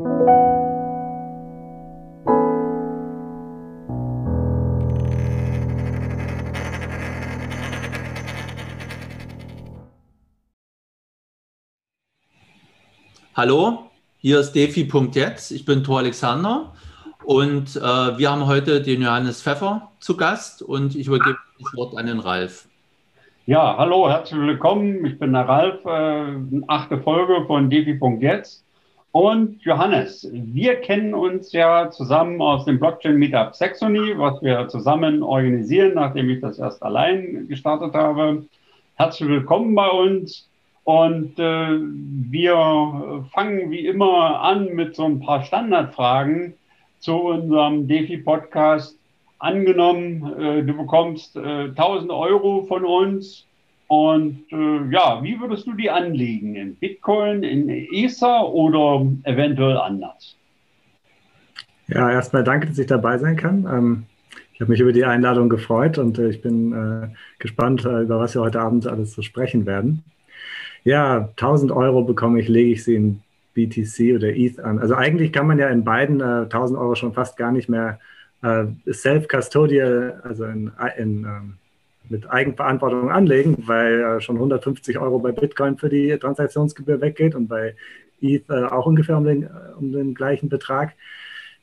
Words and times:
Hallo, 0.00 0.30
hier 14.16 14.40
ist 14.40 14.52
defi.jetzt. 14.52 15.50
Ich 15.50 15.66
bin 15.66 15.84
Thor 15.84 15.98
Alexander 15.98 16.72
und 17.24 17.76
äh, 17.76 17.80
wir 17.80 18.30
haben 18.30 18.46
heute 18.46 18.80
den 18.80 19.02
Johannes 19.02 19.42
Pfeffer 19.42 19.90
zu 19.98 20.16
Gast 20.16 20.62
und 20.62 20.94
ich 20.94 21.08
übergebe 21.08 21.36
das 21.58 21.74
Wort 21.74 21.98
an 21.98 22.06
den 22.06 22.20
Ralf. 22.20 22.66
Ja, 23.44 23.76
hallo, 23.76 24.08
herzlich 24.08 24.40
willkommen. 24.40 25.04
Ich 25.04 25.18
bin 25.18 25.34
der 25.34 25.46
Ralf, 25.46 25.84
äh, 25.84 26.62
achte 26.68 26.96
Folge 27.02 27.44
von 27.46 27.68
defi.jetzt. 27.68 28.64
Und 29.12 29.60
Johannes, 29.62 30.28
wir 30.32 30.76
kennen 30.76 31.14
uns 31.14 31.50
ja 31.50 31.90
zusammen 31.90 32.40
aus 32.40 32.64
dem 32.64 32.78
Blockchain 32.78 33.16
Meetup 33.16 33.56
Saxony, 33.56 34.16
was 34.16 34.40
wir 34.40 34.68
zusammen 34.68 35.24
organisieren, 35.24 35.94
nachdem 35.94 36.30
ich 36.30 36.40
das 36.40 36.60
erst 36.60 36.80
allein 36.84 37.48
gestartet 37.48 37.92
habe. 37.94 38.46
Herzlich 38.94 39.28
willkommen 39.28 39.74
bei 39.74 39.88
uns. 39.88 40.48
Und 40.84 41.36
äh, 41.40 41.78
wir 42.30 43.26
fangen 43.32 43.72
wie 43.72 43.84
immer 43.84 44.42
an 44.42 44.66
mit 44.74 44.94
so 44.94 45.06
ein 45.06 45.18
paar 45.18 45.42
Standardfragen 45.42 46.54
zu 47.00 47.16
unserem 47.16 47.88
DeFi-Podcast. 47.88 48.96
Angenommen, 49.40 50.38
äh, 50.38 50.62
du 50.62 50.72
bekommst 50.74 51.34
äh, 51.34 51.64
1000 51.64 52.12
Euro 52.12 52.62
von 52.62 52.84
uns 52.84 53.44
und 53.90 54.44
äh, 54.52 54.92
ja, 54.92 55.18
wie 55.20 55.40
würdest 55.40 55.66
du 55.66 55.72
die 55.72 55.90
anlegen? 55.90 56.54
In 56.54 56.76
Bitcoin, 56.76 57.42
in 57.42 57.68
Ether 57.68 58.46
oder 58.46 59.04
eventuell 59.24 59.78
anders? 59.78 60.36
Ja, 61.88 62.08
erstmal 62.08 62.44
danke, 62.44 62.68
dass 62.68 62.78
ich 62.78 62.86
dabei 62.86 63.18
sein 63.18 63.34
kann. 63.34 63.66
Ähm, 63.68 64.04
ich 64.54 64.60
habe 64.60 64.70
mich 64.70 64.80
über 64.80 64.92
die 64.92 65.04
Einladung 65.04 65.48
gefreut 65.48 65.98
und 65.98 66.20
äh, 66.20 66.28
ich 66.28 66.40
bin 66.40 66.72
äh, 66.72 67.08
gespannt, 67.40 67.84
über 67.84 68.20
was 68.20 68.36
wir 68.36 68.42
heute 68.42 68.60
Abend 68.60 68.86
alles 68.86 69.10
zu 69.10 69.22
sprechen 69.22 69.66
werden. 69.66 70.04
Ja, 70.84 71.28
1000 71.30 71.72
Euro 71.72 72.04
bekomme 72.04 72.38
ich, 72.38 72.46
lege 72.46 72.70
ich 72.70 72.84
sie 72.84 72.94
in 72.94 73.22
BTC 73.54 74.14
oder 74.14 74.28
ETH 74.28 74.60
an. 74.60 74.78
Also 74.78 74.94
eigentlich 74.94 75.32
kann 75.32 75.48
man 75.48 75.58
ja 75.58 75.68
in 75.68 75.82
beiden 75.82 76.20
äh, 76.20 76.44
1000 76.44 76.78
Euro 76.78 76.94
schon 76.94 77.12
fast 77.12 77.36
gar 77.36 77.50
nicht 77.50 77.68
mehr 77.68 77.98
äh, 78.44 78.66
self-custodial, 78.88 80.20
also 80.22 80.44
in, 80.44 80.70
in, 80.96 81.24
ähm, 81.24 81.54
mit 82.10 82.28
Eigenverantwortung 82.28 83.10
anlegen, 83.10 83.56
weil 83.66 84.00
äh, 84.00 84.20
schon 84.20 84.36
150 84.36 84.98
Euro 84.98 85.18
bei 85.18 85.32
Bitcoin 85.32 85.78
für 85.78 85.88
die 85.88 86.16
Transaktionsgebühr 86.18 87.00
weggeht 87.00 87.34
und 87.34 87.48
bei 87.48 87.76
ETH 88.20 88.50
äh, 88.50 88.64
auch 88.64 88.86
ungefähr 88.86 89.16
um 89.16 89.24
den, 89.24 89.48
um 89.78 89.92
den 89.92 90.14
gleichen 90.14 90.48
Betrag. 90.48 90.94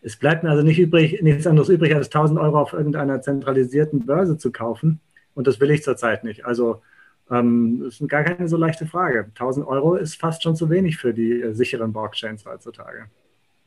Es 0.02 0.16
bleibt 0.16 0.44
mir 0.44 0.50
also 0.50 0.64
nicht 0.64 0.80
übrig, 0.80 1.22
nichts 1.22 1.46
anderes 1.48 1.70
übrig, 1.70 1.94
als 1.94 2.08
1000 2.08 2.40
Euro 2.40 2.60
auf 2.60 2.74
irgendeiner 2.74 3.22
zentralisierten 3.22 4.06
Börse 4.06 4.38
zu 4.38 4.52
kaufen. 4.52 5.00
Und 5.36 5.48
das 5.48 5.60
will 5.60 5.70
ich 5.72 5.84
zurzeit 5.84 6.24
nicht. 6.24 6.46
Also 6.46 6.82
ähm, 7.30 7.82
das 7.84 8.00
ist 8.00 8.08
gar 8.08 8.24
keine 8.24 8.48
so 8.48 8.58
leichte 8.58 8.86
Frage. 8.86 9.26
1000 9.26 9.68
Euro 9.68 9.96
ist 9.96 10.16
fast 10.16 10.44
schon 10.44 10.56
zu 10.56 10.70
wenig 10.70 10.98
für 10.98 11.14
die 11.14 11.42
äh, 11.42 11.54
sicheren 11.54 11.92
Blockchains 11.92 12.46
heutzutage. 12.46 13.10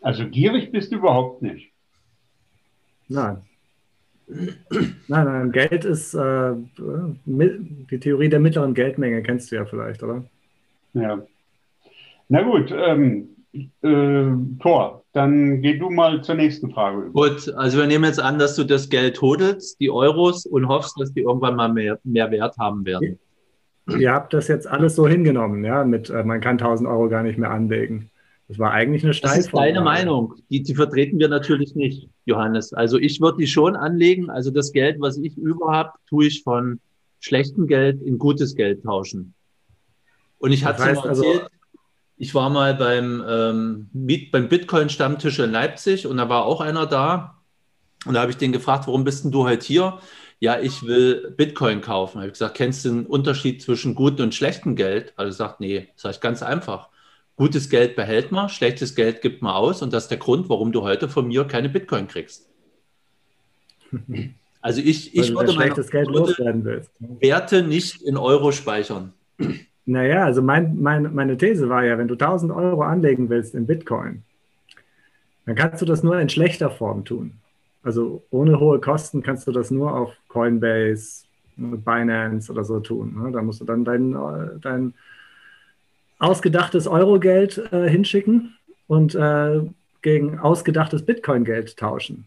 Also 0.01 0.27
gierig 0.27 0.73
bist 0.73 0.93
du 0.93 0.97
überhaupt 0.97 1.43
nicht. 1.43 1.73
Nein. 3.09 3.43
Nein, 5.09 5.25
nein, 5.25 5.53
Geld 5.53 5.85
ist 5.85 6.15
äh, 6.15 6.53
die 7.27 7.99
Theorie 8.01 8.29
der 8.29 8.41
mittleren 8.41 8.75
Geldmenge, 8.75 9.23
kennst 9.23 9.51
du 9.51 9.57
ja 9.57 9.65
vielleicht, 9.65 10.03
oder? 10.03 10.25
Ja. 10.95 11.23
Na 12.29 12.43
gut, 12.43 12.73
ähm, 12.73 13.29
äh, 13.53 14.61
Thor, 14.63 15.05
dann 15.13 15.63
geh 15.63 15.79
du 15.79 15.91
mal 15.91 16.23
zur 16.23 16.37
nächsten 16.37 16.71
Frage 16.71 17.07
über. 17.07 17.29
Gut, 17.29 17.53
also 17.57 17.79
wir 17.79 17.87
nehmen 17.87 18.05
jetzt 18.05 18.21
an, 18.21 18.39
dass 18.39 18.55
du 18.55 18.65
das 18.65 18.89
Geld 18.89 19.21
hodelst, 19.21 19.81
die 19.81 19.91
Euros, 19.91 20.47
und 20.47 20.69
hoffst, 20.69 21.01
dass 21.01 21.13
die 21.13 21.23
irgendwann 21.23 21.57
mal 21.57 21.73
mehr, 21.73 21.99
mehr 22.05 22.31
Wert 22.31 22.57
haben 22.59 22.85
werden 22.85 23.19
ihr 23.99 24.13
habt 24.13 24.33
das 24.33 24.49
jetzt 24.49 24.67
alles 24.67 24.95
so 24.95 25.09
hingenommen, 25.09 25.65
ja, 25.65 25.85
mit 25.85 26.11
äh, 26.11 26.23
man 26.23 26.41
kann 26.41 26.59
1000 26.59 26.89
Euro 26.89 27.09
gar 27.09 27.23
nicht 27.23 27.39
mehr 27.39 27.51
anlegen. 27.51 28.11
Das 28.51 28.59
war 28.59 28.73
eigentlich 28.73 29.05
eine 29.05 29.15
Steilvorlage. 29.15 29.43
Das 29.43 29.47
ist 29.47 29.57
deine 29.57 29.81
Meinung. 29.81 30.35
Die, 30.51 30.61
die 30.61 30.75
vertreten 30.75 31.21
wir 31.21 31.29
natürlich 31.29 31.77
nicht, 31.77 32.09
Johannes. 32.25 32.73
Also 32.73 32.99
ich 32.99 33.21
würde 33.21 33.39
die 33.39 33.47
schon 33.47 33.77
anlegen. 33.77 34.29
Also 34.29 34.51
das 34.51 34.73
Geld, 34.73 35.01
was 35.01 35.19
ich 35.19 35.39
über 35.39 35.71
habe, 35.71 35.93
tue 36.09 36.27
ich 36.27 36.43
von 36.43 36.81
schlechtem 37.21 37.69
Geld 37.69 38.03
in 38.03 38.19
gutes 38.19 38.57
Geld 38.57 38.83
tauschen. 38.83 39.35
Und 40.39 40.51
ich 40.51 40.65
hatte 40.65 40.81
mal 40.81 40.99
also 40.99 41.23
erzählt, 41.23 41.49
ich 42.17 42.35
war 42.35 42.51
mal 42.51 42.75
beim, 42.75 43.23
ähm, 43.25 44.29
beim 44.33 44.49
Bitcoin-Stammtisch 44.49 45.39
in 45.39 45.53
Leipzig 45.53 46.09
und 46.09 46.17
da 46.17 46.29
war 46.29 46.45
auch 46.45 46.61
einer 46.61 46.87
da. 46.87 47.37
Und 48.05 48.15
da 48.15 48.23
habe 48.23 48.33
ich 48.33 48.37
den 48.37 48.51
gefragt, 48.51 48.89
warum 48.89 49.05
bist 49.05 49.23
denn 49.23 49.31
du 49.31 49.45
heute 49.45 49.65
hier? 49.65 50.01
ja, 50.41 50.59
ich 50.59 50.83
will 50.83 51.35
Bitcoin 51.37 51.83
kaufen. 51.83 52.19
Ich 52.19 52.23
habe 52.23 52.33
gesagt, 52.33 52.57
kennst 52.57 52.85
du 52.85 52.89
den 52.89 53.07
Unterschied 53.07 53.61
zwischen 53.63 53.95
gutem 53.95 54.25
und 54.25 54.35
schlechtem 54.35 54.75
Geld? 54.75 55.13
Also 55.17 55.33
sagt, 55.33 55.61
nee, 55.61 55.89
das 55.95 56.05
heißt 56.07 56.21
ganz 56.23 56.43
einfach. 56.43 56.89
Gutes 57.37 57.71
Geld 57.71 57.97
behält 57.97 58.33
man, 58.33 58.49
schlechtes 58.49 58.95
Geld 58.95 59.23
gibt 59.23 59.43
man 59.43 59.55
aus 59.55 59.83
und 59.83 59.93
das 59.93 60.05
ist 60.05 60.11
der 60.11 60.19
Grund, 60.19 60.49
warum 60.49 60.73
du 60.73 60.83
heute 60.83 61.09
von 61.09 61.29
mir 61.29 61.45
keine 61.45 61.69
Bitcoin 61.69 62.07
kriegst. 62.07 62.49
Also 64.63 64.83
ich, 64.83 65.17
ich 65.17 65.35
würde 65.35 65.53
schlechtes 65.53 65.91
Geld 65.91 66.09
loswerden 66.09 66.65
willst. 66.65 66.91
Werte 66.99 67.63
nicht 67.63 68.03
in 68.03 68.19
Euro 68.19 68.53
speichern. 68.53 69.15
Naja, 69.87 70.25
also 70.25 70.43
mein, 70.43 70.81
mein, 70.81 71.15
meine 71.15 71.39
These 71.39 71.69
war 71.69 71.85
ja, 71.85 71.97
wenn 71.97 72.09
du 72.09 72.15
1000 72.15 72.53
Euro 72.53 72.83
anlegen 72.83 73.31
willst 73.31 73.55
in 73.55 73.67
Bitcoin, 73.67 74.23
dann 75.47 75.55
kannst 75.55 75.81
du 75.81 75.87
das 75.87 76.03
nur 76.03 76.21
in 76.21 76.29
schlechter 76.29 76.71
Form 76.71 77.05
tun. 77.05 77.33
Also 77.83 78.23
ohne 78.31 78.61
hohe 78.61 78.81
Kosten 78.81 79.23
kannst 79.23 79.47
du 79.47 79.53
das 79.53 79.71
nur 79.71 79.97
auf 79.97 80.13
Coinbase, 80.29 81.25
Binance 81.57 82.53
oder 82.53 82.65
so 82.65 82.81
tun. 82.81 83.15
Ne? 83.21 83.33
Da 83.33 83.43
musst 83.43 83.61
du 83.61 83.65
dann 83.65 83.85
dein, 83.85 84.15
dein 84.61 84.95
ausgedachtes 86.21 86.87
Eurogeld 86.87 87.59
äh, 87.73 87.89
hinschicken 87.89 88.57
und 88.87 89.15
äh, 89.15 89.63
gegen 90.03 90.39
ausgedachtes 90.39 91.05
Bitcoin-Geld 91.05 91.77
tauschen. 91.77 92.27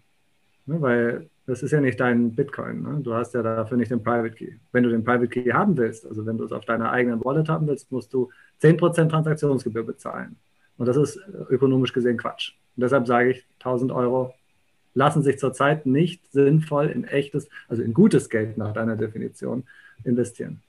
Ne? 0.66 0.82
Weil 0.82 1.30
das 1.46 1.62
ist 1.62 1.72
ja 1.72 1.82
nicht 1.82 2.00
dein 2.00 2.36
Bitcoin. 2.36 2.82
Ne? 2.82 3.00
Du 3.02 3.14
hast 3.14 3.34
ja 3.34 3.42
dafür 3.42 3.78
nicht 3.78 3.92
den 3.92 4.04
Private 4.04 4.34
Key. 4.34 4.54
Wenn 4.72 4.84
du 4.84 4.90
den 4.90 5.04
Private 5.04 5.28
Key 5.28 5.52
haben 5.52 5.78
willst, 5.78 6.06
also 6.06 6.26
wenn 6.26 6.38
du 6.38 6.46
es 6.46 6.52
auf 6.52 6.66
deiner 6.66 6.92
eigenen 6.92 7.24
Wallet 7.24 7.50
haben 7.50 7.68
willst, 7.68 7.92
musst 7.92 8.14
du 8.14 8.30
10% 8.62 9.10
Transaktionsgebühr 9.10 9.84
bezahlen. 9.84 10.38
Und 10.78 10.88
das 10.88 10.98
ist 10.98 11.20
ökonomisch 11.50 11.94
gesehen 11.94 12.18
Quatsch. 12.18 12.54
Und 12.76 12.82
deshalb 12.82 13.08
sage 13.08 13.32
ich 13.32 13.46
1000 13.60 13.92
Euro 13.92 14.34
lassen 14.96 15.24
sich 15.24 15.40
zurzeit 15.40 15.86
nicht 15.86 16.32
sinnvoll 16.32 16.88
in 16.88 17.04
echtes, 17.04 17.50
also 17.68 17.82
in 17.82 17.94
gutes 17.94 18.30
Geld 18.30 18.58
nach 18.58 18.74
deiner 18.74 18.96
Definition 18.96 19.64
investieren. 20.04 20.62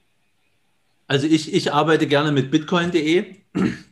Also 1.06 1.26
ich, 1.26 1.52
ich 1.52 1.72
arbeite 1.72 2.06
gerne 2.06 2.32
mit 2.32 2.50
bitcoin.de 2.50 3.36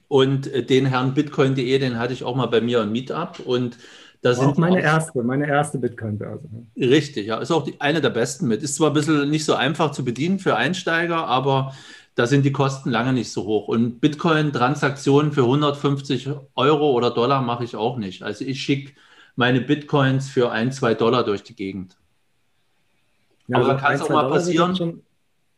und 0.09 0.71
den 0.71 0.87
Herrn 0.87 1.15
bitcoin.de, 1.15 1.78
den 1.78 1.99
hatte 1.99 2.12
ich 2.12 2.25
auch 2.25 2.37
mal 2.37 2.47
bei 2.47 2.61
mir 2.61 2.83
im 2.83 2.93
Meetup 2.93 3.41
und 3.41 3.78
das 4.23 4.41
ist 4.41 4.56
meine 4.56 4.77
auch, 4.77 4.83
erste, 4.83 5.23
meine 5.25 5.49
erste 5.49 5.78
Bitcoin-Börse. 5.78 6.49
Richtig, 6.77 7.27
ja, 7.27 7.39
ist 7.39 7.50
auch 7.50 7.65
die, 7.65 7.81
eine 7.81 8.00
der 8.00 8.11
besten 8.11 8.47
mit. 8.47 8.62
Ist 8.62 8.77
zwar 8.77 8.91
ein 8.91 8.93
bisschen 8.93 9.28
nicht 9.28 9.45
so 9.45 9.55
einfach 9.55 9.91
zu 9.91 10.05
bedienen 10.05 10.39
für 10.39 10.55
Einsteiger, 10.55 11.27
aber 11.27 11.75
da 12.15 12.28
sind 12.28 12.45
die 12.45 12.53
Kosten 12.53 12.91
lange 12.91 13.12
nicht 13.12 13.33
so 13.33 13.44
hoch. 13.44 13.67
Und 13.67 14.00
Bitcoin-Transaktionen 14.00 15.33
für 15.33 15.43
150 15.43 16.31
Euro 16.55 16.93
oder 16.93 17.11
Dollar 17.11 17.43
mache 17.43 17.65
ich 17.65 17.75
auch 17.75 17.97
nicht. 17.97 18.23
Also 18.23 18.44
ich 18.44 18.62
schicke 18.62 18.93
meine 19.34 19.61
Bitcoins 19.61 20.29
für 20.29 20.53
ein, 20.53 20.71
zwei 20.71 20.94
Dollar 20.94 21.25
durch 21.25 21.43
die 21.43 21.56
Gegend. 21.56 21.97
Ja, 23.49 23.59
Aber 23.59 23.71
also 23.71 23.84
kann 23.84 23.94
es 23.94 24.03
auch 24.03 24.11
mal 24.11 24.31
passieren. 24.31 25.03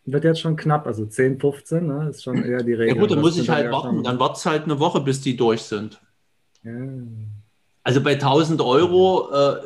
Wird, 0.06 0.24
jetzt 0.24 0.40
schon 0.40 0.56
knapp, 0.56 0.86
also 0.86 1.06
10, 1.06 1.40
15 1.40 1.86
ne, 1.86 2.08
ist 2.10 2.22
schon 2.22 2.44
eher 2.44 2.62
die 2.62 2.74
Regel. 2.74 2.94
Ja 2.94 3.00
gut, 3.00 3.10
dann 3.10 3.20
muss 3.20 3.38
ich 3.38 3.48
halt 3.48 3.72
warten. 3.72 4.02
Dann 4.02 4.18
wartet 4.18 4.36
es 4.38 4.46
halt 4.46 4.64
eine 4.64 4.78
Woche, 4.78 5.00
bis 5.00 5.20
die 5.22 5.36
durch 5.36 5.62
sind. 5.62 6.00
Ja. 6.62 6.72
Also 7.82 8.02
bei 8.02 8.12
1000 8.12 8.60
Euro 8.60 9.30
äh, 9.32 9.56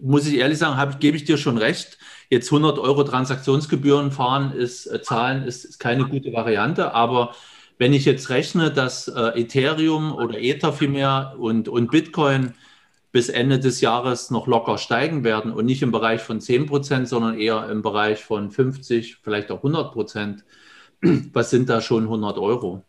muss 0.00 0.26
ich 0.26 0.38
ehrlich 0.38 0.58
sagen, 0.58 0.96
gebe 1.00 1.16
ich 1.16 1.24
dir 1.24 1.38
schon 1.38 1.58
recht. 1.58 1.98
Jetzt 2.30 2.52
100 2.52 2.78
Euro 2.78 3.04
Transaktionsgebühren 3.04 4.12
fahren 4.12 4.52
ist, 4.52 4.86
äh, 4.86 5.02
zahlen 5.02 5.44
ist, 5.44 5.64
ist 5.64 5.78
keine 5.78 6.04
gute 6.04 6.32
Variante, 6.32 6.92
aber 6.92 7.34
wenn 7.78 7.92
ich 7.92 8.04
jetzt 8.04 8.30
rechne, 8.30 8.70
dass 8.70 9.08
äh, 9.08 9.40
Ethereum 9.40 10.14
oder 10.14 10.38
Ether 10.38 10.72
vielmehr 10.72 11.34
und, 11.38 11.68
und 11.68 11.90
Bitcoin 11.90 12.54
bis 13.14 13.28
Ende 13.28 13.60
des 13.60 13.80
Jahres 13.80 14.32
noch 14.32 14.48
locker 14.48 14.76
steigen 14.76 15.22
werden 15.22 15.52
und 15.52 15.66
nicht 15.66 15.82
im 15.82 15.92
Bereich 15.92 16.20
von 16.20 16.40
10 16.40 16.66
Prozent, 16.66 17.06
sondern 17.06 17.38
eher 17.38 17.70
im 17.70 17.80
Bereich 17.80 18.24
von 18.24 18.50
50, 18.50 19.18
vielleicht 19.22 19.52
auch 19.52 19.58
100 19.58 19.92
Prozent, 19.92 20.44
was 21.32 21.50
sind 21.50 21.70
da 21.70 21.80
schon 21.80 22.02
100 22.02 22.38
Euro? 22.38 22.82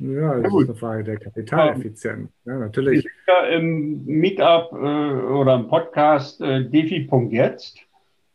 Ja, 0.00 0.40
das 0.40 0.52
ja, 0.52 0.60
ist 0.60 0.68
eine 0.70 0.74
Frage 0.74 1.04
der 1.04 1.18
Kapitaleffizienz. 1.18 2.30
Ja, 2.44 2.58
natürlich. 2.58 3.04
Ich 3.04 3.10
ja 3.28 3.44
im 3.44 4.04
Meetup 4.06 4.72
äh, 4.72 4.76
oder 4.76 5.54
im 5.54 5.68
Podcast 5.68 6.40
äh, 6.40 6.64
defi.jetzt 6.64 7.78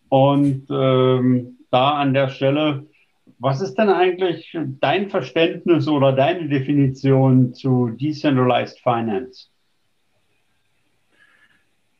und 0.07 0.67
ähm, 0.69 1.57
da 1.69 1.95
an 1.95 2.13
der 2.13 2.29
Stelle 2.29 2.85
was 3.39 3.59
ist 3.59 3.75
denn 3.75 3.89
eigentlich 3.89 4.57
dein 4.79 5.09
Verständnis 5.09 5.89
oder 5.89 6.13
deine 6.13 6.47
Definition 6.47 7.53
zu 7.53 7.89
Decentralized 7.89 8.79
Finance? 8.79 9.49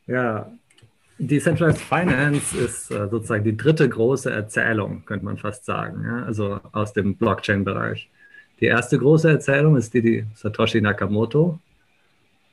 Ja, 0.06 0.50
Decentralized 1.18 1.80
Finance 1.80 2.56
ist 2.56 2.90
äh, 2.90 3.08
sozusagen 3.08 3.44
die 3.44 3.56
dritte 3.56 3.88
große 3.88 4.30
Erzählung, 4.30 5.04
könnte 5.06 5.24
man 5.24 5.38
fast 5.38 5.64
sagen, 5.64 6.04
ja? 6.04 6.24
also 6.24 6.60
aus 6.72 6.92
dem 6.92 7.16
Blockchain-Bereich. 7.16 8.08
Die 8.60 8.66
erste 8.66 8.98
große 8.98 9.30
Erzählung 9.30 9.76
ist 9.76 9.94
die, 9.94 10.02
die 10.02 10.24
Satoshi 10.34 10.80
Nakamoto 10.80 11.58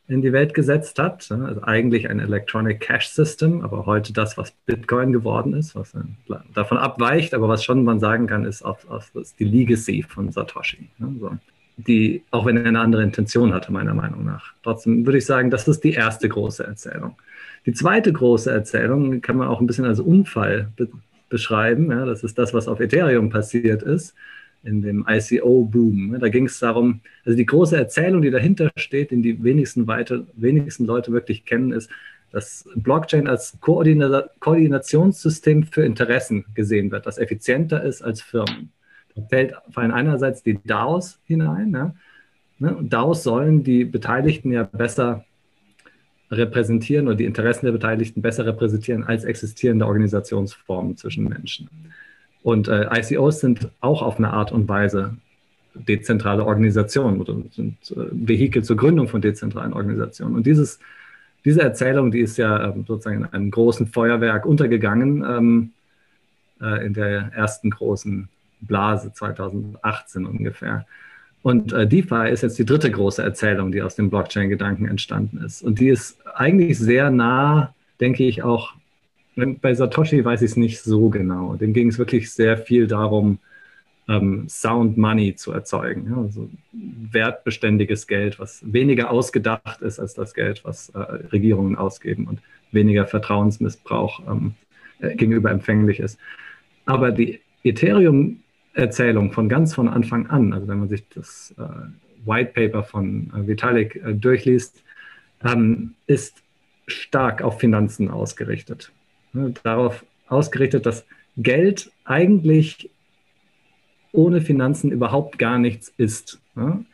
in 0.07 0.21
die 0.21 0.33
Welt 0.33 0.53
gesetzt 0.53 0.99
hat. 0.99 1.29
Also 1.31 1.61
eigentlich 1.63 2.09
ein 2.09 2.19
Electronic 2.19 2.79
Cash 2.79 3.07
System, 3.07 3.61
aber 3.61 3.85
heute 3.85 4.13
das, 4.13 4.37
was 4.37 4.51
Bitcoin 4.65 5.11
geworden 5.13 5.53
ist, 5.53 5.75
was 5.75 5.93
davon 6.53 6.77
abweicht, 6.77 7.33
aber 7.33 7.47
was 7.47 7.63
schon 7.63 7.83
man 7.83 7.99
sagen 7.99 8.27
kann, 8.27 8.45
ist, 8.45 8.63
auch, 8.63 8.79
ist 9.13 9.39
die 9.39 9.45
Legacy 9.45 10.03
von 10.03 10.31
Satoshi. 10.31 10.89
Also 11.01 11.37
die, 11.77 12.23
auch 12.31 12.45
wenn 12.45 12.57
er 12.57 12.65
eine 12.65 12.79
andere 12.79 13.03
Intention 13.03 13.53
hatte, 13.53 13.71
meiner 13.71 13.93
Meinung 13.93 14.25
nach. 14.25 14.53
Trotzdem 14.61 15.05
würde 15.05 15.17
ich 15.17 15.25
sagen, 15.25 15.49
das 15.49 15.67
ist 15.67 15.83
die 15.83 15.93
erste 15.93 16.29
große 16.29 16.63
Erzählung. 16.63 17.15
Die 17.65 17.73
zweite 17.73 18.11
große 18.11 18.51
Erzählung 18.51 19.21
kann 19.21 19.37
man 19.37 19.47
auch 19.47 19.61
ein 19.61 19.67
bisschen 19.67 19.85
als 19.85 19.99
Unfall 19.99 20.69
be 20.75 20.89
beschreiben. 21.29 21.89
Ja, 21.89 22.05
das 22.05 22.23
ist 22.23 22.37
das, 22.37 22.53
was 22.53 22.67
auf 22.67 22.79
Ethereum 22.79 23.31
passiert 23.31 23.81
ist 23.81 24.13
in 24.63 24.81
dem 24.81 25.05
ICO-Boom. 25.07 26.19
Da 26.19 26.29
ging 26.29 26.45
es 26.45 26.59
darum, 26.59 27.01
also 27.25 27.35
die 27.35 27.45
große 27.45 27.75
Erzählung, 27.75 28.21
die 28.21 28.31
dahinter 28.31 28.71
steht, 28.75 29.11
den 29.11 29.23
die 29.23 29.43
wenigsten, 29.43 29.87
weiter, 29.87 30.25
wenigsten 30.35 30.85
Leute 30.85 31.11
wirklich 31.11 31.45
kennen, 31.45 31.71
ist, 31.71 31.89
dass 32.31 32.67
Blockchain 32.75 33.27
als 33.27 33.59
Koordina 33.59 34.25
Koordinationssystem 34.39 35.63
für 35.63 35.85
Interessen 35.85 36.45
gesehen 36.55 36.91
wird, 36.91 37.05
das 37.05 37.17
effizienter 37.17 37.83
ist 37.83 38.01
als 38.01 38.21
Firmen. 38.21 38.71
Da 39.15 39.21
fällt 39.29 39.53
fallen 39.69 39.91
einerseits 39.91 40.41
die 40.41 40.59
DAOs 40.63 41.19
hinein. 41.25 41.71
Ne? 42.59 42.75
Und 42.75 42.91
DAOs 42.91 43.23
sollen 43.23 43.63
die 43.63 43.85
Beteiligten 43.85 44.51
ja 44.51 44.63
besser 44.63 45.25
repräsentieren 46.33 47.07
oder 47.07 47.15
die 47.15 47.25
Interessen 47.25 47.65
der 47.65 47.73
Beteiligten 47.73 48.21
besser 48.21 48.45
repräsentieren 48.45 49.03
als 49.03 49.23
existierende 49.23 49.85
Organisationsformen 49.85 50.97
zwischen 50.97 51.25
Menschen. 51.25 51.69
Und 52.43 52.67
äh, 52.67 52.87
ICOs 52.93 53.39
sind 53.39 53.69
auch 53.79 54.01
auf 54.01 54.17
eine 54.17 54.31
Art 54.31 54.51
und 54.51 54.67
Weise 54.67 55.15
dezentrale 55.73 56.45
Organisationen 56.45 57.19
oder 57.21 57.35
sind 57.51 57.77
äh, 57.91 58.05
Vehikel 58.11 58.63
zur 58.63 58.77
Gründung 58.77 59.07
von 59.07 59.21
dezentralen 59.21 59.73
Organisationen. 59.73 60.35
Und 60.35 60.45
dieses, 60.45 60.79
diese 61.45 61.61
Erzählung, 61.61 62.11
die 62.11 62.19
ist 62.19 62.37
ja 62.37 62.69
ähm, 62.69 62.85
sozusagen 62.87 63.23
in 63.23 63.25
einem 63.25 63.51
großen 63.51 63.87
Feuerwerk 63.87 64.45
untergegangen 64.45 65.23
ähm, 65.27 65.71
äh, 66.61 66.85
in 66.85 66.93
der 66.93 67.31
ersten 67.33 67.69
großen 67.69 68.27
Blase 68.61 69.11
2018 69.13 70.25
ungefähr. 70.25 70.85
Und 71.43 71.73
äh, 71.73 71.85
DeFi 71.85 72.29
ist 72.31 72.41
jetzt 72.41 72.57
die 72.57 72.65
dritte 72.65 72.89
große 72.89 73.21
Erzählung, 73.21 73.71
die 73.71 73.81
aus 73.81 73.95
dem 73.95 74.09
Blockchain-Gedanken 74.09 74.87
entstanden 74.87 75.43
ist. 75.45 75.61
Und 75.61 75.79
die 75.79 75.89
ist 75.89 76.17
eigentlich 76.35 76.79
sehr 76.79 77.11
nah, 77.11 77.75
denke 77.99 78.23
ich, 78.23 78.43
auch 78.43 78.73
bei 79.35 79.73
Satoshi 79.73 80.23
weiß 80.23 80.41
ich 80.41 80.51
es 80.51 80.57
nicht 80.57 80.81
so 80.81 81.09
genau. 81.09 81.55
Dem 81.55 81.73
ging 81.73 81.89
es 81.89 81.97
wirklich 81.97 82.31
sehr 82.31 82.57
viel 82.57 82.87
darum, 82.87 83.39
ähm, 84.07 84.47
Sound 84.47 84.97
Money 84.97 85.35
zu 85.35 85.51
erzeugen. 85.51 86.07
Ja, 86.09 86.17
also 86.17 86.49
wertbeständiges 87.11 88.07
Geld, 88.07 88.39
was 88.39 88.61
weniger 88.71 89.09
ausgedacht 89.09 89.81
ist 89.81 89.99
als 89.99 90.13
das 90.13 90.33
Geld, 90.33 90.63
was 90.63 90.89
äh, 90.89 90.99
Regierungen 90.99 91.75
ausgeben 91.75 92.27
und 92.27 92.39
weniger 92.71 93.05
Vertrauensmissbrauch 93.05 94.21
ähm, 94.29 94.53
äh, 94.99 95.15
gegenüber 95.15 95.51
empfänglich 95.51 95.99
ist. 95.99 96.19
Aber 96.85 97.11
die 97.11 97.39
Ethereum-Erzählung 98.73 99.31
von 99.31 99.49
ganz 99.49 99.73
von 99.73 99.87
Anfang 99.87 100.27
an, 100.27 100.53
also 100.53 100.67
wenn 100.67 100.79
man 100.79 100.89
sich 100.89 101.07
das 101.09 101.53
äh, 101.57 101.63
White 102.25 102.51
Paper 102.53 102.83
von 102.83 103.31
äh, 103.35 103.47
Vitalik 103.47 103.95
äh, 103.95 104.13
durchliest, 104.13 104.83
ähm, 105.43 105.95
ist 106.07 106.41
stark 106.87 107.41
auf 107.41 107.59
Finanzen 107.59 108.09
ausgerichtet 108.09 108.91
ne, 109.33 109.53
darauf 109.63 110.05
ausgerichtet, 110.27 110.85
dass 110.85 111.05
Geld 111.37 111.91
eigentlich 112.05 112.89
ohne 114.11 114.41
Finanzen 114.41 114.91
überhaupt 114.91 115.39
gar 115.39 115.57
nichts 115.57 115.91
ist. 115.97 116.39
Ne? 116.55 116.85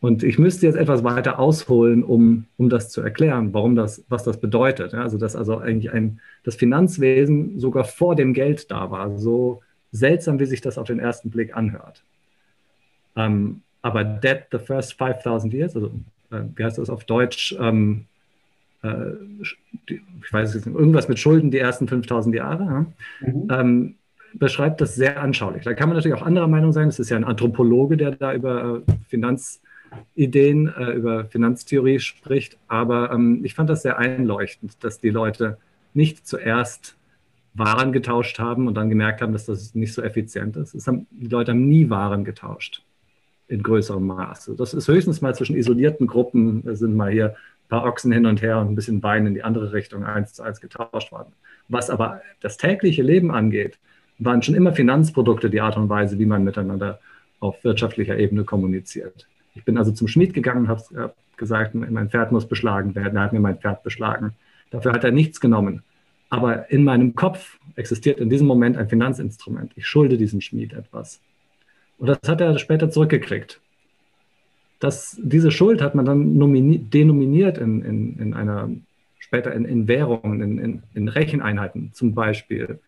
Und 0.00 0.22
ich 0.22 0.38
müsste 0.38 0.66
jetzt 0.66 0.76
etwas 0.76 1.04
weiter 1.04 1.38
ausholen, 1.38 2.02
um, 2.02 2.46
um 2.56 2.68
das 2.68 2.90
zu 2.90 3.00
erklären, 3.00 3.54
warum 3.54 3.74
das, 3.74 4.04
was 4.08 4.24
das 4.24 4.38
bedeutet. 4.38 4.92
Ja? 4.92 5.02
Also, 5.02 5.18
dass 5.18 5.36
also 5.36 5.58
eigentlich 5.58 5.92
ein, 5.92 6.20
das 6.42 6.56
Finanzwesen 6.56 7.58
sogar 7.58 7.84
vor 7.84 8.16
dem 8.16 8.34
Geld 8.34 8.70
da 8.70 8.90
war. 8.90 9.18
So 9.18 9.62
seltsam, 9.94 10.40
wie 10.40 10.46
sich 10.46 10.60
das 10.60 10.76
auf 10.76 10.86
den 10.86 10.98
ersten 10.98 11.30
Blick 11.30 11.56
anhört. 11.56 12.02
Ähm, 13.16 13.62
aber 13.80 14.02
Dead 14.02 14.40
the 14.50 14.58
First 14.58 14.94
5000 14.94 15.54
Years, 15.54 15.76
also 15.76 15.92
äh, 16.30 16.40
wie 16.56 16.64
heißt 16.64 16.78
das 16.78 16.90
auf 16.90 17.04
Deutsch? 17.04 17.54
Ähm, 17.60 18.06
äh, 18.82 19.12
ich 19.86 20.32
weiß 20.32 20.54
nicht, 20.54 20.66
irgendwas 20.66 21.08
mit 21.08 21.18
Schulden 21.18 21.50
die 21.50 21.58
ersten 21.58 21.86
5000 21.86 22.34
Jahre, 22.34 22.64
ja, 22.64 22.86
mhm. 23.28 23.48
ähm, 23.50 23.94
beschreibt 24.34 24.80
das 24.80 24.96
sehr 24.96 25.22
anschaulich. 25.22 25.62
Da 25.62 25.74
kann 25.74 25.88
man 25.88 25.96
natürlich 25.96 26.18
auch 26.18 26.26
anderer 26.26 26.48
Meinung 26.48 26.72
sein. 26.72 26.88
Es 26.88 26.98
ist 26.98 27.10
ja 27.10 27.16
ein 27.16 27.24
Anthropologe, 27.24 27.96
der 27.96 28.10
da 28.12 28.34
über 28.34 28.82
äh, 28.88 28.92
Finanzideen, 29.08 30.74
äh, 30.76 30.90
über 30.90 31.26
Finanztheorie 31.26 32.00
spricht. 32.00 32.58
Aber 32.66 33.12
ähm, 33.12 33.44
ich 33.44 33.54
fand 33.54 33.70
das 33.70 33.82
sehr 33.82 33.96
einleuchtend, 33.98 34.82
dass 34.82 34.98
die 34.98 35.10
Leute 35.10 35.58
nicht 35.92 36.26
zuerst 36.26 36.96
Waren 37.54 37.92
getauscht 37.92 38.38
haben 38.38 38.66
und 38.66 38.74
dann 38.74 38.88
gemerkt 38.88 39.22
haben, 39.22 39.32
dass 39.32 39.46
das 39.46 39.74
nicht 39.74 39.94
so 39.94 40.02
effizient 40.02 40.56
ist. 40.56 40.86
Haben, 40.86 41.06
die 41.10 41.28
Leute 41.28 41.52
haben 41.52 41.68
nie 41.68 41.88
Waren 41.88 42.24
getauscht 42.24 42.82
in 43.46 43.62
größerem 43.62 44.04
Maße. 44.04 44.56
Das 44.56 44.74
ist 44.74 44.88
höchstens 44.88 45.20
mal 45.20 45.34
zwischen 45.34 45.56
isolierten 45.56 46.06
Gruppen, 46.06 46.62
sind 46.74 46.96
mal 46.96 47.10
hier 47.10 47.36
paar 47.68 47.84
Ochsen 47.84 48.12
hin 48.12 48.26
und 48.26 48.42
her 48.42 48.58
und 48.58 48.68
ein 48.68 48.74
bisschen 48.74 49.02
Wein 49.02 49.26
in 49.26 49.34
die 49.34 49.42
andere 49.42 49.72
Richtung 49.72 50.04
eins 50.04 50.34
zu 50.34 50.42
eins 50.42 50.60
getauscht 50.60 51.12
worden. 51.12 51.32
Was 51.68 51.90
aber 51.90 52.20
das 52.40 52.56
tägliche 52.56 53.02
Leben 53.02 53.30
angeht, 53.30 53.78
waren 54.18 54.42
schon 54.42 54.54
immer 54.54 54.72
Finanzprodukte 54.72 55.50
die 55.50 55.60
Art 55.60 55.76
und 55.76 55.88
Weise, 55.88 56.18
wie 56.18 56.26
man 56.26 56.44
miteinander 56.44 57.00
auf 57.40 57.62
wirtschaftlicher 57.64 58.18
Ebene 58.18 58.44
kommuniziert. 58.44 59.26
Ich 59.54 59.64
bin 59.64 59.78
also 59.78 59.92
zum 59.92 60.08
Schmied 60.08 60.34
gegangen 60.34 60.66
und 60.66 60.68
habe 60.68 61.14
gesagt, 61.36 61.74
mein 61.74 62.10
Pferd 62.10 62.32
muss 62.32 62.46
beschlagen 62.46 62.94
werden. 62.94 63.16
Er 63.16 63.24
hat 63.24 63.32
mir 63.32 63.40
mein 63.40 63.58
Pferd 63.58 63.82
beschlagen. 63.82 64.34
Dafür 64.70 64.92
hat 64.92 65.04
er 65.04 65.10
nichts 65.10 65.40
genommen. 65.40 65.82
Aber 66.34 66.70
in 66.70 66.84
meinem 66.84 67.14
Kopf 67.14 67.58
existiert 67.76 68.18
in 68.18 68.30
diesem 68.30 68.46
Moment 68.46 68.76
ein 68.76 68.88
Finanzinstrument. 68.88 69.72
Ich 69.76 69.86
schulde 69.86 70.16
diesem 70.16 70.40
Schmied 70.40 70.72
etwas. 70.72 71.20
Und 71.98 72.08
das 72.08 72.18
hat 72.26 72.40
er 72.40 72.58
später 72.58 72.90
zurückgekriegt 72.90 73.60
das, 74.84 75.18
diese 75.22 75.50
Schuld 75.50 75.80
hat 75.80 75.94
man 75.94 76.04
dann 76.04 76.38
denominiert 76.90 77.58
in, 77.58 77.82
in, 77.82 78.18
in 78.18 78.34
einer, 78.34 78.68
später 79.18 79.52
in, 79.54 79.64
in 79.64 79.88
Währungen, 79.88 80.42
in, 80.42 80.58
in, 80.58 80.82
in 80.92 81.08
Recheneinheiten, 81.08 81.90
zum 81.94 82.14
Beispiel 82.14 82.78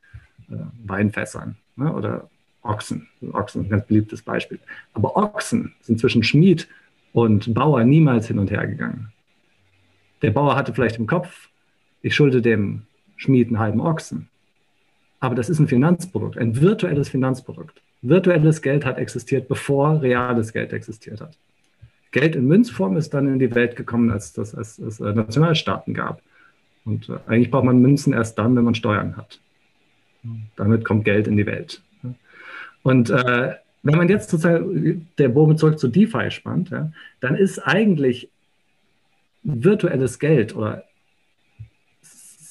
äh, 0.51 0.57
Weinfässern 0.85 1.57
ne, 1.77 1.93
oder 1.93 2.29
Ochsen. 2.63 3.09
Ochsen 3.33 3.63
ist 3.63 3.67
ein 3.69 3.71
ganz 3.71 3.87
beliebtes 3.87 4.21
Beispiel. 4.23 4.59
Aber 4.93 5.17
Ochsen 5.17 5.75
sind 5.81 5.99
zwischen 5.99 6.23
Schmied 6.23 6.69
und 7.13 7.55
Bauer 7.55 7.83
niemals 7.85 8.27
hin 8.27 8.39
und 8.39 8.51
her 8.51 8.67
gegangen. 8.67 9.13
Der 10.21 10.33
Bauer 10.33 10.55
hatte 10.55 10.75
vielleicht 10.75 10.99
im 10.99 11.07
Kopf, 11.07 11.49
ich 12.03 12.15
schulde 12.15 12.43
dem 12.43 12.83
Schmied 13.17 13.49
einen 13.49 13.59
halben 13.59 13.81
Ochsen. 13.81 14.29
Aber 15.21 15.35
das 15.35 15.49
ist 15.49 15.59
ein 15.59 15.69
Finanzprodukt, 15.69 16.39
ein 16.39 16.61
virtuelles 16.61 17.09
Finanzprodukt. 17.09 17.81
Virtuelles 18.03 18.63
Geld 18.63 18.85
hat 18.85 18.99
existiert, 18.99 19.49
bevor 19.49 20.03
reales 20.03 20.53
Geld 20.53 20.73
existiert 20.73 21.21
hat. 21.21 21.37
Geld 22.13 22.37
in 22.37 22.47
Münzform 22.47 22.97
ist 22.97 23.13
dann 23.15 23.27
in 23.27 23.39
die 23.39 23.55
Welt 23.55 23.77
gekommen, 23.77 24.11
als 24.11 24.33
das 24.33 24.55
als, 24.55 24.81
als 24.81 25.01
äh, 25.01 25.13
Nationalstaaten 25.13 25.95
gab. 25.95 26.23
Und 26.85 27.09
äh, 27.09 27.19
eigentlich 27.27 27.51
braucht 27.51 27.65
man 27.65 27.81
Münzen 27.81 28.13
erst 28.13 28.39
dann, 28.39 28.55
wenn 28.57 28.65
man 28.65 28.75
Steuern 28.75 29.17
hat. 29.17 29.41
Damit 30.57 30.85
kommt 30.85 31.05
Geld 31.05 31.27
in 31.27 31.37
die 31.37 31.47
Welt. 31.47 31.83
Und 32.83 33.11
äh, 33.11 33.55
wenn 33.83 33.97
man 33.97 34.09
jetzt 34.09 34.31
sozusagen 34.31 35.09
der 35.19 35.29
Bogen 35.29 35.59
zurück 35.59 35.79
zu 35.79 35.89
DeFi 35.89 36.31
spannt, 36.31 36.71
ja, 36.71 36.91
dann 37.21 37.37
ist 37.37 37.59
eigentlich 37.59 38.31
virtuelles 39.43 40.19
Geld 40.19 40.57
oder 40.57 40.85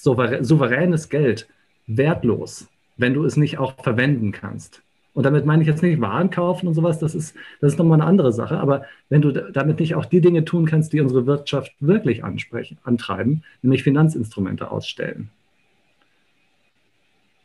souveränes 0.05 1.09
Geld 1.09 1.47
wertlos, 1.87 2.67
wenn 2.97 3.13
du 3.13 3.25
es 3.25 3.37
nicht 3.37 3.57
auch 3.57 3.81
verwenden 3.83 4.31
kannst. 4.31 4.81
Und 5.13 5.23
damit 5.23 5.45
meine 5.45 5.61
ich 5.61 5.67
jetzt 5.67 5.81
nicht 5.81 6.01
Waren 6.01 6.29
kaufen 6.29 6.67
und 6.67 6.73
sowas, 6.73 6.99
das 6.99 7.15
ist, 7.15 7.35
das 7.61 7.73
ist 7.73 7.79
nochmal 7.79 8.01
eine 8.01 8.09
andere 8.09 8.33
Sache. 8.33 8.59
Aber 8.59 8.83
wenn 9.09 9.21
du 9.21 9.31
damit 9.31 9.79
nicht 9.79 9.95
auch 9.95 10.05
die 10.05 10.19
Dinge 10.19 10.43
tun 10.43 10.65
kannst, 10.65 10.91
die 10.91 10.99
unsere 10.99 11.25
Wirtschaft 11.25 11.71
wirklich 11.79 12.23
ansprechen, 12.23 12.77
antreiben, 12.83 13.43
nämlich 13.61 13.83
Finanzinstrumente 13.83 14.69
ausstellen. 14.69 15.29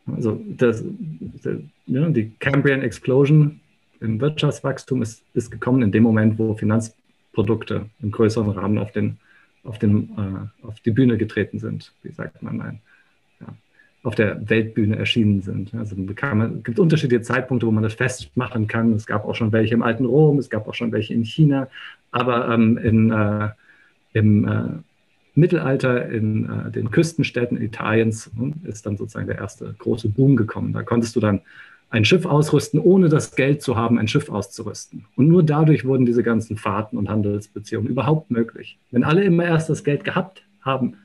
Also 0.05 0.41
das, 0.57 0.83
ja, 1.85 2.09
die 2.09 2.31
Cambrian 2.39 2.81
Explosion 2.81 3.61
im 4.01 4.19
Wirtschaftswachstum 4.19 5.01
ist, 5.01 5.23
ist 5.33 5.49
gekommen 5.49 5.81
in 5.81 5.91
dem 5.93 6.03
Moment, 6.03 6.37
wo 6.39 6.55
Finanzprodukte 6.55 7.85
im 8.01 8.11
größeren 8.11 8.49
Rahmen 8.49 8.79
auf, 8.79 8.91
den, 8.91 9.17
auf, 9.63 9.79
den, 9.79 10.09
äh, 10.17 10.65
auf 10.65 10.79
die 10.79 10.91
Bühne 10.91 11.17
getreten 11.17 11.59
sind, 11.59 11.93
wie 12.03 12.11
sagt 12.11 12.41
man. 12.41 12.79
Ja. 13.39 13.47
auf 14.03 14.15
der 14.15 14.49
Weltbühne 14.49 14.97
erschienen 14.97 15.41
sind. 15.41 15.73
Also 15.73 15.95
es 15.95 16.63
gibt 16.63 16.79
unterschiedliche 16.79 17.21
Zeitpunkte, 17.21 17.67
wo 17.67 17.71
man 17.71 17.83
das 17.83 17.93
festmachen 17.93 18.67
kann. 18.67 18.93
Es 18.93 19.05
gab 19.05 19.25
auch 19.25 19.35
schon 19.35 19.51
welche 19.51 19.73
im 19.73 19.83
alten 19.83 20.05
Rom, 20.05 20.39
es 20.39 20.49
gab 20.49 20.67
auch 20.67 20.73
schon 20.73 20.91
welche 20.91 21.13
in 21.13 21.23
China, 21.23 21.67
aber 22.11 22.49
ähm, 22.49 22.77
in, 22.77 23.11
äh, 23.11 23.49
im 24.13 24.47
äh, 24.47 24.81
Mittelalter 25.33 26.09
in 26.09 26.49
äh, 26.49 26.71
den 26.71 26.91
Küstenstädten 26.91 27.61
Italiens 27.61 28.31
hm, 28.35 28.55
ist 28.63 28.85
dann 28.85 28.97
sozusagen 28.97 29.27
der 29.27 29.37
erste 29.37 29.73
große 29.77 30.09
Boom 30.09 30.35
gekommen. 30.35 30.73
Da 30.73 30.83
konntest 30.83 31.15
du 31.15 31.19
dann 31.19 31.41
ein 31.91 32.05
Schiff 32.05 32.25
ausrüsten, 32.25 32.79
ohne 32.79 33.09
das 33.09 33.35
Geld 33.35 33.61
zu 33.61 33.75
haben, 33.75 33.99
ein 33.99 34.07
Schiff 34.07 34.29
auszurüsten. 34.29 35.05
Und 35.17 35.27
nur 35.27 35.43
dadurch 35.43 35.85
wurden 35.85 36.05
diese 36.05 36.23
ganzen 36.23 36.57
Fahrten 36.57 36.97
und 36.97 37.09
Handelsbeziehungen 37.09 37.89
überhaupt 37.89 38.31
möglich. 38.31 38.77
Wenn 38.91 39.03
alle 39.03 39.23
immer 39.23 39.43
erst 39.43 39.69
das 39.69 39.83
Geld 39.83 40.05
gehabt 40.05 40.43
haben 40.61 40.95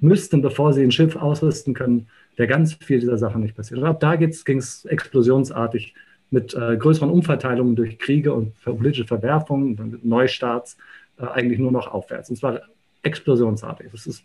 müssten, 0.00 0.40
bevor 0.40 0.72
sie 0.72 0.82
ein 0.82 0.92
Schiff 0.92 1.16
ausrüsten 1.16 1.74
können, 1.74 2.06
wäre 2.36 2.48
ganz 2.48 2.74
viel 2.74 3.00
dieser 3.00 3.18
Sachen 3.18 3.42
nicht 3.42 3.56
passiert. 3.56 3.80
Und 3.80 3.86
ab 3.86 3.98
da 3.98 4.14
ging 4.14 4.30
es 4.30 4.84
explosionsartig 4.84 5.94
mit 6.30 6.54
äh, 6.54 6.76
größeren 6.76 7.10
Umverteilungen 7.10 7.74
durch 7.74 7.98
Kriege 7.98 8.32
und 8.32 8.52
politische 8.62 9.06
Verwerfungen, 9.06 9.76
mit 9.90 10.04
Neustarts 10.04 10.76
äh, 11.18 11.26
eigentlich 11.26 11.58
nur 11.58 11.72
noch 11.72 11.88
aufwärts. 11.88 12.30
Und 12.30 12.36
zwar 12.36 12.60
explosionsartig. 13.02 13.86
Es 13.92 14.22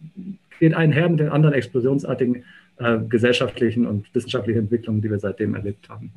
geht 0.59 0.75
einher 0.75 1.09
mit 1.09 1.21
den 1.21 1.29
anderen 1.29 1.55
explosionsartigen 1.55 2.43
äh, 2.77 2.99
gesellschaftlichen 2.99 3.85
und 3.85 4.13
wissenschaftlichen 4.13 4.59
Entwicklungen, 4.61 5.01
die 5.01 5.09
wir 5.09 5.19
seitdem 5.19 5.55
erlebt 5.55 5.89
haben. 5.89 6.11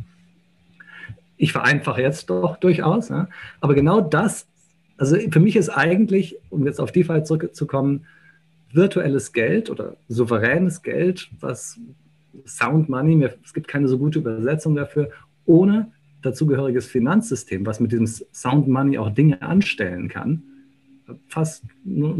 Ich 1.36 1.52
vereinfache 1.52 2.00
jetzt 2.00 2.30
doch 2.30 2.56
durchaus, 2.56 3.10
ja, 3.10 3.28
aber 3.60 3.74
genau 3.74 4.00
das, 4.00 4.46
also 4.96 5.16
für 5.30 5.40
mich 5.40 5.56
ist 5.56 5.68
eigentlich, 5.68 6.36
um 6.48 6.64
jetzt 6.66 6.80
auf 6.80 6.92
DeFi 6.92 7.22
zurückzukommen, 7.24 8.06
virtuelles 8.72 9.32
Geld 9.32 9.70
oder 9.70 9.96
souveränes 10.08 10.82
Geld, 10.82 11.28
was 11.40 11.78
Sound 12.46 12.88
Money, 12.88 13.28
es 13.44 13.54
gibt 13.54 13.68
keine 13.68 13.88
so 13.88 13.98
gute 13.98 14.18
Übersetzung 14.18 14.74
dafür, 14.74 15.10
ohne 15.44 15.92
dazugehöriges 16.22 16.86
Finanzsystem, 16.86 17.64
was 17.66 17.80
mit 17.80 17.92
diesem 17.92 18.06
Sound 18.06 18.68
Money 18.68 18.98
auch 18.98 19.10
Dinge 19.10 19.40
anstellen 19.42 20.08
kann, 20.08 20.42
fast, 21.28 21.64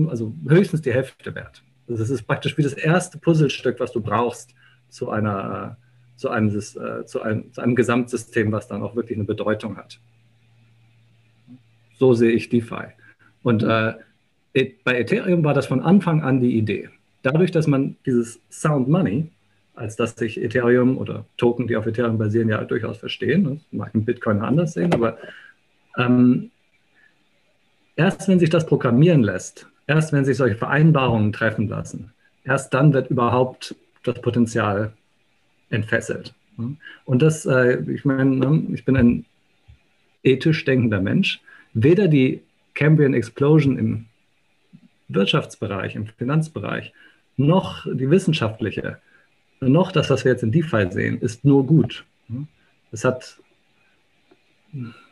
also 0.09 0.35
höchstens 0.49 0.83
die 0.83 0.93
Hälfte 0.93 1.35
wert. 1.35 1.62
Das 1.88 2.11
ist 2.11 2.23
praktisch 2.25 2.57
wie 2.59 2.62
das 2.62 2.73
erste 2.73 3.19
Puzzlestück, 3.19 3.78
was 3.78 3.93
du 3.93 4.00
brauchst 4.00 4.55
zu 4.88 5.11
einer, 5.11 5.76
zu 6.16 6.31
einem, 6.31 6.49
äh, 6.49 7.05
zu 7.05 7.23
einem, 7.23 7.52
zu 7.52 7.61
einem 7.61 7.76
Gesamtsystem, 7.76 8.50
was 8.52 8.69
dann 8.69 8.83
auch 8.83 8.97
wirklich 8.97 9.16
eine 9.16 9.25
Bedeutung 9.25 9.76
hat. 9.76 10.00
So 11.99 12.14
sehe 12.14 12.33
ich 12.33 12.49
DeFi. 12.49 12.87
Und 13.43 13.62
äh, 13.62 13.95
bei 14.85 14.99
Ethereum 14.99 15.45
war 15.45 15.55
das 15.55 15.66
von 15.66 15.81
Anfang 15.81 16.23
an 16.23 16.40
die 16.40 16.57
Idee. 16.57 16.88
Dadurch, 17.23 17.50
dass 17.50 17.66
man 17.66 17.97
dieses 18.07 18.40
Sound 18.50 18.88
Money, 18.88 19.31
als 19.75 19.97
dass 19.97 20.14
sich 20.14 20.43
Ethereum 20.43 20.97
oder 20.97 21.26
Token, 21.37 21.66
die 21.66 21.76
auf 21.76 21.87
Ethereum 21.87 22.19
basieren, 22.19 22.49
ja 22.49 22.64
durchaus 22.64 22.99
verstehen, 22.99 23.45
das 23.45 23.59
mag 23.71 23.95
ein 23.95 24.05
Bitcoin 24.05 24.40
anders 24.40 24.73
sehen, 24.73 24.93
aber 24.95 25.19
ähm, 25.99 26.50
erst 27.95 28.28
wenn 28.28 28.38
sich 28.38 28.50
das 28.50 28.64
programmieren 28.66 29.23
lässt, 29.23 29.69
erst 29.87 30.12
wenn 30.12 30.25
sich 30.25 30.37
solche 30.37 30.57
Vereinbarungen 30.57 31.33
treffen 31.33 31.69
lassen, 31.69 32.12
erst 32.45 32.75
dann 32.75 32.93
wird 32.93 33.11
überhaupt 33.11 33.75
das 34.02 34.21
Potenzial 34.21 34.93
entfesselt. 35.71 36.35
Und 37.05 37.23
das, 37.23 37.45
äh, 37.47 37.83
ich 37.90 38.05
meine, 38.05 38.37
ne, 38.37 38.62
ich 38.73 38.85
bin 38.85 38.97
ein 38.97 39.25
ethisch 40.23 40.64
denkender 40.64 41.00
Mensch. 41.00 41.40
Weder 41.75 42.09
die 42.09 42.43
Cambrian 42.75 43.14
Explosion 43.14 43.78
im 43.78 44.07
Wirtschaftsbereich, 45.09 45.95
im 45.95 46.07
Finanzbereich, 46.07 46.93
noch 47.37 47.87
die 47.87 48.11
wissenschaftliche, 48.11 48.99
noch 49.61 49.93
das, 49.93 50.11
was 50.11 50.25
wir 50.25 50.33
jetzt 50.33 50.43
in 50.43 50.52
DeFi 50.52 50.90
sehen, 50.90 51.21
ist 51.21 51.45
nur 51.45 51.66
gut. 51.66 52.05
Es 52.93 53.05
hat, 53.05 53.38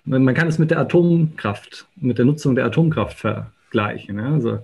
man 0.05 0.35
kann 0.35 0.49
es 0.49 0.59
mit 0.59 0.71
der 0.71 0.79
Atomkraft, 0.79 1.87
mit 1.97 2.19
der 2.19 2.25
Nutzung 2.25 2.55
der 2.55 2.67
Atomkraft 2.67 3.19
vergleichen. 3.75 4.21
Also 4.21 4.61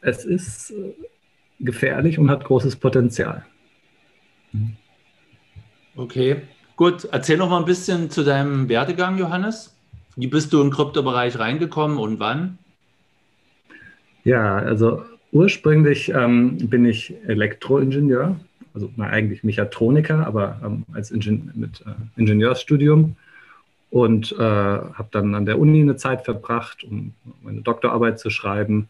es 0.00 0.24
ist 0.24 0.72
gefährlich 1.58 2.18
und 2.18 2.30
hat 2.30 2.44
großes 2.44 2.76
Potenzial. 2.76 3.44
Okay, 5.96 6.42
gut. 6.76 7.08
Erzähl 7.10 7.36
noch 7.36 7.50
mal 7.50 7.58
ein 7.58 7.64
bisschen 7.64 8.10
zu 8.10 8.22
deinem 8.22 8.68
Werdegang, 8.68 9.18
Johannes. 9.18 9.74
Wie 10.16 10.28
bist 10.28 10.52
du 10.52 10.62
im 10.62 10.70
Kryptobereich 10.70 11.38
reingekommen 11.38 11.98
und 11.98 12.20
wann? 12.20 12.58
Ja, 14.24 14.56
also 14.56 15.02
ursprünglich 15.32 16.08
ähm, 16.10 16.56
bin 16.68 16.84
ich 16.84 17.14
Elektroingenieur, 17.26 18.36
also 18.74 18.90
na, 18.96 19.06
eigentlich 19.06 19.44
Mechatroniker, 19.44 20.26
aber 20.26 20.60
ähm, 20.64 20.84
als 20.92 21.10
Ingen 21.10 21.52
mit 21.54 21.82
äh, 21.82 22.20
Ingenieursstudium 22.20 23.16
und 23.90 24.32
äh, 24.32 24.38
habe 24.38 25.08
dann 25.10 25.34
an 25.34 25.46
der 25.46 25.58
Uni 25.58 25.80
eine 25.80 25.96
Zeit 25.96 26.24
verbracht, 26.24 26.84
um 26.84 27.14
meine 27.42 27.62
Doktorarbeit 27.62 28.18
zu 28.18 28.30
schreiben, 28.30 28.88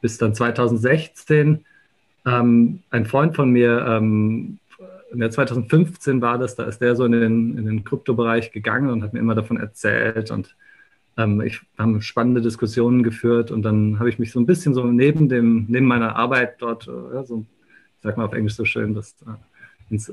bis 0.00 0.18
dann 0.18 0.34
2016 0.34 1.64
ähm, 2.26 2.82
ein 2.90 3.06
Freund 3.06 3.34
von 3.34 3.50
mir, 3.50 3.84
ähm, 3.86 4.58
in 5.12 5.18
der 5.18 5.30
2015 5.30 6.20
war 6.20 6.38
das, 6.38 6.54
da 6.54 6.64
ist 6.64 6.80
der 6.80 6.94
so 6.94 7.04
in 7.04 7.12
den, 7.12 7.58
in 7.58 7.66
den 7.66 7.84
Kryptobereich 7.84 8.52
gegangen 8.52 8.90
und 8.90 9.02
hat 9.02 9.12
mir 9.12 9.18
immer 9.18 9.34
davon 9.34 9.56
erzählt 9.56 10.30
und 10.30 10.54
ähm, 11.16 11.40
ich 11.40 11.60
haben 11.76 12.00
spannende 12.00 12.40
Diskussionen 12.40 13.02
geführt 13.02 13.50
und 13.50 13.62
dann 13.62 13.98
habe 13.98 14.08
ich 14.08 14.18
mich 14.18 14.30
so 14.30 14.38
ein 14.38 14.46
bisschen 14.46 14.74
so 14.74 14.84
neben 14.84 15.28
dem, 15.28 15.66
neben 15.68 15.86
meiner 15.86 16.16
Arbeit 16.16 16.62
dort, 16.62 16.86
äh, 16.86 17.24
so, 17.24 17.44
ich 17.96 18.02
sag 18.02 18.16
mal 18.16 18.26
auf 18.26 18.32
Englisch 18.32 18.54
so 18.54 18.64
schön, 18.64 18.94
das 18.94 19.16
äh, 19.22 19.92
ins 19.92 20.12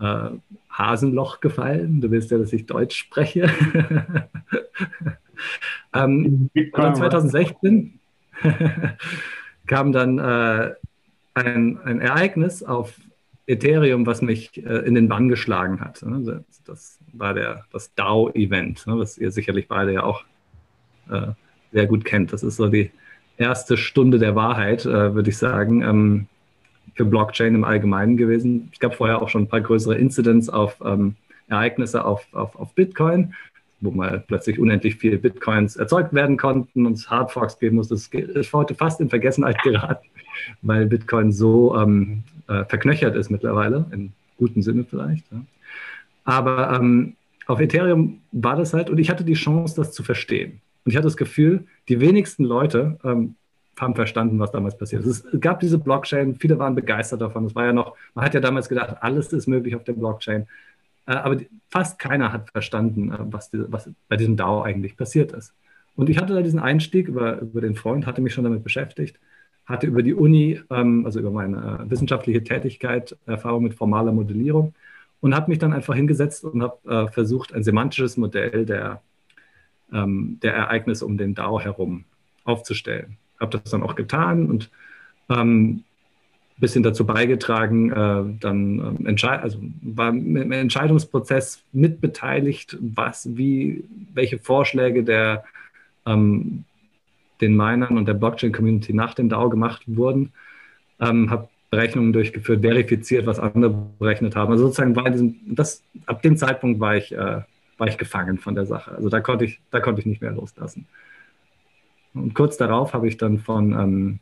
äh, 0.00 0.30
Hasenloch 0.70 1.40
gefallen. 1.40 2.00
Du 2.00 2.10
willst 2.10 2.30
ja, 2.30 2.38
dass 2.38 2.52
ich 2.52 2.66
Deutsch 2.66 2.96
spreche. 2.96 3.50
ähm, 5.94 6.50
dann 6.72 6.94
2016 6.94 7.98
kam 9.66 9.92
dann 9.92 10.18
äh, 10.18 10.74
ein, 11.34 11.78
ein 11.84 12.00
Ereignis 12.00 12.62
auf 12.62 12.98
Ethereum, 13.46 14.06
was 14.06 14.22
mich 14.22 14.56
äh, 14.64 14.78
in 14.86 14.94
den 14.94 15.08
Bann 15.08 15.28
geschlagen 15.28 15.80
hat. 15.80 16.02
Ne? 16.02 16.42
Das, 16.48 16.62
das, 16.64 16.98
war 17.12 17.34
der, 17.34 17.64
das 17.72 17.94
DAO-Event, 17.94 18.86
ne? 18.86 18.98
was 18.98 19.18
ihr 19.18 19.30
sicherlich 19.30 19.68
beide 19.68 19.92
ja 19.92 20.02
auch 20.02 20.24
äh, 21.10 21.28
sehr 21.72 21.86
gut 21.86 22.04
kennt. 22.04 22.32
Das 22.32 22.42
ist 22.42 22.56
so 22.56 22.68
die 22.68 22.90
erste 23.36 23.76
Stunde 23.76 24.18
der 24.18 24.34
Wahrheit, 24.34 24.84
äh, 24.84 25.14
würde 25.14 25.30
ich 25.30 25.38
sagen, 25.38 25.82
ähm, 25.82 26.26
für 26.94 27.04
Blockchain 27.04 27.54
im 27.54 27.64
Allgemeinen 27.64 28.16
gewesen. 28.16 28.70
Es 28.72 28.78
gab 28.78 28.94
vorher 28.94 29.20
auch 29.20 29.28
schon 29.28 29.42
ein 29.42 29.48
paar 29.48 29.60
größere 29.60 29.96
Incidents 29.96 30.48
auf 30.48 30.76
ähm, 30.84 31.14
Ereignisse 31.48 32.04
auf, 32.04 32.26
auf, 32.32 32.56
auf 32.56 32.74
Bitcoin, 32.74 33.34
wo 33.80 33.90
mal 33.90 34.24
plötzlich 34.26 34.58
unendlich 34.58 34.96
viele 34.96 35.18
Bitcoins 35.18 35.76
erzeugt 35.76 36.12
werden 36.12 36.36
konnten 36.36 36.86
und 36.86 36.94
es 36.94 37.10
Hardforks 37.10 37.58
geben 37.58 37.76
musste. 37.76 37.94
Das 37.94 38.08
ist 38.08 38.52
heute 38.52 38.74
fast 38.74 39.00
in 39.00 39.08
Vergessenheit 39.08 39.62
geraten, 39.62 40.06
weil 40.62 40.86
Bitcoin 40.86 41.32
so 41.32 41.76
ähm, 41.76 42.22
äh, 42.48 42.64
verknöchert 42.64 43.16
ist 43.16 43.30
mittlerweile, 43.30 43.86
im 43.92 44.12
guten 44.38 44.62
Sinne 44.62 44.84
vielleicht. 44.88 45.30
Ja. 45.30 45.40
Aber 46.24 46.72
ähm, 46.78 47.14
auf 47.46 47.60
Ethereum 47.60 48.20
war 48.32 48.56
das 48.56 48.74
halt, 48.74 48.90
und 48.90 48.98
ich 48.98 49.10
hatte 49.10 49.24
die 49.24 49.34
Chance, 49.34 49.76
das 49.76 49.92
zu 49.92 50.02
verstehen. 50.02 50.60
Und 50.84 50.90
ich 50.90 50.96
hatte 50.96 51.06
das 51.06 51.16
Gefühl, 51.16 51.64
die 51.88 52.00
wenigsten 52.00 52.44
Leute 52.44 52.98
ähm, 53.04 53.36
haben 53.78 53.94
verstanden, 53.94 54.38
was 54.38 54.50
damals 54.50 54.76
passiert 54.76 55.04
ist. 55.04 55.24
Es 55.26 55.40
gab 55.40 55.60
diese 55.60 55.78
Blockchain, 55.78 56.36
viele 56.36 56.58
waren 56.58 56.74
begeistert 56.74 57.20
davon. 57.20 57.44
Es 57.44 57.54
war 57.54 57.66
ja 57.66 57.72
noch, 57.72 57.96
man 58.14 58.24
hat 58.24 58.34
ja 58.34 58.40
damals 58.40 58.68
gedacht, 58.68 58.96
alles 59.00 59.32
ist 59.32 59.46
möglich 59.46 59.76
auf 59.76 59.84
der 59.84 59.92
Blockchain. 59.92 60.46
Äh, 61.06 61.12
aber 61.12 61.36
fast 61.68 61.98
keiner 61.98 62.32
hat 62.32 62.50
verstanden, 62.50 63.12
äh, 63.12 63.18
was, 63.20 63.50
die, 63.50 63.64
was, 63.68 63.90
bei 64.08 64.16
diesem 64.16 64.36
DAO 64.36 64.62
eigentlich 64.62 64.96
passiert 64.96 65.32
ist. 65.32 65.54
Und 65.94 66.10
ich 66.10 66.18
hatte 66.18 66.34
da 66.34 66.42
diesen 66.42 66.60
Einstieg 66.60 67.08
über, 67.08 67.40
über 67.40 67.60
den 67.60 67.74
Freund, 67.74 68.06
hatte 68.06 68.20
mich 68.20 68.34
schon 68.34 68.44
damit 68.44 68.62
beschäftigt, 68.64 69.18
hatte 69.64 69.86
über 69.86 70.02
die 70.02 70.14
Uni, 70.14 70.60
ähm, 70.70 71.04
also 71.04 71.20
über 71.20 71.30
meine 71.30 71.80
äh, 71.86 71.90
wissenschaftliche 71.90 72.44
Tätigkeit, 72.44 73.16
Erfahrung 73.26 73.64
mit 73.64 73.74
formaler 73.74 74.12
Modellierung 74.12 74.74
und 75.20 75.34
habe 75.34 75.50
mich 75.50 75.58
dann 75.58 75.72
einfach 75.72 75.94
hingesetzt 75.94 76.44
und 76.44 76.62
habe 76.62 77.10
versucht, 77.10 77.54
ein 77.54 77.64
semantisches 77.64 78.18
Modell 78.18 78.66
der 78.66 79.00
ähm, 79.92 80.38
der 80.42 80.54
Ereignisse 80.54 81.06
um 81.06 81.16
den 81.16 81.34
DAO 81.34 81.60
herum 81.60 82.04
aufzustellen. 82.44 83.16
Habe 83.40 83.58
das 83.58 83.70
dann 83.70 83.82
auch 83.82 83.94
getan 83.94 84.46
und 84.46 84.70
ähm, 85.28 85.84
bisschen 86.58 86.82
dazu 86.82 87.04
beigetragen, 87.04 87.90
äh, 87.90 88.38
dann 88.40 89.06
ähm, 89.06 89.16
also 89.22 89.58
war 89.82 90.08
im 90.08 90.52
Entscheidungsprozess 90.52 91.62
mitbeteiligt, 91.72 92.78
was, 92.80 93.28
wie, 93.36 93.84
welche 94.14 94.38
Vorschläge 94.38 95.04
der 95.04 95.44
ähm, 96.06 96.64
den 97.42 97.54
Minern 97.54 97.98
und 97.98 98.06
der 98.08 98.14
Blockchain-Community 98.14 98.94
nach 98.94 99.12
dem 99.12 99.28
DAO 99.28 99.50
gemacht 99.50 99.82
wurden. 99.86 100.32
Ähm, 100.98 101.28
habe 101.28 101.48
Berechnungen 101.70 102.14
durchgeführt, 102.14 102.62
verifiziert, 102.62 103.26
was 103.26 103.38
andere 103.38 103.90
berechnet 103.98 104.34
haben. 104.34 104.52
Also 104.52 104.64
sozusagen 104.64 104.96
war 104.96 105.10
diesem, 105.10 105.36
das, 105.54 105.82
ab 106.06 106.22
dem 106.22 106.38
Zeitpunkt 106.38 106.80
war 106.80 106.96
ich 106.96 107.12
äh, 107.12 107.42
war 107.78 107.88
ich 107.88 107.98
gefangen 107.98 108.38
von 108.38 108.54
der 108.54 108.66
Sache. 108.66 108.92
Also 108.92 109.08
da 109.08 109.20
konnte 109.20 109.44
ich, 109.44 109.60
da 109.70 109.80
konnte 109.80 110.00
ich 110.00 110.06
nicht 110.06 110.22
mehr 110.22 110.32
loslassen. 110.32 110.86
Und 112.16 112.34
kurz 112.34 112.56
darauf 112.56 112.92
habe 112.94 113.08
ich 113.08 113.16
dann 113.16 113.38
von 113.38 113.72
ähm, 113.72 114.18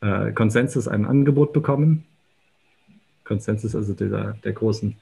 äh, 0.00 0.32
Consensus 0.32 0.88
ein 0.88 1.04
Angebot 1.06 1.52
bekommen, 1.52 2.04
Consensus, 3.24 3.74
also 3.74 3.94
dieser, 3.94 4.34
der 4.44 4.52
großen 4.52 4.96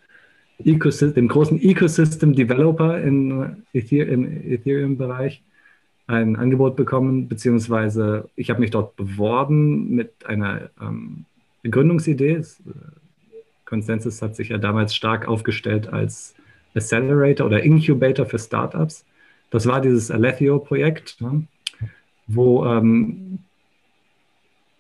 dem 0.65 1.29
großen 1.29 1.61
Ecosystem 1.61 2.35
Developer 2.35 3.01
in, 3.01 3.65
Ether, 3.73 4.07
im 4.07 4.25
Ethereum-Bereich 4.25 5.43
ein 6.07 6.37
Angebot 6.37 6.77
bekommen, 6.77 7.29
beziehungsweise 7.29 8.29
ich 8.37 8.51
habe 8.51 8.61
mich 8.61 8.71
dort 8.71 8.97
beworben 8.97 9.91
mit 9.91 10.27
einer 10.27 10.71
ähm, 10.81 11.25
Gründungsidee. 11.65 12.43
Consensus 13.65 14.21
hat 14.21 14.37
sich 14.37 14.51
ja 14.51 14.59
damals 14.59 14.95
stark 14.95 15.27
aufgestellt 15.27 15.89
als 15.89 16.35
Accelerator 16.75 17.47
oder 17.47 17.63
Incubator 17.63 18.27
für 18.27 18.39
Startups. 18.39 19.05
Das 19.51 19.67
war 19.67 19.81
dieses 19.81 20.11
Alethio-Projekt, 20.11 21.21
ne, 21.21 21.47
wo 22.27 22.65
ähm, 22.67 23.39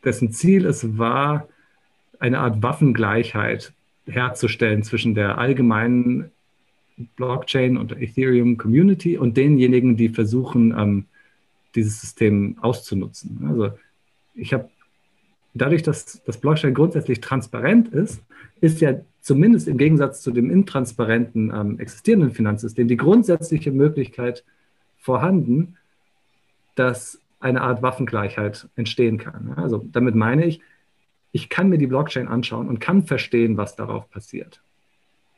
dessen 0.04 0.32
Ziel 0.32 0.66
es 0.66 0.98
war, 0.98 1.48
eine 2.18 2.38
Art 2.38 2.62
Waffengleichheit 2.62 3.72
herzustellen 4.06 4.82
zwischen 4.82 5.14
der 5.14 5.38
allgemeinen 5.38 6.30
Blockchain 7.16 7.76
und 7.76 7.92
Ethereum 7.92 8.56
Community 8.56 9.18
und 9.18 9.36
denjenigen, 9.36 9.96
die 9.96 10.08
versuchen, 10.08 10.74
ähm, 10.76 11.06
dieses 11.74 12.00
System 12.00 12.58
auszunutzen. 12.60 13.44
Also 13.48 13.70
ich 14.34 14.52
habe 14.52 14.68
dadurch, 15.54 15.82
dass 15.82 16.22
das 16.24 16.38
Blockchain 16.38 16.74
grundsätzlich 16.74 17.20
transparent 17.20 17.88
ist, 17.88 18.22
ist 18.60 18.80
ja 18.80 19.00
zumindest 19.20 19.68
im 19.68 19.78
Gegensatz 19.78 20.20
zu 20.22 20.30
dem 20.30 20.50
intransparenten 20.50 21.52
ähm, 21.54 21.78
existierenden 21.78 22.32
Finanzsystem 22.32 22.88
die 22.88 22.96
grundsätzliche 22.96 23.70
Möglichkeit 23.70 24.44
vorhanden, 24.98 25.76
dass 26.74 27.21
eine 27.42 27.60
Art 27.60 27.82
Waffengleichheit 27.82 28.68
entstehen 28.76 29.18
kann. 29.18 29.54
Also 29.56 29.84
damit 29.90 30.14
meine 30.14 30.44
ich, 30.44 30.60
ich 31.32 31.48
kann 31.48 31.68
mir 31.68 31.78
die 31.78 31.86
Blockchain 31.86 32.28
anschauen 32.28 32.68
und 32.68 32.78
kann 32.78 33.04
verstehen, 33.04 33.56
was 33.56 33.74
darauf 33.74 34.08
passiert. 34.10 34.62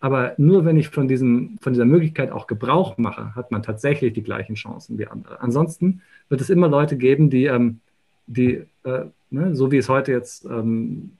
Aber 0.00 0.34
nur 0.36 0.66
wenn 0.66 0.76
ich 0.76 0.88
von, 0.88 1.08
diesem, 1.08 1.56
von 1.62 1.72
dieser 1.72 1.86
Möglichkeit 1.86 2.30
auch 2.30 2.46
Gebrauch 2.46 2.98
mache, 2.98 3.34
hat 3.34 3.50
man 3.50 3.62
tatsächlich 3.62 4.12
die 4.12 4.22
gleichen 4.22 4.54
Chancen 4.54 4.98
wie 4.98 5.06
andere. 5.06 5.40
Ansonsten 5.40 6.02
wird 6.28 6.42
es 6.42 6.50
immer 6.50 6.68
Leute 6.68 6.98
geben, 6.98 7.30
die, 7.30 7.46
ähm, 7.46 7.80
die 8.26 8.64
äh, 8.82 9.06
ne, 9.30 9.54
so 9.54 9.72
wie 9.72 9.78
es 9.78 9.88
heute 9.88 10.12
jetzt 10.12 10.44
ähm, 10.44 11.12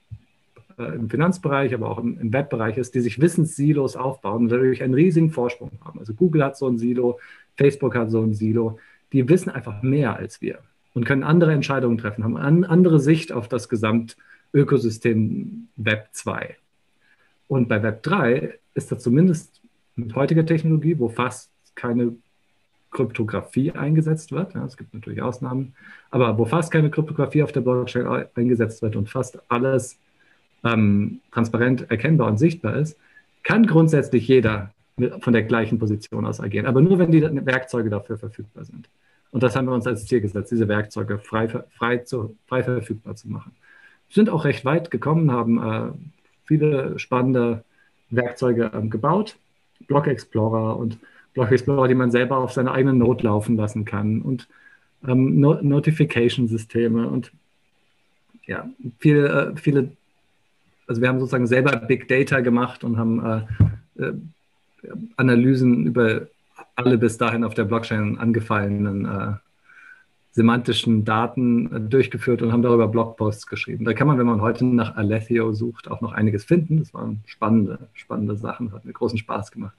äh, 0.77 0.83
im 0.83 1.09
Finanzbereich, 1.09 1.73
aber 1.73 1.89
auch 1.89 1.97
im, 1.97 2.19
im, 2.19 2.31
Webbereich 2.31 2.77
ist, 2.77 2.93
die 2.93 3.01
sich 3.01 3.19
Wissenssilos 3.19 3.95
aufbauen 3.95 4.43
und 4.43 4.49
dadurch 4.49 4.83
einen 4.83 4.93
riesigen 4.93 5.31
Vorsprung 5.31 5.71
haben. 5.83 5.97
Also 5.97 6.13
Google 6.13 6.43
hat 6.43 6.55
so 6.55 6.67
ein 6.67 6.77
Silo, 6.77 7.19
Facebook 7.57 7.95
hat 7.95 8.11
so 8.11 8.21
ein 8.21 8.35
Silo. 8.35 8.77
Die 9.13 9.27
wissen 9.27 9.49
einfach 9.49 9.81
mehr 9.81 10.15
als 10.15 10.41
wir 10.41 10.59
und 10.95 11.05
können 11.05 11.23
andere 11.23 11.53
Entscheidungen 11.53 11.99
treffen, 11.99 12.23
haben 12.23 12.37
eine 12.37 12.67
andere 12.67 12.99
Sicht 12.99 13.31
auf 13.31 13.47
das 13.47 13.69
Gesamtökosystem 13.69 15.67
Web 15.75 16.07
2. 16.13 16.55
Und 17.47 17.67
bei 17.67 17.83
Web 17.83 18.01
3 18.01 18.57
ist 18.73 18.91
das 18.91 19.03
zumindest 19.03 19.61
mit 19.95 20.15
heutiger 20.15 20.45
Technologie, 20.45 20.97
wo 20.97 21.09
fast 21.09 21.51
keine 21.75 22.15
Kryptographie 22.91 23.73
eingesetzt 23.73 24.31
wird. 24.31 24.53
Ja, 24.53 24.63
es 24.65 24.77
gibt 24.77 24.93
natürlich 24.93 25.21
Ausnahmen, 25.21 25.75
aber 26.11 26.37
wo 26.37 26.45
fast 26.45 26.71
keine 26.71 26.89
Kryptographie 26.89 27.43
auf 27.43 27.51
der 27.51 27.61
Blockchain 27.61 28.25
eingesetzt 28.33 28.81
wird 28.81 28.95
und 28.95 29.09
fast 29.09 29.39
alles 29.51 29.99
ähm, 30.63 31.19
transparent 31.31 31.91
erkennbar 31.91 32.27
und 32.29 32.37
sichtbar 32.37 32.77
ist, 32.77 32.97
kann 33.43 33.67
grundsätzlich 33.67 34.27
jeder 34.27 34.71
von 35.19 35.33
der 35.33 35.43
gleichen 35.43 35.77
Position 35.77 36.25
aus 36.25 36.39
agieren, 36.39 36.65
aber 36.65 36.79
nur 36.79 36.97
wenn 36.99 37.11
die 37.11 37.21
Werkzeuge 37.21 37.89
dafür 37.89 38.17
verfügbar 38.17 38.63
sind. 38.63 38.87
Und 39.35 39.43
das 39.43 39.53
haben 39.57 39.65
wir 39.65 39.73
uns 39.73 39.85
als 39.85 40.05
Ziel 40.05 40.21
gesetzt, 40.21 40.49
diese 40.49 40.69
Werkzeuge 40.69 41.19
frei, 41.19 41.49
frei, 41.49 41.97
zu, 41.97 42.37
frei 42.47 42.63
verfügbar 42.63 43.17
zu 43.17 43.27
machen. 43.27 43.51
Wir 44.07 44.13
sind 44.13 44.29
auch 44.29 44.45
recht 44.45 44.63
weit 44.63 44.91
gekommen, 44.91 45.29
haben 45.29 45.61
äh, 45.61 45.91
viele 46.45 46.97
spannende 46.99 47.65
Werkzeuge 48.09 48.71
ähm, 48.73 48.89
gebaut, 48.89 49.35
Block 49.87 50.07
Explorer 50.07 50.77
und 50.77 50.99
Block 51.33 51.51
Explorer, 51.51 51.89
die 51.89 51.95
man 51.95 52.11
selber 52.11 52.37
auf 52.37 52.53
seine 52.53 52.71
eigenen 52.71 52.97
Node 52.97 53.25
laufen 53.25 53.57
lassen 53.57 53.83
kann 53.83 54.21
und 54.21 54.47
ähm, 55.05 55.37
no 55.37 55.55
Notification-Systeme 55.61 57.05
und 57.09 57.33
ja, 58.45 58.69
viele, 58.99 59.27
äh, 59.27 59.57
viele, 59.57 59.89
also 60.87 61.01
wir 61.01 61.09
haben 61.09 61.19
sozusagen 61.19 61.47
selber 61.47 61.75
Big 61.75 62.07
Data 62.07 62.39
gemacht 62.39 62.85
und 62.85 62.97
haben 62.97 63.25
äh, 63.25 64.01
äh, 64.01 64.13
Analysen 65.17 65.87
über 65.87 66.27
alle 66.75 66.97
bis 66.97 67.17
dahin 67.17 67.43
auf 67.43 67.53
der 67.53 67.65
Blockchain 67.65 68.17
angefallenen 68.17 69.05
äh, 69.05 69.33
semantischen 70.35 71.05
Daten 71.05 71.73
äh, 71.73 71.79
durchgeführt 71.79 72.41
und 72.41 72.51
haben 72.51 72.61
darüber 72.61 72.89
Blogposts 72.89 73.47
geschrieben. 73.47 73.85
Da 73.85 73.93
kann 73.93 74.05
man, 74.05 74.17
wenn 74.17 74.25
man 74.25 74.41
heute 74.41 74.65
nach 74.65 74.97
Alethio 74.97 75.53
sucht, 75.53 75.89
auch 75.89 76.01
noch 76.01 76.11
einiges 76.11 76.43
finden. 76.43 76.79
Das 76.79 76.93
waren 76.93 77.21
spannende, 77.25 77.79
spannende 77.93 78.35
Sachen, 78.35 78.73
hat 78.73 78.83
mir 78.83 78.91
großen 78.91 79.17
Spaß 79.17 79.51
gemacht. 79.51 79.75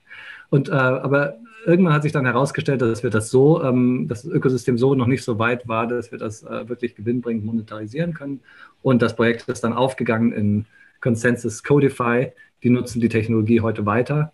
Und, 0.48 0.70
äh, 0.70 0.72
aber 0.72 1.36
irgendwann 1.66 1.92
hat 1.92 2.04
sich 2.04 2.12
dann 2.12 2.24
herausgestellt, 2.24 2.80
dass 2.80 3.02
wir 3.02 3.10
das 3.10 3.28
so, 3.28 3.62
ähm, 3.62 4.06
das 4.08 4.24
Ökosystem 4.24 4.78
so 4.78 4.94
noch 4.94 5.06
nicht 5.06 5.24
so 5.24 5.38
weit 5.38 5.68
war, 5.68 5.86
dass 5.86 6.10
wir 6.10 6.18
das 6.18 6.42
äh, 6.44 6.66
wirklich 6.70 6.94
gewinnbringend 6.94 7.44
monetarisieren 7.44 8.14
können. 8.14 8.40
Und 8.80 9.02
das 9.02 9.14
Projekt 9.14 9.46
ist 9.50 9.62
dann 9.62 9.74
aufgegangen 9.74 10.32
in 10.32 10.64
Consensus 11.02 11.62
Codify. 11.64 12.32
Die 12.62 12.70
nutzen 12.70 13.02
die 13.02 13.10
Technologie 13.10 13.60
heute 13.60 13.84
weiter. 13.84 14.32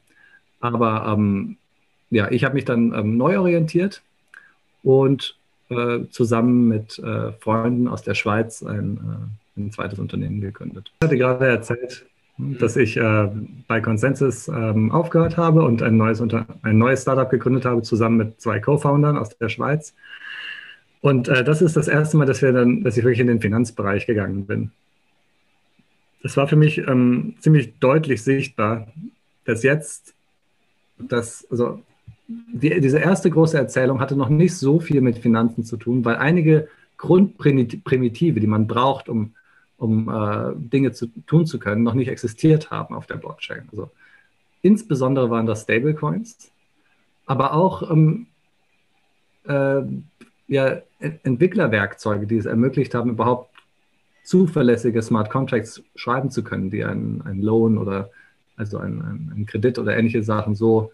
Aber 0.61 1.13
ähm, 1.13 1.57
ja, 2.13 2.31
ich 2.31 2.45
habe 2.45 2.55
mich 2.55 2.67
dann 2.67 2.93
ähm, 2.95 3.17
neu 3.17 3.39
orientiert 3.39 4.03
und 4.83 5.37
äh, 5.71 6.01
zusammen 6.11 6.69
mit 6.69 6.99
äh, 6.99 7.33
Freunden 7.41 7.89
aus 7.89 8.03
der 8.03 8.15
Schweiz 8.15 8.63
ein, 8.63 9.31
äh, 9.57 9.61
ein, 9.61 9.73
zweites 9.73 9.99
Unternehmen 9.99 10.43
gegründet. 10.43 10.93
Ich 11.01 11.07
hatte 11.07 11.17
gerade 11.17 11.47
erzählt, 11.47 12.05
hm, 12.37 12.59
dass 12.59 12.77
ich 12.77 12.99
äh, 12.99 13.29
bei 13.67 13.81
Consensus 13.81 14.47
ähm, 14.49 14.93
aufgehört 14.93 15.39
habe 15.39 15.63
und 15.63 15.83
ein 15.83 15.97
neues, 15.97 16.21
Unter 16.21 16.47
ein 16.61 16.77
neues 16.77 17.03
Startup 17.03 17.31
gegründet 17.31 17.65
habe, 17.65 17.81
zusammen 17.81 18.19
mit 18.19 18.41
zwei 18.41 18.61
Co-Foundern 18.61 19.17
aus 19.17 19.31
der 19.39 19.49
Schweiz. 19.49 19.95
Und 21.01 21.29
äh, 21.29 21.43
das 21.43 21.63
ist 21.63 21.77
das 21.77 21.89
erste 21.89 22.19
Mal, 22.19 22.27
dass, 22.27 22.43
wir 22.43 22.53
dann, 22.53 22.83
dass 22.85 22.99
ich 22.99 23.05
wirklich 23.05 23.21
in 23.21 23.27
den 23.27 23.41
Finanzbereich 23.41 24.07
gegangen 24.07 24.47
bin. 24.47 24.71
Das 26.23 26.37
war 26.37 26.47
für 26.47 26.57
mich 26.57 26.77
ähm, 26.77 27.37
ziemlich 27.41 27.79
deutlich 27.81 28.23
sichtbar, 28.23 28.93
dass 29.47 29.63
jetzt 29.63 30.15
das, 30.99 31.47
also 31.51 31.83
die, 32.53 32.81
diese 32.81 32.99
erste 32.99 33.31
große 33.31 33.57
Erzählung 33.57 34.01
hatte 34.01 34.17
noch 34.17 34.29
nicht 34.29 34.57
so 34.57 34.81
viel 34.81 35.01
mit 35.01 35.19
Finanzen 35.19 35.65
zu 35.65 35.77
tun, 35.77 36.05
weil 36.05 36.17
einige 36.17 36.69
Grundprimitive, 36.97 38.39
die 38.39 38.47
man 38.47 38.67
braucht, 38.67 39.09
um, 39.09 39.35
um 39.77 40.09
äh, 40.09 40.53
Dinge 40.57 40.93
zu, 40.93 41.09
tun 41.27 41.47
zu 41.47 41.59
können, 41.59 41.83
noch 41.83 41.95
nicht 41.95 42.09
existiert 42.09 42.71
haben 42.71 42.95
auf 42.95 43.07
der 43.07 43.17
Blockchain. 43.17 43.69
Also 43.71 43.91
insbesondere 44.63 45.31
waren 45.31 45.47
das 45.47 45.63
Stablecoins, 45.63 46.53
aber 47.27 47.55
auch 47.55 47.91
ähm, 47.91 48.29
äh, 49.49 49.83
ja, 50.47 50.83
Entwicklerwerkzeuge, 51.01 52.27
die 52.27 52.37
es 52.37 52.47
ermöglicht 52.47 52.95
haben, 52.95 53.11
überhaupt 53.11 53.53
zuverlässige 54.25 55.03
Smart 55.03 55.31
Contracts 55.31 55.83
schreiben 55.97 56.31
zu 56.31 56.45
können, 56.45 56.71
die 56.71 56.85
einen, 56.85 57.23
einen 57.23 57.43
Loan 57.43 57.79
oder 57.79 58.11
also 58.57 58.79
einen, 58.79 59.33
einen 59.33 59.47
Kredit 59.47 59.79
oder 59.79 59.97
ähnliche 59.97 60.23
Sachen 60.23 60.55
so 60.55 60.93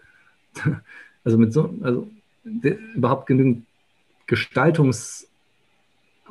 also 1.23 1.37
mit 1.37 1.53
so, 1.53 1.73
also 1.81 2.07
überhaupt 2.43 3.27
genügend 3.27 3.65
Gestaltungs- 4.27 5.25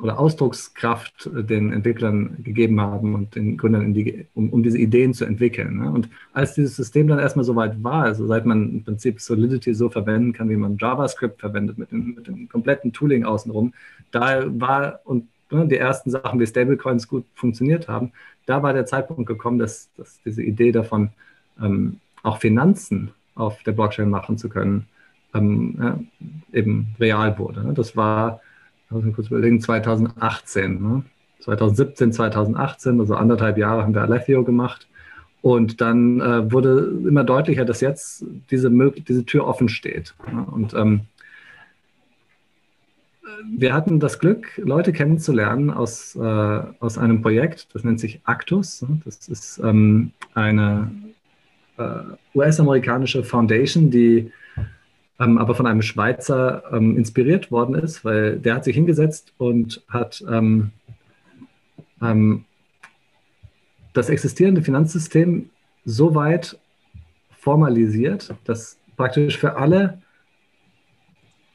oder 0.01 0.17
Ausdruckskraft 0.17 1.29
den 1.33 1.73
Entwicklern 1.73 2.37
gegeben 2.43 2.79
haben 2.79 3.15
und 3.15 3.35
den 3.35 3.57
Gründern, 3.57 3.93
die, 3.93 4.25
um, 4.33 4.49
um, 4.49 4.63
diese 4.63 4.77
Ideen 4.77 5.13
zu 5.13 5.25
entwickeln. 5.25 5.79
Ne? 5.79 5.91
Und 5.91 6.09
als 6.31 6.53
dieses 6.53 6.77
System 6.77 7.07
dann 7.07 7.19
erstmal 7.19 7.43
so 7.43 7.55
weit 7.55 7.83
war, 7.83 8.03
also 8.03 8.25
seit 8.25 8.45
man 8.45 8.69
im 8.69 8.83
Prinzip 8.83 9.19
Solidity 9.19 9.73
so 9.73 9.89
verwenden 9.89 10.31
kann, 10.31 10.49
wie 10.49 10.55
man 10.55 10.77
JavaScript 10.77 11.41
verwendet, 11.41 11.77
mit 11.77 11.91
dem, 11.91 12.15
mit 12.15 12.27
dem 12.27 12.47
kompletten 12.47 12.93
Tooling 12.93 13.25
außenrum, 13.25 13.73
da 14.11 14.45
war 14.47 15.01
und 15.03 15.27
ne, 15.51 15.67
die 15.67 15.77
ersten 15.77 16.11
Sachen 16.11 16.39
wie 16.39 16.47
Stablecoins 16.47 17.07
gut 17.07 17.25
funktioniert 17.35 17.87
haben, 17.89 18.11
da 18.45 18.63
war 18.63 18.73
der 18.73 18.85
Zeitpunkt 18.85 19.27
gekommen, 19.27 19.59
dass, 19.59 19.89
dass 19.97 20.21
diese 20.23 20.43
Idee 20.43 20.71
davon, 20.71 21.09
ähm, 21.61 21.99
auch 22.23 22.39
Finanzen 22.39 23.11
auf 23.39 23.63
der 23.63 23.71
Blockchain 23.71 24.09
machen 24.09 24.37
zu 24.37 24.49
können, 24.49 24.87
ähm, 25.33 25.77
ja, 25.79 25.99
eben 26.53 26.95
real 26.99 27.37
wurde. 27.37 27.63
Ne? 27.63 27.73
Das 27.73 27.95
war, 27.95 28.41
muss 28.89 29.05
ich 29.05 29.13
kurz 29.13 29.27
überlegen, 29.27 29.61
2018. 29.61 30.81
Ne? 30.81 31.03
2017, 31.39 32.13
2018, 32.13 32.99
also 32.99 33.15
anderthalb 33.15 33.57
Jahre 33.57 33.83
haben 33.83 33.93
wir 33.93 34.01
Alethio 34.01 34.43
gemacht. 34.43 34.87
Und 35.41 35.79
dann 35.79 36.19
äh, 36.19 36.51
wurde 36.51 36.91
immer 37.07 37.23
deutlicher, 37.23 37.63
dass 37.63 37.79
jetzt 37.79 38.25
diese, 38.51 38.69
diese 38.69 39.25
Tür 39.25 39.47
offen 39.47 39.69
steht. 39.69 40.13
Ne? 40.31 40.45
Und 40.51 40.73
ähm, 40.73 41.01
wir 43.49 43.73
hatten 43.73 44.01
das 44.01 44.19
Glück, 44.19 44.57
Leute 44.57 44.91
kennenzulernen 44.91 45.69
aus, 45.69 46.15
äh, 46.15 46.19
aus 46.19 46.97
einem 46.97 47.21
Projekt, 47.21 47.73
das 47.73 47.85
nennt 47.85 48.01
sich 48.01 48.19
Actus. 48.25 48.81
Ne? 48.81 49.01
Das 49.05 49.29
ist 49.29 49.59
ähm, 49.59 50.11
eine 50.33 50.91
US-amerikanische 52.35 53.23
Foundation, 53.23 53.89
die 53.91 54.31
ähm, 55.19 55.37
aber 55.37 55.53
von 55.55 55.67
einem 55.67 55.81
Schweizer 55.81 56.63
ähm, 56.71 56.97
inspiriert 56.97 57.51
worden 57.51 57.75
ist, 57.75 58.05
weil 58.05 58.39
der 58.39 58.55
hat 58.55 58.63
sich 58.63 58.75
hingesetzt 58.75 59.33
und 59.37 59.83
hat 59.89 60.23
ähm, 60.29 60.71
ähm 62.01 62.45
das 63.93 64.09
existierende 64.09 64.61
Finanzsystem 64.61 65.49
so 65.83 66.13
weit 66.13 66.59
formalisiert, 67.31 68.33
dass 68.45 68.77
praktisch 68.95 69.37
für 69.37 69.57
alle 69.57 69.99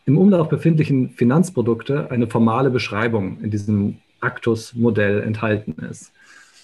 im 0.04 0.18
Umlauf 0.18 0.48
befindlichen 0.48 1.10
Finanzprodukte 1.10 2.10
eine 2.10 2.26
formale 2.26 2.70
Beschreibung 2.70 3.40
in 3.40 3.50
diesem 3.50 3.98
Actus-Modell 4.20 5.22
enthalten 5.22 5.76
ist. 5.84 6.12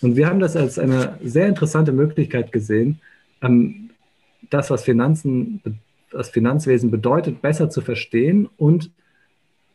Und 0.02 0.16
wir 0.16 0.26
haben 0.26 0.40
das 0.40 0.56
als 0.56 0.78
eine 0.78 1.18
sehr 1.22 1.46
interessante 1.46 1.92
Möglichkeit 1.92 2.52
gesehen, 2.52 3.00
ähm, 3.42 3.90
das, 4.50 4.70
was 4.70 4.84
Finanzen, 4.84 5.62
das 6.10 6.30
Finanzwesen 6.30 6.90
bedeutet, 6.90 7.42
besser 7.42 7.70
zu 7.70 7.80
verstehen 7.80 8.48
und 8.56 8.90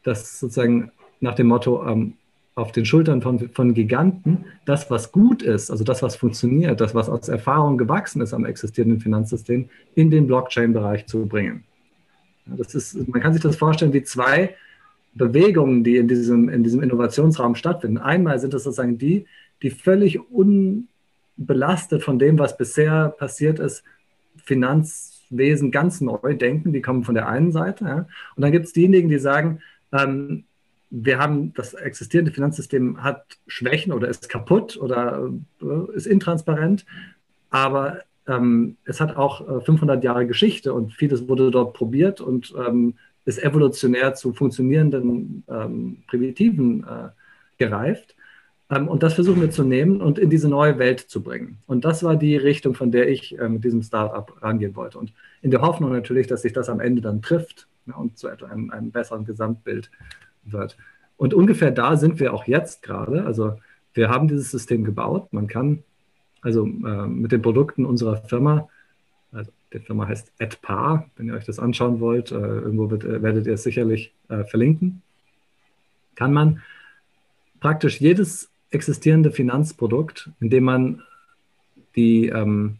das 0.03 0.39
sozusagen 0.39 0.91
nach 1.19 1.35
dem 1.35 1.47
Motto 1.47 1.87
ähm, 1.87 2.13
auf 2.55 2.71
den 2.71 2.85
Schultern 2.85 3.21
von, 3.21 3.49
von 3.49 3.73
Giganten, 3.73 4.45
das, 4.65 4.89
was 4.89 5.11
gut 5.11 5.43
ist, 5.43 5.69
also 5.69 5.83
das, 5.83 6.01
was 6.01 6.15
funktioniert, 6.15 6.79
das, 6.79 6.95
was 6.95 7.09
aus 7.09 7.27
Erfahrung 7.27 7.77
gewachsen 7.77 8.21
ist 8.21 8.33
am 8.33 8.45
existierenden 8.45 9.01
Finanzsystem, 9.01 9.69
in 9.95 10.09
den 10.09 10.25
Blockchain-Bereich 10.25 11.05
zu 11.05 11.25
bringen. 11.25 11.65
Das 12.45 12.73
ist, 12.73 13.07
man 13.09 13.21
kann 13.21 13.33
sich 13.33 13.41
das 13.41 13.57
vorstellen 13.57 13.91
wie 13.91 14.03
zwei 14.03 14.55
Bewegungen, 15.15 15.83
die 15.83 15.97
in 15.97 16.07
diesem, 16.07 16.47
in 16.47 16.63
diesem 16.63 16.81
Innovationsraum 16.81 17.55
stattfinden. 17.55 17.97
Einmal 17.97 18.39
sind 18.39 18.53
es 18.53 18.63
sozusagen 18.63 18.97
die, 18.97 19.25
die 19.61 19.69
völlig 19.69 20.19
unbelastet 21.37 22.03
von 22.03 22.19
dem, 22.19 22.39
was 22.39 22.57
bisher 22.57 23.09
passiert 23.09 23.59
ist, 23.59 23.83
Finanzwesen 24.43 25.71
ganz 25.71 26.01
neu 26.01 26.35
denken, 26.35 26.73
die 26.73 26.81
kommen 26.81 27.03
von 27.03 27.15
der 27.15 27.27
einen 27.27 27.51
Seite. 27.51 27.85
Ja. 27.85 28.07
Und 28.35 28.41
dann 28.41 28.51
gibt 28.51 28.65
es 28.65 28.73
diejenigen, 28.73 29.09
die 29.09 29.19
sagen, 29.19 29.61
ähm, 29.91 30.45
wir 30.89 31.19
haben 31.19 31.53
das 31.53 31.73
existierende 31.73 32.31
Finanzsystem 32.31 33.03
hat 33.03 33.25
Schwächen 33.47 33.91
oder 33.91 34.07
ist 34.07 34.29
kaputt 34.29 34.77
oder 34.77 35.29
äh, 35.61 35.95
ist 35.95 36.05
intransparent, 36.05 36.85
aber 37.49 38.01
ähm, 38.27 38.77
es 38.85 39.01
hat 39.01 39.17
auch 39.17 39.41
äh, 39.47 39.61
500 39.61 40.03
Jahre 40.03 40.27
Geschichte 40.27 40.73
und 40.73 40.93
vieles 40.93 41.27
wurde 41.27 41.51
dort 41.51 41.73
probiert 41.73 42.21
und 42.21 42.53
ähm, 42.57 42.95
ist 43.25 43.43
evolutionär 43.43 44.13
zu 44.13 44.33
funktionierenden 44.33 45.43
ähm, 45.49 46.03
Primitiven 46.07 46.83
äh, 46.83 47.09
gereift. 47.57 48.15
Ähm, 48.69 48.87
und 48.87 49.03
das 49.03 49.13
versuchen 49.13 49.41
wir 49.41 49.51
zu 49.51 49.63
nehmen 49.63 50.01
und 50.01 50.17
in 50.17 50.29
diese 50.29 50.49
neue 50.49 50.79
Welt 50.79 50.99
zu 50.99 51.21
bringen. 51.21 51.59
Und 51.67 51.85
das 51.85 52.03
war 52.03 52.15
die 52.15 52.35
Richtung, 52.35 52.73
von 52.73 52.91
der 52.91 53.09
ich 53.09 53.37
äh, 53.37 53.47
mit 53.47 53.63
diesem 53.63 53.83
Startup 53.83 54.31
rangehen 54.41 54.75
wollte. 54.75 54.97
Und 54.97 55.13
in 55.41 55.51
der 55.51 55.61
Hoffnung 55.61 55.91
natürlich, 55.91 56.27
dass 56.27 56.41
sich 56.41 56.53
das 56.53 56.69
am 56.69 56.79
Ende 56.79 57.01
dann 57.01 57.21
trifft 57.21 57.67
und 57.95 58.17
zu 58.17 58.27
einem, 58.27 58.71
einem 58.71 58.91
besseren 58.91 59.25
Gesamtbild 59.25 59.91
wird. 60.43 60.75
Und 61.17 61.33
ungefähr 61.33 61.71
da 61.71 61.95
sind 61.97 62.19
wir 62.19 62.33
auch 62.33 62.45
jetzt 62.45 62.81
gerade. 62.81 63.25
Also 63.25 63.59
wir 63.93 64.09
haben 64.09 64.27
dieses 64.27 64.51
System 64.51 64.83
gebaut. 64.83 65.31
Man 65.31 65.47
kann 65.47 65.83
also 66.41 66.65
äh, 66.65 67.07
mit 67.07 67.31
den 67.31 67.41
Produkten 67.41 67.85
unserer 67.85 68.17
Firma 68.17 68.69
die 69.73 69.79
Firma 69.79 70.07
heißt 70.07 70.31
AdPar, 70.39 71.09
wenn 71.17 71.27
ihr 71.27 71.33
euch 71.33 71.43
das 71.43 71.59
anschauen 71.59 71.99
wollt. 71.99 72.31
Äh, 72.31 72.35
irgendwo 72.35 72.89
wird, 72.89 73.03
werdet 73.03 73.45
ihr 73.45 73.55
es 73.55 73.63
sicherlich 73.63 74.13
verlinken. 74.27 75.01
Kann 76.15 76.31
man 76.31 76.61
praktisch 77.59 77.99
jedes 77.99 78.49
existierende 78.75 79.31
Finanzprodukt, 79.31 80.29
indem 80.39 80.65
man 80.65 81.01
die, 81.95 82.27
ähm, 82.27 82.77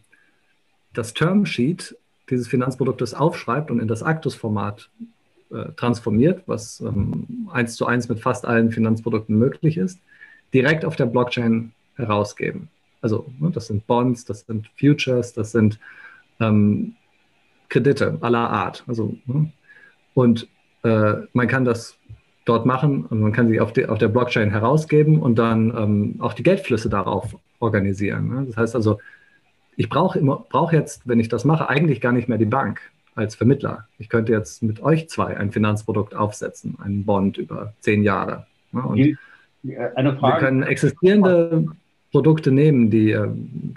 das 0.92 1.14
Termsheet 1.14 1.96
dieses 2.30 2.48
Finanzproduktes 2.48 3.14
aufschreibt 3.14 3.70
und 3.70 3.80
in 3.80 3.88
das 3.88 4.02
Actus-Format 4.02 4.90
äh, 5.50 5.72
transformiert, 5.76 6.42
was 6.46 6.80
ähm, 6.80 7.48
eins 7.52 7.76
zu 7.76 7.86
eins 7.86 8.08
mit 8.08 8.20
fast 8.20 8.44
allen 8.46 8.70
Finanzprodukten 8.70 9.36
möglich 9.38 9.76
ist, 9.76 10.00
direkt 10.52 10.84
auf 10.84 10.96
der 10.96 11.06
Blockchain 11.06 11.72
herausgeben. 11.96 12.68
Also 13.00 13.26
ne, 13.38 13.50
das 13.50 13.68
sind 13.68 13.86
Bonds, 13.86 14.24
das 14.24 14.40
sind 14.40 14.68
Futures, 14.78 15.32
das 15.32 15.52
sind 15.52 15.78
ähm, 16.40 16.94
Kredite 17.68 18.18
aller 18.20 18.50
Art. 18.50 18.84
Also, 18.86 19.16
ne? 19.26 19.52
Und 20.14 20.48
äh, 20.82 21.14
man 21.32 21.48
kann 21.48 21.64
das 21.64 21.98
dort 22.46 22.64
machen 22.64 23.04
und 23.04 23.20
man 23.20 23.32
kann 23.32 23.48
sie 23.48 23.60
auf, 23.60 23.72
die, 23.72 23.86
auf 23.86 23.98
der 23.98 24.08
Blockchain 24.08 24.50
herausgeben 24.50 25.20
und 25.20 25.36
dann 25.36 25.74
ähm, 25.76 26.14
auch 26.20 26.32
die 26.32 26.42
Geldflüsse 26.42 26.88
darauf 26.88 27.36
organisieren. 27.58 28.28
Ne? 28.28 28.44
Das 28.46 28.56
heißt 28.56 28.74
also, 28.74 28.98
ich 29.76 29.90
brauche 29.90 30.18
brauch 30.20 30.72
jetzt, 30.72 31.02
wenn 31.06 31.20
ich 31.20 31.28
das 31.28 31.44
mache, 31.44 31.68
eigentlich 31.68 32.00
gar 32.00 32.12
nicht 32.12 32.28
mehr 32.28 32.38
die 32.38 32.46
Bank 32.46 32.80
als 33.14 33.34
Vermittler. 33.34 33.88
Ich 33.98 34.08
könnte 34.08 34.32
jetzt 34.32 34.62
mit 34.62 34.80
euch 34.82 35.08
zwei 35.10 35.36
ein 35.36 35.52
Finanzprodukt 35.52 36.14
aufsetzen, 36.14 36.78
einen 36.82 37.04
Bond 37.04 37.36
über 37.36 37.74
zehn 37.80 38.02
Jahre. 38.02 38.46
Ne? 38.72 38.82
Und 38.82 39.18
Frage. 40.16 40.36
Wir 40.36 40.46
können 40.46 40.62
existierende 40.62 41.66
Produkte 42.12 42.52
nehmen, 42.52 42.90
die, 42.90 43.10
äh, 43.10 43.28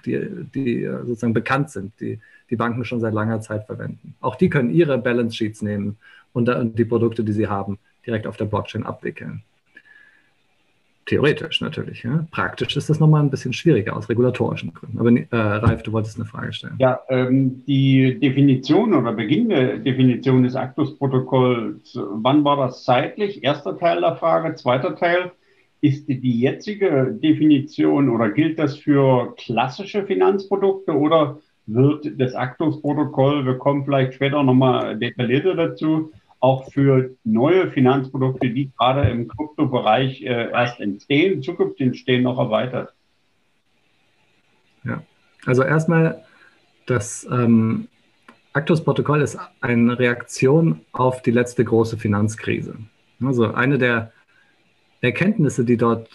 die, 0.06 0.46
die 0.54 0.84
äh, 0.84 1.06
sozusagen 1.06 1.34
bekannt 1.34 1.72
sind, 1.72 1.92
die 2.00 2.20
die 2.50 2.56
Banken 2.56 2.84
schon 2.86 3.00
seit 3.00 3.14
langer 3.14 3.42
Zeit 3.42 3.66
verwenden. 3.66 4.16
Auch 4.22 4.36
die 4.36 4.50
können 4.50 4.72
ihre 4.72 4.98
Balance 4.98 5.36
Sheets 5.36 5.62
nehmen 5.62 5.98
und 6.34 6.50
die 6.78 6.86
Produkte, 6.86 7.24
die 7.24 7.32
sie 7.32 7.48
haben, 7.48 7.78
direkt 8.10 8.28
auf 8.28 8.38
der 8.38 8.46
Blockchain 8.46 8.86
abwickeln. 8.86 9.44
Theoretisch 11.06 11.60
natürlich. 11.62 12.04
Ja. 12.04 12.28
Praktisch 12.30 12.78
ist 12.78 12.90
das 12.90 13.00
nochmal 13.00 13.24
ein 13.24 13.32
bisschen 13.32 13.52
schwieriger 13.52 13.98
aus 13.98 14.10
regulatorischen 14.10 14.74
Gründen. 14.74 15.00
Aber 15.00 15.10
äh, 15.10 15.58
Ralf, 15.58 15.82
du 15.82 15.92
wolltest 15.92 16.18
eine 16.18 16.26
Frage 16.26 16.54
stellen. 16.54 16.76
Ja, 16.78 17.00
ähm, 17.10 17.64
die 17.66 18.20
Definition 18.20 18.94
oder 18.94 19.14
Beginn 19.14 19.50
der 19.50 19.78
Definition 19.78 20.44
des 20.44 20.56
Actus-Protokolls, 20.56 21.98
wann 22.12 22.44
war 22.44 22.58
das 22.58 22.84
zeitlich? 22.84 23.44
Erster 23.44 23.78
Teil 23.78 24.02
der 24.02 24.18
Frage. 24.18 24.54
Zweiter 24.54 24.96
Teil, 24.96 25.32
ist 25.82 26.08
die 26.08 26.40
jetzige 26.40 27.18
Definition 27.24 28.10
oder 28.10 28.30
gilt 28.30 28.60
das 28.60 28.78
für 28.78 29.34
klassische 29.38 30.06
Finanzprodukte 30.06 30.92
oder 30.92 31.40
wird 31.66 32.20
das 32.20 32.34
Actus-Protokoll, 32.34 33.46
wir 33.46 33.58
kommen 33.58 33.86
vielleicht 33.86 34.14
später 34.16 34.44
nochmal 34.44 34.98
detaillierter 34.98 35.56
dazu, 35.56 36.12
auch 36.40 36.72
für 36.72 37.16
neue 37.24 37.70
Finanzprodukte, 37.72 38.50
die 38.50 38.72
gerade 38.78 39.10
im 39.10 39.28
Kryptobereich 39.28 40.22
äh, 40.22 40.52
erst 40.52 40.80
entstehen, 40.80 41.42
zukünftig 41.44 41.88
entstehen, 41.88 42.24
noch 42.24 42.40
erweitert? 42.40 42.94
Ja, 44.84 45.04
also 45.46 45.64
erstmal, 45.64 46.24
das 46.86 47.28
ähm, 47.30 47.88
Actus-Protokoll 48.54 49.22
ist 49.22 49.38
eine 49.62 50.00
Reaktion 50.00 50.82
auf 50.92 51.22
die 51.22 51.32
letzte 51.32 51.64
große 51.64 51.98
Finanzkrise. 51.98 52.76
Also 53.22 53.54
eine 53.54 53.78
der 53.78 54.12
Erkenntnisse, 55.02 55.66
die 55.66 55.78
dort 55.78 56.10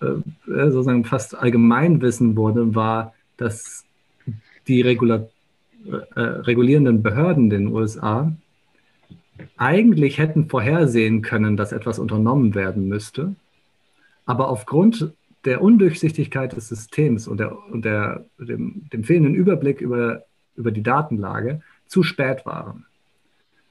äh, 0.00 0.06
sozusagen 0.46 1.04
fast 1.04 1.34
Allgemeinwissen 1.34 2.36
wurde, 2.36 2.74
war, 2.74 3.14
dass 3.36 3.84
die 4.68 4.82
Regula 4.82 5.28
äh, 5.86 6.20
regulierenden 6.20 7.02
Behörden 7.02 7.44
in 7.44 7.50
den 7.50 7.66
USA 7.68 8.32
eigentlich 9.56 10.18
hätten 10.18 10.48
vorhersehen 10.48 11.22
können, 11.22 11.56
dass 11.56 11.72
etwas 11.72 11.98
unternommen 11.98 12.54
werden 12.54 12.88
müsste, 12.88 13.34
aber 14.24 14.48
aufgrund 14.48 15.12
der 15.44 15.62
Undurchsichtigkeit 15.62 16.54
des 16.56 16.68
Systems 16.68 17.28
und, 17.28 17.38
der, 17.38 17.56
und 17.70 17.84
der, 17.84 18.24
dem, 18.38 18.88
dem, 18.92 19.04
fehlenden 19.04 19.34
Überblick 19.34 19.80
über, 19.80 20.24
über 20.56 20.72
die 20.72 20.82
Datenlage 20.82 21.62
zu 21.86 22.02
spät 22.02 22.44
waren. 22.44 22.84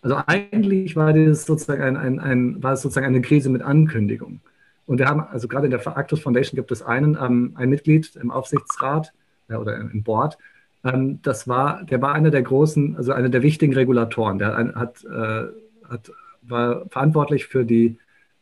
Also 0.02 0.22
eigentlich 0.26 0.96
war, 0.96 1.12
das 1.14 1.46
sozusagen 1.46 1.82
ein, 1.84 1.98
ein, 1.98 2.20
ein, 2.20 2.64
war 2.64 2.74
es 2.74 2.82
sozusagen 2.82 3.08
eine 3.08 3.22
Krise 3.22 3.50
mit 3.50 3.62
Ankündigung. 3.62 4.40
Und 4.86 5.00
wir 5.00 5.08
haben, 5.08 5.20
also 5.20 5.48
gerade 5.48 5.66
in 5.66 5.72
der 5.72 5.86
Actus 5.98 6.22
Foundation 6.22 6.56
gibt 6.56 6.72
es 6.72 6.82
einen, 6.82 7.18
ähm, 7.20 7.54
ein 7.56 7.70
Mitglied 7.70 8.16
im 8.16 8.32
Aufsichtsrat 8.32 9.14
äh, 9.50 9.56
oder 9.56 9.78
im 9.78 10.04
Board, 10.04 10.38
ähm, 10.86 11.20
das 11.24 11.48
war, 11.48 11.84
der 11.84 12.02
war 12.02 12.14
einer 12.14 12.30
der 12.30 12.44
großen, 12.44 12.96
also 12.96 13.12
einer 13.12 13.30
der 13.30 13.42
wichtigen 13.42 13.74
Regulatoren. 13.74 14.38
Der 14.38 14.56
hat, 14.56 15.04
äh, 15.04 15.48
hat, 15.90 16.12
war 16.44 16.86
verantwortlich 16.90 17.48
für 17.48 17.66
die, 17.66 17.98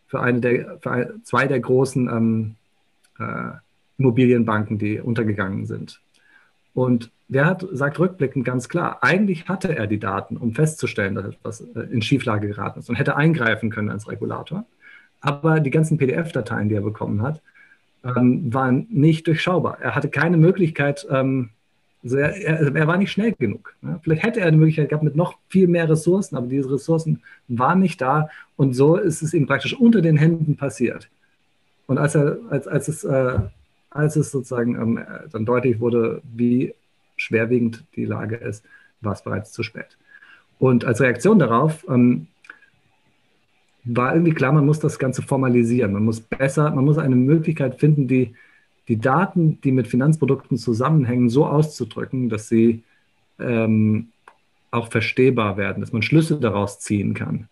für 0.08 0.20
eine 0.20 0.42
der, 0.42 0.78
für 0.80 0.92
ein, 0.92 1.22
zwei 1.24 1.48
der 1.48 1.60
großen 1.60 2.08
ähm, 2.10 2.56
äh, 3.18 3.58
Immobilienbanken, 3.98 4.78
die 4.78 5.00
untergegangen 5.00 5.66
sind. 5.66 6.02
Und 6.74 7.12
der 7.30 7.46
hat, 7.46 7.66
sagt 7.72 8.00
rückblickend 8.00 8.46
ganz 8.46 8.68
klar, 8.68 9.00
eigentlich 9.02 9.48
hatte 9.48 9.76
er 9.76 9.88
die 9.88 10.00
Daten, 10.00 10.38
um 10.38 10.54
festzustellen, 10.54 11.16
dass 11.16 11.26
etwas 11.26 11.62
äh, 11.62 11.82
in 11.92 12.02
Schieflage 12.02 12.48
geraten 12.48 12.80
ist 12.80 12.90
und 12.90 12.96
hätte 12.96 13.16
eingreifen 13.16 13.70
können 13.70 13.90
als 13.90 14.10
Regulator. 14.10 14.66
Aber 15.22 15.62
die 15.62 15.70
ganzen 15.70 15.98
PDF-Dateien, 15.98 16.68
die 16.68 16.76
er 16.76 16.82
bekommen 16.82 17.22
hat, 17.22 17.42
ähm, 18.04 18.54
waren 18.54 18.88
nicht 18.90 19.28
durchschaubar. 19.28 19.78
Er 19.80 19.96
hatte 19.96 20.10
keine 20.10 20.36
Möglichkeit, 20.36 21.08
ähm, 21.10 21.52
also 22.04 22.18
er, 22.18 22.36
er, 22.36 22.76
er, 22.76 22.88
war 22.88 22.98
nicht 22.98 23.12
schnell 23.12 23.32
genug. 23.34 23.76
Ne? 23.82 24.00
Vielleicht 24.04 24.24
hätte 24.24 24.42
er 24.42 24.48
eine 24.48 24.58
Möglichkeit 24.58 24.90
gehabt 24.90 25.04
mit 25.04 25.16
noch 25.16 25.38
viel 25.48 25.68
mehr 25.68 25.90
Ressourcen, 25.90 26.36
aber 26.36 26.48
diese 26.48 26.72
Ressourcen 26.72 27.22
waren 27.48 27.80
nicht 27.80 28.02
da 28.02 28.30
und 28.58 28.74
so 28.74 28.98
ist 28.98 29.22
es 29.22 29.34
ihm 29.34 29.48
praktisch 29.48 29.74
unter 29.74 30.02
den 30.02 30.18
Händen 30.18 30.58
passiert. 30.58 31.10
Und 31.88 31.98
als, 31.98 32.16
er, 32.16 32.38
als, 32.50 32.68
als, 32.68 32.88
es, 32.88 33.04
äh, 33.04 33.40
als 33.90 34.16
es 34.16 34.32
sozusagen 34.32 34.76
ähm, 34.76 35.00
dann 35.32 35.46
deutlich 35.46 35.80
wurde, 35.80 36.22
wie 36.36 36.74
schwerwiegend 37.16 37.84
die 37.96 38.06
Lage 38.06 38.36
ist, 38.36 38.66
war 39.02 39.14
es 39.14 39.24
bereits 39.24 39.52
zu 39.52 39.64
spät. 39.64 39.98
Und 40.60 40.86
als 40.86 41.02
Reaktion 41.02 41.40
darauf 41.40 41.86
ähm, 41.90 42.28
war 43.86 44.14
irgendwie 44.14 44.34
klar, 44.34 44.52
man 44.52 44.66
muss 44.66 44.80
das 44.80 44.98
Ganze 45.00 45.22
formalisieren. 45.22 45.94
Man 45.94 46.06
muss 46.06 46.22
besser, 46.22 46.72
man 46.72 46.86
muss 46.86 46.98
eine 46.98 47.16
Möglichkeit 47.16 47.80
finden, 47.80 48.08
die 48.08 48.34
die 48.88 48.98
Daten, 48.98 49.62
die 49.62 49.72
mit 49.72 49.88
Finanzprodukten 49.88 50.58
zusammenhängen, 50.58 51.30
so 51.30 51.46
auszudrücken, 51.46 52.30
dass 52.30 52.50
sie 52.50 52.84
ähm, 53.40 54.10
auch 54.72 54.90
verstehbar 54.90 55.58
werden, 55.58 55.82
dass 55.82 55.94
man 55.94 56.02
Schlüsse 56.02 56.40
daraus 56.40 56.80
ziehen 56.80 57.14
kann. 57.14 57.48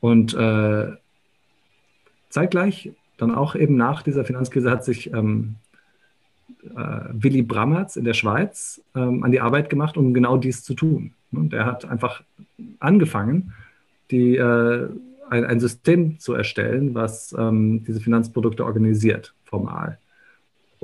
Und 0.00 0.34
äh, 0.34 0.88
zeitgleich, 2.30 2.92
dann 3.18 3.34
auch 3.34 3.54
eben 3.54 3.76
nach 3.76 4.02
dieser 4.02 4.24
Finanzkrise, 4.24 4.70
hat 4.70 4.84
sich 4.84 5.12
ähm, 5.12 5.56
äh, 6.64 7.00
Willy 7.12 7.42
Brammertz 7.42 7.96
in 7.96 8.04
der 8.04 8.14
Schweiz 8.14 8.82
ähm, 8.94 9.22
an 9.24 9.30
die 9.30 9.40
Arbeit 9.40 9.70
gemacht, 9.70 9.96
um 9.96 10.12
genau 10.12 10.36
dies 10.36 10.62
zu 10.62 10.74
tun. 10.74 11.12
Und 11.32 11.52
er 11.52 11.66
hat 11.66 11.84
einfach 11.84 12.22
angefangen, 12.78 13.52
die, 14.10 14.36
äh, 14.36 14.88
ein, 15.28 15.44
ein, 15.44 15.60
System 15.60 16.18
zu 16.18 16.34
erstellen, 16.34 16.94
was 16.94 17.34
ähm, 17.36 17.84
diese 17.84 18.00
Finanzprodukte 18.00 18.64
organisiert, 18.64 19.34
formal. 19.44 19.98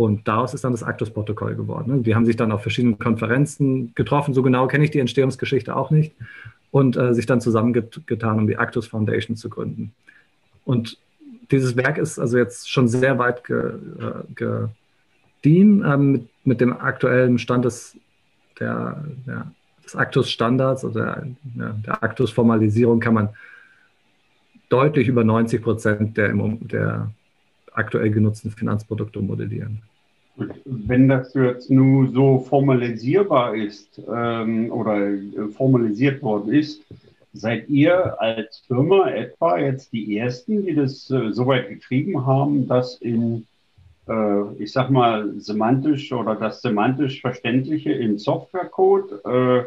Und 0.03 0.27
daraus 0.27 0.53
ist 0.53 0.65
dann 0.65 0.73
das 0.73 0.83
Actus-Protokoll 0.83 1.55
geworden. 1.55 2.03
Die 2.03 2.17
haben 2.17 2.27
sich 2.27 2.35
dann 2.35 2.51
auf 2.51 2.63
verschiedenen 2.63 2.99
Konferenzen 2.99 3.95
getroffen. 3.95 4.35
So 4.35 4.43
genau 4.43 4.67
kenne 4.67 4.83
ich 4.83 4.91
die 4.91 4.99
Entstehungsgeschichte 4.99 5.77
auch 5.77 5.93
nicht. 5.93 6.13
Und 6.73 6.97
äh, 6.97 7.15
sich 7.15 7.27
dann 7.27 7.41
zusammengetan, 7.41 8.41
um 8.41 8.49
die 8.49 8.57
Actus 8.57 8.89
Foundation 8.89 9.37
zu 9.37 9.49
gründen. 9.49 9.93
Und 10.65 10.99
dieses 11.53 11.77
Werk 11.77 11.99
ist 11.99 12.19
also 12.19 12.37
jetzt 12.37 12.69
schon 12.69 12.89
sehr 12.89 13.21
weit 13.21 13.45
ge, 13.45 13.75
äh, 14.01 14.59
gediehen 15.41 15.85
ähm, 15.87 16.11
mit, 16.11 16.29
mit, 16.43 16.61
dem 16.61 16.73
aktuellen 16.73 17.39
Stand 17.39 17.65
des, 17.65 17.97
der, 18.59 19.05
der, 19.25 19.53
des 19.85 19.95
Actus-Standards 19.95 20.85
oder 20.85 21.29
der, 21.45 21.75
der 21.75 22.03
Actus-Formalisierung 22.03 22.99
kann 22.99 23.15
man 23.15 23.29
deutlich 24.69 25.07
über 25.07 25.23
90 25.23 25.63
Prozent 25.63 26.17
der, 26.17 26.33
der 26.33 27.13
aktuell 27.73 28.11
genutzten 28.11 28.51
Finanzprodukte 28.51 29.21
modellieren. 29.21 29.83
Wenn 30.37 31.09
das 31.09 31.35
jetzt 31.35 31.71
nur 31.71 32.11
so 32.11 32.41
formalisierbar 32.41 33.55
ist 33.55 34.01
ähm, 34.09 34.73
oder 34.73 35.09
äh, 35.09 35.49
formalisiert 35.55 36.23
worden 36.23 36.53
ist, 36.53 36.83
seid 37.35 37.69
ihr 37.69 38.21
als 38.21 38.63
Firma 38.67 39.11
etwa 39.11 39.59
jetzt 39.59 39.93
die 39.93 40.17
Ersten, 40.17 40.65
die 40.65 40.75
das 40.75 41.11
äh, 41.11 41.33
so 41.33 41.47
weit 41.47 41.69
getrieben 41.69 42.27
haben, 42.27 42.67
das 42.67 42.97
in, 42.97 43.47
äh, 44.09 44.53
ich 44.59 44.73
sag 44.73 44.91
mal, 44.91 45.33
semantisch 45.39 46.13
oder 46.13 46.35
das 46.35 46.63
semantisch 46.63 47.21
Verständliche 47.21 47.93
in 47.93 48.19
Softwarecode 48.19 49.25
äh, 49.25 49.65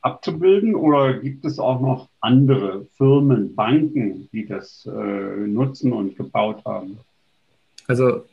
abzubilden? 0.00 0.74
Oder 0.74 1.14
gibt 1.14 1.44
es 1.44 1.58
auch 1.58 1.80
noch 1.80 2.08
andere 2.20 2.86
Firmen, 2.96 3.54
Banken, 3.54 4.28
die 4.32 4.46
das 4.46 4.86
äh, 4.86 5.46
nutzen 5.46 5.92
und 5.92 6.16
gebaut 6.16 6.64
haben? 6.64 6.98
Also 7.86 8.24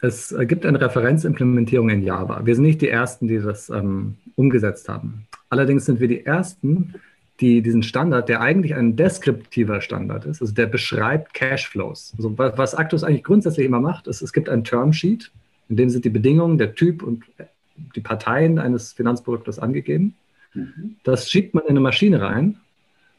es 0.00 0.34
gibt 0.42 0.66
eine 0.66 0.80
Referenzimplementierung 0.80 1.88
in 1.88 2.02
Java. 2.02 2.44
Wir 2.44 2.54
sind 2.54 2.64
nicht 2.64 2.82
die 2.82 2.88
Ersten, 2.88 3.26
die 3.26 3.38
das 3.38 3.70
ähm, 3.70 4.16
umgesetzt 4.36 4.88
haben. 4.88 5.26
Allerdings 5.48 5.86
sind 5.86 6.00
wir 6.00 6.08
die 6.08 6.26
Ersten, 6.26 6.94
die 7.40 7.62
diesen 7.62 7.82
Standard, 7.82 8.28
der 8.28 8.40
eigentlich 8.40 8.74
ein 8.74 8.96
deskriptiver 8.96 9.80
Standard 9.80 10.24
ist, 10.24 10.40
also 10.40 10.54
der 10.54 10.66
beschreibt 10.66 11.34
Cashflows. 11.34 12.14
Also 12.16 12.36
was 12.36 12.74
Actus 12.74 13.02
eigentlich 13.02 13.24
grundsätzlich 13.24 13.66
immer 13.66 13.80
macht, 13.80 14.06
ist, 14.06 14.22
es 14.22 14.32
gibt 14.32 14.48
ein 14.48 14.62
Termsheet, 14.62 15.32
in 15.68 15.76
dem 15.76 15.90
sind 15.90 16.04
die 16.04 16.10
Bedingungen, 16.10 16.58
der 16.58 16.74
Typ 16.74 17.02
und 17.02 17.24
die 17.96 18.00
Parteien 18.00 18.58
eines 18.58 18.92
Finanzproduktes 18.92 19.58
angegeben. 19.58 20.14
Mhm. 20.52 20.96
Das 21.02 21.28
schiebt 21.28 21.54
man 21.54 21.64
in 21.64 21.70
eine 21.70 21.80
Maschine 21.80 22.20
rein 22.20 22.56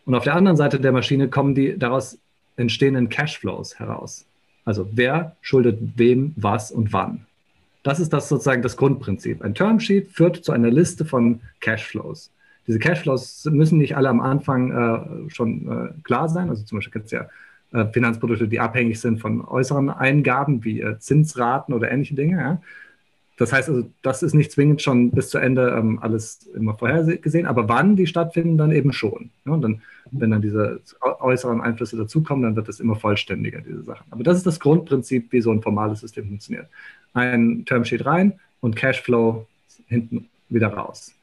und 0.06 0.16
auf 0.16 0.24
der 0.24 0.36
anderen 0.36 0.56
Seite 0.56 0.80
der 0.80 0.92
Maschine 0.92 1.28
kommen 1.28 1.56
die 1.56 1.78
daraus 1.78 2.18
entstehenden 2.56 3.10
Cashflows 3.10 3.80
heraus. 3.80 4.26
Also 4.66 4.90
wer 4.92 5.36
schuldet 5.42 5.80
wem 5.96 6.34
was 6.36 6.72
und 6.72 6.92
wann. 6.92 7.26
Das 7.84 8.00
ist 8.00 8.12
das 8.12 8.28
sozusagen 8.28 8.64
das 8.64 8.78
Grundprinzip. 8.78 9.44
Ein 9.44 9.54
Termsheet 9.54 10.08
führt 10.12 10.44
zu 10.44 10.52
einer 10.52 10.72
Liste 10.72 11.06
von 11.06 11.40
Cashflows. 11.62 12.32
Diese 12.68 12.80
Cashflows 12.80 13.46
müssen 13.46 13.78
nicht 13.78 13.96
alle 13.96 14.10
am 14.10 14.22
Anfang 14.22 14.72
äh, 14.72 15.30
schon 15.30 15.68
äh, 15.68 16.02
klar 16.04 16.28
sein. 16.28 16.50
Also 16.50 16.64
zum 16.64 16.80
Beispiel 16.80 16.94
gibt 16.94 17.06
es 17.06 17.12
ja 17.12 17.28
äh, 17.72 17.86
Finanzprodukte, 17.92 18.48
die 18.48 18.60
abhängig 18.60 19.00
sind 19.00 19.20
von 19.20 19.46
äußeren 19.46 19.92
Eingaben 19.92 20.64
wie 20.64 20.82
äh, 20.82 20.98
Zinsraten 20.98 21.76
oder 21.76 21.92
ähnliche 21.92 22.16
Dinge. 22.16 22.38
Ja? 22.38 22.62
Das 23.38 23.52
heißt 23.52 23.70
also, 23.70 23.90
das 24.02 24.24
ist 24.24 24.34
nicht 24.34 24.52
zwingend 24.52 24.82
schon 24.82 25.12
bis 25.12 25.30
zu 25.30 25.38
Ende 25.38 25.76
ähm, 25.78 26.00
alles 26.02 26.48
immer 26.56 26.76
vorhergesehen, 26.76 27.46
aber 27.46 27.68
wann 27.68 27.96
die 27.96 28.08
stattfinden, 28.08 28.58
dann 28.58 28.72
eben 28.72 28.94
schon. 28.94 29.30
Ja? 29.46 29.54
Und 29.54 29.62
dann 29.62 29.82
wenn 30.12 30.32
dann 30.32 30.42
diese 30.42 30.82
äußeren 31.02 31.62
Einflüsse 31.62 31.98
dazukommen, 31.98 32.44
dann 32.44 32.56
wird 32.56 32.70
es 32.70 32.80
immer 32.80 32.96
vollständiger, 32.96 33.62
diese 33.62 33.84
Sachen. 33.84 34.06
Aber 34.12 34.24
das 34.24 34.38
ist 34.38 34.46
das 34.46 34.60
Grundprinzip, 34.60 35.32
wie 35.32 35.42
so 35.42 35.52
ein 35.52 35.62
formales 35.62 36.02
System 36.02 36.28
funktioniert. 36.28 36.68
Ein 37.14 37.66
Termsheet 37.66 38.06
rein 38.06 38.34
und 38.62 38.76
Cashflow 38.76 39.48
hinten 39.88 40.30
wieder 40.50 40.68
raus. 40.68 41.14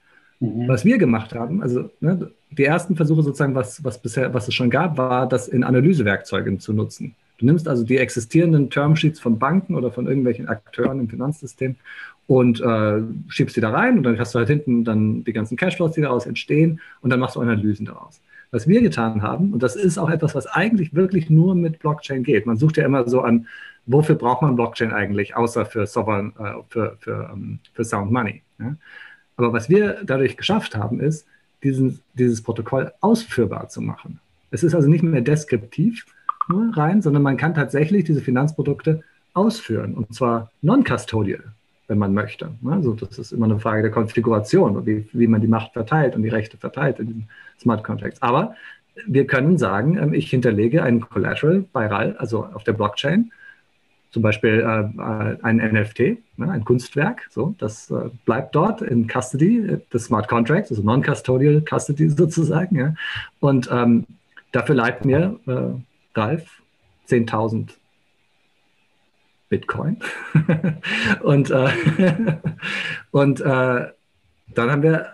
Mhm. 0.41 0.69
Was 0.69 0.85
wir 0.85 0.99
gemacht 0.99 1.35
haben, 1.35 1.63
also 1.63 1.91
ne, 2.01 2.31
die 2.51 2.65
ersten 2.65 2.97
Versuche 2.97 3.23
sozusagen, 3.23 3.55
was, 3.55 3.83
was 3.85 4.01
bisher, 4.01 4.35
was 4.35 4.49
es 4.49 4.55
schon 4.55 4.71
gab, 4.71 4.99
war, 4.99 5.29
das 5.29 5.49
in 5.49 5.65
Analysewerkzeugen 5.65 6.61
zu 6.61 6.73
nutzen. 6.73 7.15
Du 7.39 7.47
nimmst 7.47 7.69
also 7.69 7.85
die 7.85 7.99
existierenden 7.99 8.71
Termsheets 8.71 9.21
von 9.21 9.39
Banken 9.39 9.75
oder 9.75 9.91
von 9.91 10.07
irgendwelchen 10.07 10.49
Akteuren 10.49 11.01
im 11.01 11.09
Finanzsystem 11.09 11.77
und 12.27 12.61
äh, 12.61 13.03
schiebst 13.29 13.57
die 13.57 13.61
da 13.61 13.71
rein 13.71 13.99
und 13.99 14.05
dann 14.05 14.19
hast 14.19 14.35
du 14.35 14.39
halt 14.39 14.49
hinten 14.49 14.85
dann 14.85 15.25
die 15.25 15.33
ganzen 15.33 15.57
Cashflows, 15.57 15.93
die 15.93 16.03
daraus 16.03 16.27
entstehen 16.27 16.81
und 17.01 17.11
dann 17.11 17.21
machst 17.21 17.37
du 17.37 17.41
Analysen 17.41 17.87
daraus. 17.87 18.21
Was 18.53 18.69
wir 18.69 18.83
getan 18.83 19.23
haben, 19.23 19.53
und 19.53 19.63
das 19.63 19.77
ist 19.77 19.99
auch 19.99 20.11
etwas, 20.11 20.35
was 20.35 20.47
eigentlich 20.47 20.95
wirklich 20.95 21.31
nur 21.31 21.55
mit 21.55 21.79
Blockchain 21.79 22.23
geht. 22.23 22.47
Man 22.47 22.59
sucht 22.59 22.77
ja 22.77 22.85
immer 22.85 23.09
so 23.09 23.23
an, 23.23 23.47
wofür 23.87 24.15
braucht 24.15 24.43
man 24.43 24.57
Blockchain 24.57 24.93
eigentlich, 24.93 25.35
außer 25.35 25.65
für 25.65 25.87
Sovereign, 25.87 26.33
äh, 26.39 26.53
für, 26.69 26.97
für, 27.01 27.31
um, 27.33 27.43
ähm, 27.43 27.59
für 27.73 27.85
Sound 27.85 28.13
Money. 28.13 28.43
Ja? 28.59 28.77
Aber 29.37 29.53
was 29.53 29.69
wir 29.69 30.03
dadurch 30.05 30.37
geschafft 30.37 30.77
haben, 30.77 31.01
ist, 31.01 31.27
diesen, 31.63 32.01
dieses 32.15 32.43
Protokoll 32.43 32.93
ausführbar 33.01 33.69
zu 33.69 33.81
machen. 33.81 34.21
Es 34.51 34.63
ist 34.63 34.75
also 34.75 34.89
nicht 34.89 35.03
mehr 35.03 35.23
deskriptiv 35.23 36.05
rein, 36.51 37.03
sondern 37.03 37.23
man 37.23 37.37
kann 37.37 37.55
tatsächlich 37.55 38.05
diese 38.05 38.21
Finanzprodukte 38.21 39.03
ausführen 39.35 39.95
und 39.95 40.15
zwar 40.15 40.51
non-custodial 40.63 41.53
wenn 41.89 41.99
man 41.99 42.15
möchte. 42.15 42.51
Also 42.65 42.95
das 42.95 43.19
ist 43.19 43.33
immer 43.33 43.45
eine 43.45 43.61
Frage 43.61 43.83
der 43.83 43.91
Konfiguration, 43.91 44.87
wie, 44.87 45.07
wie 45.13 45.27
man 45.27 45.43
die 45.43 45.47
Macht 45.47 45.75
verteilt 45.75 46.17
und 46.17 46.23
die 46.23 46.31
Rechte 46.31 46.57
verteilt 46.57 46.99
in 46.99 47.07
diesen 47.07 47.29
Smart 47.61 47.85
Contracts. 47.85 48.23
Aber 48.23 48.55
wir 49.07 49.27
können 49.27 49.59
sagen, 49.59 49.99
ähm, 49.99 50.15
ich 50.15 50.31
hinterlege 50.31 50.83
ein 50.83 51.01
Collateral 51.01 51.67
bei 51.73 51.87
RAL, 51.87 52.17
also 52.17 52.47
auf 52.47 52.65
der 52.65 52.73
Blockchain, 52.73 53.31
zum 54.11 54.23
Beispiel 54.23 54.61
äh, 54.61 55.37
ein 55.43 55.57
NFT, 55.57 56.19
ne, 56.39 56.51
ein 56.51 56.65
Kunstwerk, 56.65 57.29
so, 57.31 57.55
das 57.59 57.91
äh, 57.91 58.11
bleibt 58.25 58.55
dort 58.55 58.81
in 58.81 59.07
Custody 59.07 59.79
des 59.93 60.05
Smart 60.05 60.29
Contracts, 60.29 60.71
also 60.71 60.83
Non-Custodial 60.83 61.63
Custody 61.63 62.09
sozusagen. 62.23 62.97
Und 63.41 63.69
ähm, 63.73 64.07
dafür 64.53 64.75
leiht 64.75 65.05
mir 65.05 65.39
äh, 65.47 65.81
Ralf 66.15 66.63
10.000 67.09 67.71
Bitcoin. 69.49 69.99
und 71.23 71.51
äh, 71.51 71.69
und 73.11 73.41
äh, 73.41 73.87
dann 74.55 74.71
haben 74.71 74.83
wir, 74.83 75.07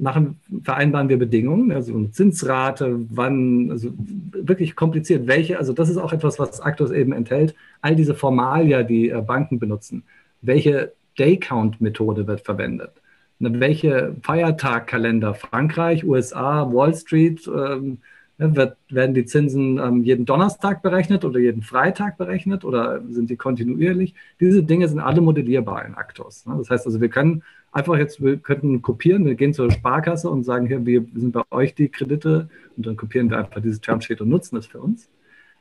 machen, 0.00 0.40
vereinbaren 0.62 1.08
wir 1.08 1.18
Bedingungen, 1.18 1.72
also 1.72 2.04
Zinsrate, 2.08 3.00
wann, 3.10 3.70
also 3.70 3.92
wirklich 3.96 4.76
kompliziert, 4.76 5.26
welche, 5.26 5.58
also 5.58 5.72
das 5.72 5.88
ist 5.88 5.96
auch 5.96 6.12
etwas, 6.12 6.38
was 6.38 6.60
Actus 6.60 6.90
eben 6.90 7.12
enthält, 7.12 7.54
all 7.80 7.96
diese 7.96 8.14
Formalia, 8.14 8.82
die 8.82 9.10
äh, 9.10 9.20
Banken 9.20 9.58
benutzen. 9.58 10.04
Welche 10.42 10.92
Day-Count-Methode 11.18 12.26
wird 12.26 12.42
verwendet? 12.42 12.92
Welche 13.38 14.16
Feiertagkalender? 14.22 15.34
Frankreich, 15.34 16.04
USA, 16.04 16.72
Wall 16.72 16.94
Street, 16.94 17.46
ähm, 17.48 17.98
wird, 18.38 18.76
werden 18.88 19.14
die 19.14 19.24
Zinsen 19.24 19.78
ähm, 19.78 20.02
jeden 20.02 20.24
Donnerstag 20.24 20.82
berechnet 20.82 21.24
oder 21.24 21.38
jeden 21.38 21.62
Freitag 21.62 22.18
berechnet 22.18 22.64
oder 22.64 23.02
sind 23.08 23.30
die 23.30 23.36
kontinuierlich? 23.36 24.14
Diese 24.40 24.62
Dinge 24.62 24.88
sind 24.88 24.98
alle 24.98 25.20
modellierbar 25.20 25.84
in 25.84 25.94
Actos. 25.94 26.44
Ne? 26.46 26.54
Das 26.58 26.70
heißt 26.70 26.86
also, 26.86 27.00
wir 27.00 27.08
können 27.08 27.42
einfach 27.70 27.96
jetzt, 27.96 28.22
wir 28.22 28.36
könnten 28.36 28.82
kopieren, 28.82 29.24
wir 29.24 29.34
gehen 29.34 29.54
zur 29.54 29.70
Sparkasse 29.70 30.28
und 30.30 30.44
sagen, 30.44 30.66
hier, 30.66 30.84
wir 30.84 31.04
sind 31.14 31.32
bei 31.32 31.42
euch 31.50 31.74
die 31.74 31.88
Kredite 31.88 32.48
und 32.76 32.86
dann 32.86 32.96
kopieren 32.96 33.30
wir 33.30 33.38
einfach 33.38 33.60
dieses 33.60 33.80
Termsheet 33.80 34.20
und 34.20 34.28
nutzen 34.28 34.56
es 34.56 34.66
für 34.66 34.80
uns. 34.80 35.08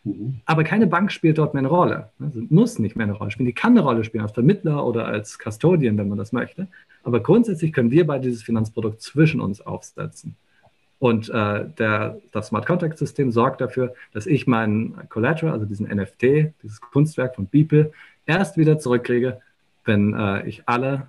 Mhm. 0.04 0.42
Aber 0.46 0.64
keine 0.64 0.88
Bank 0.88 1.12
spielt 1.12 1.38
dort 1.38 1.54
mehr 1.54 1.62
eine 1.62 1.70
Rolle. 1.70 2.10
Also 2.20 2.42
muss 2.50 2.80
nicht 2.80 2.96
mehr 2.96 3.06
eine 3.06 3.14
Rolle 3.14 3.32
spielen. 3.32 3.48
Die 3.48 3.54
kann 3.54 3.74
eine 3.74 3.82
Rolle 3.82 4.04
spielen 4.04 4.24
als 4.24 4.34
Vermittler 4.34 4.86
oder 4.86 5.06
als 5.06 5.38
Custodian, 5.38 5.98
wenn 5.98 6.10
man 6.10 6.18
das 6.18 6.32
möchte. 6.32 6.68
Aber 7.04 7.22
grundsätzlich 7.22 7.74
können 7.74 7.92
wir 7.92 8.08
bei 8.08 8.20
dieses 8.20 8.44
Finanzprodukt 8.44 9.02
zwischen 9.02 9.42
uns 9.42 9.62
aufsetzen. 9.62 10.36
Und 11.04 11.28
äh, 11.28 11.66
der, 11.78 12.22
das 12.32 12.48
Smart 12.48 12.66
Contract 12.66 12.98
System 12.98 13.30
sorgt 13.30 13.60
dafür, 13.60 13.94
dass 14.14 14.26
ich 14.26 14.48
meinen 14.48 15.10
Collateral, 15.10 15.52
also 15.52 15.66
diesen 15.66 15.86
NFT, 15.86 16.54
dieses 16.64 16.80
Kunstwerk 16.80 17.36
von 17.36 17.46
Beeple, 17.46 17.92
erst 18.26 18.56
wieder 18.56 18.80
zurückkriege, 18.80 19.42
wenn 19.84 20.14
äh, 20.14 20.48
ich 20.48 20.64
alle 20.66 21.08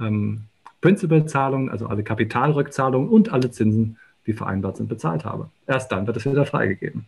ähm, 0.00 0.46
Principal-Zahlungen, 0.80 1.70
also 1.70 1.86
alle 1.86 2.02
Kapitalrückzahlungen 2.02 3.08
und 3.08 3.32
alle 3.32 3.52
Zinsen, 3.52 3.96
die 4.26 4.32
vereinbart 4.32 4.78
sind, 4.78 4.88
bezahlt 4.88 5.24
habe. 5.24 5.50
Erst 5.68 5.92
dann 5.92 6.08
wird 6.08 6.16
es 6.16 6.26
wieder 6.26 6.44
freigegeben. 6.44 7.06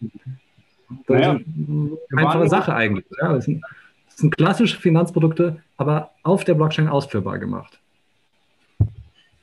Das 1.09 1.19
naja, 1.19 1.33
ist 1.33 1.45
eine 2.13 2.27
einfache 2.29 2.49
Sache 2.49 2.73
eigentlich. 2.73 3.07
Ja. 3.21 3.33
Das, 3.33 3.47
sind 3.47 4.37
klassische 4.37 4.79
Finanzprodukte, 4.79 5.57
aber 5.79 6.13
auf 6.23 6.45
der 6.45 6.55
Blockchain 6.55 6.87
ausführbar 6.87 7.41
gemacht. 7.41 7.80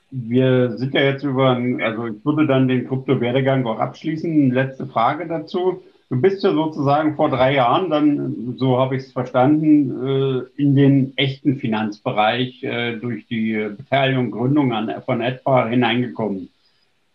Wir 0.10 0.78
sind 0.78 0.94
ja 0.94 1.02
jetzt 1.02 1.24
über, 1.24 1.62
also 1.82 2.08
ich 2.08 2.26
würde 2.26 2.48
dann 2.48 2.68
den 2.68 2.88
Kryptowerdegang 2.88 3.66
auch 3.66 3.80
abschließen. 3.80 4.52
Letzte 4.52 4.88
Frage 4.88 5.28
dazu. 5.28 5.84
Du 6.10 6.22
bist 6.22 6.42
ja 6.44 6.54
sozusagen 6.54 7.18
vor 7.18 7.30
drei 7.30 7.56
Jahren 7.56 7.90
dann, 7.90 8.56
so 8.58 8.78
habe 8.78 8.96
ich 8.96 9.04
es 9.04 9.12
verstanden, 9.12 10.08
äh, 10.08 10.62
in 10.62 10.74
den 10.74 11.12
echten 11.18 11.58
Finanzbereich 11.58 12.64
äh, 12.64 12.96
durch 12.96 13.28
die 13.28 13.72
Beteiligung, 13.76 14.32
Gründung 14.32 14.72
an, 14.72 14.90
von 15.06 15.20
etwa 15.20 15.68
hineingekommen. 15.68 16.48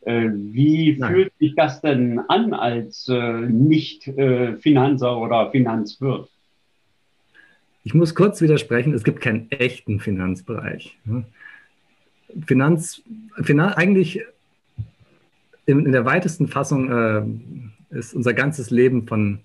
Äh, 0.02 0.28
wie 0.34 0.94
Nein. 0.98 1.10
fühlt 1.10 1.32
sich 1.38 1.54
das 1.54 1.80
denn 1.80 2.20
an 2.28 2.52
als 2.52 3.08
Nicht-Finanzer 3.08 5.18
oder 5.18 5.50
Finanzwirt? 5.50 6.28
Ich 7.84 7.94
muss 7.94 8.14
kurz 8.14 8.42
widersprechen, 8.42 8.92
es 8.92 9.04
gibt 9.04 9.22
keinen 9.22 9.50
echten 9.50 10.00
Finanzbereich. 10.00 10.98
Finanz, 12.46 13.02
Finan 13.42 13.72
eigentlich 13.74 14.22
in, 15.66 15.86
in, 15.86 15.92
der 15.92 16.04
weitesten 16.04 16.48
Fassung 16.48 16.90
äh, 16.90 17.22
ist 17.96 18.14
unser 18.14 18.34
ganzes 18.34 18.70
Leben 18.70 19.06
von, 19.06 19.40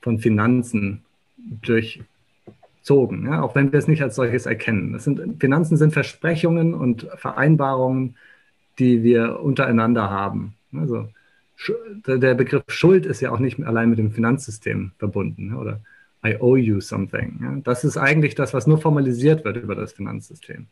von 0.00 0.18
Finanzen 0.18 1.02
durchzogen, 1.36 3.26
ja? 3.26 3.42
auch 3.42 3.54
wenn 3.54 3.72
wir 3.72 3.78
es 3.78 3.88
nicht 3.88 4.02
als 4.02 4.16
solches 4.16 4.46
erkennen. 4.46 4.98
Sind, 4.98 5.40
Finanzen 5.40 5.76
sind 5.76 5.92
Versprechungen 5.92 6.74
und 6.74 7.06
Vereinbarungen, 7.16 8.16
die 8.78 9.02
wir 9.02 9.40
untereinander 9.40 10.10
haben. 10.10 10.54
Also 10.74 11.08
der 12.06 12.34
Begriff 12.34 12.64
Schuld 12.68 13.06
ist 13.06 13.20
ja 13.20 13.30
auch 13.30 13.38
nicht 13.38 13.62
allein 13.62 13.90
mit 13.90 13.98
dem 13.98 14.10
Finanzsystem 14.10 14.92
verbunden 14.98 15.54
oder 15.54 15.80
I 16.24 16.36
owe 16.40 16.58
you 16.58 16.80
something. 16.80 17.62
Das 17.64 17.84
ist 17.84 17.96
eigentlich 17.96 18.34
das, 18.34 18.54
was 18.54 18.66
nur 18.66 18.78
formalisiert 18.78 19.44
wird 19.44 19.56
über 19.56 19.74
das 19.74 19.92
Finanzsystem. 19.92 20.66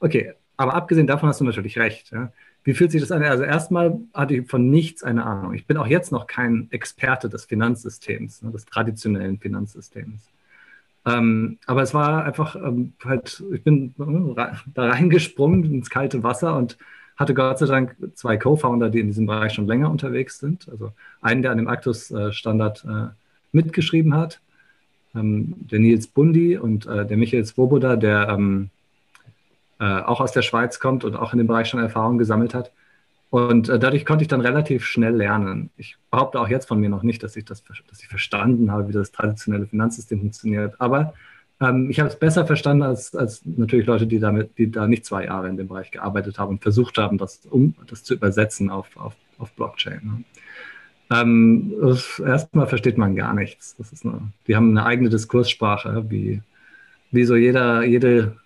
Okay, 0.00 0.32
aber 0.56 0.74
abgesehen 0.74 1.06
davon 1.06 1.28
hast 1.28 1.40
du 1.40 1.44
natürlich 1.44 1.78
recht. 1.78 2.10
Ja? 2.12 2.32
Wie 2.64 2.74
fühlt 2.74 2.90
sich 2.90 3.00
das 3.00 3.12
an? 3.12 3.22
Also 3.22 3.44
erstmal 3.44 3.98
hatte 4.14 4.34
ich 4.34 4.48
von 4.48 4.70
nichts 4.70 5.02
eine 5.02 5.24
Ahnung. 5.24 5.54
Ich 5.54 5.66
bin 5.66 5.76
auch 5.76 5.86
jetzt 5.86 6.12
noch 6.12 6.26
kein 6.26 6.68
Experte 6.70 7.28
des 7.28 7.44
Finanzsystems, 7.44 8.42
ne, 8.42 8.50
des 8.50 8.64
traditionellen 8.64 9.38
Finanzsystems. 9.38 10.30
Ähm, 11.06 11.58
aber 11.66 11.82
es 11.82 11.92
war 11.92 12.24
einfach 12.24 12.56
ähm, 12.56 12.94
halt, 13.04 13.42
ich 13.52 13.62
bin 13.62 13.94
äh, 13.98 14.46
da 14.72 14.88
reingesprungen 14.88 15.64
ins 15.64 15.90
kalte 15.90 16.22
Wasser 16.22 16.56
und 16.56 16.78
hatte 17.16 17.34
Gott 17.34 17.58
sei 17.58 17.66
Dank 17.66 17.96
zwei 18.14 18.36
Co-Founder, 18.38 18.88
die 18.90 19.00
in 19.00 19.08
diesem 19.08 19.26
Bereich 19.26 19.52
schon 19.52 19.66
länger 19.66 19.90
unterwegs 19.90 20.38
sind. 20.38 20.68
Also 20.70 20.92
einen, 21.20 21.42
der 21.42 21.50
an 21.52 21.58
dem 21.58 21.68
Actus-Standard 21.68 22.84
äh, 22.84 23.08
mitgeschrieben 23.52 24.14
hat, 24.14 24.40
ähm, 25.14 25.54
der 25.70 25.78
Nils 25.78 26.06
Bundi 26.06 26.56
und 26.56 26.86
äh, 26.86 27.06
der 27.06 27.16
Michael 27.16 27.44
Svoboda, 27.44 27.96
der 27.96 28.28
ähm, 28.30 28.70
äh, 29.80 30.00
auch 30.00 30.20
aus 30.20 30.32
der 30.32 30.42
Schweiz 30.42 30.78
kommt 30.78 31.04
und 31.04 31.16
auch 31.16 31.32
in 31.32 31.38
dem 31.38 31.46
Bereich 31.46 31.68
schon 31.68 31.80
Erfahrung 31.80 32.18
gesammelt 32.18 32.54
hat. 32.54 32.72
Und 33.30 33.68
äh, 33.68 33.78
dadurch 33.78 34.06
konnte 34.06 34.22
ich 34.22 34.28
dann 34.28 34.40
relativ 34.40 34.84
schnell 34.84 35.16
lernen. 35.16 35.70
Ich 35.76 35.96
behaupte 36.10 36.38
auch 36.38 36.48
jetzt 36.48 36.68
von 36.68 36.78
mir 36.78 36.88
noch 36.88 37.02
nicht, 37.02 37.22
dass 37.22 37.34
ich, 37.34 37.44
das, 37.44 37.64
dass 37.88 38.00
ich 38.00 38.06
verstanden 38.06 38.70
habe, 38.70 38.88
wie 38.88 38.92
das 38.92 39.10
traditionelle 39.10 39.66
Finanzsystem 39.66 40.20
funktioniert. 40.20 40.80
Aber 40.80 41.14
ähm, 41.60 41.90
ich 41.90 41.98
habe 41.98 42.08
es 42.08 42.16
besser 42.16 42.46
verstanden 42.46 42.84
als, 42.84 43.14
als 43.14 43.42
natürlich 43.44 43.86
Leute, 43.86 44.06
die, 44.06 44.20
damit, 44.20 44.56
die 44.58 44.70
da 44.70 44.86
nicht 44.86 45.04
zwei 45.04 45.24
Jahre 45.24 45.48
in 45.48 45.56
dem 45.56 45.68
Bereich 45.68 45.90
gearbeitet 45.90 46.38
haben 46.38 46.50
und 46.50 46.62
versucht 46.62 46.98
haben, 46.98 47.18
das, 47.18 47.40
um, 47.50 47.74
das 47.88 48.04
zu 48.04 48.14
übersetzen 48.14 48.70
auf, 48.70 48.96
auf, 48.96 49.14
auf 49.38 49.52
Blockchain. 49.52 50.00
Ne? 50.04 50.24
Ähm, 51.10 51.74
erstmal 52.24 52.66
versteht 52.66 52.98
man 52.98 53.14
gar 53.16 53.34
nichts. 53.34 53.76
Das 53.76 53.92
ist 53.92 54.04
eine, 54.04 54.20
die 54.46 54.56
haben 54.56 54.70
eine 54.70 54.86
eigene 54.86 55.10
Diskurssprache, 55.10 56.08
wie, 56.08 56.40
wie 57.10 57.24
so 57.24 57.36
jeder, 57.36 57.82
jede 57.84 58.36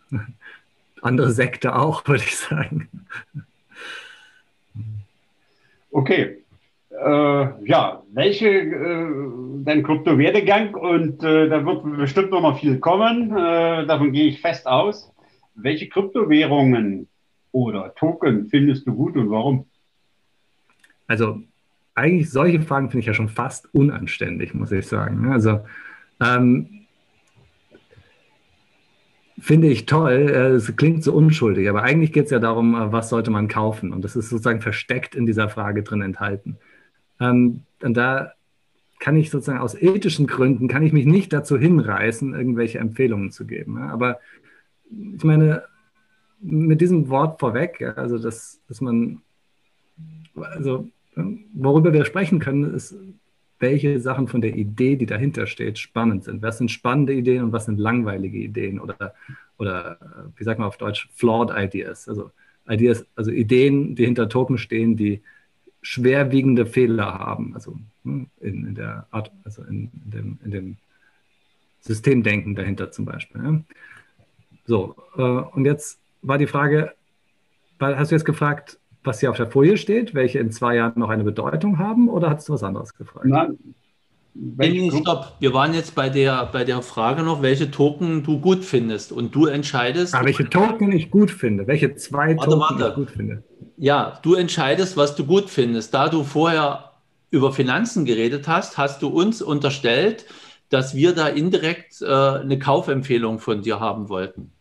andere 1.02 1.30
Sekte 1.32 1.76
auch, 1.76 2.06
würde 2.06 2.24
ich 2.24 2.36
sagen. 2.36 2.88
Okay. 5.90 6.38
Äh, 6.90 7.66
ja, 7.66 8.02
welche, 8.12 8.48
äh, 8.48 9.06
dein 9.64 9.82
Kryptowerdegang 9.82 10.74
und 10.74 11.22
äh, 11.22 11.48
da 11.48 11.64
wird 11.64 11.96
bestimmt 11.96 12.30
noch 12.30 12.40
mal 12.40 12.56
viel 12.56 12.78
kommen, 12.78 13.30
äh, 13.30 13.86
davon 13.86 14.12
gehe 14.12 14.28
ich 14.28 14.40
fest 14.40 14.66
aus. 14.66 15.12
Welche 15.54 15.88
Kryptowährungen 15.88 17.06
oder 17.52 17.94
Token 17.94 18.48
findest 18.48 18.86
du 18.86 18.94
gut 18.94 19.16
und 19.16 19.30
warum? 19.30 19.66
Also 21.06 21.40
eigentlich 21.94 22.30
solche 22.30 22.62
Fragen 22.62 22.90
finde 22.90 23.00
ich 23.00 23.06
ja 23.06 23.14
schon 23.14 23.28
fast 23.28 23.72
unanständig, 23.74 24.54
muss 24.54 24.72
ich 24.72 24.86
sagen. 24.86 25.30
Also 25.30 25.60
ähm, 26.20 26.77
finde 29.40 29.68
ich 29.68 29.86
toll. 29.86 30.12
Äh, 30.12 30.48
es 30.54 30.74
klingt 30.76 31.04
so 31.04 31.12
unschuldig, 31.12 31.68
aber 31.68 31.82
eigentlich 31.82 32.12
geht 32.12 32.26
es 32.26 32.30
ja 32.30 32.38
darum, 32.38 32.74
äh, 32.74 32.92
was 32.92 33.08
sollte 33.08 33.30
man 33.30 33.48
kaufen? 33.48 33.92
Und 33.92 34.02
das 34.02 34.16
ist 34.16 34.28
sozusagen 34.28 34.60
versteckt 34.60 35.14
in 35.14 35.26
dieser 35.26 35.48
Frage 35.48 35.82
drin 35.82 36.02
enthalten. 36.02 36.58
Ähm, 37.20 37.62
und 37.82 37.96
da 37.96 38.32
kann 38.98 39.16
ich 39.16 39.30
sozusagen 39.30 39.60
aus 39.60 39.80
ethischen 39.80 40.26
Gründen, 40.26 40.68
kann 40.68 40.82
ich 40.82 40.92
mich 40.92 41.06
nicht 41.06 41.32
dazu 41.32 41.56
hinreißen, 41.56 42.34
irgendwelche 42.34 42.78
Empfehlungen 42.78 43.30
zu 43.30 43.46
geben. 43.46 43.78
Aber 43.78 44.18
ich 44.90 45.22
meine, 45.22 45.62
mit 46.40 46.80
diesem 46.80 47.08
Wort 47.08 47.40
vorweg, 47.40 47.80
also 47.96 48.18
dass, 48.18 48.60
dass 48.68 48.80
man, 48.80 49.20
also 50.34 50.88
worüber 51.52 51.92
wir 51.92 52.04
sprechen 52.04 52.38
können, 52.38 52.74
ist 52.74 52.96
welche 53.58 54.00
Sachen 54.00 54.28
von 54.28 54.40
der 54.40 54.54
Idee, 54.54 54.96
die 54.96 55.06
dahinter 55.06 55.46
steht, 55.46 55.78
spannend 55.78 56.24
sind. 56.24 56.42
Was 56.42 56.58
sind 56.58 56.70
spannende 56.70 57.12
Ideen 57.12 57.44
und 57.44 57.52
was 57.52 57.64
sind 57.64 57.78
langweilige 57.78 58.38
Ideen 58.38 58.78
oder, 58.78 59.14
oder 59.58 59.98
wie 60.36 60.44
sagt 60.44 60.58
man 60.58 60.68
auf 60.68 60.76
Deutsch, 60.76 61.08
flawed 61.14 61.50
ideas. 61.56 62.08
Also 62.08 62.30
Ideas, 62.68 63.04
also 63.16 63.30
Ideen, 63.30 63.94
die 63.94 64.04
hinter 64.04 64.28
Token 64.28 64.58
stehen, 64.58 64.96
die 64.96 65.22
schwerwiegende 65.82 66.66
Fehler 66.66 67.18
haben. 67.18 67.54
Also 67.54 67.78
hm, 68.04 68.28
in, 68.40 68.66
in 68.66 68.74
der 68.74 69.06
Art, 69.10 69.32
also 69.44 69.62
in, 69.62 69.90
in, 70.04 70.10
dem, 70.10 70.38
in 70.44 70.50
dem 70.50 70.76
Systemdenken 71.80 72.54
dahinter 72.54 72.90
zum 72.90 73.04
Beispiel. 73.04 73.42
Ja. 73.42 73.60
So, 74.66 74.96
äh, 75.16 75.22
und 75.22 75.64
jetzt 75.64 75.98
war 76.22 76.38
die 76.38 76.46
Frage, 76.46 76.94
hast 77.80 78.10
du 78.10 78.14
jetzt 78.14 78.24
gefragt, 78.24 78.77
was 79.04 79.20
hier 79.20 79.30
auf 79.30 79.36
der 79.36 79.50
Folie 79.50 79.76
steht, 79.76 80.14
welche 80.14 80.38
in 80.38 80.50
zwei 80.50 80.76
Jahren 80.76 80.98
noch 81.00 81.08
eine 81.08 81.24
Bedeutung 81.24 81.78
haben, 81.78 82.08
oder 82.08 82.30
hast 82.30 82.48
du 82.48 82.52
was 82.52 82.62
anderes 82.62 82.94
gefragt? 82.94 83.26
Nein. 83.26 83.58
Nee, 84.34 84.90
stopp. 84.92 85.34
Wir 85.40 85.52
waren 85.52 85.74
jetzt 85.74 85.96
bei 85.96 86.08
der, 86.08 86.46
bei 86.46 86.62
der 86.62 86.80
Frage 86.82 87.24
noch, 87.24 87.42
welche 87.42 87.70
Token 87.72 88.22
du 88.22 88.38
gut 88.38 88.64
findest. 88.64 89.10
Und 89.10 89.34
du 89.34 89.46
entscheidest. 89.46 90.14
Ah, 90.14 90.24
welche 90.24 90.48
Token 90.48 90.92
ich 90.92 91.10
gut 91.10 91.30
finde. 91.30 91.66
Welche 91.66 91.96
zwei 91.96 92.36
warte, 92.36 92.50
Token 92.50 92.60
warte. 92.60 92.88
ich 92.88 92.94
gut 92.94 93.10
finde. 93.10 93.42
Ja, 93.76 94.20
du 94.22 94.34
entscheidest, 94.34 94.96
was 94.96 95.16
du 95.16 95.26
gut 95.26 95.50
findest. 95.50 95.92
Da 95.92 96.08
du 96.08 96.22
vorher 96.22 96.92
über 97.30 97.52
Finanzen 97.52 98.04
geredet 98.04 98.46
hast, 98.46 98.78
hast 98.78 99.02
du 99.02 99.08
uns 99.08 99.42
unterstellt, 99.42 100.24
dass 100.68 100.94
wir 100.94 101.14
da 101.14 101.26
indirekt 101.26 102.00
äh, 102.00 102.06
eine 102.06 102.58
Kaufempfehlung 102.58 103.40
von 103.40 103.62
dir 103.62 103.80
haben 103.80 104.08
wollten. 104.08 104.52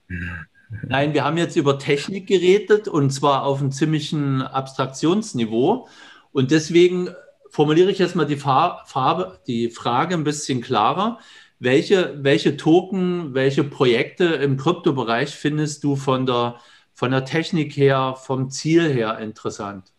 Nein, 0.87 1.13
wir 1.13 1.23
haben 1.23 1.37
jetzt 1.37 1.55
über 1.55 1.79
Technik 1.79 2.27
geredet 2.27 2.87
und 2.87 3.11
zwar 3.11 3.43
auf 3.43 3.61
einem 3.61 3.71
ziemlichen 3.71 4.41
Abstraktionsniveau. 4.41 5.87
Und 6.31 6.51
deswegen 6.51 7.09
formuliere 7.49 7.89
ich 7.89 7.99
jetzt 7.99 8.15
mal 8.15 8.25
die, 8.25 8.35
Farbe, 8.35 9.39
die 9.47 9.69
Frage 9.69 10.15
ein 10.15 10.23
bisschen 10.23 10.61
klarer. 10.61 11.19
Welche, 11.59 12.19
welche 12.21 12.57
Token, 12.57 13.33
welche 13.33 13.63
Projekte 13.63 14.25
im 14.25 14.57
Kryptobereich 14.57 15.29
findest 15.29 15.83
du 15.83 15.95
von 15.95 16.25
der, 16.25 16.57
von 16.93 17.11
der 17.11 17.25
Technik 17.25 17.75
her, 17.77 18.15
vom 18.17 18.49
Ziel 18.49 18.91
her 18.91 19.17
interessant? 19.19 19.93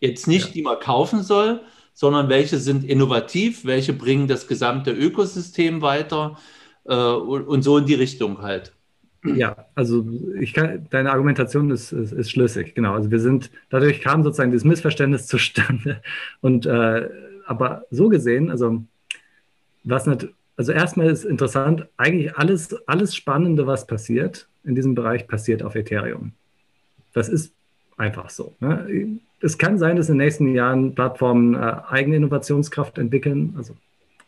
Jetzt 0.00 0.28
nicht, 0.28 0.48
ja. 0.48 0.52
die 0.52 0.62
man 0.62 0.78
kaufen 0.78 1.22
soll, 1.22 1.62
sondern 1.94 2.28
welche 2.28 2.58
sind 2.58 2.84
innovativ, 2.84 3.64
welche 3.64 3.92
bringen 3.92 4.28
das 4.28 4.46
gesamte 4.46 4.92
Ökosystem 4.92 5.82
weiter 5.82 6.38
äh, 6.84 6.94
und, 6.94 7.48
und 7.48 7.62
so 7.62 7.78
in 7.78 7.86
die 7.86 7.94
Richtung 7.94 8.40
halt. 8.40 8.77
Ja, 9.36 9.66
also 9.74 10.06
kann, 10.54 10.86
deine 10.90 11.12
Argumentation 11.12 11.70
ist, 11.70 11.92
ist, 11.92 12.12
ist, 12.12 12.30
schlüssig, 12.30 12.74
genau. 12.74 12.94
Also 12.94 13.10
wir 13.10 13.20
sind, 13.20 13.50
dadurch 13.70 14.00
kam 14.00 14.22
sozusagen 14.22 14.50
dieses 14.50 14.64
Missverständnis 14.64 15.26
zustande. 15.28 16.00
Und 16.40 16.66
äh, 16.66 17.08
aber 17.46 17.84
so 17.90 18.08
gesehen, 18.08 18.50
also 18.50 18.84
was 19.84 20.06
nicht, 20.06 20.28
also 20.56 20.72
erstmal 20.72 21.08
ist 21.08 21.24
interessant, 21.24 21.86
eigentlich 21.96 22.36
alles, 22.36 22.74
alles 22.86 23.14
Spannende, 23.14 23.66
was 23.66 23.86
passiert 23.86 24.48
in 24.64 24.74
diesem 24.74 24.94
Bereich, 24.94 25.26
passiert 25.26 25.62
auf 25.62 25.74
Ethereum. 25.74 26.32
Das 27.14 27.28
ist 27.28 27.52
einfach 27.96 28.28
so. 28.28 28.54
Ne? 28.60 29.18
Es 29.40 29.56
kann 29.56 29.78
sein, 29.78 29.96
dass 29.96 30.08
in 30.08 30.18
den 30.18 30.26
nächsten 30.26 30.54
Jahren 30.54 30.94
Plattformen 30.94 31.54
äh, 31.54 31.76
eigene 31.88 32.16
Innovationskraft 32.16 32.98
entwickeln, 32.98 33.54
also, 33.56 33.76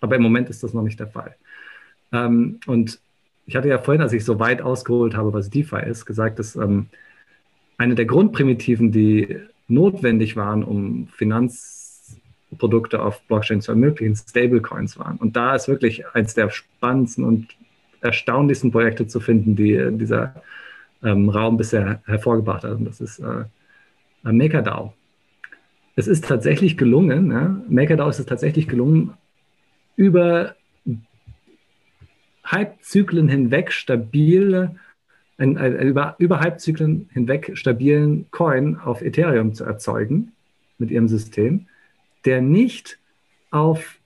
aber 0.00 0.16
im 0.16 0.22
Moment 0.22 0.48
ist 0.48 0.62
das 0.62 0.72
noch 0.72 0.82
nicht 0.82 0.98
der 0.98 1.08
Fall. 1.08 1.34
Ähm, 2.12 2.60
und 2.66 3.00
ich 3.50 3.56
hatte 3.56 3.68
ja 3.68 3.78
vorhin, 3.78 4.00
als 4.00 4.12
ich 4.12 4.24
so 4.24 4.38
weit 4.38 4.62
ausgeholt 4.62 5.16
habe, 5.16 5.32
was 5.32 5.50
DeFi 5.50 5.80
ist, 5.84 6.06
gesagt, 6.06 6.38
dass 6.38 6.54
ähm, 6.54 6.86
eine 7.78 7.96
der 7.96 8.04
Grundprimitiven, 8.04 8.92
die 8.92 9.40
notwendig 9.66 10.36
waren, 10.36 10.62
um 10.62 11.08
Finanzprodukte 11.08 13.02
auf 13.02 13.20
Blockchain 13.22 13.60
zu 13.60 13.72
ermöglichen, 13.72 14.14
Stablecoins 14.14 15.00
waren. 15.00 15.16
Und 15.16 15.34
da 15.34 15.56
ist 15.56 15.66
wirklich 15.66 16.06
eines 16.14 16.34
der 16.34 16.50
spannendsten 16.50 17.24
und 17.24 17.48
erstaunlichsten 18.00 18.70
Projekte 18.70 19.08
zu 19.08 19.18
finden, 19.18 19.56
die 19.56 19.84
dieser 19.98 20.32
ähm, 21.02 21.28
Raum 21.28 21.56
bisher 21.56 22.02
hervorgebracht 22.06 22.62
hat. 22.62 22.76
Und 22.76 22.84
das 22.84 23.00
ist 23.00 23.18
äh, 23.18 23.46
MakerDAO. 24.22 24.94
Es 25.96 26.06
ist 26.06 26.24
tatsächlich 26.24 26.78
gelungen, 26.78 27.32
ja, 27.32 27.60
MakerDAO 27.68 28.10
ist 28.10 28.20
es 28.20 28.26
tatsächlich 28.26 28.68
gelungen, 28.68 29.14
über 29.96 30.54
Halbzyklen 32.50 33.28
hinweg 33.28 33.72
stabile, 33.72 34.76
ein, 35.38 35.56
ein, 35.56 35.78
über, 35.78 36.16
über 36.18 36.40
Halbzyklen 36.40 37.08
hinweg 37.12 37.52
stabilen 37.54 38.26
Coin 38.30 38.76
auf 38.76 39.02
Ethereum 39.02 39.54
zu 39.54 39.64
erzeugen 39.64 40.32
mit 40.78 40.90
ihrem 40.90 41.08
System, 41.08 41.66
der 42.24 42.42
nicht 42.42 42.98
auf, 43.50 43.98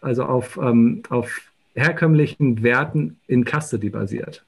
also 0.00 0.24
auf, 0.24 0.56
ähm, 0.56 1.02
auf 1.08 1.52
herkömmlichen 1.74 2.62
Werten 2.62 3.18
in 3.26 3.44
Custody 3.44 3.90
basiert. 3.90 4.44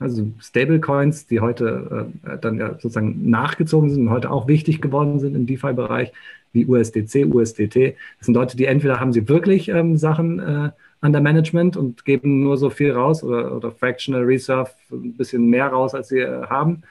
Also 0.00 0.30
Stablecoins, 0.38 1.26
die 1.26 1.40
heute 1.40 2.08
äh, 2.24 2.38
dann 2.38 2.58
ja 2.58 2.74
sozusagen 2.74 3.28
nachgezogen 3.28 3.90
sind 3.90 4.02
und 4.02 4.10
heute 4.10 4.30
auch 4.30 4.46
wichtig 4.46 4.80
geworden 4.80 5.18
sind 5.18 5.34
im 5.34 5.46
DeFi-Bereich, 5.46 6.12
wie 6.52 6.66
USDC, 6.66 7.26
USDT. 7.26 7.96
Das 8.18 8.26
sind 8.26 8.34
Leute, 8.34 8.56
die 8.56 8.66
entweder 8.66 9.00
haben 9.00 9.12
sie 9.12 9.28
wirklich 9.28 9.68
ähm, 9.68 9.96
Sachen 9.96 10.38
äh, 10.38 10.70
under 11.00 11.20
Management 11.20 11.76
und 11.76 12.04
geben 12.04 12.40
nur 12.40 12.56
so 12.56 12.70
viel 12.70 12.92
raus 12.92 13.22
oder, 13.22 13.54
oder 13.54 13.70
Fractional 13.72 14.22
Reserve 14.22 14.70
ein 14.90 15.16
bisschen 15.16 15.46
mehr 15.46 15.68
raus, 15.68 15.94
als 15.94 16.08
sie 16.08 16.20
äh, 16.20 16.46
haben. 16.46 16.82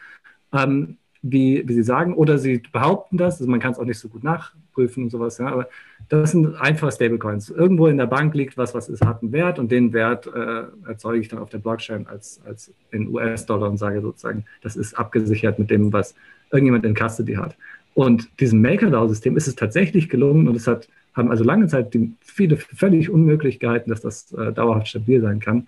Ähm, 0.53 0.97
wie, 1.21 1.67
wie 1.67 1.73
Sie 1.73 1.83
sagen, 1.83 2.13
oder 2.13 2.37
Sie 2.37 2.61
behaupten 2.71 3.17
das, 3.17 3.39
also 3.39 3.49
man 3.49 3.59
kann 3.59 3.71
es 3.71 3.79
auch 3.79 3.85
nicht 3.85 3.99
so 3.99 4.07
gut 4.07 4.23
nachprüfen 4.23 5.03
und 5.03 5.09
sowas, 5.09 5.37
ja, 5.39 5.47
aber 5.47 5.67
das 6.09 6.31
sind 6.31 6.55
einfach 6.55 6.91
Stablecoins. 6.91 7.49
Irgendwo 7.49 7.87
in 7.87 7.97
der 7.97 8.05
Bank 8.05 8.33
liegt 8.33 8.57
was, 8.57 8.73
was 8.73 8.87
ist, 8.87 9.03
hat 9.03 9.21
einen 9.21 9.31
Wert 9.31 9.59
und 9.59 9.71
den 9.71 9.93
Wert 9.93 10.27
äh, 10.27 10.63
erzeuge 10.87 11.19
ich 11.19 11.27
dann 11.27 11.39
auf 11.39 11.49
der 11.49 11.57
Blockchain 11.57 12.07
als, 12.07 12.39
als 12.45 12.71
in 12.91 13.09
US-Dollar 13.09 13.69
und 13.69 13.77
sage 13.77 14.01
sozusagen, 14.01 14.45
das 14.61 14.75
ist 14.75 14.97
abgesichert 14.97 15.59
mit 15.59 15.69
dem, 15.69 15.91
was 15.91 16.15
irgendjemand 16.51 16.85
in 16.85 16.95
Custody 16.95 17.33
hat. 17.33 17.57
Und 17.93 18.39
diesem 18.39 18.61
MakerDAO-System 18.61 19.35
ist 19.37 19.47
es 19.47 19.55
tatsächlich 19.55 20.07
gelungen 20.07 20.47
und 20.47 20.55
es 20.55 20.67
hat, 20.67 20.87
haben 21.17 21.31
also 21.31 21.43
lange 21.43 21.67
Zeit 21.67 21.93
die, 21.93 22.13
viele 22.21 22.57
völlig 22.57 23.09
unmöglich 23.09 23.59
gehalten, 23.59 23.89
dass 23.89 24.01
das 24.01 24.31
äh, 24.33 24.53
dauerhaft 24.53 24.87
stabil 24.87 25.21
sein 25.21 25.39
kann, 25.39 25.67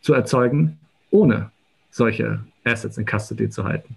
zu 0.00 0.14
erzeugen, 0.14 0.78
ohne 1.10 1.50
solche 1.90 2.40
Assets 2.64 2.98
in 2.98 3.06
Custody 3.06 3.48
zu 3.50 3.64
halten. 3.64 3.96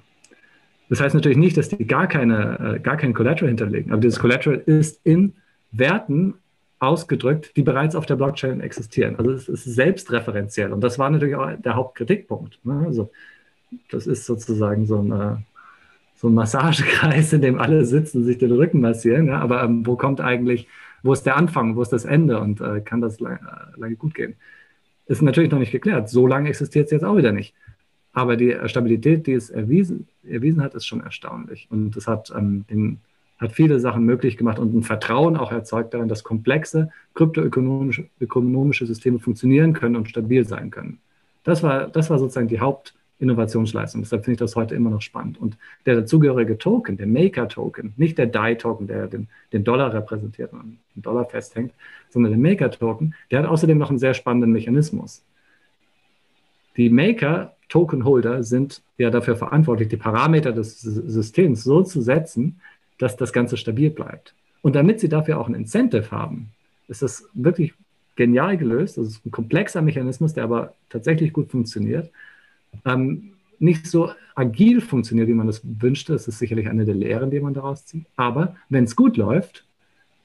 Das 0.89 0.99
heißt 0.99 1.15
natürlich 1.15 1.37
nicht, 1.37 1.57
dass 1.57 1.69
die 1.69 1.87
gar, 1.87 2.07
keine, 2.07 2.75
äh, 2.75 2.79
gar 2.79 2.97
kein 2.97 3.13
Collateral 3.13 3.49
hinterlegen, 3.49 3.91
aber 3.91 4.01
dieses 4.01 4.19
Collateral 4.19 4.61
ist 4.65 4.99
in 5.03 5.33
Werten 5.71 6.35
ausgedrückt, 6.79 7.55
die 7.55 7.63
bereits 7.63 7.95
auf 7.95 8.05
der 8.05 8.15
Blockchain 8.15 8.59
existieren. 8.59 9.15
Also 9.17 9.31
es 9.31 9.47
ist 9.47 9.63
selbstreferenziell 9.63 10.73
und 10.73 10.81
das 10.81 10.99
war 10.99 11.09
natürlich 11.09 11.35
auch 11.35 11.49
der 11.55 11.75
Hauptkritikpunkt. 11.75 12.59
Ne? 12.65 12.83
Also 12.85 13.09
das 13.89 14.05
ist 14.05 14.25
sozusagen 14.25 14.85
so 14.85 14.99
ein, 14.99 15.11
äh, 15.11 15.35
so 16.23 16.29
ein 16.29 16.35
Massagekreis, 16.35 17.33
in 17.33 17.41
dem 17.41 17.59
alle 17.59 17.83
sitzen, 17.83 18.23
sich 18.23 18.37
den 18.37 18.53
Rücken 18.53 18.79
massieren. 18.79 19.27
Ja? 19.27 19.41
Aber 19.41 19.61
ähm, 19.61 19.85
wo 19.85 19.97
kommt 19.97 20.21
eigentlich, 20.21 20.69
wo 21.03 21.11
ist 21.11 21.25
der 21.25 21.35
Anfang, 21.35 21.75
wo 21.75 21.81
ist 21.81 21.91
das 21.91 22.05
Ende 22.05 22.39
und 22.39 22.61
äh, 22.61 22.79
kann 22.79 23.01
das 23.01 23.19
lange, 23.19 23.41
lange 23.75 23.97
gut 23.97 24.15
gehen? 24.15 24.35
Ist 25.05 25.21
natürlich 25.21 25.51
noch 25.51 25.59
nicht 25.59 25.73
geklärt. 25.73 26.07
So 26.07 26.25
lange 26.25 26.47
existiert 26.47 26.85
es 26.85 26.91
jetzt 26.91 27.03
auch 27.03 27.17
wieder 27.17 27.33
nicht. 27.33 27.53
Aber 28.13 28.37
die 28.37 28.57
Stabilität, 28.67 29.27
die 29.27 29.33
es 29.33 29.49
erwiesen, 29.49 30.07
erwiesen 30.25 30.63
hat, 30.63 30.75
ist 30.75 30.85
schon 30.85 31.01
erstaunlich. 31.01 31.67
Und 31.69 31.97
es 31.97 32.07
hat, 32.07 32.31
ähm, 32.33 32.63
den, 32.69 33.01
hat 33.37 33.51
viele 33.51 33.81
Sachen 33.81 34.05
möglich 34.05 34.37
gemacht 34.37 34.59
und 34.59 34.73
ein 34.73 34.83
Vertrauen 34.83 35.35
auch 35.35 35.51
erzeugt 35.51 35.93
darin, 35.93 36.07
dass 36.07 36.23
komplexe 36.23 36.89
kryptoökonomische 37.15 38.07
ökonomische 38.21 38.85
Systeme 38.85 39.19
funktionieren 39.19 39.73
können 39.73 39.97
und 39.97 40.07
stabil 40.07 40.47
sein 40.47 40.71
können. 40.71 40.99
Das 41.43 41.63
war, 41.63 41.89
das 41.89 42.09
war 42.09 42.17
sozusagen 42.17 42.47
die 42.47 42.61
Hauptinnovationsleistung. 43.23 44.01
Deshalb 44.01 44.25
finde 44.25 44.33
ich 44.33 44.39
das 44.39 44.55
heute 44.55 44.75
immer 44.75 44.89
noch 44.89 45.01
spannend. 45.01 45.39
Und 45.39 45.57
der 45.85 45.95
dazugehörige 45.95 46.57
Token, 46.57 46.97
der 46.97 47.07
Maker-Token, 47.07 47.93
nicht 47.95 48.17
der 48.17 48.27
DAI-Token, 48.27 48.87
der 48.87 49.07
den, 49.07 49.27
den 49.51 49.63
Dollar 49.63 49.93
repräsentiert 49.93 50.51
und 50.51 50.79
den 50.95 51.01
Dollar 51.01 51.25
festhängt, 51.25 51.73
sondern 52.09 52.31
der 52.31 52.41
Maker-Token, 52.41 53.15
der 53.31 53.39
hat 53.39 53.45
außerdem 53.45 53.77
noch 53.77 53.89
einen 53.89 53.99
sehr 53.99 54.13
spannenden 54.13 54.51
Mechanismus. 54.51 55.23
Die 56.75 56.89
Maker 56.89 57.55
Tokenholder 57.69 58.43
sind 58.43 58.81
ja 58.97 59.09
dafür 59.09 59.35
verantwortlich, 59.35 59.87
die 59.87 59.97
Parameter 59.97 60.51
des 60.51 60.81
Systems 60.81 61.63
so 61.63 61.81
zu 61.83 62.01
setzen, 62.01 62.59
dass 62.99 63.15
das 63.15 63.31
Ganze 63.31 63.57
stabil 63.57 63.89
bleibt. 63.89 64.33
Und 64.61 64.75
damit 64.75 64.99
sie 64.99 65.09
dafür 65.09 65.39
auch 65.39 65.47
ein 65.47 65.55
Incentive 65.55 66.11
haben, 66.11 66.49
ist 66.87 67.01
das 67.01 67.27
wirklich 67.33 67.73
genial 68.15 68.57
gelöst. 68.57 68.97
Das 68.97 69.07
ist 69.07 69.25
ein 69.25 69.31
komplexer 69.31 69.81
Mechanismus, 69.81 70.33
der 70.33 70.43
aber 70.43 70.73
tatsächlich 70.89 71.33
gut 71.33 71.49
funktioniert. 71.49 72.11
Ähm, 72.85 73.33
nicht 73.59 73.87
so 73.87 74.11
agil 74.35 74.81
funktioniert, 74.81 75.27
wie 75.27 75.33
man 75.33 75.47
das 75.47 75.61
wünschte. 75.63 76.13
Das 76.13 76.27
ist 76.27 76.39
sicherlich 76.39 76.67
eine 76.67 76.85
der 76.85 76.95
Lehren, 76.95 77.31
die 77.31 77.39
man 77.39 77.53
daraus 77.53 77.85
zieht. 77.85 78.05
Aber 78.15 78.55
wenn 78.69 78.83
es 78.83 78.95
gut 78.95 79.17
läuft, 79.17 79.65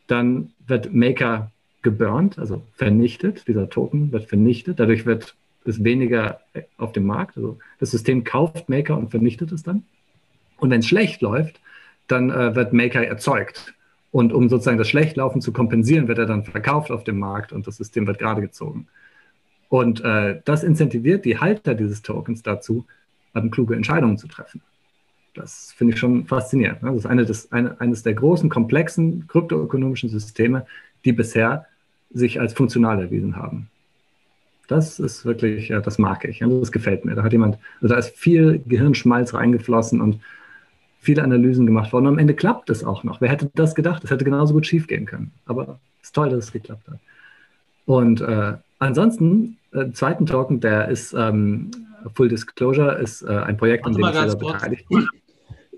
dann 0.06 0.50
wird 0.66 0.92
Maker 0.92 1.52
geburnt, 1.82 2.38
also 2.38 2.62
vernichtet. 2.74 3.46
Dieser 3.46 3.70
Token 3.70 4.10
wird 4.12 4.28
vernichtet. 4.28 4.80
Dadurch 4.80 5.06
wird 5.06 5.36
ist 5.68 5.84
weniger 5.84 6.40
auf 6.78 6.92
dem 6.92 7.06
Markt. 7.06 7.36
Also 7.36 7.58
das 7.78 7.90
System 7.90 8.24
kauft 8.24 8.68
Maker 8.68 8.96
und 8.96 9.10
vernichtet 9.10 9.52
es 9.52 9.62
dann. 9.62 9.84
Und 10.56 10.70
wenn 10.70 10.80
es 10.80 10.86
schlecht 10.86 11.20
läuft, 11.20 11.60
dann 12.06 12.30
äh, 12.30 12.54
wird 12.54 12.72
Maker 12.72 13.06
erzeugt. 13.06 13.74
Und 14.10 14.32
um 14.32 14.48
sozusagen 14.48 14.78
das 14.78 14.88
Schlechtlaufen 14.88 15.42
zu 15.42 15.52
kompensieren, 15.52 16.08
wird 16.08 16.18
er 16.18 16.26
dann 16.26 16.44
verkauft 16.44 16.90
auf 16.90 17.04
dem 17.04 17.18
Markt 17.18 17.52
und 17.52 17.66
das 17.66 17.76
System 17.76 18.06
wird 18.06 18.18
gerade 18.18 18.40
gezogen. 18.40 18.88
Und 19.68 20.02
äh, 20.02 20.40
das 20.44 20.64
incentiviert 20.64 21.24
die 21.24 21.38
Halter 21.38 21.74
dieses 21.74 22.02
Tokens 22.02 22.42
dazu, 22.42 22.86
ähm, 23.34 23.50
kluge 23.50 23.76
Entscheidungen 23.76 24.16
zu 24.16 24.28
treffen. 24.28 24.62
Das 25.34 25.72
finde 25.76 25.94
ich 25.94 26.00
schon 26.00 26.26
faszinierend. 26.26 26.82
Ne? 26.82 26.90
Das 26.90 27.00
ist 27.00 27.06
eine 27.06 27.24
des, 27.24 27.52
eine, 27.52 27.80
eines 27.80 28.02
der 28.02 28.14
großen, 28.14 28.48
komplexen 28.48 29.26
kryptoökonomischen 29.28 30.08
Systeme, 30.08 30.66
die 31.04 31.12
bisher 31.12 31.66
sich 32.10 32.40
als 32.40 32.54
funktional 32.54 33.00
erwiesen 33.00 33.36
haben. 33.36 33.68
Das 34.66 34.98
ist 34.98 35.24
wirklich, 35.24 35.68
ja, 35.68 35.80
das 35.80 35.98
mag 35.98 36.24
ich. 36.24 36.40
Das 36.40 36.72
gefällt 36.72 37.04
mir. 37.04 37.14
Da 37.14 37.22
hat 37.22 37.32
jemand, 37.32 37.58
also 37.80 37.94
da 37.94 37.98
ist 37.98 38.16
viel 38.16 38.62
Gehirnschmalz 38.66 39.32
reingeflossen 39.32 40.00
und 40.00 40.20
viele 41.00 41.22
Analysen 41.22 41.64
gemacht 41.64 41.92
worden. 41.92 42.06
Und 42.06 42.14
am 42.14 42.18
Ende 42.18 42.34
klappt 42.34 42.68
es 42.68 42.84
auch 42.84 43.04
noch. 43.04 43.20
Wer 43.20 43.30
hätte 43.30 43.50
das 43.54 43.74
gedacht? 43.74 44.04
Es 44.04 44.10
hätte 44.10 44.24
genauso 44.24 44.52
gut 44.54 44.66
schief 44.66 44.86
gehen 44.86 45.06
können. 45.06 45.32
Aber 45.46 45.78
es 46.02 46.08
ist 46.08 46.14
toll, 46.14 46.30
dass 46.30 46.44
es 46.44 46.52
geklappt 46.52 46.86
hat. 46.88 46.98
Und 47.86 48.20
äh, 48.20 48.54
ansonsten, 48.78 49.58
äh, 49.72 49.90
zweiten 49.92 50.26
Token, 50.26 50.60
der 50.60 50.88
ist 50.88 51.14
ähm, 51.14 51.70
Full 52.14 52.28
Disclosure, 52.28 52.98
ist 52.98 53.22
äh, 53.22 53.28
ein 53.28 53.56
Projekt, 53.56 53.86
an 53.86 53.94
dem 53.94 54.04
ich 54.04 54.14
selber 54.14 54.52
beteiligt 54.52 54.88
bin. 54.88 55.06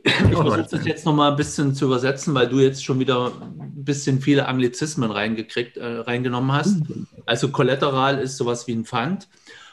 Ich 0.02 0.12
versuche 0.12 0.66
das 0.70 0.86
jetzt 0.86 1.04
noch 1.04 1.14
mal 1.14 1.30
ein 1.30 1.36
bisschen 1.36 1.74
zu 1.74 1.84
übersetzen, 1.84 2.34
weil 2.34 2.48
du 2.48 2.58
jetzt 2.58 2.82
schon 2.82 2.98
wieder 3.00 3.32
ein 3.42 3.84
bisschen 3.84 4.20
viele 4.20 4.48
Anglizismen 4.48 5.10
reingekriegt, 5.10 5.76
äh, 5.76 5.98
reingenommen 5.98 6.52
hast. 6.52 6.82
Also 7.26 7.50
Kollateral 7.50 8.18
ist 8.18 8.38
sowas 8.38 8.66
wie 8.66 8.72
ein 8.72 8.84
Pfand. 8.84 9.28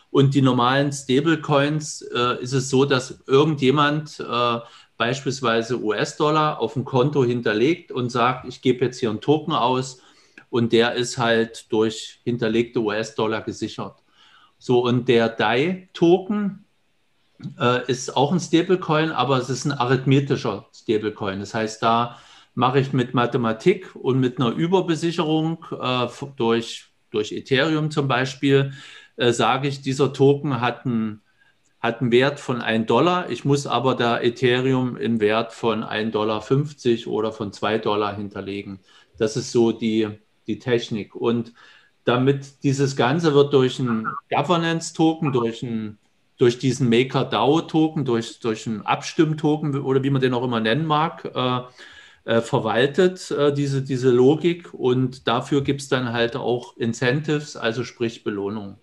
Und 0.09 0.33
die 0.33 0.41
normalen 0.41 0.91
Stablecoins 0.91 2.01
äh, 2.01 2.41
ist 2.41 2.53
es 2.53 2.69
so, 2.69 2.85
dass 2.85 3.23
irgendjemand 3.27 4.19
äh, 4.19 4.59
beispielsweise 4.97 5.81
US-Dollar 5.81 6.59
auf 6.59 6.75
ein 6.75 6.85
Konto 6.85 7.23
hinterlegt 7.23 7.91
und 7.91 8.09
sagt, 8.09 8.47
ich 8.47 8.61
gebe 8.61 8.85
jetzt 8.85 8.99
hier 8.99 9.09
einen 9.09 9.21
Token 9.21 9.53
aus 9.53 10.01
und 10.49 10.73
der 10.73 10.93
ist 10.93 11.17
halt 11.17 11.71
durch 11.71 12.21
hinterlegte 12.23 12.79
US-Dollar 12.79 13.41
gesichert. 13.41 14.03
So, 14.57 14.83
und 14.83 15.07
der 15.07 15.29
DAI-Token, 15.29 16.65
äh, 17.59 17.89
ist 17.89 18.15
auch 18.15 18.31
ein 18.31 18.39
Stablecoin, 18.39 19.11
aber 19.11 19.37
es 19.37 19.49
ist 19.49 19.65
ein 19.65 19.71
arithmetischer 19.71 20.67
Stablecoin. 20.73 21.39
Das 21.39 21.53
heißt, 21.53 21.81
da 21.83 22.17
mache 22.55 22.79
ich 22.79 22.93
mit 22.93 23.13
Mathematik 23.13 23.95
und 23.95 24.19
mit 24.19 24.39
einer 24.39 24.51
Überbesicherung 24.51 25.65
äh, 25.79 26.07
durch, 26.35 26.87
durch 27.11 27.31
Ethereum 27.31 27.91
zum 27.91 28.07
Beispiel, 28.07 28.73
äh, 29.17 29.31
sage 29.31 29.67
ich, 29.67 29.81
dieser 29.81 30.13
Token 30.13 30.61
hat 30.61 30.85
einen, 30.85 31.21
hat 31.79 32.01
einen 32.01 32.11
Wert 32.11 32.39
von 32.39 32.61
1 32.61 32.87
Dollar. 32.87 33.29
Ich 33.29 33.45
muss 33.45 33.67
aber 33.67 33.95
da 33.95 34.19
Ethereum 34.19 34.97
in 34.97 35.19
Wert 35.19 35.53
von 35.53 35.83
1,50 35.83 36.11
Dollar 36.11 37.13
oder 37.13 37.31
von 37.31 37.53
2 37.53 37.77
Dollar 37.77 38.15
hinterlegen. 38.15 38.79
Das 39.17 39.37
ist 39.37 39.51
so 39.51 39.71
die, 39.71 40.09
die 40.47 40.59
Technik. 40.59 41.15
Und 41.15 41.53
damit 42.03 42.63
dieses 42.63 42.95
Ganze 42.95 43.33
wird 43.33 43.53
durch 43.53 43.79
einen 43.79 44.07
Governance-Token, 44.29 45.31
durch 45.31 45.63
einen 45.63 45.99
durch 46.37 46.59
diesen 46.59 46.89
MakerDAO-Token, 46.89 48.05
durch, 48.05 48.39
durch 48.39 48.67
einen 48.67 48.83
Abstimmtoken 48.83 49.75
oder 49.81 50.03
wie 50.03 50.11
man 50.11 50.21
den 50.21 50.33
auch 50.33 50.43
immer 50.43 50.59
nennen 50.59 50.85
mag, 50.85 51.25
äh, 51.33 51.61
äh, 52.31 52.41
verwaltet, 52.41 53.31
äh, 53.31 53.53
diese, 53.53 53.81
diese 53.81 54.11
Logik. 54.11 54.73
Und 54.73 55.27
dafür 55.27 55.63
gibt 55.63 55.81
es 55.81 55.89
dann 55.89 56.13
halt 56.13 56.35
auch 56.35 56.77
Incentives, 56.77 57.57
also 57.57 57.83
sprich 57.83 58.23
Belohnung. 58.23 58.77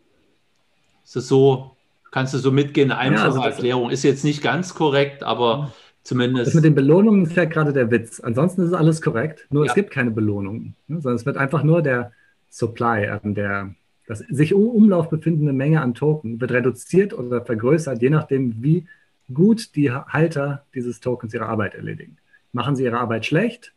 Ist 1.05 1.17
das 1.17 1.29
so, 1.29 1.77
kannst 2.11 2.35
du 2.35 2.39
so 2.39 2.51
mitgehen, 2.51 2.91
eine 2.91 2.99
einfache 2.99 3.29
ja, 3.29 3.35
also 3.35 3.43
Erklärung. 3.43 3.91
Ist 3.91 4.03
jetzt 4.03 4.25
nicht 4.25 4.43
ganz 4.43 4.75
korrekt, 4.75 5.23
aber 5.23 5.73
zumindest. 6.05 6.47
Das 6.47 6.55
mit 6.55 6.65
den 6.65 6.75
Belohnungen 6.75 7.25
ist 7.25 7.37
ja 7.37 7.45
gerade 7.45 7.73
der 7.73 7.91
Witz. 7.91 8.21
Ansonsten 8.21 8.63
ist 8.63 8.73
alles 8.73 9.03
korrekt, 9.03 9.47
nur 9.51 9.65
ja. 9.65 9.71
es 9.71 9.75
gibt 9.75 9.91
keine 9.91 10.11
Belohnungen, 10.11 10.77
ne? 10.87 11.01
sondern 11.01 11.17
es 11.17 11.27
wird 11.27 11.37
einfach 11.37 11.65
nur 11.65 11.83
der 11.83 12.13
Supply, 12.51 13.19
der 13.25 13.75
das 14.07 14.19
sich 14.19 14.53
im 14.53 14.59
Umlauf 14.59 15.09
befindende 15.09 15.53
Menge 15.53 15.81
an 15.81 15.95
Token 15.95 16.41
wird 16.41 16.53
reduziert 16.53 17.15
oder 17.15 17.45
vergrößert, 17.45 18.03
je 18.03 18.11
nachdem, 18.11 18.63
wie 18.63 18.87
gut 19.33 19.75
die 19.77 19.91
Halter 19.91 20.65
dieses 20.75 21.01
Tokens 21.01 21.33
ihre 21.33 21.47
Arbeit 21.47 21.75
erledigen. 21.75 22.19
Machen 22.53 22.77
sie 22.77 22.85
ihre 22.85 22.99
Arbeit 22.99 23.25
schlecht, 23.25 23.73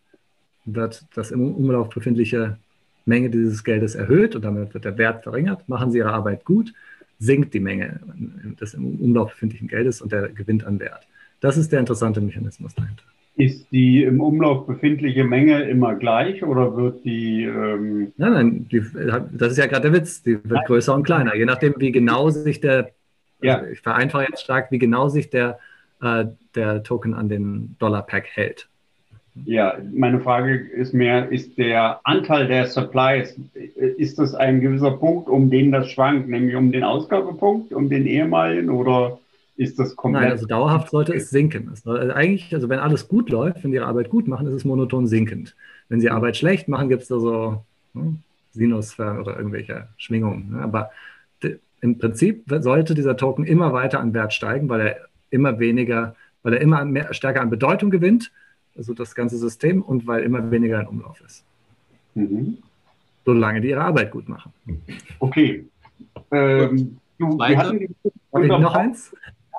wird 0.65 1.05
das 1.15 1.31
im 1.31 1.55
Umlauf 1.55 1.89
befindliche 1.89 2.57
Menge 3.05 3.29
dieses 3.29 3.63
Geldes 3.63 3.95
erhöht 3.95 4.35
und 4.35 4.43
damit 4.43 4.73
wird 4.73 4.83
der 4.83 4.97
Wert 4.97 5.23
verringert. 5.23 5.67
Machen 5.69 5.91
sie 5.91 5.99
ihre 5.99 6.11
Arbeit 6.11 6.43
gut, 6.43 6.73
sinkt 7.19 7.53
die 7.53 7.61
Menge 7.61 8.01
des 8.59 8.73
im 8.73 8.99
Umlauf 8.99 9.31
befindlichen 9.31 9.69
Geldes 9.69 10.01
und 10.01 10.11
der 10.11 10.27
gewinnt 10.29 10.65
an 10.65 10.79
Wert. 10.79 11.07
Das 11.39 11.57
ist 11.57 11.71
der 11.71 11.79
interessante 11.79 12.21
Mechanismus 12.21 12.73
dahinter. 12.75 13.03
Ist 13.35 13.71
die 13.71 14.03
im 14.03 14.19
Umlauf 14.19 14.65
befindliche 14.65 15.23
Menge 15.23 15.61
immer 15.69 15.93
gleich 15.95 16.43
oder 16.43 16.75
wird 16.75 17.05
die. 17.05 17.43
Ähm 17.43 18.11
nein, 18.17 18.33
nein, 18.33 18.67
die, 18.71 18.81
das 19.31 19.51
ist 19.51 19.57
ja 19.57 19.67
gerade 19.67 19.91
der 19.91 19.93
Witz. 19.93 20.23
Die 20.23 20.39
wird 20.43 20.65
größer 20.65 20.95
und 20.95 21.03
kleiner, 21.03 21.35
je 21.35 21.45
nachdem, 21.45 21.75
wie 21.77 21.91
genau 21.91 22.29
sich 22.29 22.59
der. 22.59 22.91
Ja. 23.41 23.57
Also 23.57 23.71
ich 23.71 23.81
vereinfache 23.81 24.25
jetzt 24.29 24.41
stark, 24.41 24.71
wie 24.71 24.79
genau 24.79 25.09
sich 25.09 25.29
der, 25.29 25.59
äh, 26.01 26.25
der 26.55 26.81
Token 26.81 27.13
an 27.13 27.29
den 27.29 27.75
Dollar-Pack 27.77 28.25
hält. 28.33 28.67
Ja, 29.45 29.77
meine 29.93 30.19
Frage 30.19 30.55
ist 30.55 30.93
mehr, 30.93 31.31
ist 31.31 31.57
der 31.57 31.99
Anteil 32.03 32.47
der 32.47 32.65
Supplies, 32.65 33.39
ist 33.75 34.17
das 34.17 34.33
ein 34.33 34.61
gewisser 34.61 34.91
Punkt, 34.91 35.29
um 35.29 35.49
den 35.49 35.71
das 35.71 35.91
schwankt, 35.91 36.27
nämlich 36.27 36.55
um 36.55 36.71
den 36.71 36.83
Ausgabepunkt, 36.83 37.73
um 37.73 37.89
den 37.89 38.07
ehemaligen 38.07 38.69
oder 38.69 39.19
ist 39.57 39.77
das 39.77 39.95
komplett? 39.95 40.23
Nein, 40.23 40.31
also 40.31 40.45
dauerhaft 40.45 40.89
sollte 40.91 41.13
es 41.13 41.29
sinken. 41.29 41.69
Also 41.69 41.91
eigentlich, 41.91 42.53
also 42.53 42.69
wenn 42.69 42.79
alles 42.79 43.07
gut 43.07 43.29
läuft, 43.29 43.63
wenn 43.63 43.71
Sie 43.71 43.77
Ihre 43.77 43.87
Arbeit 43.87 44.09
gut 44.09 44.27
machen, 44.27 44.47
ist 44.47 44.53
es 44.53 44.65
monoton 44.65 45.07
sinkend. 45.07 45.55
Wenn 45.89 45.99
Sie 45.99 46.09
Arbeit 46.09 46.37
schlecht 46.37 46.67
machen, 46.67 46.89
gibt 46.89 47.01
es 47.01 47.07
da 47.07 47.19
so 47.19 47.63
hm, 47.93 48.19
Sinusfern 48.53 49.19
oder 49.19 49.35
irgendwelche 49.37 49.87
Schwingungen. 49.97 50.51
Ne? 50.51 50.61
Aber 50.61 50.91
im 51.81 51.97
Prinzip 51.97 52.43
sollte 52.47 52.95
dieser 52.95 53.17
Token 53.17 53.45
immer 53.45 53.73
weiter 53.73 53.99
an 53.99 54.13
Wert 54.13 54.33
steigen, 54.33 54.69
weil 54.69 54.81
er 54.81 54.97
immer 55.29 55.59
weniger, 55.59 56.15
weil 56.43 56.53
er 56.53 56.61
immer 56.61 56.83
mehr, 56.85 57.13
stärker 57.13 57.41
an 57.41 57.49
Bedeutung 57.49 57.89
gewinnt, 57.89 58.31
also 58.75 58.93
das 58.93 59.15
ganze 59.15 59.37
System, 59.37 59.81
und 59.81 60.07
weil 60.07 60.23
immer 60.23 60.49
weniger 60.51 60.79
in 60.79 60.87
Umlauf 60.87 61.21
ist. 61.21 61.43
Mhm. 62.15 62.57
Solange 63.25 63.61
die 63.61 63.69
ihre 63.69 63.81
Arbeit 63.81 64.11
gut 64.11 64.29
machen. 64.29 64.53
Okay. 65.19 65.65
Ähm, 66.31 66.97
du, 67.19 67.37
wir 67.37 67.57
hatten 67.57 68.61
noch 68.61 68.75
eins? 68.75 69.13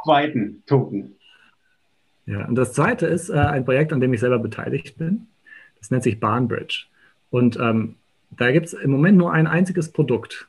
Zweiten 0.04 0.62
Token. 0.66 1.16
Ja, 2.26 2.46
und 2.46 2.56
das 2.56 2.74
zweite 2.74 3.06
ist 3.06 3.30
äh, 3.30 3.34
ein 3.34 3.64
Projekt, 3.64 3.92
an 3.92 4.00
dem 4.00 4.12
ich 4.12 4.20
selber 4.20 4.38
beteiligt 4.38 4.98
bin. 4.98 5.28
Das 5.78 5.90
nennt 5.90 6.02
sich 6.02 6.20
Bahnbridge. 6.20 6.86
Und 7.30 7.58
ähm, 7.58 7.94
da 8.30 8.50
gibt 8.52 8.66
es 8.66 8.72
im 8.74 8.90
Moment 8.90 9.16
nur 9.16 9.32
ein 9.32 9.46
einziges 9.46 9.90
Produkt. 9.90 10.48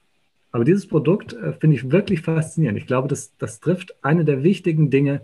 Aber 0.51 0.65
dieses 0.65 0.87
Produkt 0.87 1.33
äh, 1.33 1.53
finde 1.53 1.75
ich 1.75 1.91
wirklich 1.91 2.21
faszinierend. 2.21 2.77
Ich 2.77 2.87
glaube, 2.87 3.07
das, 3.07 3.35
das 3.37 3.59
trifft 3.59 3.95
eine 4.03 4.25
der 4.25 4.43
wichtigen 4.43 4.89
Dinge, 4.89 5.21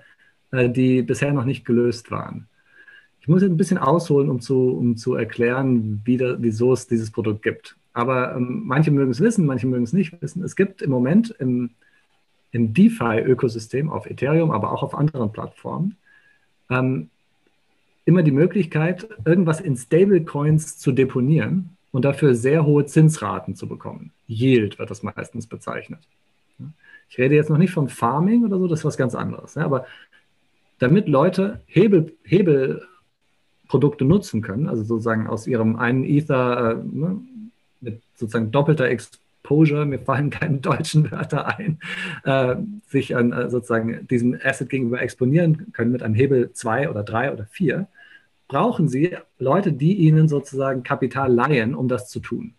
äh, 0.52 0.70
die 0.70 1.02
bisher 1.02 1.34
noch 1.34 1.46
nicht 1.46 1.66
gelöst 1.66 2.12
waren. 2.12 2.48
Ich 3.20 3.28
muss 3.28 3.42
jetzt 3.42 3.52
ein 3.52 3.58
bisschen 3.58 3.80
ausholen, 3.80 4.30
um 4.30 4.40
zu, 4.40 4.78
um 4.78 4.98
zu 4.98 5.16
erklären, 5.16 6.02
wie 6.06 6.18
da, 6.18 6.38
wieso 6.40 6.74
es 6.74 6.88
dieses 6.88 7.12
Produkt 7.12 7.42
gibt. 7.42 7.76
Aber 7.94 8.36
ähm, 8.36 8.62
manche 8.66 8.92
mögen 8.92 9.12
es 9.12 9.20
wissen, 9.20 9.46
manche 9.46 9.68
mögen 9.68 9.84
es 9.84 9.94
nicht 9.94 10.22
wissen. 10.22 10.44
Es 10.44 10.56
gibt 10.56 10.82
im 10.82 10.92
Moment 10.92 11.34
im, 11.40 11.72
im 12.56 12.74
DeFi-Ökosystem 12.74 13.90
auf 13.90 14.06
Ethereum, 14.06 14.50
aber 14.50 14.72
auch 14.72 14.82
auf 14.82 14.96
anderen 14.96 15.34
Plattformen, 15.34 15.98
ähm, 16.70 17.10
immer 18.06 18.24
die 18.24 18.32
Möglichkeit, 18.32 19.10
irgendwas 19.26 19.60
in 19.60 19.76
Stablecoins 19.76 20.78
zu 20.78 20.94
deponieren 20.94 21.72
und 21.92 22.06
dafür 22.06 22.34
sehr 22.34 22.66
hohe 22.66 22.86
Zinsraten 22.86 23.56
zu 23.56 23.68
bekommen. 23.68 24.12
Yield 24.28 24.80
wird 24.80 24.90
das 24.90 25.04
meistens 25.04 25.48
bezeichnet. 25.48 26.00
Ich 27.10 27.18
rede 27.18 27.36
jetzt 27.36 27.50
noch 27.50 27.58
nicht 27.58 27.74
von 27.74 27.90
Farming 27.90 28.46
oder 28.46 28.58
so, 28.58 28.68
das 28.68 28.80
ist 28.80 28.86
was 28.86 28.98
ganz 28.98 29.16
anderes. 29.16 29.56
Ja, 29.56 29.66
aber 29.66 29.86
damit 30.80 31.10
Leute 31.10 31.62
Hebel, 31.66 32.14
Hebelprodukte 32.24 34.06
nutzen 34.06 34.42
können, 34.42 34.70
also 34.70 34.82
sozusagen 34.84 35.28
aus 35.28 35.46
ihrem 35.46 35.76
einen 35.76 36.06
Ether 36.06 36.72
äh, 36.72 36.76
ne, 36.86 37.20
mit 37.82 38.02
sozusagen 38.16 38.52
doppelter 38.52 38.86
Exposure, 38.86 39.25
Exposure, 39.46 39.86
mir 39.86 40.00
fallen 40.00 40.32
keine 40.32 40.58
deutschen 40.58 41.12
Wörter 41.12 41.58
ein, 41.58 41.80
äh, 42.24 42.56
sich 42.88 43.16
an 43.16 43.32
äh, 43.32 43.50
sozusagen 43.50 44.08
diesem 44.08 44.38
Asset 44.44 44.70
gegenüber 44.70 45.02
exponieren 45.02 45.72
können 45.72 45.92
mit 45.92 46.02
einem 46.02 46.16
Hebel 46.16 46.52
2 46.52 46.90
oder 46.90 47.04
3 47.04 47.32
oder 47.32 47.46
4, 47.46 47.88
brauchen 48.48 48.88
sie 48.88 49.16
Leute, 49.38 49.72
die 49.72 49.94
ihnen 49.94 50.28
sozusagen 50.28 50.84
Kapital 50.84 51.32
leihen, 51.32 51.76
um 51.76 51.88
das 51.88 52.10
zu 52.10 52.20
tun. 52.20 52.56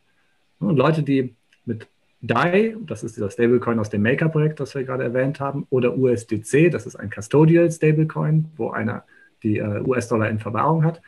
Und 0.61 0.77
Leute, 0.77 1.03
die 1.03 1.35
mit 1.65 1.89
DAI, 2.23 2.77
das 2.87 3.03
ist 3.03 3.17
dieser 3.17 3.31
Stablecoin 3.31 3.79
aus 3.79 3.91
dem 3.91 4.03
Maker-Projekt, 4.03 4.61
das 4.61 4.75
wir 4.75 4.85
gerade 4.85 5.05
erwähnt 5.05 5.41
haben, 5.41 5.67
oder 5.71 5.97
USDC, 5.97 6.71
das 6.71 6.87
ist 6.87 6.97
ein 6.97 7.11
Custodial 7.11 7.71
Stablecoin, 7.71 8.47
wo 8.57 8.71
einer 8.71 9.05
die 9.43 9.59
äh, 9.59 9.83
US-Dollar 9.85 10.31
in 10.31 10.39
Verwahrung 10.39 10.85
hat. 10.85 11.03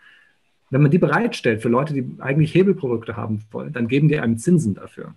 Wenn 0.71 0.83
man 0.83 0.91
die 0.91 0.99
bereitstellt 0.99 1.63
für 1.63 1.69
Leute, 1.69 1.95
die 1.95 2.05
eigentlich 2.19 2.55
Hebelprodukte 2.55 3.17
haben 3.17 3.43
wollen, 3.53 3.73
dann 3.73 3.89
geben 3.89 4.09
die 4.09 4.19
einem 4.19 4.39
Zinsen 4.39 4.75
dafür. 4.75 5.15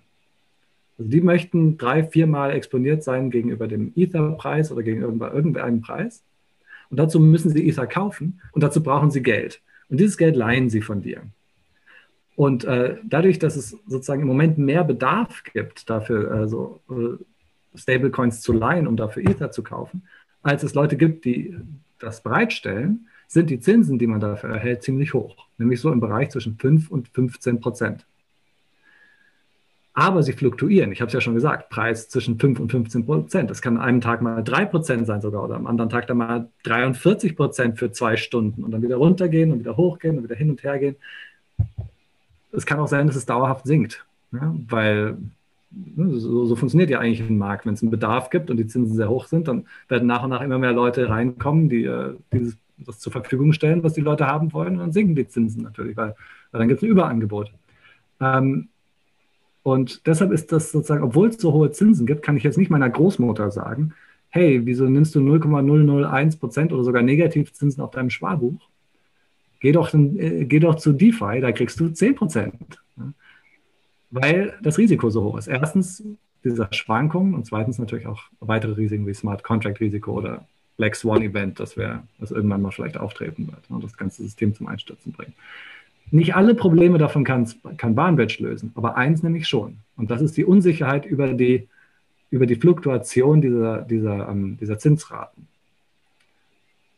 Also 0.98 1.10
die 1.10 1.20
möchten 1.20 1.78
drei, 1.78 2.04
viermal 2.04 2.52
exponiert 2.52 3.02
sein 3.02 3.30
gegenüber 3.30 3.68
dem 3.68 3.92
Ether-Preis 3.96 4.70
oder 4.70 4.82
gegenüber 4.82 5.32
irgendeinem 5.32 5.80
Preis. 5.80 6.22
Und 6.90 6.98
dazu 6.98 7.20
müssen 7.20 7.50
sie 7.50 7.66
Ether 7.68 7.86
kaufen 7.86 8.40
und 8.52 8.62
dazu 8.62 8.82
brauchen 8.82 9.10
sie 9.10 9.22
Geld. 9.22 9.62
Und 9.88 9.98
dieses 9.98 10.16
Geld 10.16 10.36
leihen 10.36 10.70
sie 10.70 10.82
von 10.82 11.02
dir. 11.02 11.22
Und 12.36 12.64
äh, 12.64 12.96
dadurch, 13.04 13.38
dass 13.38 13.56
es 13.56 13.76
sozusagen 13.86 14.22
im 14.22 14.28
Moment 14.28 14.58
mehr 14.58 14.84
Bedarf 14.84 15.42
gibt, 15.44 15.88
dafür 15.90 16.30
äh, 16.32 16.48
so 16.48 16.80
äh, 16.90 17.78
Stablecoins 17.78 18.40
zu 18.40 18.52
leihen, 18.52 18.86
um 18.86 18.96
dafür 18.96 19.22
Ether 19.22 19.50
zu 19.50 19.62
kaufen, 19.62 20.02
als 20.42 20.62
es 20.62 20.74
Leute 20.74 20.96
gibt, 20.96 21.24
die 21.24 21.56
das 21.98 22.22
bereitstellen, 22.22 23.06
sind 23.28 23.48
die 23.48 23.60
Zinsen, 23.60 23.98
die 23.98 24.06
man 24.06 24.20
dafür 24.20 24.50
erhält, 24.50 24.82
ziemlich 24.82 25.14
hoch. 25.14 25.46
Nämlich 25.56 25.80
so 25.80 25.90
im 25.90 26.00
Bereich 26.00 26.30
zwischen 26.30 26.56
5 26.58 26.90
und 26.90 27.08
15 27.08 27.60
Prozent. 27.60 28.04
Aber 29.94 30.22
sie 30.22 30.32
fluktuieren. 30.32 30.90
Ich 30.90 31.02
habe 31.02 31.08
es 31.08 31.12
ja 31.12 31.20
schon 31.20 31.34
gesagt, 31.34 31.68
Preis 31.68 32.08
zwischen 32.08 32.38
5 32.38 32.60
und 32.60 32.70
15 32.70 33.04
Prozent. 33.04 33.50
Das 33.50 33.60
kann 33.60 33.76
an 33.76 33.82
einem 33.82 34.00
Tag 34.00 34.22
mal 34.22 34.42
3 34.42 34.64
Prozent 34.64 35.06
sein 35.06 35.20
sogar 35.20 35.44
oder 35.44 35.56
am 35.56 35.66
anderen 35.66 35.90
Tag 35.90 36.06
dann 36.06 36.16
mal 36.16 36.48
43 36.62 37.36
Prozent 37.36 37.78
für 37.78 37.92
zwei 37.92 38.16
Stunden 38.16 38.64
und 38.64 38.70
dann 38.70 38.82
wieder 38.82 38.96
runtergehen 38.96 39.52
und 39.52 39.58
wieder 39.58 39.76
hochgehen 39.76 40.16
und 40.16 40.24
wieder 40.24 40.34
hin 40.34 40.48
und 40.48 40.62
her 40.62 40.78
gehen. 40.78 40.96
Es 42.52 42.64
kann 42.64 42.80
auch 42.80 42.88
sein, 42.88 43.06
dass 43.06 43.16
es 43.16 43.26
dauerhaft 43.26 43.66
sinkt, 43.66 44.04
ja, 44.32 44.54
weil 44.68 45.18
ne, 45.70 46.18
so, 46.18 46.46
so, 46.46 46.56
funktioniert 46.56 46.90
ja 46.90 46.98
eigentlich 46.98 47.20
ein 47.20 47.38
Markt. 47.38 47.66
Wenn 47.66 47.74
es 47.74 47.82
einen 47.82 47.90
Bedarf 47.90 48.30
gibt 48.30 48.50
und 48.50 48.56
die 48.56 48.66
Zinsen 48.66 48.94
sehr 48.94 49.10
hoch 49.10 49.26
sind, 49.26 49.48
dann 49.48 49.66
werden 49.88 50.06
nach 50.06 50.22
und 50.22 50.30
nach 50.30 50.40
immer 50.40 50.58
mehr 50.58 50.72
Leute 50.72 51.10
reinkommen, 51.10 51.68
die 51.68 51.84
äh, 51.84 52.14
dieses, 52.32 52.56
das 52.78 52.98
zur 52.98 53.12
Verfügung 53.12 53.52
stellen, 53.52 53.82
was 53.82 53.92
die 53.92 54.00
Leute 54.00 54.26
haben 54.26 54.52
wollen. 54.54 54.74
Und 54.74 54.78
dann 54.78 54.92
sinken 54.92 55.14
die 55.14 55.28
Zinsen 55.28 55.62
natürlich, 55.62 55.96
weil, 55.96 56.14
weil 56.50 56.58
dann 56.60 56.68
gibt 56.68 56.82
es 56.82 56.88
ein 56.88 56.90
Überangebot. 56.90 57.52
Ähm, 58.20 58.68
und 59.62 60.06
deshalb 60.06 60.32
ist 60.32 60.50
das 60.52 60.72
sozusagen, 60.72 61.04
obwohl 61.04 61.28
es 61.28 61.36
so 61.40 61.52
hohe 61.52 61.70
Zinsen 61.70 62.06
gibt, 62.06 62.22
kann 62.22 62.36
ich 62.36 62.42
jetzt 62.42 62.58
nicht 62.58 62.70
meiner 62.70 62.90
Großmutter 62.90 63.50
sagen, 63.50 63.94
hey, 64.30 64.64
wieso 64.64 64.84
nimmst 64.88 65.14
du 65.14 65.20
0,001 65.20 66.36
Prozent 66.36 66.72
oder 66.72 66.84
sogar 66.84 67.02
Negativzinsen 67.02 67.82
auf 67.82 67.90
deinem 67.90 68.10
Sparbuch? 68.10 68.60
Geh 69.60 69.72
doch, 69.72 69.92
äh, 69.94 70.44
geh 70.44 70.58
doch 70.58 70.76
zu 70.76 70.92
DeFi, 70.92 71.40
da 71.40 71.52
kriegst 71.52 71.78
du 71.78 71.88
10 71.88 72.14
Prozent. 72.14 72.82
Weil 74.10 74.54
das 74.62 74.78
Risiko 74.78 75.10
so 75.10 75.22
hoch 75.22 75.38
ist. 75.38 75.46
Erstens 75.46 76.02
diese 76.44 76.68
Schwankungen 76.72 77.34
und 77.34 77.46
zweitens 77.46 77.78
natürlich 77.78 78.06
auch 78.06 78.22
weitere 78.40 78.72
Risiken 78.72 79.06
wie 79.06 79.14
Smart 79.14 79.44
Contract 79.44 79.80
Risiko 79.80 80.12
oder 80.12 80.44
Black 80.76 80.96
Swan 80.96 81.22
Event, 81.22 81.60
das, 81.60 81.76
wär, 81.76 82.02
das 82.18 82.30
irgendwann 82.30 82.62
mal 82.62 82.72
vielleicht 82.72 82.96
auftreten 82.96 83.46
wird 83.46 83.62
und 83.68 83.84
das 83.84 83.96
ganze 83.96 84.22
System 84.22 84.54
zum 84.54 84.66
Einstürzen 84.66 85.12
bringt. 85.12 85.34
Nicht 86.12 86.36
alle 86.36 86.54
Probleme 86.54 86.98
davon 86.98 87.24
kann, 87.24 87.50
kann 87.78 87.94
Bahnbridge 87.94 88.42
lösen, 88.42 88.70
aber 88.74 88.96
eins 88.96 89.22
nämlich 89.22 89.48
schon. 89.48 89.78
Und 89.96 90.10
das 90.10 90.20
ist 90.20 90.36
die 90.36 90.44
Unsicherheit 90.44 91.06
über 91.06 91.32
die, 91.32 91.68
über 92.30 92.44
die 92.44 92.56
Fluktuation 92.56 93.40
dieser, 93.40 93.80
dieser, 93.80 94.28
ähm, 94.28 94.58
dieser 94.60 94.78
Zinsraten. 94.78 95.48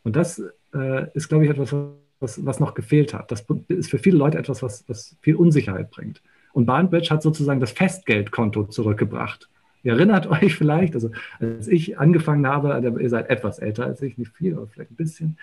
Und 0.03 0.17
das 0.17 0.43
äh, 0.73 1.09
ist, 1.13 1.29
glaube 1.29 1.45
ich, 1.45 1.49
etwas, 1.49 1.73
was, 2.19 2.45
was 2.45 2.59
noch 2.59 2.73
gefehlt 2.73 3.13
hat. 3.13 3.31
Das 3.31 3.45
ist 3.69 3.89
für 3.89 3.99
viele 3.99 4.17
Leute 4.17 4.37
etwas, 4.37 4.61
was, 4.61 4.83
was 4.89 5.15
viel 5.21 5.37
Unsicherheit 5.37 5.91
bringt. 5.91 6.21
Und 6.51 6.65
Bahnbridge 6.65 7.09
hat 7.09 7.23
sozusagen 7.23 7.61
das 7.61 7.71
Festgeldkonto 7.71 8.65
zurückgebracht. 8.65 9.49
Ihr 9.83 9.93
erinnert 9.93 10.27
euch 10.29 10.55
vielleicht, 10.55 10.93
also 10.93 11.11
als 11.39 11.69
ich 11.69 11.97
angefangen 11.97 12.45
habe, 12.47 12.73
also 12.73 12.99
ihr 12.99 13.09
seid 13.09 13.29
etwas 13.29 13.59
älter 13.59 13.85
als 13.85 14.01
ich, 14.01 14.17
nicht 14.17 14.35
viel, 14.35 14.55
aber 14.55 14.67
vielleicht 14.67 14.91
ein 14.91 14.95
bisschen, 14.95 15.37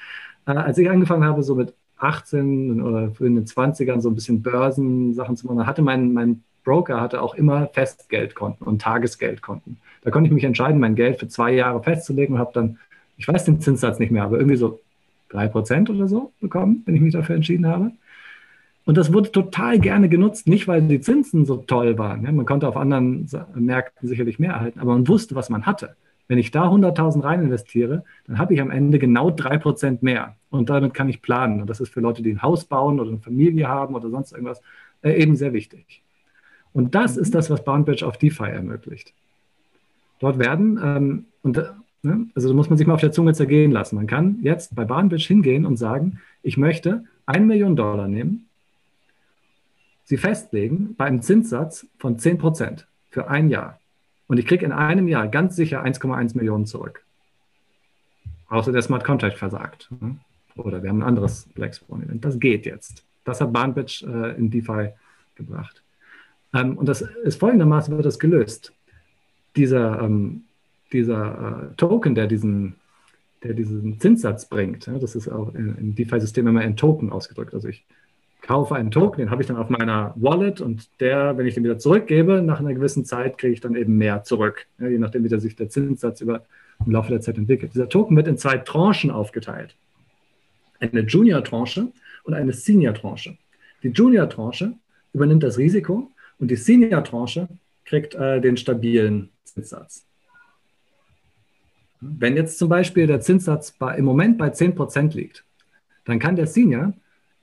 äh, 0.46 0.50
als 0.50 0.76
ich 0.76 0.90
angefangen 0.90 1.24
habe, 1.24 1.42
so 1.42 1.54
mit 1.54 1.72
18 2.02 2.82
oder 2.82 3.12
in 3.20 3.36
den 3.36 3.44
20ern 3.44 4.00
so 4.00 4.10
ein 4.10 4.14
bisschen 4.14 4.42
Börsensachen 4.42 5.36
zu 5.36 5.46
machen, 5.46 5.58
da 5.58 5.66
hatte 5.66 5.82
mein, 5.82 6.12
mein 6.12 6.42
Broker 6.64 7.00
hatte 7.00 7.22
auch 7.22 7.34
immer 7.34 7.68
Festgeldkonten 7.68 8.66
und 8.66 8.82
Tagesgeldkonten. 8.82 9.78
Da 10.02 10.10
konnte 10.10 10.28
ich 10.28 10.34
mich 10.34 10.44
entscheiden, 10.44 10.80
mein 10.80 10.94
Geld 10.94 11.18
für 11.18 11.28
zwei 11.28 11.52
Jahre 11.52 11.82
festzulegen 11.82 12.34
und 12.34 12.40
habe 12.40 12.52
dann, 12.54 12.78
ich 13.18 13.26
weiß 13.26 13.44
den 13.44 13.60
Zinssatz 13.60 13.98
nicht 13.98 14.12
mehr, 14.12 14.24
aber 14.24 14.38
irgendwie 14.38 14.56
so 14.56 14.80
drei 15.28 15.48
Prozent 15.48 15.90
oder 15.90 16.08
so 16.08 16.32
bekommen, 16.40 16.82
wenn 16.86 16.94
ich 16.94 17.00
mich 17.00 17.12
dafür 17.12 17.36
entschieden 17.36 17.66
habe. 17.66 17.92
Und 18.84 18.96
das 18.96 19.12
wurde 19.12 19.30
total 19.30 19.78
gerne 19.78 20.08
genutzt, 20.08 20.48
nicht 20.48 20.66
weil 20.66 20.82
die 20.82 21.00
Zinsen 21.00 21.46
so 21.46 21.56
toll 21.56 21.98
waren. 21.98 22.22
Man 22.22 22.46
konnte 22.46 22.66
auf 22.66 22.76
anderen 22.76 23.28
Märkten 23.54 24.08
sicherlich 24.08 24.38
mehr 24.40 24.52
erhalten, 24.52 24.80
aber 24.80 24.94
man 24.94 25.06
wusste, 25.06 25.36
was 25.36 25.50
man 25.50 25.66
hatte. 25.66 25.94
Wenn 26.32 26.38
ich 26.38 26.50
da 26.50 26.70
100.000 26.70 27.22
rein 27.24 27.42
investiere, 27.42 28.04
dann 28.26 28.38
habe 28.38 28.54
ich 28.54 28.62
am 28.62 28.70
Ende 28.70 28.98
genau 28.98 29.28
3% 29.28 29.98
mehr. 30.00 30.34
Und 30.48 30.70
damit 30.70 30.94
kann 30.94 31.10
ich 31.10 31.20
planen. 31.20 31.60
Und 31.60 31.68
das 31.68 31.78
ist 31.78 31.92
für 31.92 32.00
Leute, 32.00 32.22
die 32.22 32.30
ein 32.30 32.40
Haus 32.40 32.64
bauen 32.64 33.00
oder 33.00 33.10
eine 33.10 33.18
Familie 33.18 33.68
haben 33.68 33.94
oder 33.94 34.08
sonst 34.08 34.32
irgendwas, 34.32 34.62
äh, 35.02 35.12
eben 35.20 35.36
sehr 35.36 35.52
wichtig. 35.52 36.00
Und 36.72 36.94
das 36.94 37.18
ist 37.18 37.34
das, 37.34 37.50
was 37.50 37.62
Boundbridge 37.62 38.06
auf 38.06 38.16
DeFi 38.16 38.44
ermöglicht. 38.44 39.12
Dort 40.20 40.38
werden, 40.38 40.80
ähm, 40.82 41.24
und, 41.42 41.58
äh, 41.58 41.64
ne, 42.02 42.28
also 42.34 42.48
da 42.48 42.54
muss 42.54 42.70
man 42.70 42.78
sich 42.78 42.86
mal 42.86 42.94
auf 42.94 43.00
der 43.02 43.12
Zunge 43.12 43.34
zergehen 43.34 43.70
lassen. 43.70 43.96
Man 43.96 44.06
kann 44.06 44.38
jetzt 44.40 44.74
bei 44.74 44.86
Boundbridge 44.86 45.26
hingehen 45.26 45.66
und 45.66 45.76
sagen, 45.76 46.18
ich 46.42 46.56
möchte 46.56 47.04
1 47.26 47.46
Million 47.46 47.76
Dollar 47.76 48.08
nehmen 48.08 48.46
sie 50.04 50.16
festlegen 50.16 50.94
bei 50.96 51.04
einem 51.04 51.22
Zinssatz 51.22 51.86
von 51.98 52.18
10 52.18 52.38
Prozent 52.38 52.86
für 53.10 53.28
ein 53.28 53.50
Jahr. 53.50 53.78
Und 54.32 54.38
ich 54.38 54.46
kriege 54.46 54.64
in 54.64 54.72
einem 54.72 55.08
Jahr 55.08 55.28
ganz 55.28 55.56
sicher 55.56 55.84
1,1 55.84 56.34
Millionen 56.38 56.64
zurück. 56.64 57.04
Außer 58.48 58.72
der 58.72 58.80
Smart 58.80 59.04
Contract 59.04 59.36
versagt. 59.36 59.90
Ne? 60.00 60.16
Oder 60.56 60.82
wir 60.82 60.88
haben 60.88 61.02
ein 61.02 61.06
anderes 61.06 61.50
Black 61.54 61.74
Swan 61.74 62.02
Event. 62.02 62.24
Das 62.24 62.40
geht 62.40 62.64
jetzt. 62.64 63.04
Das 63.24 63.42
hat 63.42 63.52
Bahnbridge 63.52 64.06
äh, 64.08 64.38
in 64.38 64.50
DeFi 64.50 64.88
gebracht. 65.34 65.82
Ähm, 66.54 66.78
und 66.78 66.88
das 66.88 67.02
ist 67.02 67.40
folgendermaßen 67.40 67.94
wird 67.94 68.06
das 68.06 68.18
gelöst. 68.18 68.72
Dieser, 69.54 70.00
ähm, 70.00 70.44
dieser 70.94 71.70
äh, 71.70 71.74
Token, 71.76 72.14
der 72.14 72.26
diesen, 72.26 72.76
der 73.42 73.52
diesen 73.52 74.00
Zinssatz 74.00 74.46
bringt, 74.46 74.86
ja, 74.86 74.98
das 74.98 75.14
ist 75.14 75.28
auch 75.28 75.54
in 75.54 75.94
DeFi-Systemen 75.94 76.56
immer 76.56 76.64
in 76.64 76.78
Token 76.78 77.12
ausgedrückt. 77.12 77.52
Also 77.52 77.68
ich 77.68 77.84
kaufe 78.42 78.74
einen 78.74 78.90
Token, 78.90 79.20
den 79.20 79.30
habe 79.30 79.40
ich 79.40 79.48
dann 79.48 79.56
auf 79.56 79.70
meiner 79.70 80.12
Wallet 80.16 80.60
und 80.60 80.88
der, 81.00 81.38
wenn 81.38 81.46
ich 81.46 81.54
den 81.54 81.64
wieder 81.64 81.78
zurückgebe, 81.78 82.42
nach 82.42 82.60
einer 82.60 82.74
gewissen 82.74 83.04
Zeit 83.04 83.38
kriege 83.38 83.54
ich 83.54 83.60
dann 83.60 83.76
eben 83.76 83.96
mehr 83.96 84.24
zurück, 84.24 84.66
ja, 84.78 84.88
je 84.88 84.98
nachdem, 84.98 85.24
wie 85.24 85.40
sich 85.40 85.56
der 85.56 85.68
Zinssatz 85.68 86.20
über 86.20 86.42
im 86.84 86.92
Laufe 86.92 87.10
der 87.10 87.20
Zeit 87.20 87.38
entwickelt. 87.38 87.74
Dieser 87.74 87.88
Token 87.88 88.16
wird 88.16 88.26
in 88.26 88.36
zwei 88.36 88.58
Tranchen 88.58 89.10
aufgeteilt. 89.10 89.76
Eine 90.80 91.02
Junior-Tranche 91.02 91.92
und 92.24 92.34
eine 92.34 92.52
Senior-Tranche. 92.52 93.36
Die 93.84 93.88
Junior-Tranche 93.88 94.74
übernimmt 95.12 95.44
das 95.44 95.58
Risiko 95.58 96.10
und 96.38 96.50
die 96.50 96.56
Senior-Tranche 96.56 97.48
kriegt 97.84 98.14
äh, 98.16 98.40
den 98.40 98.56
stabilen 98.56 99.28
Zinssatz. 99.44 100.04
Wenn 102.00 102.36
jetzt 102.36 102.58
zum 102.58 102.68
Beispiel 102.68 103.06
der 103.06 103.20
Zinssatz 103.20 103.70
bei, 103.70 103.96
im 103.96 104.04
Moment 104.04 104.38
bei 104.38 104.48
10% 104.48 105.14
liegt, 105.14 105.44
dann 106.04 106.18
kann 106.18 106.34
der 106.34 106.48
Senior 106.48 106.94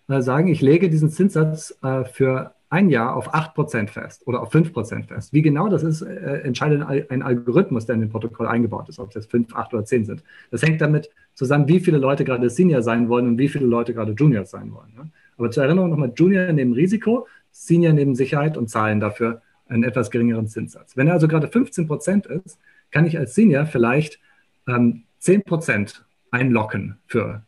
sagen, 0.10 0.48
ich 0.48 0.62
lege 0.62 0.90
diesen 0.90 1.10
Zinssatz 1.10 1.78
äh, 1.84 2.04
für 2.04 2.54
ein 2.70 2.90
Jahr 2.90 3.16
auf 3.16 3.34
8% 3.34 3.88
fest 3.88 4.28
oder 4.28 4.42
auf 4.42 4.54
5% 4.54 5.08
fest. 5.08 5.34
Wie 5.34 5.42
genau 5.42 5.70
das 5.70 5.84
ist, 5.84 6.02
äh, 6.02 6.42
entscheidet 6.42 6.84
ein 6.84 7.22
Algorithmus, 7.22 7.86
der 7.86 7.96
in 7.96 8.02
dem 8.02 8.10
Protokoll 8.10 8.48
eingebaut 8.48 8.90
ist, 8.90 9.00
ob 9.00 9.12
das 9.12 9.26
5, 9.26 9.56
8 9.56 9.74
oder 9.74 9.86
10 9.86 10.06
sind. 10.06 10.24
Das 10.52 10.62
hängt 10.62 10.82
damit 10.82 11.10
zusammen, 11.34 11.68
wie 11.68 11.80
viele 11.80 11.98
Leute 11.98 12.26
gerade 12.26 12.50
Senior 12.50 12.84
sein 12.84 13.10
wollen 13.10 13.28
und 13.28 13.38
wie 13.38 13.50
viele 13.50 13.66
Leute 13.66 13.94
gerade 13.94 14.12
Juniors 14.12 14.52
sein 14.52 14.72
wollen. 14.74 14.94
Ne? 14.96 15.10
Aber 15.38 15.50
zur 15.52 15.64
Erinnerung 15.64 15.90
nochmal, 15.90 16.12
Junior 16.16 16.52
nehmen 16.52 16.74
Risiko, 16.74 17.28
Senior 17.52 17.94
nehmen 17.94 18.16
Sicherheit 18.16 18.58
und 18.58 18.70
zahlen 18.70 19.00
dafür 19.00 19.42
einen 19.68 19.84
etwas 19.84 20.12
geringeren 20.12 20.48
Zinssatz. 20.48 20.96
Wenn 20.96 21.08
er 21.08 21.14
also 21.14 21.28
gerade 21.28 21.48
15% 21.48 22.28
ist, 22.28 22.60
kann 22.92 23.06
ich 23.06 23.18
als 23.18 23.36
Senior 23.36 23.66
vielleicht 23.66 24.20
ähm, 24.68 25.04
10% 25.22 26.02
einlocken 26.32 26.98
für 27.08 27.44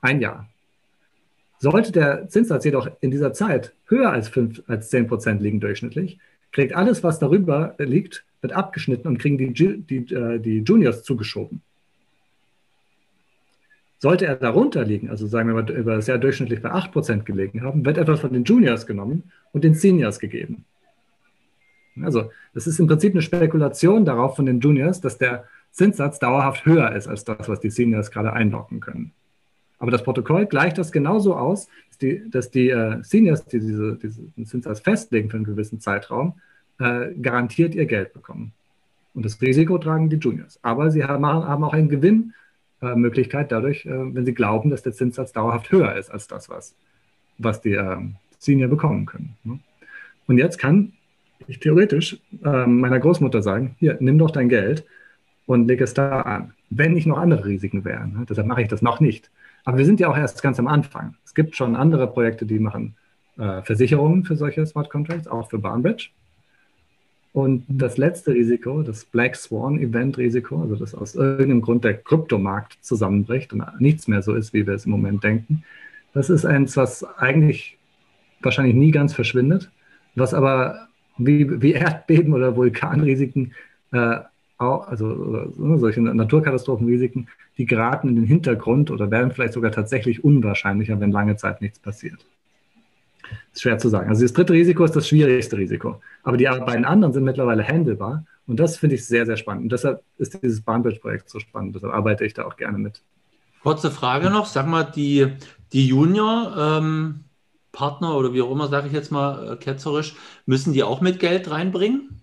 ein 0.00 0.20
Jahr. 0.20 0.48
Sollte 1.62 1.92
der 1.92 2.28
Zinssatz 2.28 2.64
jedoch 2.64 2.90
in 3.02 3.12
dieser 3.12 3.32
Zeit 3.32 3.72
höher 3.86 4.10
als, 4.10 4.28
5, 4.28 4.64
als 4.66 4.90
10 4.90 5.06
Prozent 5.06 5.40
liegen 5.40 5.60
durchschnittlich, 5.60 6.18
kriegt 6.50 6.74
alles, 6.74 7.04
was 7.04 7.20
darüber 7.20 7.76
liegt, 7.78 8.24
wird 8.40 8.52
abgeschnitten 8.52 9.06
und 9.06 9.18
kriegen 9.18 9.38
die, 9.38 9.52
die, 9.52 10.12
äh, 10.12 10.40
die 10.40 10.58
Juniors 10.58 11.04
zugeschoben. 11.04 11.62
Sollte 14.00 14.26
er 14.26 14.34
darunter 14.34 14.82
liegen, 14.84 15.08
also 15.08 15.28
sagen 15.28 15.50
wir 15.50 15.54
mal 15.54 15.70
über 15.70 15.94
das 15.94 16.08
Jahr 16.08 16.18
durchschnittlich 16.18 16.60
bei 16.62 16.72
8% 16.72 17.22
gelegen 17.22 17.62
haben, 17.62 17.84
wird 17.84 17.96
etwas 17.96 18.18
von 18.18 18.32
den 18.32 18.42
Juniors 18.42 18.84
genommen 18.84 19.30
und 19.52 19.62
den 19.62 19.74
Seniors 19.74 20.18
gegeben. 20.18 20.64
Also 22.02 22.32
das 22.54 22.66
ist 22.66 22.80
im 22.80 22.88
Prinzip 22.88 23.12
eine 23.12 23.22
Spekulation 23.22 24.04
darauf 24.04 24.34
von 24.34 24.46
den 24.46 24.58
Juniors, 24.58 25.00
dass 25.00 25.16
der 25.16 25.44
Zinssatz 25.70 26.18
dauerhaft 26.18 26.66
höher 26.66 26.90
ist 26.90 27.06
als 27.06 27.22
das, 27.22 27.48
was 27.48 27.60
die 27.60 27.70
Seniors 27.70 28.10
gerade 28.10 28.32
einlocken 28.32 28.80
können. 28.80 29.12
Aber 29.82 29.90
das 29.90 30.04
Protokoll 30.04 30.46
gleicht 30.46 30.78
das 30.78 30.92
genauso 30.92 31.34
aus, 31.34 31.66
dass 31.88 31.98
die, 31.98 32.30
dass 32.30 32.50
die 32.52 32.68
äh, 32.68 33.02
Seniors, 33.02 33.44
die 33.46 33.58
diese, 33.58 33.96
diesen 33.96 34.46
Zinssatz 34.46 34.78
festlegen 34.78 35.28
für 35.28 35.38
einen 35.38 35.44
gewissen 35.44 35.80
Zeitraum, 35.80 36.34
äh, 36.78 37.12
garantiert 37.20 37.74
ihr 37.74 37.86
Geld 37.86 38.12
bekommen. 38.12 38.52
Und 39.12 39.24
das 39.24 39.42
Risiko 39.42 39.78
tragen 39.78 40.08
die 40.08 40.18
Juniors. 40.18 40.60
Aber 40.62 40.92
sie 40.92 41.02
haben, 41.02 41.26
haben 41.26 41.64
auch 41.64 41.72
eine 41.72 41.88
Gewinnmöglichkeit 41.88 43.46
äh, 43.46 43.48
dadurch, 43.48 43.84
äh, 43.84 44.14
wenn 44.14 44.24
sie 44.24 44.34
glauben, 44.34 44.70
dass 44.70 44.84
der 44.84 44.92
Zinssatz 44.92 45.32
dauerhaft 45.32 45.72
höher 45.72 45.96
ist 45.96 46.12
als 46.12 46.28
das, 46.28 46.48
was, 46.48 46.76
was 47.38 47.60
die 47.60 47.72
ähm, 47.72 48.14
Senior 48.38 48.70
bekommen 48.70 49.04
können. 49.04 49.36
Ne? 49.42 49.58
Und 50.28 50.38
jetzt 50.38 50.58
kann 50.58 50.92
ich 51.48 51.58
theoretisch 51.58 52.20
ähm, 52.44 52.78
meiner 52.78 53.00
Großmutter 53.00 53.42
sagen, 53.42 53.74
hier, 53.80 53.96
nimm 53.98 54.16
doch 54.16 54.30
dein 54.30 54.48
Geld 54.48 54.84
und 55.46 55.66
leg 55.66 55.80
es 55.80 55.92
da 55.92 56.20
an, 56.20 56.54
wenn 56.70 56.92
nicht 56.92 57.08
noch 57.08 57.18
andere 57.18 57.46
Risiken 57.46 57.84
wären. 57.84 58.12
Ne? 58.12 58.26
Deshalb 58.28 58.46
mache 58.46 58.62
ich 58.62 58.68
das 58.68 58.80
noch 58.80 59.00
nicht. 59.00 59.28
Aber 59.64 59.78
wir 59.78 59.84
sind 59.84 60.00
ja 60.00 60.08
auch 60.08 60.16
erst 60.16 60.42
ganz 60.42 60.58
am 60.58 60.66
Anfang. 60.66 61.14
Es 61.24 61.34
gibt 61.34 61.56
schon 61.56 61.76
andere 61.76 62.06
Projekte, 62.06 62.46
die 62.46 62.58
machen 62.58 62.96
äh, 63.38 63.62
Versicherungen 63.62 64.24
für 64.24 64.36
solche 64.36 64.66
Smart 64.66 64.90
Contracts, 64.90 65.28
auch 65.28 65.48
für 65.48 65.58
Bahnbridge. 65.58 66.10
Und 67.32 67.64
das 67.68 67.96
letzte 67.96 68.34
Risiko, 68.34 68.82
das 68.82 69.06
Black 69.06 69.36
Swan 69.36 69.78
Event 69.78 70.18
Risiko, 70.18 70.60
also 70.60 70.76
dass 70.76 70.94
aus 70.94 71.14
irgendeinem 71.14 71.62
Grund 71.62 71.82
der 71.82 71.94
Kryptomarkt 71.94 72.76
zusammenbricht 72.82 73.52
und 73.54 73.64
nichts 73.78 74.06
mehr 74.06 74.20
so 74.22 74.34
ist, 74.34 74.52
wie 74.52 74.66
wir 74.66 74.74
es 74.74 74.84
im 74.84 74.90
Moment 74.90 75.24
denken, 75.24 75.64
das 76.12 76.28
ist 76.28 76.44
eins, 76.44 76.76
was 76.76 77.04
eigentlich 77.16 77.78
wahrscheinlich 78.42 78.74
nie 78.74 78.90
ganz 78.90 79.14
verschwindet, 79.14 79.70
was 80.14 80.34
aber 80.34 80.88
wie, 81.16 81.62
wie 81.62 81.72
Erdbeben 81.72 82.34
oder 82.34 82.54
Vulkanrisiken 82.54 83.54
äh, 83.92 84.18
also 84.62 85.52
solche 85.76 86.00
Naturkatastrophenrisiken, 86.00 87.28
die 87.58 87.66
geraten 87.66 88.08
in 88.08 88.16
den 88.16 88.24
Hintergrund 88.24 88.90
oder 88.90 89.10
werden 89.10 89.32
vielleicht 89.32 89.54
sogar 89.54 89.72
tatsächlich 89.72 90.24
unwahrscheinlicher, 90.24 90.98
wenn 91.00 91.12
lange 91.12 91.36
Zeit 91.36 91.60
nichts 91.60 91.78
passiert. 91.78 92.24
Ist 93.52 93.62
schwer 93.62 93.78
zu 93.78 93.88
sagen. 93.88 94.08
Also 94.08 94.22
das 94.22 94.32
dritte 94.32 94.52
Risiko 94.52 94.84
ist 94.84 94.96
das 94.96 95.08
schwierigste 95.08 95.56
Risiko. 95.56 96.00
Aber 96.22 96.36
die 96.36 96.44
beiden 96.44 96.84
anderen 96.84 97.12
sind 97.12 97.24
mittlerweile 97.24 97.66
handelbar. 97.66 98.24
Und 98.46 98.58
das 98.58 98.76
finde 98.76 98.96
ich 98.96 99.06
sehr, 99.06 99.26
sehr 99.26 99.36
spannend. 99.36 99.64
Und 99.64 99.72
deshalb 99.72 100.02
ist 100.18 100.42
dieses 100.42 100.60
Bahnbridge-Projekt 100.60 101.28
so 101.28 101.38
spannend. 101.38 101.76
Deshalb 101.76 101.94
arbeite 101.94 102.24
ich 102.24 102.34
da 102.34 102.44
auch 102.44 102.56
gerne 102.56 102.78
mit. 102.78 103.00
Kurze 103.62 103.90
Frage 103.90 104.30
noch. 104.30 104.46
Sag 104.46 104.66
mal, 104.66 104.84
die, 104.84 105.28
die 105.72 105.86
Junior-Partner 105.86 108.08
ähm, 108.08 108.16
oder 108.16 108.34
wie 108.34 108.42
auch 108.42 108.50
immer, 108.50 108.68
sage 108.68 108.88
ich 108.88 108.92
jetzt 108.92 109.12
mal 109.12 109.52
äh, 109.52 109.56
ketzerisch, 109.56 110.16
müssen 110.46 110.72
die 110.72 110.82
auch 110.82 111.00
mit 111.00 111.20
Geld 111.20 111.50
reinbringen? 111.50 112.21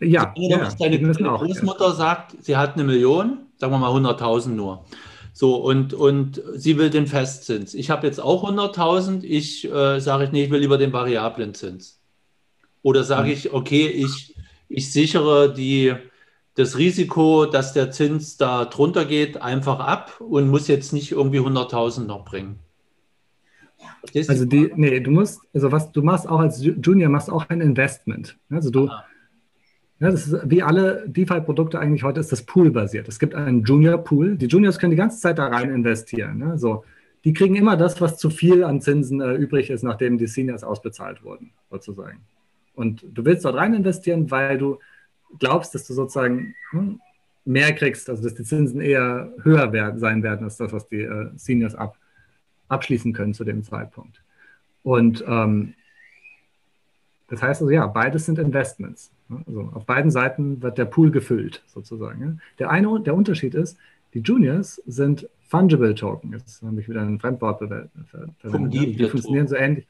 Ja, 0.00 0.32
ja 0.36 0.68
deine, 0.78 0.98
deine 0.98 0.98
Großmutter 0.98 1.84
auch, 1.84 1.90
ja. 1.90 1.94
sagt, 1.94 2.36
sie 2.40 2.56
hat 2.56 2.74
eine 2.74 2.84
Million, 2.84 3.38
sagen 3.56 3.72
wir 3.72 3.78
mal 3.78 3.90
100.000 3.90 4.48
nur. 4.48 4.84
So, 5.32 5.56
und, 5.56 5.94
und 5.94 6.42
sie 6.54 6.78
will 6.78 6.90
den 6.90 7.06
Festzins. 7.06 7.74
Ich 7.74 7.90
habe 7.90 8.06
jetzt 8.06 8.20
auch 8.20 8.48
100.000, 8.48 9.22
ich 9.22 9.70
äh, 9.70 10.00
sage 10.00 10.24
ich, 10.24 10.32
nee, 10.32 10.44
ich 10.44 10.50
will 10.50 10.60
lieber 10.60 10.78
den 10.78 10.92
variablen 10.92 11.54
Zins. 11.54 12.00
Oder 12.82 13.04
sage 13.04 13.28
mhm. 13.28 13.32
ich, 13.34 13.52
okay, 13.52 13.86
ich, 13.86 14.34
ich 14.68 14.90
sichere 14.90 15.52
die, 15.52 15.94
das 16.54 16.78
Risiko, 16.78 17.46
dass 17.46 17.74
der 17.74 17.90
Zins 17.90 18.38
da 18.38 18.64
drunter 18.64 19.04
geht, 19.04 19.40
einfach 19.40 19.80
ab 19.80 20.20
und 20.20 20.48
muss 20.48 20.66
jetzt 20.66 20.92
nicht 20.92 21.12
irgendwie 21.12 21.40
100.000 21.40 22.06
noch 22.06 22.24
bringen. 22.24 22.58
Also 24.28 24.46
die, 24.46 24.72
nee, 24.76 25.00
du 25.00 25.10
musst, 25.10 25.40
also 25.54 25.72
was 25.72 25.92
du 25.92 26.02
machst 26.02 26.28
auch 26.28 26.40
als 26.40 26.62
Junior, 26.62 27.10
machst 27.10 27.30
auch 27.30 27.48
ein 27.48 27.60
Investment. 27.60 28.36
Also 28.50 28.70
du, 28.70 28.88
Aha. 28.88 29.04
Ja, 30.00 30.10
das 30.10 30.26
ist 30.26 30.50
wie 30.50 30.62
alle 30.62 31.04
DeFi-Produkte 31.06 31.78
eigentlich 31.78 32.04
heute 32.04 32.20
ist 32.20 32.32
das 32.32 32.42
Pool-basiert. 32.42 33.06
Es 33.06 33.18
gibt 33.18 33.34
einen 33.34 33.64
Junior-Pool. 33.64 34.36
Die 34.36 34.46
Juniors 34.46 34.78
können 34.78 34.92
die 34.92 34.96
ganze 34.96 35.20
Zeit 35.20 35.38
da 35.38 35.48
rein 35.48 35.70
investieren. 35.70 36.38
Ne? 36.38 36.58
So, 36.58 36.84
die 37.24 37.34
kriegen 37.34 37.54
immer 37.54 37.76
das, 37.76 38.00
was 38.00 38.16
zu 38.16 38.30
viel 38.30 38.64
an 38.64 38.80
Zinsen 38.80 39.20
äh, 39.20 39.34
übrig 39.34 39.68
ist, 39.68 39.82
nachdem 39.82 40.16
die 40.16 40.26
Seniors 40.26 40.64
ausbezahlt 40.64 41.22
wurden, 41.22 41.52
sozusagen. 41.70 42.20
Und 42.74 43.04
du 43.12 43.26
willst 43.26 43.44
dort 43.44 43.56
rein 43.56 43.74
investieren, 43.74 44.30
weil 44.30 44.56
du 44.56 44.78
glaubst, 45.38 45.74
dass 45.74 45.86
du 45.86 45.92
sozusagen 45.92 46.54
hm, 46.70 46.98
mehr 47.44 47.74
kriegst, 47.74 48.08
also 48.08 48.22
dass 48.22 48.34
die 48.34 48.44
Zinsen 48.44 48.80
eher 48.80 49.30
höher 49.42 49.70
werden, 49.74 50.00
sein 50.00 50.22
werden 50.22 50.44
als 50.44 50.56
das, 50.56 50.72
was 50.72 50.88
die 50.88 51.02
äh, 51.02 51.28
Seniors 51.36 51.74
ab, 51.74 51.98
abschließen 52.68 53.12
können 53.12 53.34
zu 53.34 53.44
dem 53.44 53.62
Zeitpunkt. 53.62 54.22
Und 54.82 55.22
ähm, 55.28 55.74
das 57.28 57.42
heißt 57.42 57.60
also, 57.60 57.70
ja, 57.70 57.86
beides 57.86 58.24
sind 58.24 58.38
Investments. 58.38 59.12
Also 59.46 59.70
auf 59.74 59.86
beiden 59.86 60.10
Seiten 60.10 60.62
wird 60.62 60.78
der 60.78 60.84
Pool 60.86 61.10
gefüllt, 61.10 61.62
sozusagen. 61.66 62.40
Der 62.58 62.70
eine, 62.70 63.00
der 63.00 63.14
Unterschied 63.14 63.54
ist, 63.54 63.78
die 64.14 64.20
Juniors 64.20 64.82
sind 64.86 65.28
Fungible 65.48 65.94
Token, 65.94 66.32
jetzt 66.32 66.62
habe 66.62 66.80
ich 66.80 66.88
wieder 66.88 67.02
ein 67.02 67.18
Fremdwort 67.18 67.58
verwendet. 67.58 67.90
Fungible 68.40 68.96
die 68.96 69.08
funktionieren 69.08 69.48
so 69.48 69.56
ähnlich. 69.56 69.86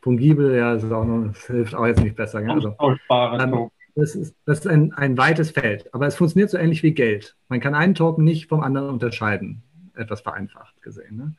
Fungible, 0.00 0.56
ja, 0.56 0.74
das, 0.74 0.90
auch 0.90 1.04
noch, 1.04 1.28
das 1.28 1.46
hilft 1.46 1.74
auch 1.74 1.86
jetzt 1.86 2.02
nicht 2.02 2.16
besser. 2.16 2.38
Also, 2.48 2.74
ähm, 3.10 3.70
das 3.94 4.14
ist, 4.14 4.34
das 4.46 4.60
ist 4.60 4.66
ein, 4.66 4.92
ein 4.92 5.18
weites 5.18 5.50
Feld, 5.50 5.92
aber 5.92 6.06
es 6.06 6.14
funktioniert 6.14 6.50
so 6.50 6.56
ähnlich 6.56 6.82
wie 6.82 6.92
Geld. 6.92 7.36
Man 7.48 7.60
kann 7.60 7.74
einen 7.74 7.94
Token 7.94 8.24
nicht 8.24 8.48
vom 8.48 8.60
anderen 8.60 8.90
unterscheiden, 8.90 9.62
etwas 9.94 10.20
vereinfacht 10.20 10.80
gesehen. 10.82 11.16
Ne? 11.16 11.34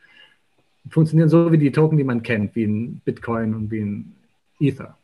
Funktionieren 0.90 1.30
so 1.30 1.52
wie 1.52 1.58
die 1.58 1.72
Token, 1.72 1.98
die 1.98 2.04
man 2.04 2.22
kennt, 2.22 2.56
wie 2.56 2.66
ein 2.66 3.02
Bitcoin 3.06 3.56
und 3.56 3.72
wie 3.72 3.80
ein 3.80 4.16
Ether. 4.60 4.99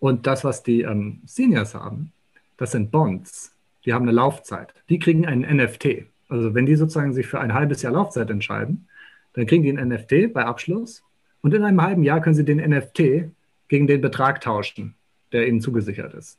Und 0.00 0.26
das, 0.26 0.44
was 0.44 0.62
die 0.62 0.82
ähm, 0.82 1.20
Seniors 1.26 1.74
haben, 1.74 2.12
das 2.56 2.72
sind 2.72 2.90
Bonds. 2.90 3.54
Die 3.84 3.92
haben 3.92 4.02
eine 4.02 4.12
Laufzeit. 4.12 4.74
Die 4.88 4.98
kriegen 4.98 5.26
einen 5.26 5.42
NFT. 5.42 6.06
Also 6.28 6.54
wenn 6.54 6.66
die 6.66 6.76
sozusagen 6.76 7.12
sich 7.12 7.26
für 7.26 7.40
ein 7.40 7.54
halbes 7.54 7.82
Jahr 7.82 7.92
Laufzeit 7.92 8.30
entscheiden, 8.30 8.86
dann 9.32 9.46
kriegen 9.46 9.62
die 9.62 9.70
einen 9.70 9.88
NFT 9.92 10.32
bei 10.32 10.44
Abschluss 10.44 11.02
und 11.40 11.54
in 11.54 11.64
einem 11.64 11.80
halben 11.80 12.02
Jahr 12.02 12.20
können 12.20 12.34
sie 12.34 12.44
den 12.44 12.58
NFT 12.58 13.30
gegen 13.68 13.86
den 13.86 14.00
Betrag 14.00 14.40
tauschen, 14.40 14.94
der 15.32 15.46
ihnen 15.46 15.60
zugesichert 15.60 16.14
ist. 16.14 16.38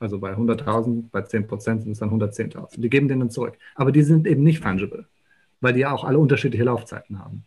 Also 0.00 0.18
bei 0.18 0.34
100.000, 0.34 1.04
bei 1.10 1.20
10% 1.20 1.58
sind 1.58 1.88
es 1.88 1.98
dann 1.98 2.10
110.000. 2.10 2.80
Die 2.80 2.90
geben 2.90 3.08
den 3.08 3.20
dann 3.20 3.30
zurück. 3.30 3.56
Aber 3.74 3.92
die 3.92 4.02
sind 4.02 4.26
eben 4.26 4.42
nicht 4.42 4.60
fungible, 4.60 5.06
weil 5.60 5.72
die 5.72 5.80
ja 5.80 5.92
auch 5.92 6.04
alle 6.04 6.18
unterschiedliche 6.18 6.64
Laufzeiten 6.64 7.18
haben. 7.18 7.44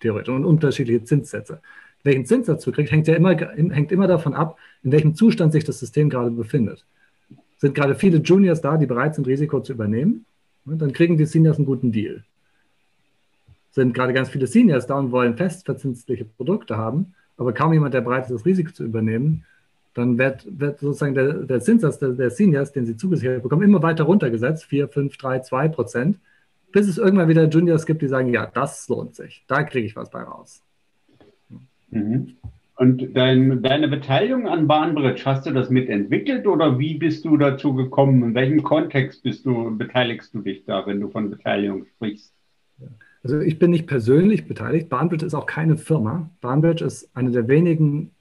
Theoretisch. 0.00 0.34
Und 0.34 0.44
unterschiedliche 0.44 1.04
Zinssätze. 1.04 1.60
Welchen 2.02 2.24
Zinssatz 2.24 2.64
du 2.64 2.72
kriegst, 2.72 2.92
hängt 2.92 3.06
ja 3.08 3.14
immer, 3.14 3.36
hängt 3.36 3.92
immer 3.92 4.06
davon 4.06 4.34
ab, 4.34 4.58
in 4.82 4.92
welchem 4.92 5.14
Zustand 5.14 5.52
sich 5.52 5.64
das 5.64 5.78
System 5.78 6.08
gerade 6.08 6.30
befindet. 6.30 6.86
Sind 7.58 7.74
gerade 7.74 7.94
viele 7.94 8.18
Juniors 8.18 8.62
da, 8.62 8.78
die 8.78 8.86
bereit 8.86 9.14
sind, 9.14 9.26
Risiko 9.26 9.60
zu 9.60 9.72
übernehmen? 9.72 10.24
dann 10.64 10.92
kriegen 10.92 11.16
die 11.16 11.26
Seniors 11.26 11.56
einen 11.56 11.66
guten 11.66 11.90
Deal. 11.90 12.22
Sind 13.72 13.94
gerade 13.94 14.12
ganz 14.12 14.28
viele 14.28 14.46
Seniors 14.46 14.86
da 14.86 14.98
und 14.98 15.10
wollen 15.10 15.36
festverzinsliche 15.36 16.24
Produkte 16.24 16.76
haben, 16.76 17.14
aber 17.36 17.52
kaum 17.52 17.72
jemand, 17.72 17.94
der 17.94 18.02
bereit 18.02 18.24
ist, 18.24 18.32
das 18.32 18.46
Risiko 18.46 18.70
zu 18.72 18.84
übernehmen, 18.84 19.44
dann 19.94 20.18
wird, 20.18 20.46
wird 20.48 20.80
sozusagen 20.80 21.14
der, 21.14 21.32
der 21.32 21.60
Zinssatz 21.60 21.98
der, 21.98 22.10
der, 22.10 22.30
Seniors, 22.30 22.72
den 22.72 22.86
sie 22.86 22.96
zugesichert 22.96 23.42
bekommen, 23.42 23.62
immer 23.62 23.82
weiter 23.82 24.04
runtergesetzt, 24.04 24.64
4, 24.66 24.88
5, 24.88 25.16
3, 25.16 25.40
2 25.40 25.68
Prozent, 25.68 26.18
bis 26.72 26.88
es 26.88 26.98
irgendwann 26.98 27.28
wieder 27.28 27.48
Juniors 27.48 27.86
gibt, 27.86 28.02
die 28.02 28.08
sagen, 28.08 28.32
ja, 28.32 28.46
das 28.46 28.88
lohnt 28.88 29.16
sich, 29.16 29.44
da 29.48 29.64
kriege 29.64 29.86
ich 29.86 29.96
was 29.96 30.10
bei 30.10 30.22
raus. 30.22 30.62
Mhm. 31.90 32.36
Und 32.76 33.14
dein, 33.14 33.62
deine 33.62 33.88
Beteiligung 33.88 34.48
an 34.48 34.66
Bahnbridge, 34.66 35.22
hast 35.26 35.44
du 35.44 35.50
das 35.50 35.68
mitentwickelt 35.68 36.46
oder 36.46 36.78
wie 36.78 36.94
bist 36.94 37.26
du 37.26 37.36
dazu 37.36 37.74
gekommen? 37.74 38.22
In 38.22 38.34
welchem 38.34 38.62
Kontext 38.62 39.22
bist 39.22 39.44
du, 39.44 39.76
beteiligst 39.76 40.32
du 40.32 40.40
dich 40.40 40.64
da, 40.64 40.86
wenn 40.86 40.98
du 41.00 41.10
von 41.10 41.28
Beteiligung 41.28 41.84
sprichst? 41.84 42.32
Also 43.22 43.38
ich 43.40 43.58
bin 43.58 43.70
nicht 43.70 43.86
persönlich 43.86 44.48
beteiligt. 44.48 44.88
Bahnbridge 44.88 45.26
ist 45.26 45.34
auch 45.34 45.44
keine 45.44 45.76
Firma. 45.76 46.30
Bahnbridge 46.40 46.84
ist 46.84 47.10
eine 47.14 47.30
der 47.30 47.48
wenigen 47.48 48.12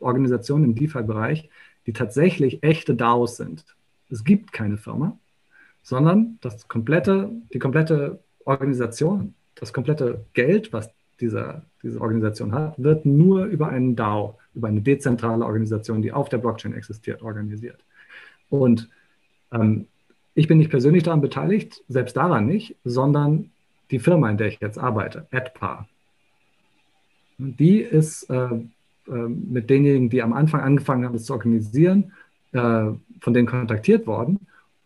Organisationen 0.00 0.64
im 0.64 0.74
DeFi-Bereich, 0.74 1.48
die 1.86 1.92
tatsächlich 1.92 2.62
echte 2.62 2.94
DAOs 2.94 3.36
sind. 3.36 3.64
Es 4.10 4.22
gibt 4.24 4.52
keine 4.52 4.76
Firma, 4.76 5.18
sondern 5.82 6.38
das 6.42 6.68
komplette, 6.68 7.30
die 7.52 7.58
komplette 7.58 8.20
Organisation, 8.44 9.34
das 9.54 9.72
komplette 9.72 10.24
Geld, 10.34 10.72
was 10.72 10.90
dieser, 11.20 11.64
diese 11.84 12.00
Organisation 12.00 12.52
hat, 12.52 12.74
wird 12.82 13.06
nur 13.06 13.44
über 13.44 13.68
einen 13.68 13.94
DAO, 13.94 14.38
über 14.54 14.68
eine 14.68 14.80
dezentrale 14.80 15.44
Organisation, 15.44 16.02
die 16.02 16.12
auf 16.12 16.28
der 16.28 16.38
Blockchain 16.38 16.72
existiert, 16.72 17.22
organisiert. 17.22 17.84
Und 18.48 18.88
ähm, 19.52 19.86
ich 20.34 20.48
bin 20.48 20.58
nicht 20.58 20.70
persönlich 20.70 21.02
daran 21.04 21.20
beteiligt, 21.20 21.82
selbst 21.88 22.16
daran 22.16 22.46
nicht, 22.46 22.76
sondern 22.84 23.50
die 23.90 23.98
Firma, 23.98 24.30
in 24.30 24.38
der 24.38 24.48
ich 24.48 24.60
jetzt 24.60 24.78
arbeite, 24.78 25.26
AdPar. 25.30 25.86
Die 27.38 27.78
ist 27.78 28.28
äh, 28.30 28.48
äh, 29.08 29.28
mit 29.28 29.70
denjenigen, 29.70 30.08
die 30.08 30.22
am 30.22 30.32
Anfang 30.32 30.60
angefangen 30.60 31.04
haben, 31.04 31.14
es 31.14 31.26
zu 31.26 31.34
organisieren, 31.34 32.12
äh, 32.52 32.86
von 33.20 33.34
denen 33.34 33.46
kontaktiert 33.46 34.06
worden 34.06 34.40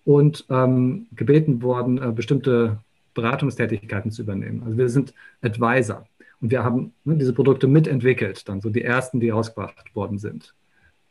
und 0.05 0.45
ähm, 0.51 1.07
gebeten 1.15 1.63
worden, 1.63 1.99
äh, 1.99 2.13
bestimmte 2.13 2.79
Beratungstätigkeiten 3.15 4.11
zu 4.11 4.23
übernehmen. 4.23 4.63
Also 4.65 4.79
wir 4.79 4.89
sind 4.89 5.15
Advisor. 5.43 6.07
Und 6.41 6.51
wir 6.51 6.65
haben 6.65 6.93
ne, 7.05 7.17
diese 7.17 7.33
Produkte 7.33 7.67
mitentwickelt, 7.67 8.49
dann 8.49 8.61
so 8.61 8.71
die 8.71 8.83
ersten, 8.83 9.21
die 9.21 9.31
rausgebracht 9.31 9.95
worden 9.95 10.19
sind. 10.19 10.55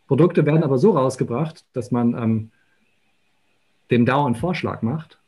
Produkte 0.08 0.46
werden 0.46 0.64
aber 0.64 0.78
so 0.78 0.92
rausgebracht, 0.92 1.66
dass 1.74 1.92
man 1.92 2.14
ähm, 2.14 2.52
dem 3.92 4.06
DAO 4.06 4.26
einen 4.26 4.36
Vorschlag 4.36 4.82
macht 4.82 5.20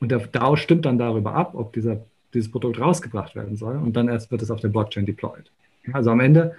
und 0.00 0.10
der 0.10 0.18
DAO 0.18 0.56
stimmt 0.56 0.86
dann 0.86 0.98
darüber 0.98 1.34
ab, 1.34 1.54
ob 1.54 1.72
dieser, 1.72 2.04
dieses 2.34 2.50
Produkt 2.50 2.80
rausgebracht 2.80 3.36
werden 3.36 3.56
soll 3.56 3.76
und 3.76 3.94
dann 3.94 4.08
erst 4.08 4.30
wird 4.30 4.42
es 4.42 4.50
auf 4.50 4.60
der 4.60 4.68
Blockchain 4.68 5.06
deployed. 5.06 5.50
Also 5.92 6.10
am 6.10 6.20
Ende 6.20 6.54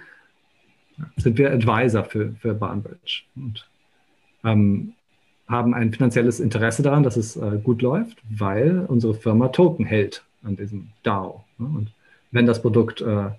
sind 1.16 1.38
wir 1.38 1.52
Advisor 1.52 2.04
für, 2.04 2.32
für 2.40 2.54
Bahnbridge 2.54 3.22
und 3.36 3.68
ähm, 4.44 4.94
haben 5.48 5.74
ein 5.74 5.92
finanzielles 5.92 6.40
Interesse 6.40 6.82
daran, 6.82 7.02
dass 7.02 7.16
es 7.16 7.36
äh, 7.36 7.58
gut 7.62 7.82
läuft, 7.82 8.22
weil 8.30 8.86
unsere 8.88 9.14
Firma 9.14 9.48
Token 9.48 9.84
hält 9.84 10.24
an 10.42 10.56
diesem 10.56 10.88
DAO. 11.02 11.44
Ne? 11.58 11.66
Und 11.66 11.90
wenn 12.34 12.46
das 12.46 12.60
Produkt 12.60 13.00
äh, 13.00 13.30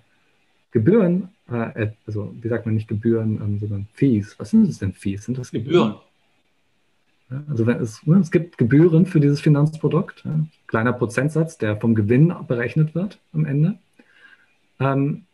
Gebühren, 0.72 1.28
äh, 1.50 1.88
also 2.06 2.34
wie 2.40 2.48
sagt 2.48 2.66
man 2.66 2.74
nicht 2.74 2.88
Gebühren, 2.88 3.40
ähm, 3.42 3.58
sondern 3.60 3.86
Fees. 3.92 4.34
Was 4.38 4.50
sind 4.50 4.68
das 4.68 4.78
denn 4.78 4.94
Fees? 4.94 5.26
Sind 5.26 5.38
das 5.38 5.50
Gebühren? 5.50 5.96
Ja, 7.30 7.42
also 7.48 7.66
wenn 7.66 7.76
es, 7.78 8.04
ne, 8.06 8.18
es 8.18 8.30
gibt 8.30 8.56
Gebühren 8.56 9.04
für 9.04 9.20
dieses 9.20 9.40
Finanzprodukt, 9.40 10.24
ja, 10.24 10.40
kleiner 10.66 10.92
Prozentsatz, 10.92 11.58
der 11.58 11.76
vom 11.76 11.94
Gewinn 11.94 12.34
berechnet 12.48 12.94
wird 12.94 13.18
am 13.32 13.44
Ende. 13.44 13.78
Ähm, 14.80 15.24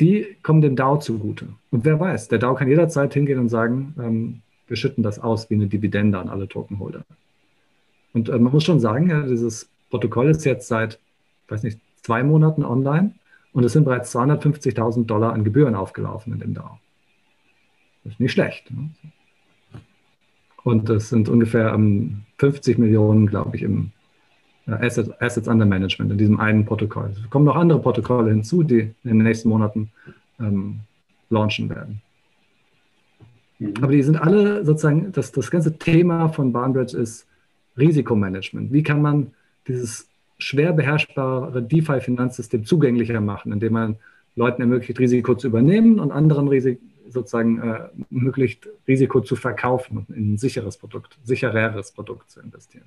die 0.00 0.36
kommen 0.42 0.62
dem 0.62 0.74
DAO 0.74 0.98
zugute. 0.98 1.48
Und 1.70 1.84
wer 1.84 2.00
weiß, 2.00 2.28
der 2.28 2.38
DAO 2.38 2.54
kann 2.54 2.68
jederzeit 2.68 3.14
hingehen 3.14 3.38
und 3.38 3.50
sagen, 3.50 3.94
ähm, 3.98 4.42
wir 4.66 4.76
schütten 4.76 5.04
das 5.04 5.20
aus 5.20 5.48
wie 5.48 5.54
eine 5.54 5.68
Dividende 5.68 6.18
an 6.18 6.28
alle 6.28 6.48
Tokenholder. 6.48 7.04
Und 8.14 8.30
äh, 8.30 8.38
man 8.38 8.52
muss 8.52 8.64
schon 8.64 8.80
sagen, 8.80 9.10
ja, 9.10 9.22
dieses 9.22 9.68
Protokoll 9.90 10.30
ist 10.30 10.44
jetzt 10.44 10.66
seit, 10.66 10.98
weiß 11.48 11.62
nicht, 11.62 11.78
zwei 12.02 12.22
Monaten 12.22 12.64
online 12.64 13.14
und 13.52 13.64
es 13.64 13.72
sind 13.72 13.84
bereits 13.84 14.14
250.000 14.14 15.06
Dollar 15.06 15.32
an 15.32 15.44
Gebühren 15.44 15.74
aufgelaufen 15.74 16.32
in 16.32 16.40
dem 16.40 16.54
DAO. 16.54 16.78
Das 18.04 18.14
ist 18.14 18.20
nicht 18.20 18.32
schlecht. 18.32 18.70
Ne? 18.70 18.90
Und 20.64 20.88
es 20.90 21.08
sind 21.08 21.28
ungefähr 21.28 21.74
um, 21.74 22.22
50 22.38 22.78
Millionen, 22.78 23.26
glaube 23.26 23.56
ich, 23.56 23.62
im 23.62 23.90
äh, 24.66 24.72
Asset, 24.72 25.10
Assets 25.20 25.48
under 25.48 25.66
Management 25.66 26.12
in 26.12 26.18
diesem 26.18 26.40
einen 26.40 26.64
Protokoll. 26.64 27.10
Es 27.10 27.30
kommen 27.30 27.44
noch 27.44 27.56
andere 27.56 27.80
Protokolle 27.80 28.30
hinzu, 28.30 28.62
die 28.62 28.80
in 28.80 29.18
den 29.18 29.22
nächsten 29.22 29.48
Monaten 29.48 29.90
ähm, 30.40 30.80
launchen 31.30 31.68
werden. 31.68 32.00
Mhm. 33.58 33.74
Aber 33.82 33.92
die 33.92 34.02
sind 34.02 34.16
alle 34.16 34.64
sozusagen, 34.64 35.12
das, 35.12 35.32
das 35.32 35.50
ganze 35.50 35.78
Thema 35.78 36.28
von 36.28 36.52
Barnbridge 36.52 36.96
ist 36.96 37.26
Risikomanagement. 37.76 38.72
Wie 38.72 38.82
kann 38.82 39.02
man 39.02 39.32
dieses 39.66 40.08
schwer 40.42 40.72
beherrschbare 40.72 41.62
DeFi-Finanzsystem 41.62 42.64
zugänglicher 42.64 43.20
machen, 43.20 43.52
indem 43.52 43.72
man 43.72 43.96
Leuten 44.34 44.62
ermöglicht, 44.62 44.98
Risiko 44.98 45.34
zu 45.34 45.48
übernehmen 45.48 45.98
und 45.98 46.10
anderen 46.10 46.48
Risik 46.48 46.80
sozusagen 47.08 47.60
äh, 47.60 48.14
ermöglicht, 48.14 48.68
Risiko 48.88 49.20
zu 49.20 49.36
verkaufen 49.36 49.98
und 49.98 50.16
in 50.16 50.34
ein 50.34 50.38
sicheres 50.38 50.76
Produkt, 50.76 51.18
sichereres 51.24 51.92
Produkt 51.92 52.30
zu 52.30 52.40
investieren. 52.40 52.86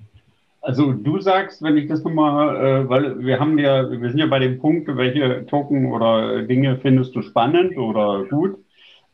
Also 0.61 0.93
du 0.93 1.19
sagst, 1.19 1.61
wenn 1.61 1.77
ich 1.77 1.87
das 1.87 2.03
nochmal, 2.03 2.55
äh, 2.55 2.89
weil 2.89 3.19
wir 3.19 3.39
haben 3.39 3.59
ja, 3.59 3.89
wir 3.89 4.09
sind 4.09 4.17
ja 4.17 4.25
bei 4.25 4.39
dem 4.39 4.57
Punkt, 4.57 4.87
welche 4.87 5.45
Token 5.45 5.91
oder 5.91 6.41
Dinge 6.41 6.77
findest 6.77 7.15
du 7.15 7.21
spannend 7.21 7.77
oder 7.77 8.25
gut. 8.25 8.57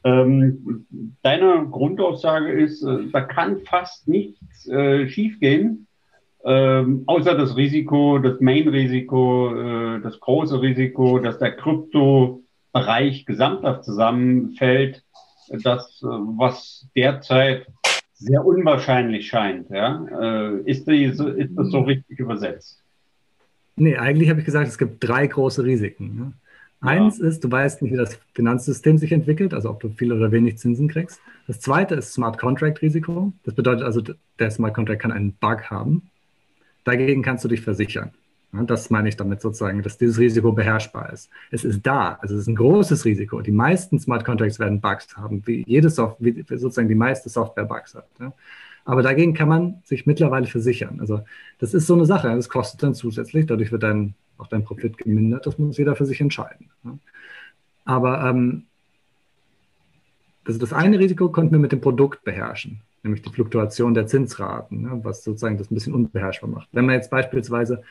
Ähm, 0.04 0.86
deine 1.22 1.68
Grundaussage 1.70 2.52
ist, 2.54 2.84
äh, 2.84 3.00
da 3.12 3.22
kann 3.22 3.60
fast 3.66 4.08
nichts 4.08 4.68
äh, 4.68 5.08
schiefgehen, 5.10 5.88
ähm, 6.44 7.04
außer 7.06 7.36
das 7.36 7.56
Risiko, 7.56 8.18
das 8.20 8.40
Main-Risiko, 8.40 9.56
äh, 9.56 10.02
das 10.02 10.20
große 10.20 10.62
Risiko, 10.62 11.20
dass 11.20 11.38
der 11.40 11.56
Kryptobereich 11.56 13.26
gesamthaft 13.26 13.84
zusammenfällt, 13.84 15.04
das, 15.64 16.02
äh, 16.04 16.08
was 16.08 16.88
derzeit 16.96 17.68
sehr 18.14 18.46
unwahrscheinlich 18.46 19.28
scheint. 19.28 19.70
Ja? 19.70 20.06
Äh, 20.20 20.62
ist, 20.70 20.88
die, 20.88 21.04
ist 21.06 21.20
das 21.20 21.70
so 21.70 21.82
richtig 21.82 22.20
übersetzt? 22.20 22.82
Nee, 23.76 23.98
eigentlich 23.98 24.30
habe 24.30 24.40
ich 24.40 24.46
gesagt, 24.46 24.68
es 24.68 24.78
gibt 24.78 25.04
drei 25.08 25.28
große 25.28 25.64
Risiken. 25.64 26.16
Ne? 26.16 26.34
Eins 26.82 27.20
ja. 27.20 27.28
ist, 27.28 27.44
du 27.44 27.52
weißt 27.52 27.82
nicht, 27.82 27.94
wie 27.94 27.98
das 27.98 28.20
Finanzsystem 28.34 28.98
sich 28.98 29.12
entwickelt, 29.12 29.54
also 29.54 29.70
ob 29.70 29.80
du 29.80 29.90
viel 29.90 30.12
oder 30.12 30.32
wenig 30.32 30.58
Zinsen 30.58 30.88
kriegst. 30.88 31.22
Das 31.48 31.60
zweite 31.60 31.96
ist 31.96 32.14
Smart 32.14 32.40
Contract 32.40 32.82
Risiko. 32.82 33.34
Das 33.44 33.54
bedeutet 33.54 33.84
also, 33.84 34.02
der 34.40 34.52
Smart 34.52 34.74
Contract 34.74 35.02
kann 35.02 35.12
einen 35.12 35.34
Bug 35.34 35.70
haben. 35.70 36.10
Dagegen 36.84 37.22
kannst 37.22 37.44
du 37.44 37.48
dich 37.48 37.62
versichern. 37.62 38.12
Das 38.52 38.90
meine 38.90 39.08
ich 39.08 39.16
damit 39.16 39.40
sozusagen, 39.40 39.82
dass 39.82 39.98
dieses 39.98 40.20
Risiko 40.20 40.52
beherrschbar 40.52 41.14
ist. 41.14 41.30
Es 41.52 41.64
ist 41.64 41.86
da, 41.88 42.20
also 42.22 42.36
es 42.36 42.42
ist 42.42 42.48
ein 42.48 42.56
großes 42.56 43.06
Risiko. 43.06 43.40
Die 43.40 43.52
meisten 43.52 43.98
Smart 43.98 44.26
Contracts 44.26 44.60
werden 44.60 44.82
Bugs 44.82 45.16
haben, 45.16 45.42
wie 45.46 45.64
jede 45.66 45.90
Software, 45.90 46.36
wie 46.36 46.58
sozusagen 46.58 46.90
die 46.90 46.96
meiste 46.96 47.30
Software 47.30 47.64
Bugs 47.64 47.96
hat. 47.96 48.08
Aber 48.84 49.04
dagegen 49.04 49.34
kann 49.34 49.48
man 49.48 49.82
sich 49.86 50.06
mittlerweile 50.06 50.48
versichern. 50.48 51.00
Also 51.00 51.22
das 51.60 51.74
ist 51.74 51.88
so 51.88 51.94
eine 51.94 52.06
Sache. 52.06 52.28
Das 52.36 52.50
kostet 52.50 52.84
dann 52.84 52.94
zusätzlich. 52.94 53.46
Dadurch 53.46 53.72
wird 53.72 53.84
dann 53.84 54.16
auch 54.38 54.48
dein 54.48 54.66
Profit 54.66 54.98
gemindert. 54.98 55.46
Das 55.46 55.58
muss 55.58 55.78
jeder 55.78 55.96
für 55.96 56.06
sich 56.06 56.20
entscheiden. 56.20 56.70
Aber 57.86 58.22
ähm, 58.26 58.66
also 60.46 60.60
das 60.60 60.74
eine 60.74 61.00
Risiko 61.00 61.30
konnten 61.30 61.54
wir 61.54 61.60
mit 61.60 61.72
dem 61.72 61.82
Produkt 61.82 62.24
beherrschen, 62.24 62.82
nämlich 63.04 63.22
die 63.22 63.32
Fluktuation 63.32 63.94
der 63.94 64.08
Zinsraten, 64.08 64.82
ne, 64.82 65.00
was 65.04 65.24
sozusagen 65.24 65.58
das 65.58 65.72
ein 65.72 65.76
bisschen 65.76 65.94
unbeherrschbar 65.94 66.50
macht. 66.50 66.70
Wenn 66.72 66.86
man 66.86 66.96
jetzt 66.96 67.10
beispielsweise 67.10 67.84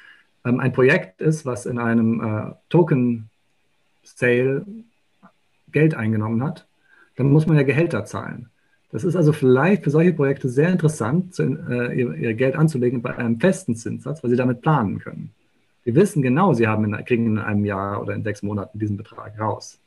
ähm, 0.44 0.60
ein 0.60 0.72
Projekt 0.72 1.20
ist, 1.20 1.44
was 1.46 1.66
in 1.66 1.78
einem 1.78 2.20
äh, 2.20 2.52
Token-Sale 2.68 4.64
Geld 5.72 5.94
eingenommen 5.94 6.42
hat, 6.42 6.66
dann 7.16 7.30
muss 7.30 7.46
man 7.46 7.56
ja 7.56 7.62
Gehälter 7.62 8.04
zahlen. 8.04 8.48
Das 8.92 9.04
ist 9.04 9.14
also 9.14 9.32
vielleicht 9.32 9.84
für 9.84 9.90
solche 9.90 10.12
Projekte 10.12 10.48
sehr 10.48 10.70
interessant, 10.70 11.34
zu, 11.34 11.44
äh, 11.44 11.94
ihr, 11.94 12.14
ihr, 12.14 12.34
Geld 12.34 12.56
anzulegen 12.56 13.02
bei 13.02 13.16
einem 13.16 13.38
festen 13.38 13.76
Zinssatz, 13.76 14.22
weil 14.22 14.30
sie 14.30 14.36
damit 14.36 14.62
planen 14.62 14.98
können. 14.98 15.30
Sie 15.84 15.94
wissen 15.94 16.22
genau, 16.22 16.54
sie 16.54 16.66
haben 16.66 16.84
in, 16.84 17.04
kriegen 17.04 17.26
in 17.26 17.38
einem 17.38 17.64
Jahr 17.64 18.02
oder 18.02 18.14
in 18.14 18.24
sechs 18.24 18.42
Monaten 18.42 18.78
diesen 18.78 18.96
Betrag 18.96 19.38
raus. 19.38 19.78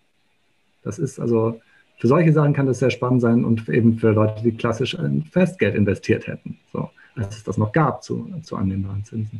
Das 0.83 0.99
ist 0.99 1.19
also, 1.19 1.61
für 2.03 2.09
solche 2.09 2.33
Sachen 2.33 2.51
kann 2.51 2.65
das 2.65 2.79
sehr 2.79 2.89
spannend 2.89 3.21
sein 3.21 3.45
und 3.45 3.69
eben 3.69 3.97
für 3.97 4.11
Leute, 4.11 4.43
die 4.43 4.51
klassisch 4.51 4.93
in 4.93 5.23
Festgeld 5.23 5.73
investiert 5.73 6.27
hätten, 6.27 6.59
so, 6.73 6.89
als 7.15 7.37
es 7.37 7.43
das 7.45 7.57
noch 7.57 7.71
gab 7.71 8.03
zu, 8.03 8.29
zu 8.41 8.57
annehmbaren 8.57 9.05
Zinsen. 9.05 9.39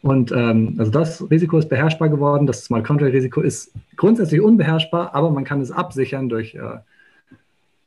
Und 0.00 0.32
ähm, 0.32 0.76
also 0.78 0.90
das 0.90 1.30
Risiko 1.30 1.58
ist 1.58 1.68
beherrschbar 1.68 2.08
geworden. 2.08 2.46
Das 2.46 2.64
Smart 2.64 2.86
Contract 2.86 3.12
Risiko 3.12 3.42
ist 3.42 3.74
grundsätzlich 3.96 4.40
unbeherrschbar, 4.40 5.14
aber 5.14 5.30
man 5.30 5.44
kann 5.44 5.60
es 5.60 5.70
absichern 5.70 6.30
durch, 6.30 6.54
äh, 6.54 6.78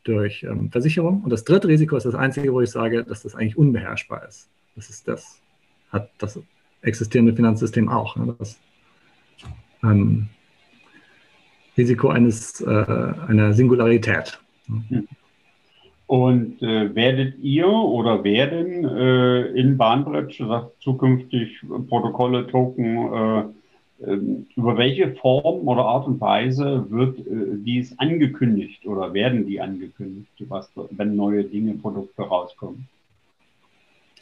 durch 0.04 0.44
ähm, 0.44 0.70
Versicherung. 0.70 1.24
Und 1.24 1.32
das 1.32 1.44
dritte 1.44 1.68
Risiko 1.68 1.96
ist 1.96 2.06
das 2.06 2.14
einzige, 2.14 2.54
wo 2.54 2.62
ich 2.62 2.70
sage, 2.70 3.04
dass 3.04 3.24
das 3.24 3.34
eigentlich 3.34 3.58
unbeherrschbar 3.58 4.28
ist. 4.28 4.48
Das 4.76 4.92
ist 4.92 5.08
das, 5.08 5.42
hat 5.90 6.12
das 6.20 6.40
existierende 6.84 7.34
Finanzsystem 7.34 7.90
auch. 7.90 8.16
Ne? 8.16 8.36
Das 8.38 8.60
ähm, 9.82 10.28
Risiko 11.78 12.10
eines, 12.10 12.62
äh, 12.62 12.86
einer 13.28 13.54
Singularität. 13.54 14.40
Und 16.08 16.62
äh, 16.62 16.94
werdet 16.94 17.40
ihr 17.40 17.68
oder 17.68 18.24
werden 18.24 18.86
äh, 18.86 19.46
in 19.60 19.78
Bahnbridge 19.78 20.70
zukünftig 20.80 21.62
Protokolle, 21.88 22.46
Token, 22.48 23.14
äh, 23.14 23.44
ähm, 24.06 24.48
über 24.56 24.78
welche 24.78 25.14
Form 25.16 25.68
oder 25.68 25.86
Art 25.86 26.08
und 26.08 26.20
Weise 26.20 26.86
wird 26.90 27.20
äh, 27.20 27.58
dies 27.58 27.98
angekündigt 28.00 28.86
oder 28.86 29.14
werden 29.14 29.46
die 29.48 29.62
angekündigt, 29.62 30.30
was, 30.50 30.70
wenn 30.92 31.16
neue 31.16 31.44
Dinge, 31.44 31.74
Produkte 31.76 32.24
rauskommen? 32.24 32.88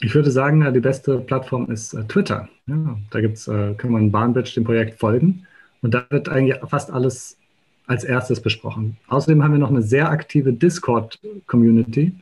Ich 0.00 0.14
würde 0.14 0.30
sagen, 0.30 0.72
die 0.72 0.80
beste 0.80 1.18
Plattform 1.18 1.70
ist 1.70 1.94
äh, 1.94 2.04
Twitter. 2.04 2.48
Ja, 2.66 2.96
da 3.10 3.20
gibt's, 3.20 3.48
äh, 3.48 3.74
kann 3.74 3.92
man 3.92 4.10
Bahnbridge 4.12 4.52
dem 4.54 4.64
Projekt 4.64 5.00
folgen 5.00 5.46
und 5.80 5.94
da 5.94 6.04
wird 6.10 6.28
eigentlich 6.28 6.58
fast 6.68 6.92
alles 6.92 7.38
als 7.86 8.04
erstes 8.04 8.40
besprochen. 8.40 8.96
Außerdem 9.08 9.42
haben 9.42 9.52
wir 9.52 9.58
noch 9.58 9.70
eine 9.70 9.82
sehr 9.82 10.10
aktive 10.10 10.52
Discord-Community. 10.52 12.12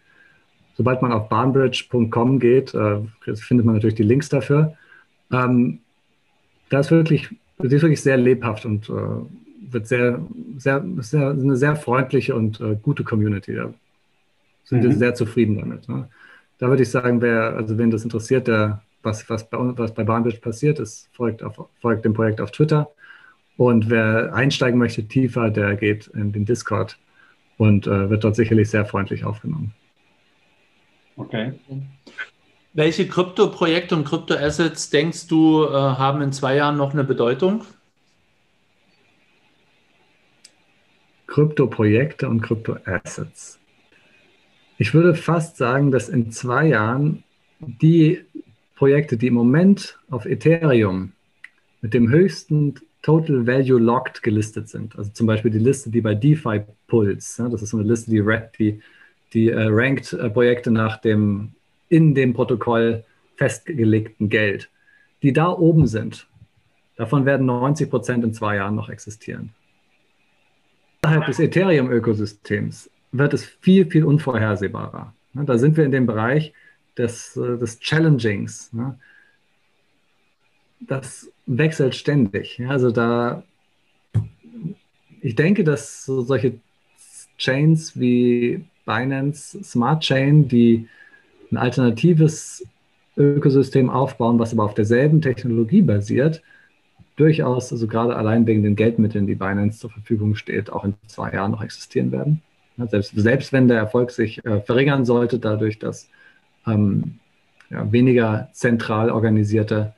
Sobald 0.76 1.02
man 1.02 1.12
auf 1.12 1.28
bahnbridge.com 1.28 2.38
geht, 2.38 2.74
äh, 2.74 3.00
findet 3.34 3.66
man 3.66 3.74
natürlich 3.74 3.96
die 3.96 4.02
Links 4.02 4.28
dafür. 4.28 4.74
Ähm, 5.30 5.80
da 6.70 6.80
ist 6.80 6.90
wirklich, 6.90 7.28
die 7.58 7.74
ist 7.74 7.82
wirklich 7.82 8.00
sehr 8.00 8.16
lebhaft 8.16 8.64
und 8.64 8.88
äh, 8.88 8.92
wird 9.72 9.86
sehr, 9.86 10.20
sehr, 10.56 10.84
sehr, 10.98 11.30
eine 11.30 11.56
sehr 11.56 11.76
freundliche 11.76 12.34
und 12.34 12.60
äh, 12.60 12.76
gute 12.80 13.04
Community. 13.04 13.54
Da 13.54 13.72
sind 14.64 14.78
mhm. 14.78 14.84
wir 14.84 14.96
sehr 14.96 15.14
zufrieden 15.14 15.58
damit. 15.58 15.88
Ne? 15.88 16.08
Da 16.58 16.68
würde 16.68 16.82
ich 16.82 16.90
sagen, 16.90 17.20
wer, 17.20 17.56
also 17.56 17.76
wen 17.78 17.90
das 17.90 18.04
interessiert, 18.04 18.46
der, 18.46 18.82
was, 19.02 19.28
was, 19.28 19.48
bei, 19.48 19.58
was 19.58 19.94
bei 19.94 20.04
Bahnbridge 20.04 20.40
passiert 20.40 20.78
ist, 20.78 21.08
folgt, 21.12 21.42
auf, 21.42 21.68
folgt 21.80 22.04
dem 22.04 22.14
Projekt 22.14 22.40
auf 22.40 22.50
Twitter. 22.50 22.90
Und 23.60 23.90
wer 23.90 24.32
einsteigen 24.32 24.78
möchte 24.78 25.06
tiefer, 25.06 25.50
der 25.50 25.76
geht 25.76 26.06
in 26.06 26.32
den 26.32 26.46
Discord 26.46 26.96
und 27.58 27.86
äh, 27.86 28.08
wird 28.08 28.24
dort 28.24 28.34
sicherlich 28.34 28.70
sehr 28.70 28.86
freundlich 28.86 29.24
aufgenommen. 29.24 29.74
Okay. 31.14 31.52
Welche 32.72 33.06
Krypto-Projekte 33.06 33.96
und 33.96 34.04
Krypto-Assets 34.04 34.88
denkst 34.88 35.26
du 35.26 35.64
äh, 35.64 35.72
haben 35.72 36.22
in 36.22 36.32
zwei 36.32 36.56
Jahren 36.56 36.78
noch 36.78 36.94
eine 36.94 37.04
Bedeutung? 37.04 37.66
Krypto-Projekte 41.26 42.30
und 42.30 42.40
Krypto-Assets. 42.40 43.58
Ich 44.78 44.94
würde 44.94 45.14
fast 45.14 45.58
sagen, 45.58 45.90
dass 45.90 46.08
in 46.08 46.32
zwei 46.32 46.68
Jahren 46.68 47.24
die 47.58 48.24
Projekte, 48.76 49.18
die 49.18 49.26
im 49.26 49.34
Moment 49.34 49.98
auf 50.08 50.24
Ethereum 50.24 51.12
mit 51.82 51.92
dem 51.92 52.08
höchsten 52.08 52.76
Total 53.02 53.46
Value 53.46 53.78
Locked 53.78 54.22
gelistet 54.22 54.68
sind. 54.68 54.96
Also 54.96 55.10
zum 55.12 55.26
Beispiel 55.26 55.50
die 55.50 55.58
Liste, 55.58 55.90
die 55.90 56.00
bei 56.00 56.14
DeFi 56.14 56.62
Pulse, 56.86 57.42
ja, 57.42 57.48
das 57.48 57.62
ist 57.62 57.70
so 57.70 57.78
eine 57.78 57.88
Liste, 57.88 58.10
die, 58.10 58.22
die, 58.58 58.82
die 59.32 59.50
äh, 59.50 59.66
rankt 59.68 60.12
äh, 60.12 60.28
Projekte 60.28 60.70
nach 60.70 61.00
dem 61.00 61.52
in 61.88 62.14
dem 62.14 62.34
Protokoll 62.34 63.04
festgelegten 63.36 64.28
Geld, 64.28 64.70
die 65.22 65.32
da 65.32 65.48
oben 65.48 65.86
sind. 65.86 66.28
Davon 66.96 67.24
werden 67.24 67.46
90 67.46 67.90
Prozent 67.90 68.24
in 68.24 68.34
zwei 68.34 68.56
Jahren 68.56 68.74
noch 68.74 68.90
existieren. 68.90 69.54
Innerhalb 71.02 71.26
des 71.26 71.38
Ethereum-Ökosystems 71.38 72.90
wird 73.12 73.34
es 73.34 73.44
viel, 73.44 73.86
viel 73.86 74.04
unvorhersehbarer. 74.04 75.14
Ja, 75.34 75.42
da 75.44 75.58
sind 75.58 75.76
wir 75.76 75.84
in 75.84 75.90
dem 75.90 76.06
Bereich 76.06 76.52
des, 76.96 77.36
äh, 77.36 77.56
des 77.56 77.80
Challengings. 77.80 78.70
Ja. 78.72 78.98
Das 80.80 81.30
wechselt 81.46 81.94
ständig. 81.94 82.60
Also 82.68 82.90
da, 82.90 83.42
ich 85.20 85.34
denke, 85.34 85.64
dass 85.64 86.04
so 86.04 86.22
solche 86.22 86.54
Chains 87.38 87.98
wie 87.98 88.64
Binance 88.86 89.62
Smart 89.62 90.02
Chain, 90.02 90.48
die 90.48 90.88
ein 91.50 91.56
alternatives 91.56 92.66
Ökosystem 93.16 93.90
aufbauen, 93.90 94.38
was 94.38 94.52
aber 94.52 94.64
auf 94.64 94.74
derselben 94.74 95.20
Technologie 95.20 95.82
basiert, 95.82 96.42
durchaus, 97.16 97.72
also 97.72 97.86
gerade 97.86 98.16
allein 98.16 98.46
wegen 98.46 98.62
den 98.62 98.76
Geldmitteln, 98.76 99.26
die 99.26 99.34
Binance 99.34 99.78
zur 99.78 99.90
Verfügung 99.90 100.34
steht, 100.34 100.70
auch 100.70 100.84
in 100.84 100.94
zwei 101.06 101.32
Jahren 101.32 101.50
noch 101.50 101.62
existieren 101.62 102.12
werden. 102.12 102.42
Selbst, 102.88 103.12
selbst 103.14 103.52
wenn 103.52 103.68
der 103.68 103.76
Erfolg 103.76 104.10
sich 104.10 104.42
äh, 104.46 104.60
verringern 104.62 105.04
sollte, 105.04 105.38
dadurch, 105.38 105.78
dass 105.78 106.08
ähm, 106.66 107.18
ja, 107.68 107.92
weniger 107.92 108.48
zentral 108.52 109.10
organisierte 109.10 109.92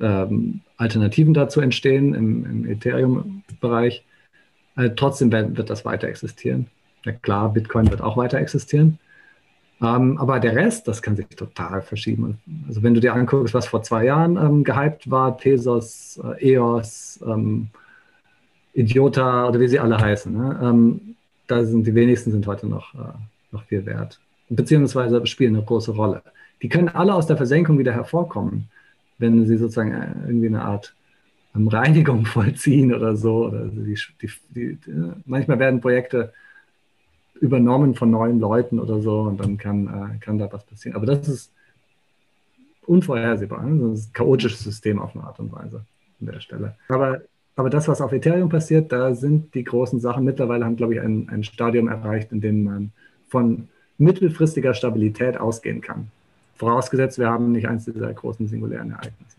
ähm, 0.00 0.60
Alternativen 0.76 1.34
dazu 1.34 1.60
entstehen 1.60 2.14
im, 2.14 2.44
im 2.44 2.66
Ethereum-Bereich. 2.66 4.04
Äh, 4.76 4.90
trotzdem 4.96 5.30
wird, 5.32 5.56
wird, 5.56 5.70
das 5.70 5.84
weiter 5.84 6.08
existieren. 6.08 6.66
Ja, 7.04 7.12
klar, 7.12 7.52
Bitcoin 7.52 7.90
wird 7.90 8.00
auch 8.00 8.16
weiter 8.16 8.38
existieren. 8.38 8.98
Ähm, 9.82 10.18
aber 10.18 10.40
der 10.40 10.54
Rest, 10.54 10.88
das 10.88 11.00
kann 11.00 11.16
sich 11.16 11.26
total 11.28 11.80
verschieben. 11.82 12.38
Also 12.68 12.82
wenn 12.82 12.94
du 12.94 13.00
dir 13.00 13.14
anguckst, 13.14 13.54
was 13.54 13.66
vor 13.66 13.82
zwei 13.82 14.04
Jahren 14.04 14.36
ähm, 14.36 14.64
gehypt 14.64 15.10
war, 15.10 15.38
Tezos, 15.38 16.20
äh, 16.22 16.52
EOS, 16.54 17.20
ähm, 17.26 17.68
Idiota 18.74 19.48
oder 19.48 19.58
wie 19.58 19.68
sie 19.68 19.80
alle 19.80 19.98
heißen, 19.98 20.32
ne? 20.32 20.60
Ähm, 20.62 21.16
da 21.46 21.64
sind 21.64 21.84
die 21.84 21.94
wenigsten 21.94 22.30
sind 22.30 22.46
heute 22.46 22.68
noch, 22.68 22.94
äh, 22.94 22.98
noch 23.50 23.64
viel 23.64 23.84
wert. 23.84 24.20
Beziehungsweise 24.48 25.26
spielen 25.26 25.56
eine 25.56 25.64
große 25.64 25.92
Rolle. 25.92 26.22
Die 26.62 26.68
können 26.68 26.88
alle 26.88 27.14
aus 27.14 27.26
der 27.26 27.36
Versenkung 27.36 27.78
wieder 27.78 27.92
hervorkommen 27.92 28.68
wenn 29.20 29.46
sie 29.46 29.56
sozusagen 29.56 29.92
äh, 29.92 30.08
irgendwie 30.26 30.48
eine 30.48 30.62
Art 30.62 30.94
ähm, 31.54 31.68
Reinigung 31.68 32.24
vollziehen 32.26 32.94
oder 32.94 33.16
so. 33.16 33.46
Oder 33.46 33.66
die, 33.66 33.98
die, 34.20 34.30
die, 34.54 34.78
manchmal 35.26 35.58
werden 35.58 35.80
Projekte 35.80 36.32
übernommen 37.40 37.94
von 37.94 38.10
neuen 38.10 38.38
Leuten 38.38 38.78
oder 38.78 39.00
so 39.00 39.22
und 39.22 39.40
dann 39.40 39.56
kann, 39.56 39.86
äh, 39.86 40.18
kann 40.18 40.38
da 40.38 40.52
was 40.52 40.64
passieren. 40.64 40.96
Aber 40.96 41.06
das 41.06 41.28
ist 41.28 41.52
unvorhersehbar. 42.86 43.64
Ne? 43.64 43.90
Das 43.90 44.00
ist 44.00 44.10
ein 44.10 44.12
chaotisches 44.12 44.64
System 44.64 44.98
auf 44.98 45.14
eine 45.14 45.24
Art 45.24 45.38
und 45.38 45.52
Weise 45.52 45.84
an 46.20 46.26
der 46.26 46.40
Stelle. 46.40 46.74
Aber, 46.88 47.22
aber 47.56 47.70
das, 47.70 47.88
was 47.88 48.00
auf 48.00 48.12
Ethereum 48.12 48.48
passiert, 48.48 48.92
da 48.92 49.14
sind 49.14 49.54
die 49.54 49.64
großen 49.64 50.00
Sachen 50.00 50.24
mittlerweile 50.24 50.64
haben, 50.64 50.76
glaube 50.76 50.94
ich, 50.94 51.00
ein, 51.00 51.28
ein 51.30 51.44
Stadium 51.44 51.88
erreicht, 51.88 52.32
in 52.32 52.40
dem 52.40 52.64
man 52.64 52.92
von 53.28 53.68
mittelfristiger 53.96 54.74
Stabilität 54.74 55.38
ausgehen 55.38 55.80
kann. 55.80 56.10
Vorausgesetzt, 56.60 57.18
wir 57.18 57.30
haben 57.30 57.52
nicht 57.52 57.66
eins 57.66 57.86
dieser 57.86 58.12
großen 58.12 58.46
singulären 58.46 58.90
Ereignisse. 58.90 59.38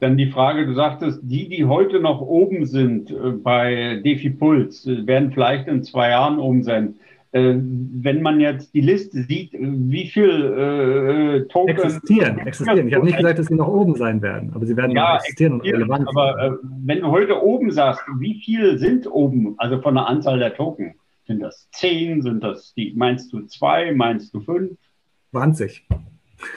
Dann 0.00 0.16
die 0.16 0.30
Frage, 0.30 0.64
du 0.64 0.72
sagtest, 0.72 1.20
die, 1.22 1.46
die 1.46 1.66
heute 1.66 2.00
noch 2.00 2.22
oben 2.22 2.64
sind 2.64 3.10
äh, 3.10 3.32
bei 3.32 4.00
Defi 4.02 4.30
Puls, 4.30 4.86
äh, 4.86 5.06
werden 5.06 5.30
vielleicht 5.30 5.68
in 5.68 5.82
zwei 5.82 6.08
Jahren 6.08 6.38
oben 6.38 6.62
sein. 6.62 6.94
Äh, 7.32 7.56
wenn 7.56 8.22
man 8.22 8.40
jetzt 8.40 8.72
die 8.72 8.80
Liste 8.80 9.24
sieht, 9.24 9.50
wie 9.60 10.06
viel 10.06 11.44
äh, 11.44 11.48
Token 11.52 11.68
existieren, 11.68 12.38
existieren. 12.38 12.88
Ich 12.88 12.94
habe 12.94 13.04
nicht 13.04 13.18
gesagt, 13.18 13.38
dass 13.38 13.48
sie 13.48 13.54
noch 13.54 13.68
oben 13.68 13.94
sein 13.94 14.22
werden, 14.22 14.52
aber 14.54 14.64
sie 14.64 14.74
werden 14.74 14.92
ja, 14.92 15.16
noch 15.16 15.20
existieren, 15.20 15.52
und 15.52 15.66
relevant. 15.66 16.08
Aber 16.08 16.42
äh, 16.42 16.50
wenn 16.82 17.00
du 17.00 17.08
heute 17.08 17.42
oben 17.42 17.70
sagst, 17.70 18.00
wie 18.18 18.40
viel 18.40 18.78
sind 18.78 19.06
oben, 19.06 19.54
also 19.58 19.82
von 19.82 19.94
der 19.94 20.06
Anzahl 20.06 20.38
der 20.38 20.54
Token? 20.54 20.94
Sind 21.26 21.42
das 21.42 21.68
zehn? 21.72 22.22
Sind 22.22 22.42
das 22.42 22.72
die? 22.74 22.94
Meinst 22.96 23.30
du 23.34 23.42
zwei? 23.42 23.92
Meinst 23.92 24.32
du 24.32 24.40
fünf? 24.40 24.78
20. 25.36 25.86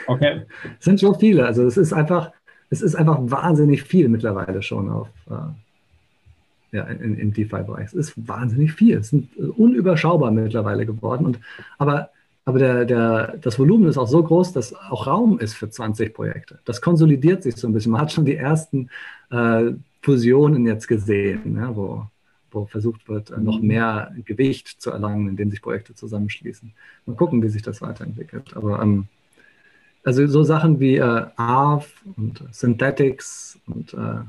Okay. 0.07 0.41
Es 0.79 0.85
sind 0.85 0.99
schon 0.99 1.15
viele. 1.15 1.45
Also 1.45 1.63
es 1.63 1.77
ist 1.77 1.93
einfach, 1.93 2.31
es 2.69 2.81
ist 2.81 2.95
einfach 2.95 3.19
wahnsinnig 3.21 3.83
viel 3.83 4.09
mittlerweile 4.09 4.61
schon 4.61 4.89
auf, 4.89 5.09
äh, 5.29 6.77
ja, 6.77 6.83
in, 6.83 7.17
im 7.17 7.33
DeFi-Bereich. 7.33 7.87
Es 7.87 7.93
ist 7.93 8.27
wahnsinnig 8.27 8.73
viel. 8.73 8.97
Es 8.97 9.09
sind 9.09 9.35
unüberschaubar 9.37 10.31
mittlerweile 10.31 10.85
geworden. 10.85 11.25
Und, 11.25 11.39
aber 11.77 12.09
aber 12.45 12.57
der, 12.57 12.85
der, 12.85 13.37
das 13.41 13.59
Volumen 13.59 13.87
ist 13.87 13.99
auch 13.99 14.07
so 14.07 14.23
groß, 14.23 14.53
dass 14.53 14.73
auch 14.73 15.05
Raum 15.05 15.37
ist 15.37 15.53
für 15.53 15.69
20 15.69 16.15
Projekte. 16.15 16.57
Das 16.65 16.81
konsolidiert 16.81 17.43
sich 17.43 17.55
so 17.55 17.67
ein 17.67 17.73
bisschen. 17.73 17.91
Man 17.91 18.01
hat 18.01 18.11
schon 18.11 18.25
die 18.25 18.37
ersten 18.37 18.89
äh, 19.29 19.73
Fusionen 20.01 20.65
jetzt 20.65 20.87
gesehen, 20.87 21.57
ja, 21.57 21.75
wo, 21.75 22.07
wo 22.51 22.65
versucht 22.65 23.07
wird, 23.07 23.31
äh, 23.31 23.39
noch 23.39 23.61
mehr 23.61 24.13
Gewicht 24.25 24.81
zu 24.81 24.91
erlangen, 24.91 25.27
indem 25.27 25.51
sich 25.51 25.61
Projekte 25.61 25.95
zusammenschließen. 25.95 26.73
Mal 27.05 27.15
gucken, 27.15 27.41
wie 27.43 27.49
sich 27.49 27.61
das 27.61 27.81
weiterentwickelt. 27.81 28.55
Aber 28.55 28.81
ähm, 28.81 29.07
also 30.03 30.25
so 30.27 30.43
Sachen 30.43 30.79
wie 30.79 30.95
äh, 30.97 31.25
ARV 31.35 31.93
und 32.15 32.43
Synthetics 32.51 33.59
und 33.67 33.93
äh, 33.93 34.21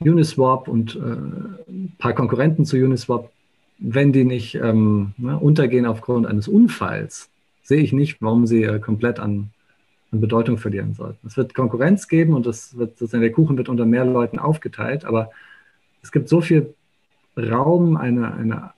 Uniswap 0.00 0.68
und 0.68 0.96
äh, 0.96 0.98
ein 0.98 1.94
paar 1.98 2.12
Konkurrenten 2.12 2.64
zu 2.64 2.76
Uniswap, 2.76 3.30
wenn 3.78 4.12
die 4.12 4.24
nicht 4.24 4.54
ähm, 4.56 5.12
ne, 5.16 5.38
untergehen 5.38 5.86
aufgrund 5.86 6.26
eines 6.26 6.48
Unfalls, 6.48 7.30
sehe 7.62 7.82
ich 7.82 7.92
nicht, 7.92 8.20
warum 8.20 8.46
sie 8.46 8.64
äh, 8.64 8.78
komplett 8.78 9.18
an, 9.18 9.50
an, 10.12 10.20
Bedeutung 10.20 10.58
verlieren 10.58 10.94
sollten. 10.94 11.26
Es 11.26 11.36
wird 11.36 11.54
Konkurrenz 11.54 12.08
geben 12.08 12.34
und 12.34 12.46
das 12.46 12.76
wird, 12.76 12.98
sozusagen 12.98 13.22
der 13.22 13.32
Kuchen 13.32 13.56
wird 13.56 13.68
unter 13.68 13.86
mehr 13.86 14.04
Leuten 14.04 14.38
aufgeteilt, 14.38 15.04
aber 15.04 15.30
es 16.02 16.12
gibt 16.12 16.28
so 16.28 16.40
viel 16.40 16.74
Raum, 17.36 17.96
eine, 17.96 18.34
eine, 18.34 18.70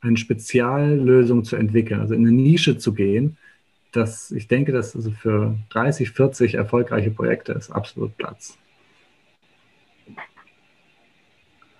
eine 0.00 0.16
Speziallösung 0.16 1.44
zu 1.44 1.56
entwickeln, 1.56 2.00
also 2.00 2.14
in 2.14 2.26
eine 2.26 2.32
Nische 2.32 2.78
zu 2.78 2.94
gehen, 2.94 3.36
dass 3.92 4.30
ich 4.30 4.48
denke, 4.48 4.72
dass 4.72 4.94
also 4.94 5.10
für 5.10 5.56
30, 5.70 6.10
40 6.10 6.54
erfolgreiche 6.54 7.10
Projekte 7.10 7.52
ist 7.52 7.70
absolut 7.70 8.16
Platz. 8.16 8.58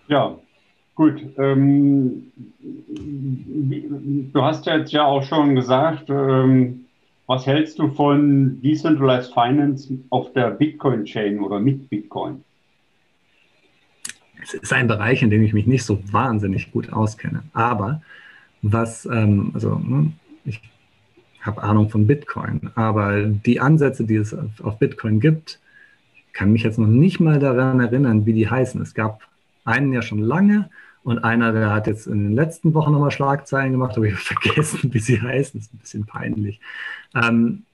Ja, 0.09 0.39
gut. 0.95 1.21
Ähm, 1.37 2.33
du 4.33 4.43
hast 4.43 4.67
jetzt 4.67 4.93
ja 4.93 5.05
auch 5.05 5.23
schon 5.25 5.55
gesagt, 5.55 6.09
ähm, 6.09 6.87
was 7.27 7.47
hältst 7.47 7.79
du 7.81 7.89
von 7.89 8.61
Decentralized 8.63 9.33
Finance 9.35 9.93
auf 10.11 10.33
der 10.33 10.51
Bitcoin-Chain 10.51 11.41
oder 11.41 11.59
mit 11.59 11.91
Bitcoin? 11.91 12.45
Es 14.47 14.55
ist 14.55 14.73
ein 14.73 14.87
Bereich, 14.87 15.23
in 15.23 15.31
dem 15.31 15.43
ich 15.43 15.53
mich 15.53 15.67
nicht 15.67 15.85
so 15.85 16.01
wahnsinnig 16.13 16.71
gut 16.71 16.93
auskenne. 16.93 17.43
Aber 17.53 18.01
was, 18.63 19.05
ähm, 19.07 19.51
also 19.55 19.77
ne, 19.77 20.13
ich 20.45 20.61
habe 21.41 21.63
Ahnung 21.63 21.91
von 21.91 22.07
Bitcoin, 22.07 22.71
aber 22.75 23.25
die 23.25 23.61
Ansätze, 23.61 24.05
die 24.05 24.17
es 24.17 24.37
auf 24.63 24.79
Bitcoin 24.79 25.21
gibt, 25.21 25.61
kann 26.33 26.53
mich 26.53 26.63
jetzt 26.63 26.79
noch 26.79 26.87
nicht 26.87 27.19
mal 27.19 27.39
daran 27.39 27.81
erinnern, 27.81 28.27
wie 28.27 28.33
die 28.33 28.49
heißen. 28.49 28.81
Es 28.83 28.95
gab 28.95 29.23
einen 29.65 29.93
ja 29.93 30.03
schon 30.03 30.19
lange 30.19 30.71
und 31.03 31.19
einer, 31.19 31.53
der 31.53 31.71
hat 31.73 31.87
jetzt 31.87 32.07
in 32.07 32.25
den 32.25 32.33
letzten 32.35 32.75
Wochen 32.75 32.93
nochmal 32.93 33.11
Schlagzeilen 33.11 33.73
gemacht, 33.73 33.97
aber 33.97 34.07
ich 34.07 34.15
habe 34.15 34.23
vergessen, 34.43 34.93
wie 34.93 34.99
sie 34.99 35.21
heißen. 35.21 35.59
Das 35.59 35.69
ist 35.69 35.75
ein 35.75 35.79
bisschen 35.79 36.07
peinlich. 36.07 36.61
Ähm, 37.15 37.65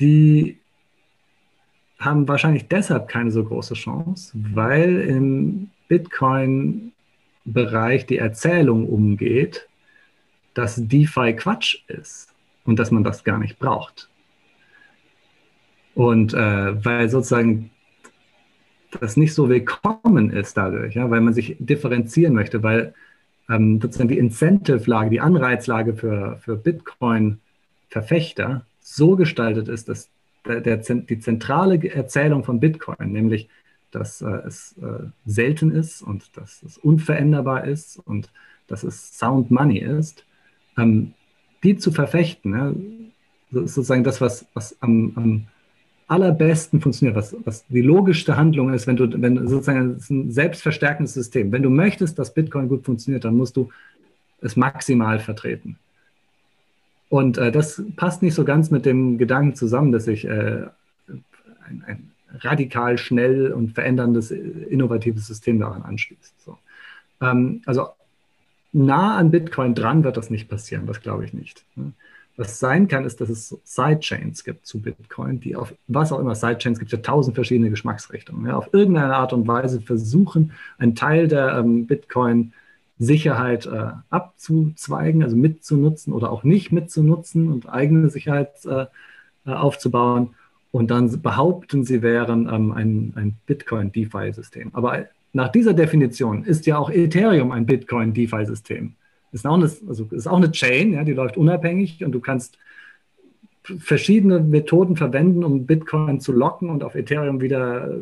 die 0.00 0.58
haben 2.04 2.28
wahrscheinlich 2.28 2.68
deshalb 2.68 3.08
keine 3.08 3.30
so 3.30 3.44
große 3.44 3.74
Chance, 3.74 4.32
weil 4.34 5.00
im 5.00 5.70
Bitcoin-Bereich 5.88 8.06
die 8.06 8.18
Erzählung 8.18 8.88
umgeht, 8.88 9.68
dass 10.54 10.76
DeFi 10.76 11.34
Quatsch 11.34 11.82
ist 11.88 12.32
und 12.64 12.78
dass 12.78 12.90
man 12.90 13.04
das 13.04 13.24
gar 13.24 13.38
nicht 13.38 13.58
braucht. 13.58 14.08
Und 15.94 16.32
äh, 16.34 16.84
weil 16.84 17.08
sozusagen 17.08 17.70
das 19.00 19.16
nicht 19.16 19.32
so 19.34 19.48
willkommen 19.48 20.30
ist 20.30 20.56
dadurch, 20.56 20.94
ja, 20.94 21.10
weil 21.10 21.20
man 21.20 21.34
sich 21.34 21.56
differenzieren 21.58 22.34
möchte, 22.34 22.62
weil 22.62 22.94
ähm, 23.48 23.80
sozusagen 23.80 24.08
die 24.08 24.18
Incentive-Lage, 24.18 25.10
die 25.10 25.20
Anreizlage 25.20 25.94
für, 25.94 26.38
für 26.38 26.56
Bitcoin-Verfechter 26.56 28.64
so 28.80 29.16
gestaltet 29.16 29.68
ist, 29.68 29.88
dass 29.88 30.10
der, 30.44 30.76
die 30.78 31.18
zentrale 31.18 31.82
Erzählung 31.92 32.44
von 32.44 32.60
Bitcoin, 32.60 33.12
nämlich 33.12 33.48
dass 33.92 34.22
äh, 34.22 34.30
es 34.46 34.74
äh, 34.78 35.06
selten 35.26 35.70
ist 35.70 36.02
und 36.02 36.36
dass 36.36 36.62
es 36.62 36.78
unveränderbar 36.78 37.64
ist 37.64 37.98
und 37.98 38.32
dass 38.66 38.82
es 38.82 39.18
Sound 39.18 39.50
Money 39.50 39.78
ist, 39.78 40.24
ähm, 40.78 41.12
die 41.62 41.76
zu 41.76 41.92
verfechten, 41.92 42.54
ja, 42.54 42.72
sozusagen 43.52 44.02
das, 44.02 44.20
was, 44.20 44.46
was 44.54 44.76
am, 44.80 45.12
am 45.14 45.46
allerbesten 46.08 46.80
funktioniert, 46.80 47.16
was, 47.16 47.36
was 47.44 47.66
die 47.68 47.82
logischste 47.82 48.36
Handlung 48.36 48.72
ist, 48.72 48.86
wenn 48.86 48.96
du, 48.96 49.08
wenn 49.20 49.46
sozusagen 49.46 49.92
es 49.92 50.04
ist 50.04 50.10
ein 50.10 50.30
selbstverstärkendes 50.30 51.14
System. 51.14 51.52
Wenn 51.52 51.62
du 51.62 51.70
möchtest, 51.70 52.18
dass 52.18 52.34
Bitcoin 52.34 52.68
gut 52.68 52.84
funktioniert, 52.84 53.24
dann 53.24 53.36
musst 53.36 53.56
du 53.56 53.70
es 54.40 54.56
maximal 54.56 55.18
vertreten. 55.20 55.78
Und 57.12 57.36
äh, 57.36 57.52
das 57.52 57.82
passt 57.96 58.22
nicht 58.22 58.32
so 58.32 58.42
ganz 58.42 58.70
mit 58.70 58.86
dem 58.86 59.18
Gedanken 59.18 59.54
zusammen, 59.54 59.92
dass 59.92 60.06
sich 60.06 60.24
äh, 60.24 60.62
ein, 61.68 61.84
ein, 61.86 62.10
radikal 62.38 62.96
schnell 62.96 63.52
und 63.52 63.74
veränderndes, 63.74 64.30
innovatives 64.30 65.26
System 65.26 65.58
daran 65.60 65.82
anschließt. 65.82 66.32
So. 66.42 66.56
Ähm, 67.20 67.60
also 67.66 67.88
nah 68.72 69.18
an 69.18 69.30
Bitcoin 69.30 69.74
dran 69.74 70.04
wird 70.04 70.16
das 70.16 70.30
nicht 70.30 70.48
passieren, 70.48 70.86
das 70.86 71.02
glaube 71.02 71.26
ich 71.26 71.34
nicht. 71.34 71.66
Ne? 71.76 71.92
Was 72.38 72.58
sein 72.58 72.88
kann, 72.88 73.04
ist, 73.04 73.20
dass 73.20 73.28
es 73.28 73.58
Sidechains 73.62 74.42
gibt 74.42 74.64
zu 74.64 74.80
Bitcoin, 74.80 75.38
die 75.38 75.54
auf 75.54 75.74
was 75.88 76.12
auch 76.12 76.18
immer, 76.18 76.34
Sidechains 76.34 76.78
gibt 76.78 76.92
ja 76.92 76.98
tausend 76.98 77.34
verschiedene 77.34 77.68
Geschmacksrichtungen, 77.68 78.46
ja, 78.46 78.56
auf 78.56 78.72
irgendeine 78.72 79.16
Art 79.16 79.34
und 79.34 79.46
Weise 79.46 79.82
versuchen, 79.82 80.52
einen 80.78 80.94
Teil 80.94 81.28
der 81.28 81.58
ähm, 81.58 81.86
Bitcoin-Sicherheit 83.02 83.66
äh, 83.66 83.92
abzuzweigen, 84.10 85.22
also 85.22 85.36
mitzunutzen 85.36 86.12
oder 86.12 86.30
auch 86.30 86.44
nicht 86.44 86.72
mitzunutzen 86.72 87.50
und 87.50 87.68
eigene 87.68 88.08
Sicherheit 88.08 88.64
äh, 88.64 88.86
äh 89.46 89.50
aufzubauen. 89.50 90.30
Und 90.70 90.90
dann 90.90 91.20
behaupten 91.20 91.84
sie 91.84 92.00
wären 92.00 92.48
ähm, 92.50 92.72
ein, 92.72 93.12
ein 93.16 93.34
Bitcoin-DeFi-System. 93.46 94.70
Aber 94.72 95.06
nach 95.32 95.48
dieser 95.48 95.74
Definition 95.74 96.44
ist 96.44 96.64
ja 96.66 96.78
auch 96.78 96.90
Ethereum 96.90 97.52
ein 97.52 97.66
Bitcoin-DeFi-System. 97.66 98.94
Ist 99.32 99.46
auch 99.46 99.54
eine, 99.54 99.70
also 99.88 100.06
ist 100.10 100.26
auch 100.26 100.36
eine 100.36 100.52
Chain, 100.52 100.92
ja, 100.92 101.04
die 101.04 101.12
läuft 101.12 101.36
unabhängig 101.36 102.04
und 102.04 102.12
du 102.12 102.20
kannst 102.20 102.58
verschiedene 103.78 104.40
Methoden 104.40 104.96
verwenden, 104.96 105.44
um 105.44 105.66
Bitcoin 105.66 106.20
zu 106.20 106.32
locken 106.32 106.68
und 106.70 106.82
auf 106.82 106.94
Ethereum 106.94 107.40
wieder 107.40 107.94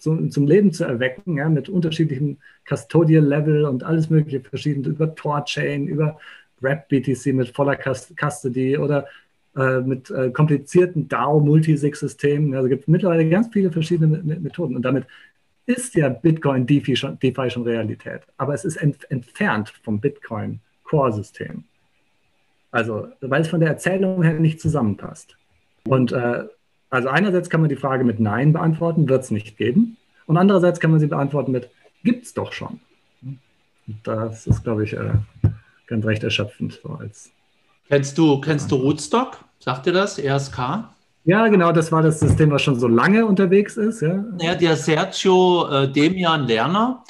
so, 0.00 0.16
zum 0.28 0.46
Leben 0.46 0.72
zu 0.72 0.84
erwecken, 0.84 1.36
ja, 1.36 1.48
mit 1.48 1.68
unterschiedlichem 1.68 2.38
Custodial-Level 2.68 3.64
und 3.64 3.84
alles 3.84 4.10
mögliche 4.10 4.40
verschiedene, 4.40 4.88
über 4.88 5.14
Tor-Chain, 5.14 5.86
über 5.86 6.18
Wrap-BTC 6.60 7.34
mit 7.34 7.50
voller 7.50 7.76
Custody 7.76 8.78
oder 8.78 9.06
äh, 9.56 9.80
mit 9.80 10.10
äh, 10.10 10.30
komplizierten 10.30 11.08
DAO-Multisig-Systemen. 11.08 12.54
Also 12.54 12.66
es 12.66 12.70
gibt 12.70 12.88
mittlerweile 12.88 13.28
ganz 13.28 13.48
viele 13.52 13.70
verschiedene 13.70 14.18
Methoden 14.18 14.76
und 14.76 14.82
damit 14.82 15.06
ist 15.66 15.94
ja 15.94 16.08
Bitcoin 16.08 16.66
DeFi 16.66 16.96
schon, 16.96 17.18
DeFi 17.18 17.50
schon 17.50 17.62
Realität, 17.62 18.22
aber 18.38 18.54
es 18.54 18.64
ist 18.64 18.76
ent, 18.76 19.08
entfernt 19.10 19.72
vom 19.82 20.00
Bitcoin 20.00 20.60
Core-System. 20.84 21.64
Also, 22.70 23.08
weil 23.20 23.42
es 23.42 23.48
von 23.48 23.60
der 23.60 23.68
Erzählung 23.68 24.22
her 24.22 24.34
nicht 24.34 24.60
zusammenpasst. 24.60 25.36
Und 25.84 26.12
äh, 26.12 26.44
also 26.90 27.08
einerseits 27.08 27.48
kann 27.48 27.60
man 27.60 27.70
die 27.70 27.76
Frage 27.76 28.04
mit 28.04 28.20
Nein 28.20 28.52
beantworten, 28.52 29.08
wird 29.08 29.22
es 29.22 29.30
nicht 29.30 29.56
geben. 29.56 29.96
Und 30.26 30.36
andererseits 30.36 30.80
kann 30.80 30.90
man 30.90 31.00
sie 31.00 31.06
beantworten 31.06 31.52
mit 31.52 31.70
gibt 32.04 32.24
es 32.24 32.34
doch 32.34 32.52
schon. 32.52 32.80
Das 34.04 34.46
ist, 34.46 34.64
glaube 34.64 34.84
ich, 34.84 34.92
äh, 34.92 35.12
ganz 35.86 36.04
recht 36.04 36.22
erschöpfend. 36.22 36.80
So 36.82 36.94
als 36.94 37.30
kennst 37.88 38.16
du, 38.18 38.40
kennst 38.40 38.70
du 38.70 38.76
Rootstock? 38.76 39.38
Sagt 39.58 39.86
dir 39.86 39.92
das? 39.92 40.18
RSK? 40.18 40.88
Ja, 41.24 41.48
genau, 41.48 41.72
das 41.72 41.92
war 41.92 42.02
das 42.02 42.20
System, 42.20 42.50
was 42.50 42.62
schon 42.62 42.78
so 42.78 42.88
lange 42.88 43.26
unterwegs 43.26 43.76
ist. 43.76 44.00
Ja, 44.00 44.24
ja 44.40 44.54
der 44.54 44.76
Sergio 44.76 45.68
äh, 45.68 45.92
Demian 45.92 46.46
Lerner, 46.46 47.04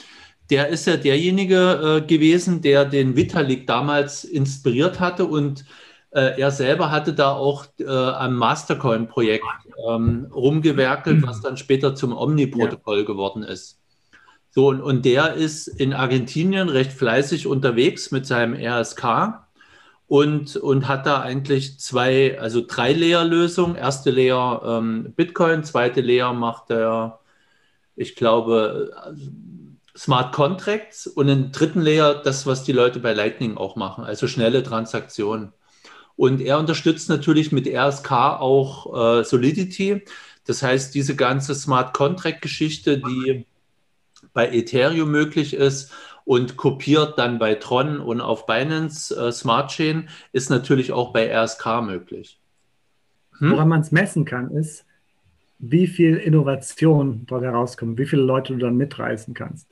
der 0.51 0.69
ist 0.69 0.87
ja 0.87 0.97
derjenige 0.97 2.01
äh, 2.03 2.07
gewesen, 2.07 2.61
der 2.61 2.85
den 2.85 3.15
Vitalik 3.15 3.67
damals 3.67 4.25
inspiriert 4.25 4.99
hatte 4.99 5.27
und 5.27 5.65
äh, 6.11 6.41
er 6.41 6.51
selber 6.51 6.91
hatte 6.91 7.13
da 7.13 7.33
auch 7.33 7.67
äh, 7.79 7.87
am 7.87 8.35
Mastercoin-Projekt 8.35 9.45
ähm, 9.89 10.27
rumgewerkelt, 10.33 11.19
mhm. 11.21 11.27
was 11.27 11.41
dann 11.41 11.57
später 11.57 11.95
zum 11.95 12.17
Omni-Protokoll 12.17 13.01
ja. 13.01 13.05
geworden 13.05 13.43
ist. 13.43 13.81
So, 14.51 14.69
und, 14.69 14.81
und 14.81 15.05
der 15.05 15.35
ist 15.35 15.69
in 15.69 15.93
Argentinien 15.93 16.69
recht 16.69 16.93
fleißig 16.93 17.47
unterwegs 17.47 18.11
mit 18.11 18.27
seinem 18.27 18.55
RSK 18.55 19.45
und, 20.09 20.57
und 20.57 20.89
hat 20.89 21.07
da 21.07 21.21
eigentlich 21.21 21.79
zwei, 21.79 22.41
also 22.41 22.65
drei 22.67 22.93
Layer-Lösungen. 22.93 23.77
Erste 23.77 24.11
Layer 24.11 24.63
ähm, 24.65 25.13
Bitcoin, 25.15 25.63
zweite 25.63 26.01
Layer 26.01 26.33
macht 26.33 26.71
er, 26.71 27.21
ich 27.95 28.17
glaube, 28.17 28.91
Smart 29.97 30.35
Contracts 30.35 31.07
und 31.07 31.29
im 31.29 31.53
dritten 31.53 31.81
Layer 31.81 32.15
das, 32.15 32.45
was 32.45 32.65
die 32.65 32.73
Leute 32.73 32.99
bei 32.99 33.13
Lightning 33.13 33.57
auch 33.57 33.77
machen, 33.77 34.03
also 34.03 34.27
schnelle 34.27 34.65
Transaktionen. 34.65 35.53
Und 36.21 36.43
er 36.43 36.59
unterstützt 36.59 37.09
natürlich 37.09 37.51
mit 37.51 37.67
RSK 37.67 38.13
auch 38.13 39.21
äh, 39.21 39.25
Solidity. 39.25 40.05
Das 40.45 40.63
heißt, 40.63 40.95
diese 40.95 41.17
ganze 41.17 41.55
Smart 41.55 41.95
Contract-Geschichte, 41.95 42.99
die 42.99 43.47
bei 44.35 44.51
Ethereum 44.51 45.11
möglich 45.11 45.55
ist 45.55 45.95
und 46.27 46.59
kopiert 46.59 47.17
dann 47.17 47.39
bei 47.39 47.55
Tron 47.55 48.01
und 48.01 48.21
auf 48.21 48.45
Binance 48.45 49.17
äh, 49.17 49.33
Smart 49.33 49.71
Chain, 49.71 50.11
ist 50.33 50.51
natürlich 50.51 50.93
auch 50.93 51.15
bei 51.15 51.35
RSK 51.35 51.81
möglich. 51.87 52.39
Hm? 53.39 53.53
Woran 53.53 53.69
man 53.71 53.81
es 53.81 53.91
messen 53.91 54.27
kann, 54.27 54.51
ist, 54.51 54.85
wie 55.59 55.87
viel 55.87 56.17
Innovation 56.17 57.25
dort 57.29 57.45
herauskommt, 57.45 57.97
wie 57.97 58.05
viele 58.05 58.25
Leute 58.25 58.53
du 58.53 58.59
dann 58.59 58.77
mitreißen 58.77 59.33
kannst. 59.33 59.69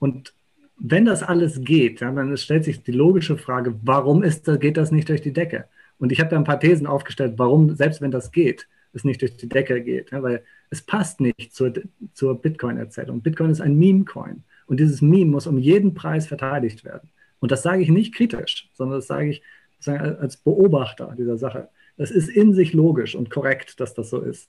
Und 0.00 0.34
wenn 0.78 1.04
das 1.04 1.22
alles 1.22 1.60
geht, 1.60 2.00
ja, 2.00 2.10
dann 2.10 2.36
stellt 2.36 2.64
sich 2.64 2.82
die 2.82 2.90
logische 2.90 3.38
Frage, 3.38 3.78
warum 3.84 4.24
ist, 4.24 4.46
geht 4.58 4.78
das 4.78 4.90
nicht 4.90 5.08
durch 5.08 5.22
die 5.22 5.32
Decke? 5.32 5.66
Und 5.98 6.12
ich 6.12 6.20
habe 6.20 6.30
da 6.30 6.36
ein 6.36 6.44
paar 6.44 6.60
Thesen 6.60 6.86
aufgestellt, 6.86 7.34
warum, 7.36 7.74
selbst 7.74 8.00
wenn 8.00 8.10
das 8.10 8.32
geht, 8.32 8.68
es 8.92 9.04
nicht 9.04 9.20
durch 9.20 9.36
die 9.36 9.48
Decke 9.48 9.82
geht. 9.82 10.10
Ja, 10.10 10.22
weil 10.22 10.42
es 10.70 10.82
passt 10.82 11.20
nicht 11.20 11.54
zur, 11.54 11.72
zur 12.14 12.40
Bitcoin-Erzählung. 12.40 13.20
Bitcoin 13.20 13.50
ist 13.50 13.60
ein 13.60 13.78
Meme-Coin. 13.78 14.42
Und 14.66 14.80
dieses 14.80 15.00
Meme 15.00 15.30
muss 15.30 15.46
um 15.46 15.58
jeden 15.58 15.94
Preis 15.94 16.26
verteidigt 16.26 16.84
werden. 16.84 17.08
Und 17.38 17.52
das 17.52 17.62
sage 17.62 17.82
ich 17.82 17.88
nicht 17.88 18.14
kritisch, 18.14 18.68
sondern 18.72 18.98
das 18.98 19.06
sage 19.06 19.30
ich 19.30 19.42
als 19.86 20.38
Beobachter 20.38 21.14
dieser 21.16 21.36
Sache. 21.36 21.68
Das 21.96 22.10
ist 22.10 22.28
in 22.28 22.54
sich 22.54 22.72
logisch 22.72 23.14
und 23.14 23.30
korrekt, 23.30 23.78
dass 23.78 23.94
das 23.94 24.10
so 24.10 24.20
ist. 24.20 24.48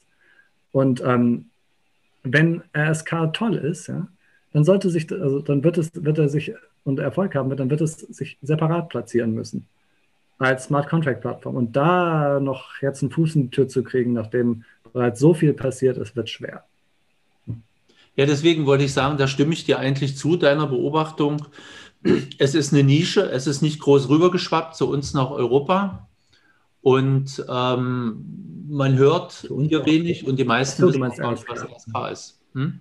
Und 0.71 1.03
ähm, 1.05 1.45
wenn 2.23 2.63
RSK 2.75 3.33
toll 3.33 3.55
ist, 3.55 3.87
ja, 3.87 4.07
dann 4.53 4.63
sollte 4.63 4.89
sich, 4.89 5.11
also 5.11 5.39
dann 5.39 5.63
wird 5.63 5.77
es, 5.77 5.91
wird 5.93 6.17
er 6.17 6.29
sich 6.29 6.53
und 6.83 6.99
Erfolg 6.99 7.35
haben 7.35 7.49
wird, 7.49 7.59
dann 7.59 7.69
wird 7.69 7.81
es 7.81 7.97
sich 7.97 8.37
separat 8.41 8.89
platzieren 8.89 9.33
müssen 9.33 9.67
als 10.37 10.65
Smart 10.65 10.89
Contract 10.89 11.21
Plattform. 11.21 11.55
Und 11.55 11.75
da 11.75 12.39
noch 12.39 12.81
jetzt 12.81 13.01
einen 13.01 13.11
Fuß 13.11 13.35
in 13.35 13.43
die 13.43 13.49
Tür 13.49 13.67
zu 13.67 13.83
kriegen, 13.83 14.13
nachdem 14.13 14.63
bereits 14.93 15.19
so 15.19 15.33
viel 15.33 15.53
passiert 15.53 15.97
ist, 15.97 16.15
wird 16.15 16.29
schwer. 16.29 16.63
Ja, 18.15 18.25
deswegen 18.25 18.65
wollte 18.65 18.83
ich 18.83 18.93
sagen, 18.93 19.17
da 19.17 19.27
stimme 19.27 19.53
ich 19.53 19.65
dir 19.65 19.77
eigentlich 19.77 20.17
zu, 20.17 20.37
deiner 20.37 20.67
Beobachtung. 20.67 21.45
Es 22.39 22.55
ist 22.55 22.73
eine 22.73 22.83
Nische, 22.83 23.29
es 23.29 23.47
ist 23.47 23.61
nicht 23.61 23.79
groß 23.79 24.09
rübergeschwappt 24.09 24.75
zu 24.75 24.89
uns 24.89 25.13
nach 25.13 25.29
Europa. 25.29 26.07
Und 26.81 27.45
ähm, 27.49 28.65
man 28.69 28.97
hört 28.97 29.47
hier 29.67 29.85
wenig 29.85 30.25
und 30.25 30.39
die 30.39 30.45
meisten 30.45 30.81
so, 30.81 30.87
wissen 30.87 31.03
auch 31.03 31.31
nicht, 31.31 31.47
was 31.47 31.59
SK 31.59 32.11
ist. 32.11 32.39
Hm? 32.53 32.79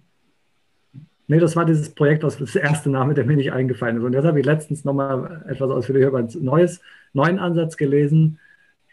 Nee, 1.29 1.41
das 1.41 1.57
war 1.57 1.65
dieses 1.65 1.93
Projekt, 1.93 2.23
das 2.23 2.39
das 2.39 2.55
erste 2.55 2.89
Name, 2.89 3.15
der 3.15 3.25
mir 3.25 3.37
nicht 3.37 3.53
eingefallen 3.53 3.97
ist. 3.97 4.05
Und 4.05 4.13
jetzt 4.13 4.25
habe 4.25 4.39
ich 4.39 4.47
letztens 4.47 4.85
nochmal 4.85 5.45
etwas 5.49 5.71
ausführlicher 5.71 6.09
über 6.09 6.19
ein 6.19 6.29
neues, 6.41 6.81
neuen 7.17 7.39
Ansatz 7.39 7.77
gelesen, 7.77 8.39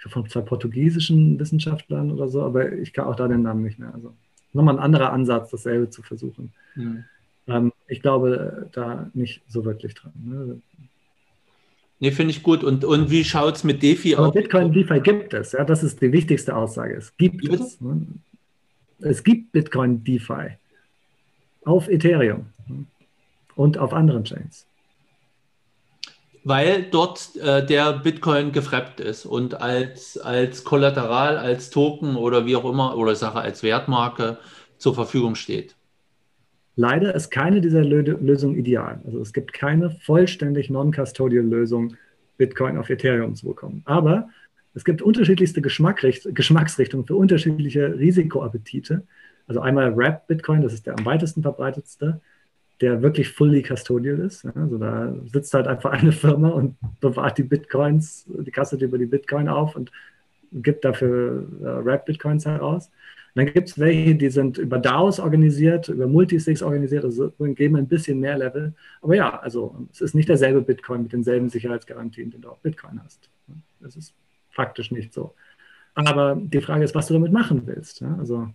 von 0.08 0.28
zwei 0.28 0.42
portugiesischen 0.42 1.40
Wissenschaftlern 1.40 2.12
oder 2.12 2.28
so, 2.28 2.42
aber 2.42 2.74
ich 2.74 2.92
kann 2.92 3.06
auch 3.06 3.16
da 3.16 3.28
den 3.28 3.44
Namen 3.44 3.64
nicht 3.64 3.80
mehr. 3.80 3.94
Also 3.94 4.14
nochmal 4.52 4.76
ein 4.76 4.84
anderer 4.84 5.14
Ansatz, 5.14 5.52
dasselbe 5.52 5.90
zu 5.90 6.02
versuchen. 6.02 6.52
Mhm. 6.76 7.04
Ähm, 7.48 7.74
ich 7.88 8.02
glaube 8.02 8.70
da 8.72 9.10
nicht 9.14 9.42
so 9.48 9.64
wirklich 9.64 9.94
dran. 9.94 10.14
Ne? 10.26 10.62
Nee, 12.00 12.12
finde 12.12 12.32
ich 12.32 12.44
gut. 12.44 12.64
Und, 12.64 12.84
und 12.84 13.12
wie 13.12 13.24
schaut 13.24 13.56
es 13.56 13.64
mit 13.64 13.82
DeFi 13.82 14.16
aus? 14.18 14.34
Bitcoin 14.34 14.74
DeFi 14.74 15.00
gibt 15.00 15.34
es, 15.34 15.54
ja, 15.54 15.64
das 15.64 15.84
ist 15.84 16.02
die 16.02 16.12
wichtigste 16.12 16.56
Aussage. 16.56 16.96
Es 16.96 17.16
gibt 17.16 17.48
es. 17.48 17.80
Ne? 17.80 18.08
Es 19.00 19.24
gibt 19.24 19.52
Bitcoin 19.52 20.04
DeFi 20.04 20.58
auf 21.64 21.88
Ethereum 21.88 22.48
und 23.56 23.78
auf 23.78 23.94
anderen 23.94 24.26
Chains. 24.26 24.66
Weil 26.44 26.84
dort 26.84 27.36
äh, 27.38 27.66
der 27.66 27.94
Bitcoin 27.94 28.52
gefrappt 28.52 29.00
ist 29.00 29.26
und 29.26 29.62
als, 29.62 30.18
als 30.18 30.64
Kollateral, 30.64 31.38
als 31.38 31.70
Token 31.70 32.16
oder 32.16 32.46
wie 32.46 32.56
auch 32.56 32.70
immer, 32.70 32.98
oder 32.98 33.16
Sache 33.16 33.40
als 33.40 33.64
Wertmarke 33.64 34.38
zur 34.78 34.94
Verfügung 34.94 35.36
steht. 35.36 35.76
Leider 36.76 37.14
ist 37.14 37.30
keine 37.30 37.62
dieser 37.62 37.84
Lösungen 37.84 38.58
ideal. 38.58 39.00
Also 39.06 39.22
es 39.22 39.32
gibt 39.32 39.54
keine 39.54 39.92
vollständig 39.92 40.70
non-custodial 40.70 41.46
Lösung, 41.46 41.96
Bitcoin 42.38 42.78
auf 42.78 42.90
Ethereum 42.90 43.36
zu 43.36 43.48
bekommen. 43.48 43.84
Aber 43.86 44.30
es 44.74 44.84
gibt 44.84 45.02
unterschiedlichste 45.02 45.62
Geschmacksrichtungen 45.62 47.06
für 47.06 47.16
unterschiedliche 47.16 47.98
Risikoappetite. 47.98 49.04
Also 49.48 49.62
einmal 49.62 49.96
Wrap 49.96 50.28
Bitcoin, 50.28 50.62
das 50.62 50.74
ist 50.74 50.88
der 50.88 50.98
am 50.98 51.06
weitesten 51.06 51.44
verbreitetste, 51.44 52.22
der 52.82 53.02
wirklich 53.02 53.30
fully 53.30 53.62
custodial 53.62 54.20
ist. 54.20 54.46
Also 54.46 54.78
da 54.78 55.14
sitzt 55.26 55.54
halt 55.54 55.68
einfach 55.68 55.92
eine 55.92 56.12
Firma 56.12 56.50
und 56.50 56.76
bewahrt 57.00 57.38
die 57.38 57.44
Bitcoins, 57.44 58.26
die 58.28 58.52
kastet 58.52 58.82
über 58.82 58.98
die 58.98 59.06
Bitcoin 59.06 59.48
auf 59.48 59.76
und 59.76 59.92
gibt 60.52 60.86
dafür 60.86 61.48
äh, 61.62 61.86
Wrap 61.86 62.06
Bitcoins 62.06 62.46
heraus. 62.46 62.88
Und 63.36 63.46
dann 63.46 63.54
gibt 63.54 63.70
es 63.70 63.80
welche, 63.80 64.16
die 64.16 64.30
sind 64.30 64.60
über 64.60 64.78
DAOs 64.78 65.20
organisiert, 65.20 65.90
über 65.90 66.08
Multisigs 66.08 66.62
organisiert, 66.62 67.04
also 67.04 67.34
geben 67.40 67.78
ein 67.78 67.88
bisschen 67.88 68.20
mehr 68.20 68.38
Level. 68.38 68.74
Aber 69.02 69.16
ja, 69.16 69.40
also 69.40 69.88
es 69.92 70.02
ist 70.02 70.14
nicht 70.14 70.30
derselbe 70.30 70.62
Bitcoin 70.62 71.04
mit 71.04 71.14
denselben 71.14 71.50
Sicherheitsgarantien, 71.50 72.30
den 72.30 72.42
du 72.42 72.50
auf 72.50 72.60
Bitcoin 72.60 73.02
hast. 73.04 73.30
Das 73.80 73.96
ist 73.96 74.14
faktisch 74.52 74.92
nicht 74.92 75.14
so. 75.14 75.34
Aber 75.96 76.38
die 76.40 76.62
Frage 76.62 76.84
ist, 76.84 76.96
was 76.96 77.08
du 77.08 77.14
damit 77.14 77.32
machen 77.32 77.64
willst. 77.66 78.04
Also 78.04 78.50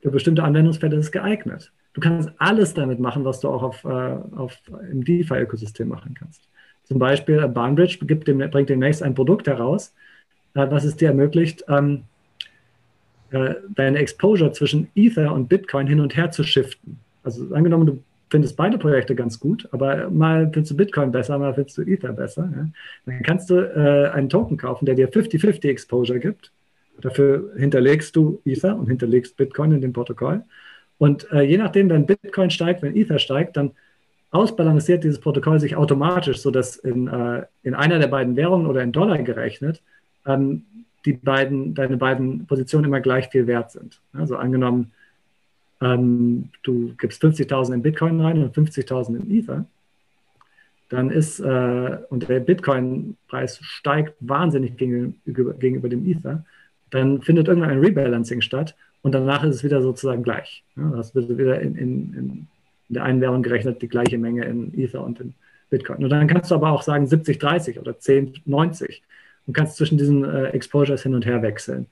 für 0.00 0.10
bestimmte 0.10 0.42
Anwendungsfälle 0.42 0.96
ist 0.96 1.06
es 1.06 1.12
geeignet. 1.12 1.72
Du 1.94 2.00
kannst 2.00 2.30
alles 2.38 2.74
damit 2.74 3.00
machen, 3.00 3.24
was 3.24 3.40
du 3.40 3.48
auch 3.48 3.62
auf, 3.62 3.84
äh, 3.84 4.16
auf, 4.36 4.58
im 4.90 5.04
DeFi-Ökosystem 5.04 5.88
machen 5.88 6.14
kannst. 6.14 6.42
Zum 6.84 6.98
Beispiel 6.98 7.42
äh, 7.42 7.48
Bahnbridge 7.48 7.98
gibt 8.02 8.28
dem, 8.28 8.38
bringt 8.50 8.68
demnächst 8.68 9.02
ein 9.02 9.14
Produkt 9.14 9.46
heraus, 9.46 9.94
äh, 10.54 10.66
was 10.68 10.84
es 10.84 10.96
dir 10.96 11.08
ermöglicht, 11.08 11.64
ähm, 11.68 12.02
äh, 13.30 13.54
deine 13.74 13.98
Exposure 13.98 14.52
zwischen 14.52 14.88
Ether 14.94 15.32
und 15.32 15.48
Bitcoin 15.48 15.86
hin 15.86 16.00
und 16.00 16.16
her 16.16 16.30
zu 16.30 16.42
shiften. 16.42 16.98
Also 17.22 17.54
angenommen, 17.54 17.86
du 17.86 18.02
findest 18.28 18.56
beide 18.56 18.76
Projekte 18.76 19.14
ganz 19.14 19.38
gut, 19.38 19.68
aber 19.70 20.10
mal 20.10 20.50
findest 20.52 20.72
du 20.72 20.76
Bitcoin 20.76 21.12
besser, 21.12 21.38
mal 21.38 21.54
findest 21.54 21.78
du 21.78 21.82
Ether 21.82 22.12
besser. 22.12 22.52
Ja? 22.54 22.68
Dann 23.06 23.22
kannst 23.22 23.50
du 23.50 23.56
äh, 23.56 24.10
einen 24.10 24.28
Token 24.28 24.56
kaufen, 24.56 24.84
der 24.84 24.94
dir 24.94 25.10
50-50 25.10 25.68
Exposure 25.68 26.18
gibt 26.18 26.50
Dafür 27.00 27.52
hinterlegst 27.56 28.14
du 28.14 28.40
Ether 28.44 28.76
und 28.76 28.86
hinterlegst 28.86 29.36
Bitcoin 29.36 29.72
in 29.72 29.80
dem 29.80 29.92
Protokoll. 29.92 30.42
Und 30.98 31.30
äh, 31.32 31.42
je 31.42 31.58
nachdem, 31.58 31.90
wenn 31.90 32.06
Bitcoin 32.06 32.50
steigt, 32.50 32.82
wenn 32.82 32.96
Ether 32.96 33.18
steigt, 33.18 33.56
dann 33.56 33.72
ausbalanciert 34.30 35.04
dieses 35.04 35.20
Protokoll 35.20 35.60
sich 35.60 35.76
automatisch, 35.76 36.38
sodass 36.38 36.76
in, 36.76 37.08
äh, 37.08 37.42
in 37.62 37.74
einer 37.74 37.98
der 37.98 38.08
beiden 38.08 38.36
Währungen 38.36 38.66
oder 38.66 38.82
in 38.82 38.92
Dollar 38.92 39.18
gerechnet 39.18 39.80
ähm, 40.26 40.64
die 41.04 41.12
beiden, 41.12 41.74
deine 41.74 41.96
beiden 41.96 42.46
Positionen 42.46 42.86
immer 42.86 43.00
gleich 43.00 43.28
viel 43.28 43.46
wert 43.46 43.70
sind. 43.70 44.00
Also 44.12 44.36
angenommen, 44.36 44.92
ähm, 45.80 46.48
du 46.62 46.94
gibst 46.98 47.22
50.000 47.22 47.74
in 47.74 47.82
Bitcoin 47.82 48.20
rein 48.20 48.42
und 48.42 48.56
50.000 48.56 49.20
in 49.20 49.30
Ether, 49.30 49.66
dann 50.88 51.10
ist, 51.10 51.40
äh, 51.40 51.98
und 52.08 52.28
der 52.28 52.40
Bitcoin-Preis 52.40 53.58
steigt 53.62 54.14
wahnsinnig 54.20 54.76
gegenüber, 54.76 55.54
gegenüber 55.54 55.88
dem 55.88 56.06
Ether, 56.06 56.44
dann 56.90 57.22
findet 57.22 57.48
irgendwann 57.48 57.70
ein 57.70 57.80
Rebalancing 57.80 58.40
statt 58.40 58.74
und 59.04 59.12
danach 59.12 59.44
ist 59.44 59.56
es 59.56 59.64
wieder 59.64 59.82
sozusagen 59.82 60.22
gleich. 60.22 60.64
Das 60.76 61.14
wird 61.14 61.28
wieder 61.36 61.60
in, 61.60 61.76
in, 61.76 62.14
in, 62.14 62.46
der 62.88 63.04
einen 63.04 63.20
Währung 63.20 63.42
gerechnet, 63.42 63.82
die 63.82 63.88
gleiche 63.88 64.16
Menge 64.16 64.44
in 64.46 64.72
Ether 64.78 65.04
und 65.04 65.20
in 65.20 65.34
Bitcoin. 65.68 66.02
Und 66.02 66.08
dann 66.08 66.26
kannst 66.26 66.50
du 66.50 66.54
aber 66.54 66.72
auch 66.72 66.80
sagen 66.80 67.06
70, 67.06 67.38
30 67.38 67.78
oder 67.78 67.98
10, 67.98 68.40
90 68.46 69.02
und 69.46 69.54
kannst 69.54 69.76
zwischen 69.76 69.98
diesen 69.98 70.24
äh, 70.24 70.46
Exposures 70.48 71.02
hin 71.02 71.14
und 71.14 71.26
her 71.26 71.42
wechseln. 71.42 71.86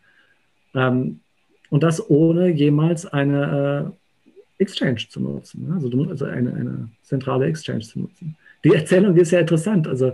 Ähm, 0.74 1.20
und 1.68 1.82
das 1.82 2.08
ohne 2.08 2.48
jemals 2.48 3.04
eine 3.04 3.92
äh, 4.58 4.62
Exchange 4.62 5.06
zu 5.10 5.20
nutzen, 5.20 5.70
also, 5.74 5.90
also 6.08 6.24
eine, 6.24 6.54
eine, 6.54 6.88
zentrale 7.02 7.44
Exchange 7.44 7.80
zu 7.80 8.00
nutzen. 8.00 8.36
Die 8.64 8.74
Erzählung 8.74 9.16
ist 9.16 9.32
ja 9.32 9.40
interessant. 9.40 9.86
Also 9.86 10.12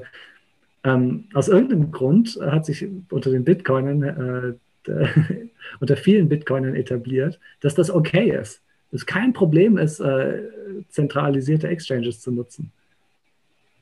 ähm, 0.83 1.27
aus 1.33 1.47
irgendeinem 1.47 1.93
Grund 1.93 2.41
hat 2.41 2.67
sich 2.67 2.85
unter 3.11 3.31
den 3.31 3.45
Bitcoinern 3.45 4.03
äh, 4.03 4.55
unter 5.81 5.97
vielen 5.97 6.29
Bitcoinern 6.29 6.75
etabliert, 6.75 7.39
dass 7.61 7.75
das 7.75 7.91
okay 7.91 8.31
ist. 8.31 8.63
Dass 8.91 9.03
es 9.03 9.07
kein 9.07 9.33
Problem 9.33 9.77
ist, 9.77 10.01
äh, 10.01 10.43
zentralisierte 10.89 11.69
Exchanges 11.69 12.21
zu 12.21 12.33
nutzen. 12.33 12.73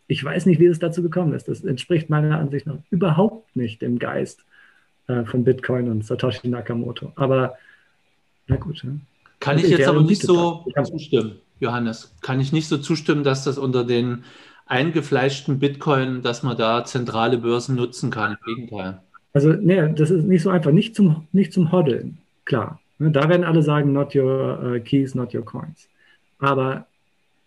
Ich 0.08 0.22
weiß 0.22 0.46
nicht, 0.46 0.60
wie 0.60 0.66
es 0.66 0.78
dazu 0.78 1.02
gekommen 1.02 1.34
ist. 1.34 1.48
Das 1.48 1.64
entspricht 1.64 2.10
meiner 2.10 2.38
Ansicht 2.38 2.66
nach 2.66 2.78
überhaupt 2.90 3.54
nicht 3.56 3.82
dem 3.82 3.98
Geist 3.98 4.44
äh, 5.08 5.24
von 5.24 5.44
Bitcoin 5.44 5.90
und 5.90 6.04
Satoshi 6.04 6.48
Nakamoto. 6.48 7.12
Aber 7.16 7.56
na 8.46 8.56
gut. 8.56 8.82
Ja. 8.84 8.90
Kann 9.40 9.58
ich 9.58 9.68
jetzt 9.68 9.86
aber 9.86 10.02
nicht 10.02 10.22
so 10.22 10.64
zustimmen, 10.84 11.40
Johannes. 11.60 12.14
Kann 12.22 12.40
ich 12.40 12.52
nicht 12.52 12.68
so 12.68 12.78
zustimmen, 12.78 13.22
dass 13.22 13.44
das 13.44 13.58
unter 13.58 13.84
den 13.84 14.24
eingefleischten 14.66 15.58
Bitcoin, 15.58 16.22
dass 16.22 16.42
man 16.42 16.56
da 16.56 16.84
zentrale 16.84 17.38
Börsen 17.38 17.76
nutzen 17.76 18.10
kann. 18.10 18.36
Im 18.46 18.54
Gegenteil. 18.54 19.02
Also, 19.36 19.52
nee, 19.52 19.92
das 19.92 20.10
ist 20.10 20.24
nicht 20.24 20.40
so 20.40 20.48
einfach. 20.48 20.72
Nicht 20.72 20.96
zum, 20.96 21.28
nicht 21.30 21.52
zum 21.52 21.70
Hoddeln, 21.70 22.16
klar. 22.46 22.80
Ne, 22.98 23.10
da 23.10 23.28
werden 23.28 23.44
alle 23.44 23.62
sagen, 23.62 23.92
not 23.92 24.16
your 24.16 24.58
uh, 24.64 24.80
keys, 24.80 25.14
not 25.14 25.34
your 25.34 25.44
coins. 25.44 25.90
Aber 26.38 26.86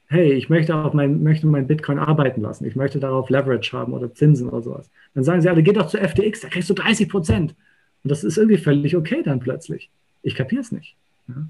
hey, 0.06 0.34
ich 0.34 0.50
möchte 0.50 0.76
auf 0.76 0.94
mein, 0.94 1.24
möchte 1.24 1.48
mein 1.48 1.66
Bitcoin 1.66 1.98
arbeiten 1.98 2.42
lassen, 2.42 2.66
ich 2.66 2.76
möchte 2.76 3.00
darauf 3.00 3.32
Leverage 3.32 3.76
haben 3.76 3.94
oder 3.94 4.14
Zinsen 4.14 4.50
oder 4.50 4.62
sowas. 4.62 4.88
Dann 5.16 5.24
sagen 5.24 5.42
sie 5.42 5.50
alle, 5.50 5.64
geh 5.64 5.74
doch 5.74 5.88
zu 5.88 5.98
FTX, 5.98 6.42
da 6.42 6.50
kriegst 6.50 6.70
du 6.70 6.76
30 6.76 7.10
Prozent. 7.10 7.56
Und 8.04 8.12
das 8.12 8.24
ist 8.24 8.38
irgendwie 8.38 8.60
völlig 8.60 8.96
okay 8.96 9.24
dann 9.24 9.40
plötzlich. 9.40 9.90
Ich 10.22 10.36
kapiere 10.36 10.62
es 10.62 10.72
nicht. 10.72 10.96
Ja? 11.28 11.48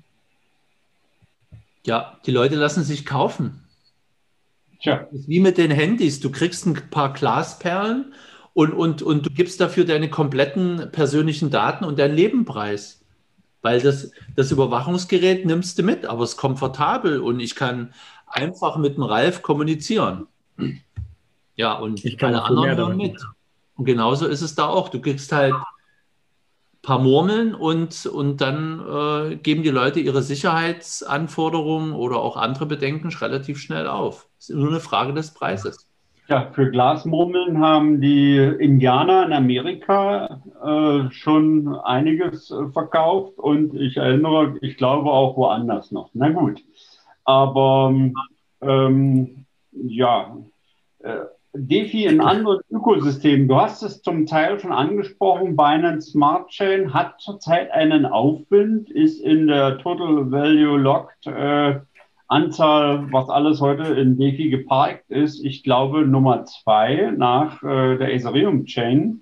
ja, 1.86 2.20
die 2.26 2.32
Leute 2.32 2.56
lassen 2.56 2.86
sich 2.86 3.06
kaufen. 3.06 3.60
Tja. 4.82 5.06
Wie 5.12 5.42
mit 5.42 5.58
den 5.58 5.72
Handys. 5.72 6.22
Du 6.22 6.32
kriegst 6.32 6.66
ein 6.66 6.76
paar 6.90 7.12
Glasperlen 7.12 8.14
und, 8.60 8.74
und, 8.74 9.02
und 9.02 9.26
du 9.26 9.30
gibst 9.30 9.62
dafür 9.62 9.86
deine 9.86 10.10
kompletten 10.10 10.92
persönlichen 10.92 11.50
Daten 11.50 11.86
und 11.86 11.98
deinen 11.98 12.14
Lebenpreis. 12.14 13.02
Weil 13.62 13.80
das, 13.80 14.12
das 14.36 14.52
Überwachungsgerät 14.52 15.46
nimmst 15.46 15.80
du 15.80 15.84
mit, 15.84 16.06
aber 16.06 16.26
es 16.26 16.32
ist 16.32 16.38
komfortabel 16.38 17.22
und 17.22 17.40
ich 17.40 17.56
kann 17.56 17.94
einfach 18.28 18.76
mit 18.76 18.98
dem 18.98 19.04
Ralf 19.04 19.44
kommunizieren. 19.44 20.28
Ja, 21.56 21.72
und 21.76 22.04
ich 22.04 22.18
kann 22.18 22.36
alle 22.36 22.44
anderen 22.44 22.78
hören 22.78 22.98
mit. 22.98 23.26
Und 23.78 23.86
genauso 23.86 24.28
ist 24.28 24.42
es 24.42 24.56
da 24.56 24.66
auch. 24.66 24.90
Du 24.90 25.00
kriegst 25.00 25.32
halt 25.32 25.56
paar 26.82 27.00
Murmeln 27.00 27.56
und, 27.56 28.08
und 28.08 28.42
dann 28.42 28.82
äh, 29.32 29.36
geben 29.38 29.64
die 29.64 29.70
Leute 29.70 30.02
ihre 30.02 30.22
Sicherheitsanforderungen 30.22 31.94
oder 31.94 32.18
auch 32.18 32.36
andere 32.36 32.66
Bedenken 32.66 33.08
relativ 33.08 33.58
schnell 33.58 33.88
auf. 33.88 34.28
Es 34.38 34.50
ist 34.50 34.58
nur 34.58 34.68
eine 34.68 34.82
Frage 34.82 35.14
des 35.14 35.34
Preises. 35.34 35.89
Ja, 36.30 36.52
für 36.52 36.70
Glasmurmeln 36.70 37.60
haben 37.60 38.02
die 38.02 38.38
Indianer 38.38 39.26
in 39.26 39.34
Amerika 39.34 40.44
äh, 40.64 41.12
schon 41.12 41.76
einiges 41.76 42.52
äh, 42.52 42.68
verkauft 42.72 43.40
und 43.40 43.74
ich 43.74 43.98
erinnere, 43.98 44.56
ich 44.62 44.78
glaube 44.78 45.10
auch 45.10 45.36
woanders 45.38 45.92
noch. 45.92 46.12
Na 46.14 46.30
gut, 46.30 46.64
aber 47.24 47.96
ähm, 48.62 49.46
ja, 49.72 50.38
äh, 51.00 51.22
DeFi 51.54 52.06
in 52.06 52.22
anderen 52.22 52.60
Ökosystemen. 52.70 53.48
Du 53.48 53.56
hast 53.56 53.82
es 53.82 54.04
zum 54.04 54.28
Teil 54.28 54.60
schon 54.60 54.72
angesprochen. 54.72 55.56
Binance 55.56 56.12
Smart 56.12 56.50
Chain 56.50 56.94
hat 56.94 57.20
zurzeit 57.20 57.72
einen 57.72 58.06
Aufwind, 58.06 58.92
ist 58.92 59.20
in 59.20 59.48
der 59.48 59.80
Total 59.80 60.32
Value 60.32 60.78
Locked 60.78 61.26
äh, 61.26 61.80
Anzahl, 62.30 63.12
was 63.12 63.28
alles 63.30 63.60
heute 63.60 63.84
in 63.96 64.18
DeFi 64.18 64.50
geparkt 64.50 65.10
ist, 65.10 65.44
ich 65.44 65.64
glaube 65.64 66.06
Nummer 66.06 66.46
zwei 66.46 67.12
nach 67.18 67.62
äh, 67.64 67.98
der 67.98 68.14
Ethereum 68.14 68.66
Chain. 68.66 69.22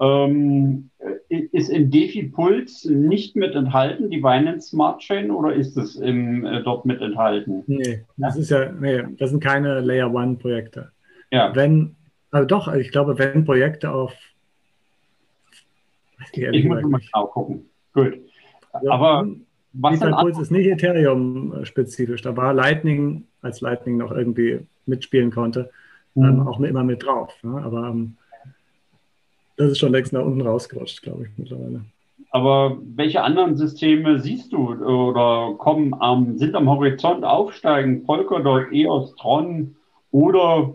Ähm, 0.00 0.90
ist 1.28 1.68
in 1.68 1.90
DeFi 1.90 2.28
Puls 2.28 2.84
nicht 2.84 3.36
mit 3.36 3.54
enthalten, 3.54 4.10
die 4.10 4.20
Binance 4.20 4.68
Smart 4.68 5.00
Chain, 5.00 5.30
oder 5.30 5.52
ist 5.52 5.76
es 5.76 5.96
im, 5.96 6.44
äh, 6.46 6.62
dort 6.62 6.86
mit 6.86 7.00
enthalten? 7.00 7.64
Nee, 7.66 8.04
das 8.16 8.36
ist 8.36 8.50
ja, 8.50 8.70
nee, 8.72 9.02
das 9.18 9.30
sind 9.30 9.42
keine 9.42 9.80
Layer 9.80 10.12
One 10.12 10.36
Projekte. 10.36 10.92
Ja. 11.30 11.54
Wenn, 11.54 11.96
also 12.30 12.46
doch, 12.46 12.68
also 12.68 12.80
ich 12.80 12.92
glaube, 12.92 13.18
wenn 13.18 13.44
Projekte 13.44 13.90
auf. 13.90 14.14
Ich, 16.32 16.40
ich 16.40 16.64
muss 16.64 16.82
mal 16.82 17.00
genau 17.00 17.26
gucken. 17.26 17.70
Gut. 17.92 18.18
Also, 18.72 18.90
Aber 18.90 19.26
was 19.72 20.00
Puls 20.00 20.38
ist 20.38 20.50
nicht 20.50 20.66
Ethereum-spezifisch. 20.66 22.22
Da 22.22 22.36
war 22.36 22.52
Lightning, 22.52 23.24
als 23.42 23.60
Lightning 23.60 23.96
noch 23.96 24.12
irgendwie 24.12 24.60
mitspielen 24.86 25.30
konnte, 25.30 25.70
mhm. 26.14 26.24
ähm, 26.24 26.48
auch 26.48 26.60
immer 26.60 26.84
mit 26.84 27.04
drauf. 27.04 27.32
Ne? 27.42 27.62
Aber 27.62 27.88
ähm, 27.88 28.16
das 29.56 29.72
ist 29.72 29.78
schon 29.78 29.92
längst 29.92 30.12
nach 30.12 30.24
unten 30.24 30.40
rausgerutscht, 30.40 31.02
glaube 31.02 31.24
ich, 31.24 31.30
mittlerweile. 31.36 31.82
Aber 32.30 32.78
welche 32.94 33.22
anderen 33.22 33.56
Systeme 33.56 34.20
siehst 34.20 34.52
du 34.52 34.72
oder 34.72 35.54
kommen 35.58 35.94
am, 35.94 36.38
sind 36.38 36.54
am 36.54 36.68
Horizont 36.68 37.24
aufsteigen? 37.24 38.04
Polkadot, 38.04 38.72
EOS, 38.72 39.16
Tron 39.16 39.76
oder 40.12 40.74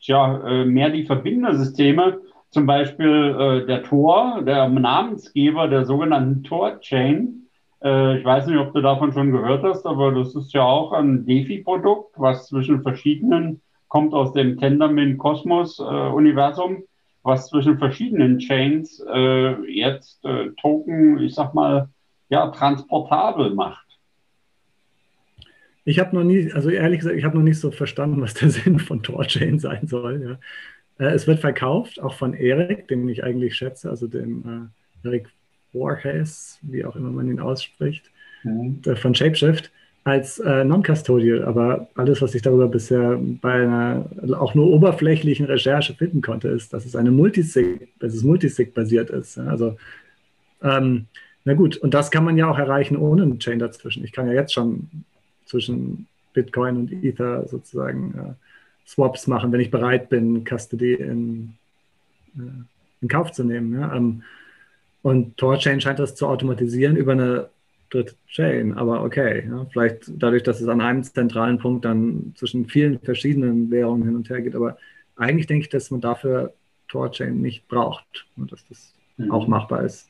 tja, 0.00 0.46
äh, 0.46 0.64
mehr 0.64 0.90
die 0.90 1.04
Verbindersysteme, 1.04 2.20
zum 2.50 2.66
Beispiel 2.66 3.36
äh, 3.38 3.66
der 3.66 3.82
Tor, 3.84 4.42
der 4.42 4.68
Namensgeber 4.68 5.68
der 5.68 5.84
sogenannten 5.84 6.44
Tor-Chain. 6.44 7.47
Äh, 7.82 8.18
ich 8.18 8.24
weiß 8.24 8.46
nicht, 8.46 8.58
ob 8.58 8.72
du 8.72 8.80
davon 8.80 9.12
schon 9.12 9.32
gehört 9.32 9.62
hast, 9.62 9.86
aber 9.86 10.12
das 10.12 10.34
ist 10.34 10.52
ja 10.52 10.62
auch 10.62 10.92
ein 10.92 11.26
DeFi-Produkt, 11.26 12.14
was 12.16 12.48
zwischen 12.48 12.82
verschiedenen, 12.82 13.60
kommt 13.88 14.12
aus 14.14 14.32
dem 14.32 14.58
Tendermint 14.58 15.18
Cosmos 15.18 15.80
Universum, 15.80 16.84
was 17.22 17.48
zwischen 17.48 17.78
verschiedenen 17.78 18.38
Chains 18.38 19.02
jetzt 19.66 20.22
Token, 20.60 21.18
ich 21.20 21.34
sag 21.34 21.54
mal, 21.54 21.88
ja, 22.28 22.48
transportabel 22.48 23.54
macht. 23.54 23.86
Ich 25.88 25.98
habe 25.98 26.14
noch 26.14 26.22
nie, 26.22 26.52
also 26.52 26.68
ehrlich 26.68 26.98
gesagt, 26.98 27.16
ich 27.16 27.24
habe 27.24 27.38
noch 27.38 27.44
nicht 27.44 27.58
so 27.58 27.70
verstanden, 27.70 28.20
was 28.20 28.34
der 28.34 28.50
Sinn 28.50 28.78
von 28.78 29.02
Torchain 29.02 29.58
sein 29.58 29.86
soll. 29.86 30.38
Ja. 30.98 31.06
Äh, 31.06 31.14
es 31.14 31.26
wird 31.26 31.40
verkauft, 31.40 31.98
auch 31.98 32.12
von 32.12 32.34
Erik, 32.34 32.88
den 32.88 33.08
ich 33.08 33.24
eigentlich 33.24 33.56
schätze, 33.56 33.88
also 33.88 34.06
dem 34.06 34.70
äh, 35.02 35.08
Erik 35.08 35.30
Warhes, 35.78 36.58
wie 36.62 36.84
auch 36.84 36.96
immer 36.96 37.10
man 37.10 37.30
ihn 37.30 37.40
ausspricht, 37.40 38.10
mhm. 38.42 38.82
von 38.96 39.14
Shapeshift, 39.14 39.70
als 40.04 40.38
äh, 40.38 40.64
Non-Custodial. 40.64 41.44
Aber 41.44 41.88
alles, 41.94 42.22
was 42.22 42.34
ich 42.34 42.42
darüber 42.42 42.68
bisher 42.68 43.18
bei 43.40 43.62
einer 43.62 44.06
auch 44.38 44.54
nur 44.54 44.68
oberflächlichen 44.68 45.46
Recherche 45.46 45.94
finden 45.94 46.22
konnte, 46.22 46.48
ist, 46.48 46.72
dass 46.72 46.86
es 46.86 46.96
eine 46.96 47.10
Multisig, 47.10 47.88
dass 47.98 48.14
es 48.14 48.22
Multisig-basiert 48.22 49.10
ist. 49.10 49.36
Ja. 49.36 49.46
Also 49.46 49.76
ähm, 50.62 51.06
na 51.44 51.54
gut, 51.54 51.76
und 51.76 51.94
das 51.94 52.10
kann 52.10 52.24
man 52.24 52.36
ja 52.36 52.50
auch 52.50 52.58
erreichen 52.58 52.96
ohne 52.96 53.22
einen 53.22 53.38
Chain 53.38 53.58
dazwischen. 53.58 54.04
Ich 54.04 54.12
kann 54.12 54.26
ja 54.26 54.34
jetzt 54.34 54.52
schon 54.52 54.88
zwischen 55.46 56.06
Bitcoin 56.34 56.76
und 56.76 56.92
Ether 56.92 57.46
sozusagen 57.48 58.14
äh, 58.14 58.88
Swaps 58.88 59.26
machen, 59.26 59.52
wenn 59.52 59.60
ich 59.60 59.70
bereit 59.70 60.08
bin, 60.08 60.44
Custody 60.44 60.94
in, 60.94 61.54
äh, 62.36 62.40
in 63.00 63.08
Kauf 63.08 63.32
zu 63.32 63.44
nehmen. 63.44 63.80
Ja? 63.80 63.94
Ähm, 63.94 64.22
und 65.02 65.36
Torchain 65.36 65.80
scheint 65.80 65.98
das 65.98 66.14
zu 66.14 66.26
automatisieren 66.26 66.96
über 66.96 67.12
eine 67.12 67.48
dritte 67.90 68.14
Chain, 68.28 68.74
aber 68.74 69.02
okay. 69.02 69.44
Ja? 69.48 69.66
Vielleicht 69.72 70.10
dadurch, 70.18 70.42
dass 70.42 70.60
es 70.60 70.68
an 70.68 70.80
einem 70.80 71.02
zentralen 71.02 71.58
Punkt 71.58 71.84
dann 71.84 72.34
zwischen 72.36 72.66
vielen 72.66 72.98
verschiedenen 73.00 73.70
Währungen 73.70 74.04
hin 74.04 74.16
und 74.16 74.28
her 74.28 74.42
geht. 74.42 74.54
Aber 74.54 74.76
eigentlich 75.16 75.46
denke 75.46 75.64
ich, 75.64 75.68
dass 75.70 75.90
man 75.90 76.00
dafür 76.00 76.52
Torchain 76.88 77.40
nicht 77.40 77.68
braucht 77.68 78.26
und 78.36 78.52
dass 78.52 78.66
das 78.68 78.94
mhm. 79.16 79.30
auch 79.30 79.46
machbar 79.46 79.84
ist 79.84 80.08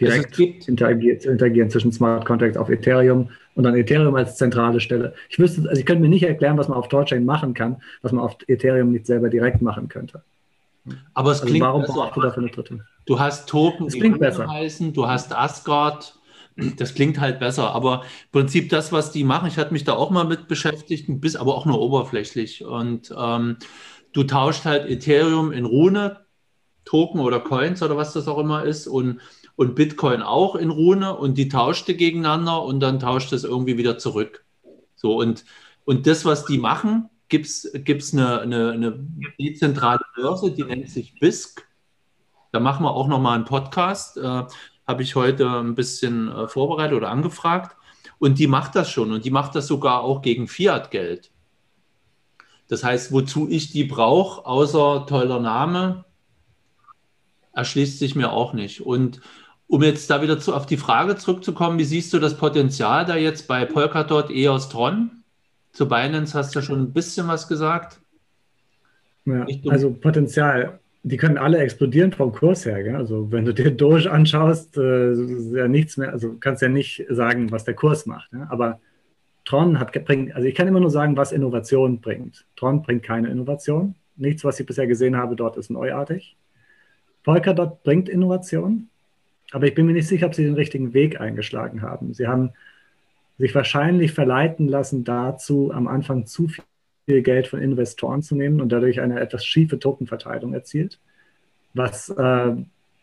direkt 0.00 0.38
interagieren, 0.68 1.18
interagieren 1.18 1.70
zwischen 1.70 1.92
Smart 1.92 2.24
Contracts 2.24 2.56
auf 2.56 2.68
Ethereum 2.68 3.30
und 3.54 3.64
dann 3.64 3.76
Ethereum 3.76 4.14
als 4.14 4.36
zentrale 4.36 4.80
Stelle. 4.80 5.14
Ich 5.28 5.38
wüsste, 5.38 5.68
also 5.68 5.78
ich 5.78 5.86
könnte 5.86 6.02
mir 6.02 6.08
nicht 6.08 6.24
erklären, 6.24 6.58
was 6.58 6.68
man 6.68 6.78
auf 6.78 6.88
Torchain 6.88 7.24
machen 7.24 7.54
kann, 7.54 7.76
was 8.02 8.12
man 8.12 8.24
auf 8.24 8.36
Ethereum 8.48 8.92
nicht 8.92 9.06
selber 9.06 9.28
direkt 9.28 9.62
machen 9.62 9.88
könnte. 9.88 10.22
Aber 11.14 11.30
es 11.30 11.40
also 11.40 11.50
klingt 11.50 11.64
warum 11.64 11.82
besser. 11.82 11.94
brauchst 11.94 12.16
du 12.16 12.20
dafür 12.20 12.42
eine 12.42 12.52
dritte? 12.52 12.86
Du 13.06 13.18
hast 13.18 13.48
Token, 13.48 13.88
die 13.88 13.98
klingt 13.98 14.18
besser. 14.18 14.48
heißen, 14.48 14.92
du 14.92 15.06
hast 15.06 15.34
Asgard, 15.34 16.18
das 16.76 16.94
klingt 16.94 17.20
halt 17.20 17.38
besser. 17.38 17.72
Aber 17.74 18.02
im 18.02 18.40
Prinzip 18.40 18.68
das, 18.70 18.92
was 18.92 19.12
die 19.12 19.24
machen, 19.24 19.48
ich 19.48 19.58
hatte 19.58 19.72
mich 19.72 19.84
da 19.84 19.94
auch 19.94 20.10
mal 20.10 20.24
mit 20.24 20.48
beschäftigt, 20.48 21.06
bis 21.20 21.36
aber 21.36 21.56
auch 21.56 21.66
nur 21.66 21.80
oberflächlich. 21.80 22.64
Und 22.64 23.14
ähm, 23.16 23.56
du 24.12 24.24
tauscht 24.24 24.64
halt 24.64 24.88
Ethereum 24.88 25.52
in 25.52 25.64
Rune, 25.64 26.18
Token 26.84 27.20
oder 27.20 27.40
Coins 27.40 27.82
oder 27.82 27.96
was 27.96 28.12
das 28.12 28.26
auch 28.26 28.38
immer 28.38 28.64
ist 28.64 28.86
und 28.86 29.20
und 29.56 29.74
Bitcoin 29.74 30.22
auch 30.22 30.56
in 30.56 30.70
Rune 30.70 31.16
und 31.16 31.36
die 31.36 31.48
tauschte 31.48 31.94
gegeneinander 31.94 32.62
und 32.62 32.80
dann 32.80 32.98
tauscht 32.98 33.32
es 33.32 33.44
irgendwie 33.44 33.78
wieder 33.78 33.98
zurück. 33.98 34.44
So 34.96 35.16
und, 35.16 35.44
und 35.84 36.06
das, 36.06 36.24
was 36.24 36.46
die 36.46 36.58
machen, 36.58 37.10
gibt 37.32 37.46
es 38.02 38.12
eine, 38.12 38.40
eine, 38.40 38.72
eine 38.72 39.06
dezentrale 39.40 40.04
Börse, 40.14 40.52
die 40.52 40.62
nennt 40.62 40.88
sich 40.90 41.18
BISC. 41.18 41.66
Da 42.52 42.60
machen 42.60 42.84
wir 42.84 42.92
auch 42.92 43.08
nochmal 43.08 43.36
einen 43.36 43.46
Podcast. 43.46 44.18
Äh, 44.18 44.44
Habe 44.86 45.02
ich 45.02 45.16
heute 45.16 45.48
ein 45.48 45.74
bisschen 45.74 46.30
äh, 46.30 46.46
vorbereitet 46.46 46.96
oder 46.96 47.10
angefragt. 47.10 47.76
Und 48.18 48.38
die 48.38 48.46
macht 48.46 48.76
das 48.76 48.90
schon 48.90 49.10
und 49.12 49.24
die 49.24 49.30
macht 49.30 49.54
das 49.56 49.66
sogar 49.66 50.02
auch 50.02 50.22
gegen 50.22 50.46
Fiat-Geld. 50.46 51.32
Das 52.68 52.84
heißt, 52.84 53.10
wozu 53.12 53.48
ich 53.48 53.72
die 53.72 53.84
brauche, 53.84 54.46
außer 54.46 55.06
toller 55.06 55.40
Name, 55.40 56.04
erschließt 57.52 57.98
sich 57.98 58.14
mir 58.14 58.32
auch 58.32 58.52
nicht. 58.52 58.82
Und 58.82 59.20
um 59.66 59.82
jetzt 59.82 60.10
da 60.10 60.22
wieder 60.22 60.38
zu, 60.38 60.54
auf 60.54 60.66
die 60.66 60.76
Frage 60.76 61.16
zurückzukommen, 61.16 61.78
wie 61.78 61.84
siehst 61.84 62.12
du 62.12 62.18
das 62.18 62.36
Potenzial 62.36 63.06
da 63.06 63.16
jetzt 63.16 63.48
bei 63.48 63.64
Polkadot, 63.64 64.30
EOS, 64.30 64.68
Tron? 64.68 65.21
Zu 65.72 65.88
Binance 65.88 66.34
hast 66.34 66.54
du 66.54 66.60
ja 66.60 66.64
schon 66.64 66.82
ein 66.82 66.92
bisschen 66.92 67.26
was 67.28 67.48
gesagt. 67.48 67.98
Ja, 69.24 69.46
also 69.68 69.92
Potenzial, 69.92 70.80
die 71.02 71.16
können 71.16 71.38
alle 71.38 71.58
explodieren 71.58 72.12
vom 72.12 72.32
Kurs 72.32 72.66
her. 72.66 72.82
Gell? 72.82 72.96
Also 72.96 73.30
wenn 73.32 73.44
du 73.44 73.54
dir 73.54 73.70
Doge 73.76 74.10
anschaust, 74.10 74.76
äh, 74.76 75.12
ist 75.12 75.52
ja 75.52 75.68
nichts 75.68 75.96
mehr, 75.96 76.12
also 76.12 76.36
kannst 76.38 76.62
ja 76.62 76.68
nicht 76.68 77.04
sagen, 77.08 77.50
was 77.50 77.64
der 77.64 77.74
Kurs 77.74 78.06
macht. 78.06 78.32
Ja? 78.32 78.46
Aber 78.50 78.80
Tron 79.44 79.78
hat 79.78 79.92
bringt, 80.04 80.34
also 80.34 80.46
ich 80.46 80.54
kann 80.54 80.68
immer 80.68 80.80
nur 80.80 80.90
sagen, 80.90 81.16
was 81.16 81.32
Innovation 81.32 82.00
bringt. 82.00 82.44
Tron 82.56 82.82
bringt 82.82 83.02
keine 83.02 83.28
Innovation. 83.28 83.94
Nichts, 84.16 84.44
was 84.44 84.60
ich 84.60 84.66
bisher 84.66 84.86
gesehen 84.86 85.16
habe, 85.16 85.36
dort 85.36 85.56
ist 85.56 85.70
neuartig. 85.70 86.36
Polkadot 87.24 87.82
bringt 87.82 88.08
Innovation. 88.08 88.88
Aber 89.52 89.66
ich 89.66 89.74
bin 89.74 89.86
mir 89.86 89.92
nicht 89.92 90.08
sicher, 90.08 90.26
ob 90.26 90.34
sie 90.34 90.44
den 90.44 90.54
richtigen 90.54 90.94
Weg 90.94 91.20
eingeschlagen 91.20 91.82
haben. 91.82 92.14
Sie 92.14 92.26
haben 92.26 92.50
sich 93.38 93.54
wahrscheinlich 93.54 94.12
verleiten 94.12 94.68
lassen 94.68 95.04
dazu, 95.04 95.72
am 95.72 95.88
Anfang 95.88 96.26
zu 96.26 96.48
viel 96.48 97.22
Geld 97.22 97.48
von 97.48 97.60
Investoren 97.60 98.22
zu 98.22 98.36
nehmen 98.36 98.60
und 98.60 98.70
dadurch 98.70 99.00
eine 99.00 99.20
etwas 99.20 99.44
schiefe 99.44 99.78
Tokenverteilung 99.78 100.54
erzielt, 100.54 101.00
was 101.74 102.08
äh, 102.10 102.52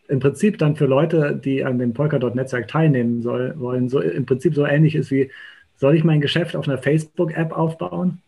im 0.08 0.20
Prinzip 0.20 0.58
dann 0.58 0.76
für 0.76 0.86
Leute, 0.86 1.36
die 1.36 1.64
an 1.64 1.78
dem 1.78 1.92
Polkadot-Netzwerk 1.92 2.68
teilnehmen 2.68 3.22
soll, 3.22 3.54
wollen, 3.58 3.88
so 3.88 4.00
im 4.00 4.26
Prinzip 4.26 4.54
so 4.54 4.66
ähnlich 4.66 4.94
ist 4.94 5.10
wie, 5.10 5.30
soll 5.76 5.96
ich 5.96 6.04
mein 6.04 6.20
Geschäft 6.20 6.56
auf 6.56 6.68
einer 6.68 6.78
Facebook-App 6.78 7.52
aufbauen? 7.52 8.20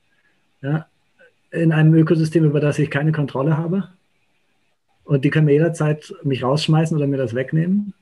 Ja, 0.63 0.87
in 1.51 1.73
einem 1.73 1.95
Ökosystem, 1.95 2.45
über 2.45 2.61
das 2.61 2.79
ich 2.79 2.91
keine 2.91 3.13
Kontrolle 3.13 3.59
habe? 3.59 3.89
Und 5.05 5.25
die 5.25 5.31
können 5.31 5.47
mir 5.47 5.53
jederzeit 5.53 6.15
mich 6.23 6.43
rausschmeißen 6.43 6.97
oder 6.97 7.07
mir 7.07 7.19
das 7.19 7.35
wegnehmen. 7.35 7.93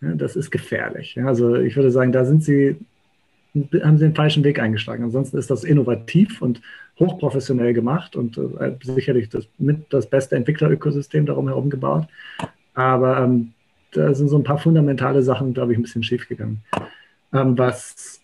Ja, 0.00 0.14
das 0.14 0.36
ist 0.36 0.50
gefährlich. 0.50 1.14
Ja, 1.14 1.26
also 1.26 1.56
ich 1.56 1.74
würde 1.76 1.90
sagen, 1.90 2.12
da 2.12 2.24
sind 2.24 2.44
sie, 2.44 2.76
haben 3.54 3.98
sie 3.98 4.04
den 4.04 4.14
falschen 4.14 4.44
Weg 4.44 4.58
eingeschlagen. 4.58 5.04
Ansonsten 5.04 5.36
ist 5.36 5.50
das 5.50 5.64
innovativ 5.64 6.40
und 6.40 6.62
hochprofessionell 6.98 7.74
gemacht 7.74 8.16
und 8.16 8.38
äh, 8.38 8.76
sicherlich 8.82 9.28
das, 9.28 9.46
mit 9.58 9.92
das 9.92 10.06
beste 10.06 10.36
Entwicklerökosystem 10.36 11.26
darum 11.26 11.48
herum 11.48 11.70
gebaut. 11.70 12.06
Aber 12.74 13.18
ähm, 13.18 13.52
da 13.92 14.14
sind 14.14 14.28
so 14.28 14.38
ein 14.38 14.44
paar 14.44 14.58
fundamentale 14.58 15.22
Sachen, 15.22 15.52
glaube 15.54 15.72
ich, 15.72 15.78
ein 15.78 15.82
bisschen 15.82 16.02
schief 16.02 16.28
gegangen. 16.28 16.62
Ähm, 17.32 17.56
was 17.58 18.22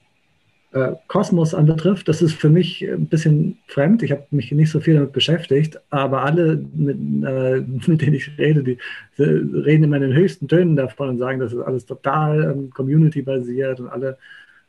äh, 0.73 0.93
Kosmos 1.07 1.55
anbetrifft, 1.55 2.09
das 2.09 2.21
ist 2.23 2.35
für 2.35 2.51
mich 2.51 2.83
ein 2.83 3.07
bisschen 3.07 3.59
fremd. 3.67 4.03
Ich 4.03 4.13
habe 4.13 4.27
mich 4.31 4.53
nicht 4.53 4.71
so 4.71 4.81
viel 4.81 4.95
damit 4.95 5.13
beschäftigt, 5.13 5.79
aber 5.91 6.25
alle, 6.25 6.63
mit, 6.75 6.97
äh, 7.25 7.61
mit 7.87 8.03
denen 8.03 8.15
ich 8.15 8.37
rede, 8.39 8.63
die, 8.63 8.79
die, 9.19 9.23
reden 9.23 9.85
immer 9.85 9.97
in 9.97 10.03
den 10.03 10.15
höchsten 10.15 10.49
Tönen 10.49 10.77
davon 10.77 11.11
und 11.11 11.19
sagen, 11.19 11.41
das 11.41 11.53
ist 11.53 11.61
alles 11.61 11.87
total 11.87 12.53
ähm, 12.53 12.71
community-basiert 12.71 13.81
und 13.81 13.89
alle 13.89 14.19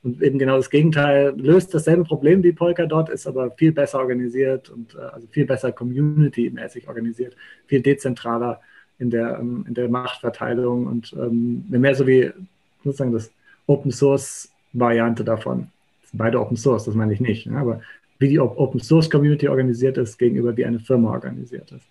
und 0.01 0.21
eben 0.21 0.39
genau 0.39 0.55
das 0.55 0.69
Gegenteil 0.69 1.33
löst 1.35 1.73
dasselbe 1.73 2.05
Problem 2.05 2.41
wie 2.43 2.53
Polkadot, 2.53 3.09
ist 3.09 3.27
aber 3.27 3.51
viel 3.51 3.73
besser 3.73 3.99
organisiert 3.99 4.69
und 4.69 4.95
äh, 4.95 4.99
also 4.99 5.27
viel 5.27 5.45
besser 5.45 5.71
community-mäßig 5.71 6.87
organisiert, 6.87 7.35
viel 7.67 7.81
dezentraler 7.81 8.61
in 8.97 9.09
der, 9.09 9.39
ähm, 9.39 9.65
in 9.67 9.73
der 9.73 9.89
Machtverteilung 9.89 10.87
und 10.87 11.13
ähm, 11.13 11.65
mehr 11.69 11.95
so 11.95 12.07
wie 12.07 12.31
sozusagen 12.83 13.11
das 13.11 13.31
Open 13.67 13.91
Source 13.91 14.51
Variante 14.71 15.23
davon. 15.23 15.67
Beide 16.13 16.39
Open 16.39 16.57
Source, 16.57 16.85
das 16.85 16.95
meine 16.95 17.13
ich 17.13 17.19
nicht, 17.19 17.47
ne? 17.47 17.57
aber 17.57 17.81
wie 18.19 18.29
die 18.29 18.39
Open 18.39 18.79
Source 18.79 19.09
Community 19.09 19.47
organisiert 19.47 19.97
ist 19.97 20.17
gegenüber 20.17 20.55
wie 20.55 20.65
eine 20.65 20.79
Firma 20.79 21.11
organisiert 21.11 21.71
ist. 21.71 21.85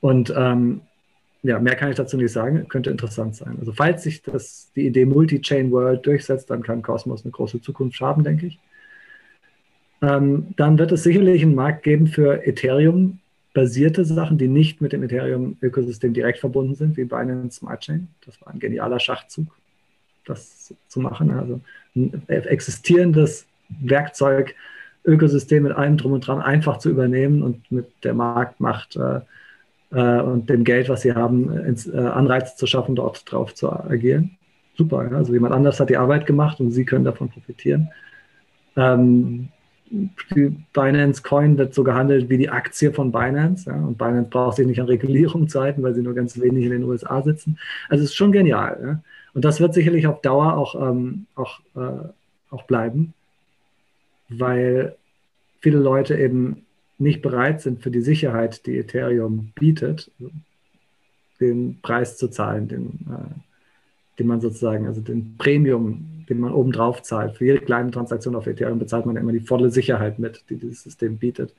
Und 0.00 0.32
ähm, 0.36 0.82
ja, 1.42 1.58
mehr 1.58 1.74
kann 1.76 1.90
ich 1.90 1.96
dazu 1.96 2.16
nicht 2.16 2.32
sagen, 2.32 2.68
könnte 2.68 2.90
interessant 2.90 3.34
sein. 3.34 3.56
Also 3.58 3.72
falls 3.72 4.02
sich 4.02 4.22
das, 4.22 4.70
die 4.76 4.86
Idee 4.86 5.06
Multi-Chain 5.06 5.70
World 5.70 6.04
durchsetzt, 6.04 6.50
dann 6.50 6.62
kann 6.62 6.82
Cosmos 6.82 7.24
eine 7.24 7.32
große 7.32 7.60
Zukunft 7.60 8.00
haben, 8.00 8.24
denke 8.24 8.46
ich. 8.46 8.58
Ähm, 10.02 10.48
dann 10.56 10.78
wird 10.78 10.92
es 10.92 11.02
sicherlich 11.02 11.42
einen 11.42 11.54
Markt 11.54 11.82
geben 11.82 12.06
für 12.06 12.46
Ethereum 12.46 13.20
basierte 13.52 14.04
Sachen, 14.04 14.38
die 14.38 14.48
nicht 14.48 14.80
mit 14.80 14.92
dem 14.92 15.02
Ethereum-Ökosystem 15.02 16.14
direkt 16.14 16.38
verbunden 16.38 16.74
sind, 16.74 16.96
wie 16.96 17.04
Binance 17.04 17.58
Smart 17.58 17.80
Chain. 17.80 18.08
Das 18.24 18.40
war 18.42 18.52
ein 18.52 18.60
genialer 18.60 19.00
Schachzug, 19.00 19.46
das 20.24 20.72
zu 20.88 21.00
machen. 21.00 21.30
Also 21.32 21.60
ein 21.96 22.22
existierendes 22.28 23.46
Werkzeug, 23.68 24.54
Ökosystem 25.04 25.64
mit 25.64 25.72
allem 25.72 25.96
drum 25.96 26.12
und 26.12 26.26
dran 26.26 26.40
einfach 26.40 26.78
zu 26.78 26.90
übernehmen 26.90 27.42
und 27.42 27.72
mit 27.72 27.86
der 28.04 28.14
Marktmacht 28.14 28.96
äh, 28.96 29.20
äh, 29.92 30.20
und 30.20 30.48
dem 30.48 30.64
Geld, 30.64 30.88
was 30.88 31.02
sie 31.02 31.14
haben, 31.14 31.56
ins, 31.58 31.86
äh, 31.86 31.96
Anreize 31.96 32.56
zu 32.56 32.66
schaffen, 32.66 32.94
dort 32.94 33.30
drauf 33.30 33.54
zu 33.54 33.70
agieren. 33.70 34.36
Super, 34.76 35.10
ja? 35.10 35.16
also 35.16 35.32
jemand 35.32 35.54
anders 35.54 35.80
hat 35.80 35.90
die 35.90 35.96
Arbeit 35.96 36.26
gemacht 36.26 36.60
und 36.60 36.70
sie 36.70 36.84
können 36.84 37.04
davon 37.04 37.28
profitieren. 37.28 37.90
Ähm, 38.76 39.48
die 39.90 40.56
Binance 40.72 41.22
Coin 41.22 41.58
wird 41.58 41.74
so 41.74 41.82
gehandelt 41.82 42.30
wie 42.30 42.38
die 42.38 42.48
Aktie 42.48 42.92
von 42.92 43.10
Binance. 43.10 43.68
Ja? 43.68 43.76
Und 43.76 43.98
Binance 43.98 44.30
braucht 44.30 44.56
sich 44.56 44.66
nicht 44.66 44.80
an 44.80 44.86
Regulierung 44.86 45.48
zu 45.48 45.60
halten, 45.60 45.82
weil 45.82 45.94
sie 45.94 46.02
nur 46.02 46.14
ganz 46.14 46.40
wenig 46.40 46.64
in 46.64 46.70
den 46.70 46.84
USA 46.84 47.22
sitzen. 47.22 47.58
Also 47.88 48.04
es 48.04 48.10
ist 48.10 48.16
schon 48.16 48.32
genial. 48.32 48.78
Ja? 48.82 49.02
Und 49.34 49.44
das 49.44 49.60
wird 49.60 49.74
sicherlich 49.74 50.06
auf 50.06 50.22
Dauer 50.22 50.56
auch, 50.56 50.74
ähm, 50.76 51.26
auch, 51.34 51.60
äh, 51.74 52.08
auch 52.50 52.62
bleiben, 52.64 53.14
weil 54.28 54.94
viele 55.60 55.78
Leute 55.78 56.16
eben 56.16 56.64
nicht 57.00 57.22
bereit 57.22 57.60
sind, 57.60 57.82
für 57.82 57.90
die 57.90 58.02
Sicherheit, 58.02 58.66
die 58.66 58.78
Ethereum 58.78 59.52
bietet, 59.54 60.10
den 61.40 61.80
Preis 61.80 62.16
zu 62.16 62.28
zahlen, 62.28 62.68
den, 62.68 63.06
äh, 63.10 64.18
den 64.18 64.26
man 64.26 64.40
sozusagen, 64.40 64.86
also 64.86 65.00
den 65.00 65.36
Premium 65.38 66.20
den 66.30 66.40
man 66.40 66.52
obendrauf 66.52 67.02
zahlt. 67.02 67.36
Für 67.36 67.44
jede 67.44 67.58
kleine 67.58 67.90
Transaktion 67.90 68.36
auf 68.36 68.46
Ethereum 68.46 68.78
bezahlt 68.78 69.04
man 69.04 69.16
immer 69.16 69.32
die 69.32 69.40
volle 69.40 69.70
Sicherheit 69.70 70.18
mit, 70.18 70.44
die 70.48 70.56
dieses 70.56 70.84
System 70.84 71.18
bietet. 71.18 71.54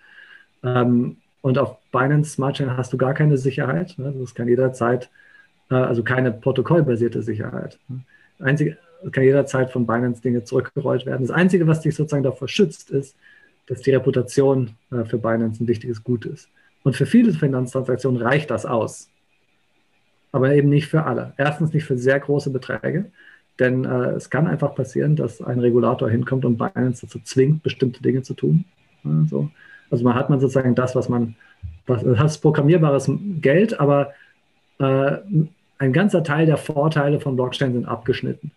Ähm, 0.63 1.18
und 1.41 1.57
auf 1.57 1.77
Binance 1.91 2.31
Smart 2.31 2.55
Chain 2.55 2.77
hast 2.77 2.93
du 2.93 2.97
gar 2.97 3.13
keine 3.13 3.38
Sicherheit. 3.38 3.95
Ne? 3.97 4.13
Das 4.18 4.34
kann 4.34 4.47
jederzeit, 4.47 5.09
äh, 5.69 5.76
also 5.76 6.03
keine 6.03 6.31
protokollbasierte 6.31 7.22
Sicherheit. 7.22 7.77
Einzige, 8.39 8.77
kann 9.11 9.23
jederzeit 9.23 9.72
von 9.72 9.85
Binance 9.85 10.22
Dinge 10.22 10.45
zurückgerollt 10.45 11.05
werden. 11.05 11.27
Das 11.27 11.35
Einzige, 11.35 11.68
was 11.68 11.81
dich 11.81 11.93
sozusagen 11.93 12.23
davor 12.23 12.47
schützt, 12.47 12.91
ist, 12.91 13.15
dass 13.72 13.81
die 13.81 13.91
Reputation 13.91 14.72
äh, 14.91 15.06
für 15.06 15.18
Binance 15.18 15.64
ein 15.64 15.68
wichtiges 15.68 16.03
Gut 16.03 16.26
ist. 16.26 16.49
Und 16.84 16.98
für 16.98 17.06
viele 17.06 17.31
Finanztransaktionen 17.31 18.22
reicht 18.22 18.52
das 18.52 18.65
aus. 18.65 19.10
Aber 20.34 20.53
eben 20.53 20.68
nicht 20.68 20.88
für 20.88 21.06
alle. 21.06 21.34
Erstens 21.38 21.73
nicht 21.73 21.85
für 21.85 21.98
sehr 21.98 22.19
große 22.19 22.49
Beträge. 22.49 23.06
Denn 23.60 23.85
äh, 23.85 24.10
es 24.10 24.30
kann 24.30 24.48
einfach 24.48 24.76
passieren, 24.76 25.15
dass 25.15 25.41
ein 25.41 25.60
Regulator 25.60 26.10
hinkommt 26.10 26.43
und 26.43 26.57
Binance 26.57 27.06
dazu 27.06 27.19
zwingt, 27.19 27.64
bestimmte 27.64 28.02
Dinge 28.02 28.23
zu 28.23 28.34
tun. 28.34 28.65
Also, 29.06 29.49
also 29.89 30.03
man 30.03 30.15
hat 30.15 30.30
man 30.30 30.41
sozusagen 30.41 30.76
das, 30.76 30.93
was 30.93 31.07
man, 31.07 31.35
was, 31.88 32.03
das 32.03 32.39
programmierbares 32.39 33.10
Geld, 33.39 33.80
aber 33.80 34.11
äh, 34.80 35.18
ein 35.77 35.93
ganzer 35.93 36.26
Teil 36.26 36.45
der 36.45 36.57
Vorteile 36.57 37.22
von 37.22 37.38
Blockchain 37.38 37.72
sind 37.72 37.85
abgeschnitten. 37.85 38.52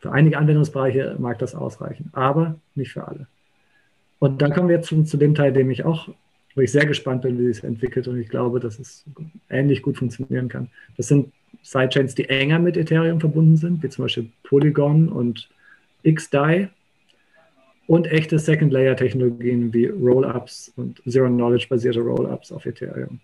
Für 0.00 0.10
einige 0.10 0.38
Anwendungsbereiche 0.38 1.14
mag 1.20 1.38
das 1.38 1.54
ausreichen, 1.54 2.10
aber 2.12 2.56
nicht 2.74 2.92
für 2.92 3.06
alle. 3.06 3.28
Und 4.24 4.40
dann 4.40 4.54
kommen 4.54 4.70
wir 4.70 4.76
jetzt 4.76 4.88
zu, 4.88 5.02
zu 5.04 5.18
dem 5.18 5.34
Teil, 5.34 5.52
dem 5.52 5.70
ich 5.70 5.84
auch, 5.84 6.08
wo 6.54 6.62
ich 6.62 6.72
sehr 6.72 6.86
gespannt 6.86 7.20
bin, 7.20 7.38
wie 7.38 7.44
es 7.44 7.62
entwickelt 7.62 8.08
und 8.08 8.18
ich 8.18 8.30
glaube, 8.30 8.58
dass 8.58 8.78
es 8.78 9.04
ähnlich 9.50 9.82
gut 9.82 9.98
funktionieren 9.98 10.48
kann. 10.48 10.70
Das 10.96 11.08
sind 11.08 11.30
Sidechains, 11.60 12.14
die 12.14 12.30
enger 12.30 12.58
mit 12.58 12.78
Ethereum 12.78 13.20
verbunden 13.20 13.58
sind, 13.58 13.82
wie 13.82 13.90
zum 13.90 14.06
Beispiel 14.06 14.30
Polygon 14.44 15.10
und 15.10 15.50
XDAI 16.10 16.70
und 17.86 18.06
echte 18.06 18.38
Second-Layer-Technologien 18.38 19.74
wie 19.74 19.88
Rollups 19.88 20.72
und 20.76 21.02
Zero-Knowledge-basierte 21.06 22.00
Rollups 22.00 22.50
auf 22.50 22.64
Ethereum. 22.64 23.20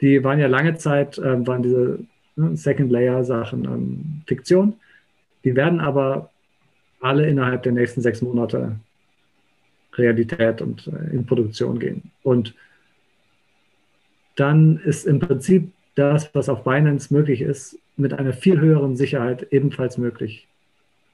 Die 0.00 0.24
waren 0.24 0.38
ja 0.38 0.46
lange 0.46 0.76
Zeit, 0.76 1.18
äh, 1.18 1.46
waren 1.46 1.62
diese 1.62 1.98
ne, 2.36 2.56
Second-Layer-Sachen 2.56 3.66
ähm, 3.66 4.22
Fiktion. 4.26 4.76
Die 5.44 5.54
werden 5.54 5.78
aber 5.78 6.30
alle 7.02 7.28
innerhalb 7.28 7.64
der 7.64 7.72
nächsten 7.72 8.00
sechs 8.00 8.22
Monate 8.22 8.76
Realität 9.98 10.62
und 10.62 10.88
äh, 10.88 11.14
in 11.14 11.26
Produktion 11.26 11.78
gehen. 11.78 12.10
Und 12.22 12.54
dann 14.36 14.78
ist 14.78 15.06
im 15.06 15.18
Prinzip 15.18 15.72
das, 15.94 16.34
was 16.34 16.48
auf 16.48 16.64
Binance 16.64 17.12
möglich 17.12 17.40
ist, 17.40 17.78
mit 17.96 18.12
einer 18.12 18.32
viel 18.32 18.60
höheren 18.60 18.96
Sicherheit 18.96 19.48
ebenfalls 19.50 19.98
möglich, 19.98 20.46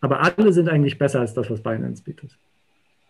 Aber 0.00 0.22
alle 0.22 0.52
sind 0.52 0.68
eigentlich 0.68 0.96
besser 0.96 1.20
als 1.20 1.34
das, 1.34 1.50
was 1.50 1.62
Binance 1.62 2.02
bietet. 2.02 2.38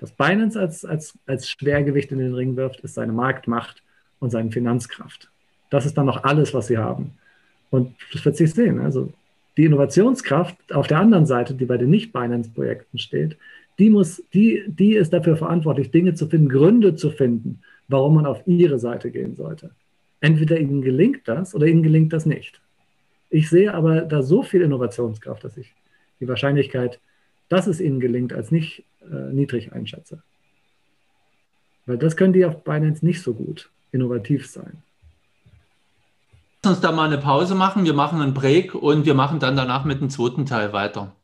Was 0.00 0.12
Binance 0.12 0.58
als, 0.58 0.84
als, 0.84 1.16
als 1.26 1.48
Schwergewicht 1.48 2.12
in 2.12 2.18
den 2.18 2.34
Ring 2.34 2.56
wirft, 2.56 2.80
ist 2.80 2.94
seine 2.94 3.12
Marktmacht 3.12 3.82
und 4.20 4.30
seine 4.30 4.50
Finanzkraft. 4.50 5.30
Das 5.70 5.86
ist 5.86 5.96
dann 5.98 6.06
noch 6.06 6.24
alles, 6.24 6.54
was 6.54 6.68
sie 6.68 6.78
haben. 6.78 7.12
Und 7.70 7.94
das 8.12 8.24
wird 8.24 8.36
sich 8.36 8.52
sehen. 8.52 8.80
Also 8.80 9.12
die 9.56 9.64
Innovationskraft 9.64 10.72
auf 10.72 10.86
der 10.86 10.98
anderen 10.98 11.26
Seite, 11.26 11.54
die 11.54 11.64
bei 11.64 11.76
den 11.76 11.90
Nicht-Binance-Projekten 11.90 12.98
steht, 12.98 13.36
die, 13.78 13.90
muss, 13.90 14.22
die, 14.32 14.64
die 14.66 14.94
ist 14.94 15.12
dafür 15.12 15.36
verantwortlich, 15.36 15.90
Dinge 15.90 16.14
zu 16.14 16.26
finden, 16.26 16.48
Gründe 16.48 16.96
zu 16.96 17.10
finden, 17.10 17.60
warum 17.86 18.14
man 18.16 18.26
auf 18.26 18.42
ihre 18.46 18.78
Seite 18.78 19.10
gehen 19.10 19.36
sollte. 19.36 19.70
Entweder 20.20 20.58
ihnen 20.58 20.82
gelingt 20.82 21.26
das 21.26 21.54
oder 21.54 21.66
ihnen 21.66 21.82
gelingt 21.82 22.12
das 22.12 22.26
nicht. 22.26 22.60
Ich 23.30 23.48
sehe 23.50 23.72
aber 23.74 24.02
da 24.02 24.22
so 24.22 24.42
viel 24.42 24.62
Innovationskraft, 24.62 25.44
dass 25.44 25.56
ich 25.56 25.74
die 26.18 26.26
Wahrscheinlichkeit, 26.26 26.98
dass 27.48 27.66
es 27.66 27.80
ihnen 27.80 28.00
gelingt, 28.00 28.32
als 28.32 28.50
nicht 28.50 28.84
äh, 29.02 29.32
niedrig 29.32 29.72
einschätze. 29.72 30.22
Weil 31.86 31.98
das 31.98 32.16
können 32.16 32.32
die 32.32 32.44
auf 32.44 32.64
Binance 32.64 33.04
nicht 33.04 33.22
so 33.22 33.34
gut 33.34 33.70
innovativ 33.92 34.46
sein 34.46 34.82
uns 36.68 36.80
da 36.80 36.92
mal 36.92 37.06
eine 37.06 37.18
Pause 37.18 37.54
machen. 37.54 37.84
Wir 37.84 37.94
machen 37.94 38.20
einen 38.20 38.34
Break 38.34 38.74
und 38.74 39.06
wir 39.06 39.14
machen 39.14 39.40
dann 39.40 39.56
danach 39.56 39.84
mit 39.84 40.00
dem 40.00 40.10
zweiten 40.10 40.44
Teil 40.44 40.72
weiter. 40.72 41.16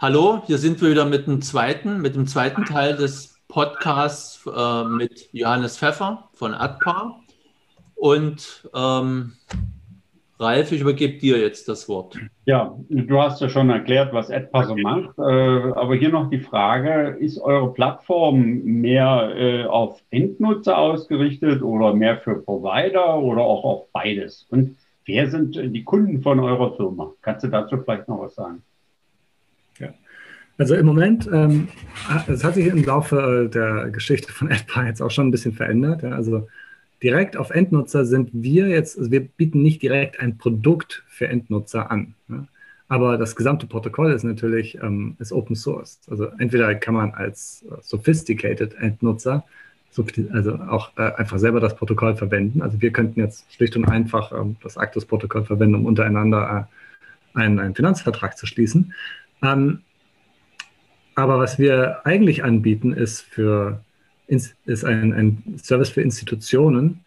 Hallo, 0.00 0.42
hier 0.46 0.58
sind 0.58 0.80
wir 0.80 0.90
wieder 0.90 1.04
mit 1.04 1.26
dem 1.26 1.40
zweiten, 1.40 2.00
mit 2.00 2.14
dem 2.14 2.26
zweiten 2.26 2.64
Teil 2.64 2.96
des 2.96 3.40
Podcasts 3.48 4.40
äh, 4.46 4.84
mit 4.84 5.28
Johannes 5.32 5.78
Pfeffer 5.78 6.28
von 6.32 6.54
ADPA. 6.54 7.20
Und 7.94 8.68
ähm, 8.74 9.34
Ralf, 10.38 10.72
ich 10.72 10.80
übergebe 10.80 11.18
dir 11.18 11.38
jetzt 11.38 11.68
das 11.68 11.88
Wort. 11.88 12.18
Ja, 12.44 12.76
du 12.88 13.20
hast 13.20 13.40
ja 13.40 13.48
schon 13.48 13.70
erklärt, 13.70 14.12
was 14.12 14.30
AdPa 14.30 14.64
so 14.64 14.76
macht. 14.76 15.16
Äh, 15.18 15.22
aber 15.22 15.94
hier 15.94 16.08
noch 16.08 16.28
die 16.28 16.40
Frage, 16.40 17.16
ist 17.20 17.38
eure 17.38 17.72
Plattform 17.72 18.62
mehr 18.64 19.32
äh, 19.36 19.64
auf 19.64 20.02
Endnutzer 20.10 20.76
ausgerichtet 20.76 21.62
oder 21.62 21.94
mehr 21.94 22.16
für 22.18 22.42
Provider 22.42 23.18
oder 23.18 23.42
auch 23.42 23.64
auf 23.64 23.92
beides? 23.92 24.46
Und 24.50 24.76
wer 25.04 25.30
sind 25.30 25.54
die 25.54 25.84
Kunden 25.84 26.20
von 26.22 26.40
eurer 26.40 26.74
Firma? 26.76 27.12
Kannst 27.22 27.44
du 27.44 27.48
dazu 27.48 27.78
vielleicht 27.78 28.08
noch 28.08 28.22
was 28.22 28.34
sagen? 28.34 28.62
Also 30.56 30.76
im 30.76 30.86
Moment, 30.86 31.28
ähm, 31.32 31.68
es 32.28 32.44
hat 32.44 32.54
sich 32.54 32.66
im 32.66 32.84
Laufe 32.84 33.50
der 33.52 33.90
Geschichte 33.90 34.32
von 34.32 34.52
AdPy 34.52 34.86
jetzt 34.86 35.02
auch 35.02 35.10
schon 35.10 35.28
ein 35.28 35.30
bisschen 35.32 35.52
verändert. 35.52 36.02
Ja? 36.02 36.10
Also 36.10 36.46
direkt 37.04 37.36
auf 37.36 37.50
Endnutzer 37.50 38.04
sind 38.04 38.30
wir 38.32 38.68
jetzt, 38.68 38.98
also 38.98 39.10
wir 39.10 39.20
bieten 39.20 39.62
nicht 39.62 39.82
direkt 39.82 40.18
ein 40.18 40.38
Produkt 40.38 41.04
für 41.06 41.28
Endnutzer 41.28 41.90
an. 41.90 42.14
Ja? 42.28 42.46
Aber 42.88 43.18
das 43.18 43.36
gesamte 43.36 43.66
Protokoll 43.66 44.12
ist 44.12 44.24
natürlich 44.24 44.76
ähm, 44.82 45.16
ist 45.18 45.32
Open 45.32 45.54
Source. 45.54 46.00
Also 46.08 46.26
entweder 46.38 46.74
kann 46.74 46.94
man 46.94 47.12
als 47.12 47.64
äh, 47.70 47.76
sophisticated 47.82 48.74
Endnutzer 48.74 49.44
also 50.32 50.54
auch 50.56 50.90
äh, 50.96 51.12
einfach 51.12 51.38
selber 51.38 51.60
das 51.60 51.76
Protokoll 51.76 52.16
verwenden. 52.16 52.62
Also 52.62 52.80
wir 52.82 52.90
könnten 52.90 53.20
jetzt 53.20 53.44
schlicht 53.52 53.76
und 53.76 53.84
einfach 53.84 54.32
ähm, 54.32 54.56
das 54.62 54.76
Actus-Protokoll 54.76 55.44
verwenden, 55.44 55.76
um 55.76 55.86
untereinander 55.86 56.68
äh, 57.34 57.38
einen, 57.38 57.60
einen, 57.60 57.76
Finanzvertrag 57.76 58.36
zu 58.36 58.46
schließen. 58.46 58.92
Ähm, 59.42 59.82
aber 61.14 61.38
was 61.38 61.60
wir 61.60 62.04
eigentlich 62.04 62.42
anbieten, 62.42 62.92
ist, 62.92 63.20
für, 63.20 63.84
ist 64.26 64.84
ein, 64.84 65.12
ein 65.12 65.58
Service 65.62 65.90
für 65.90 66.02
Institutionen, 66.02 67.04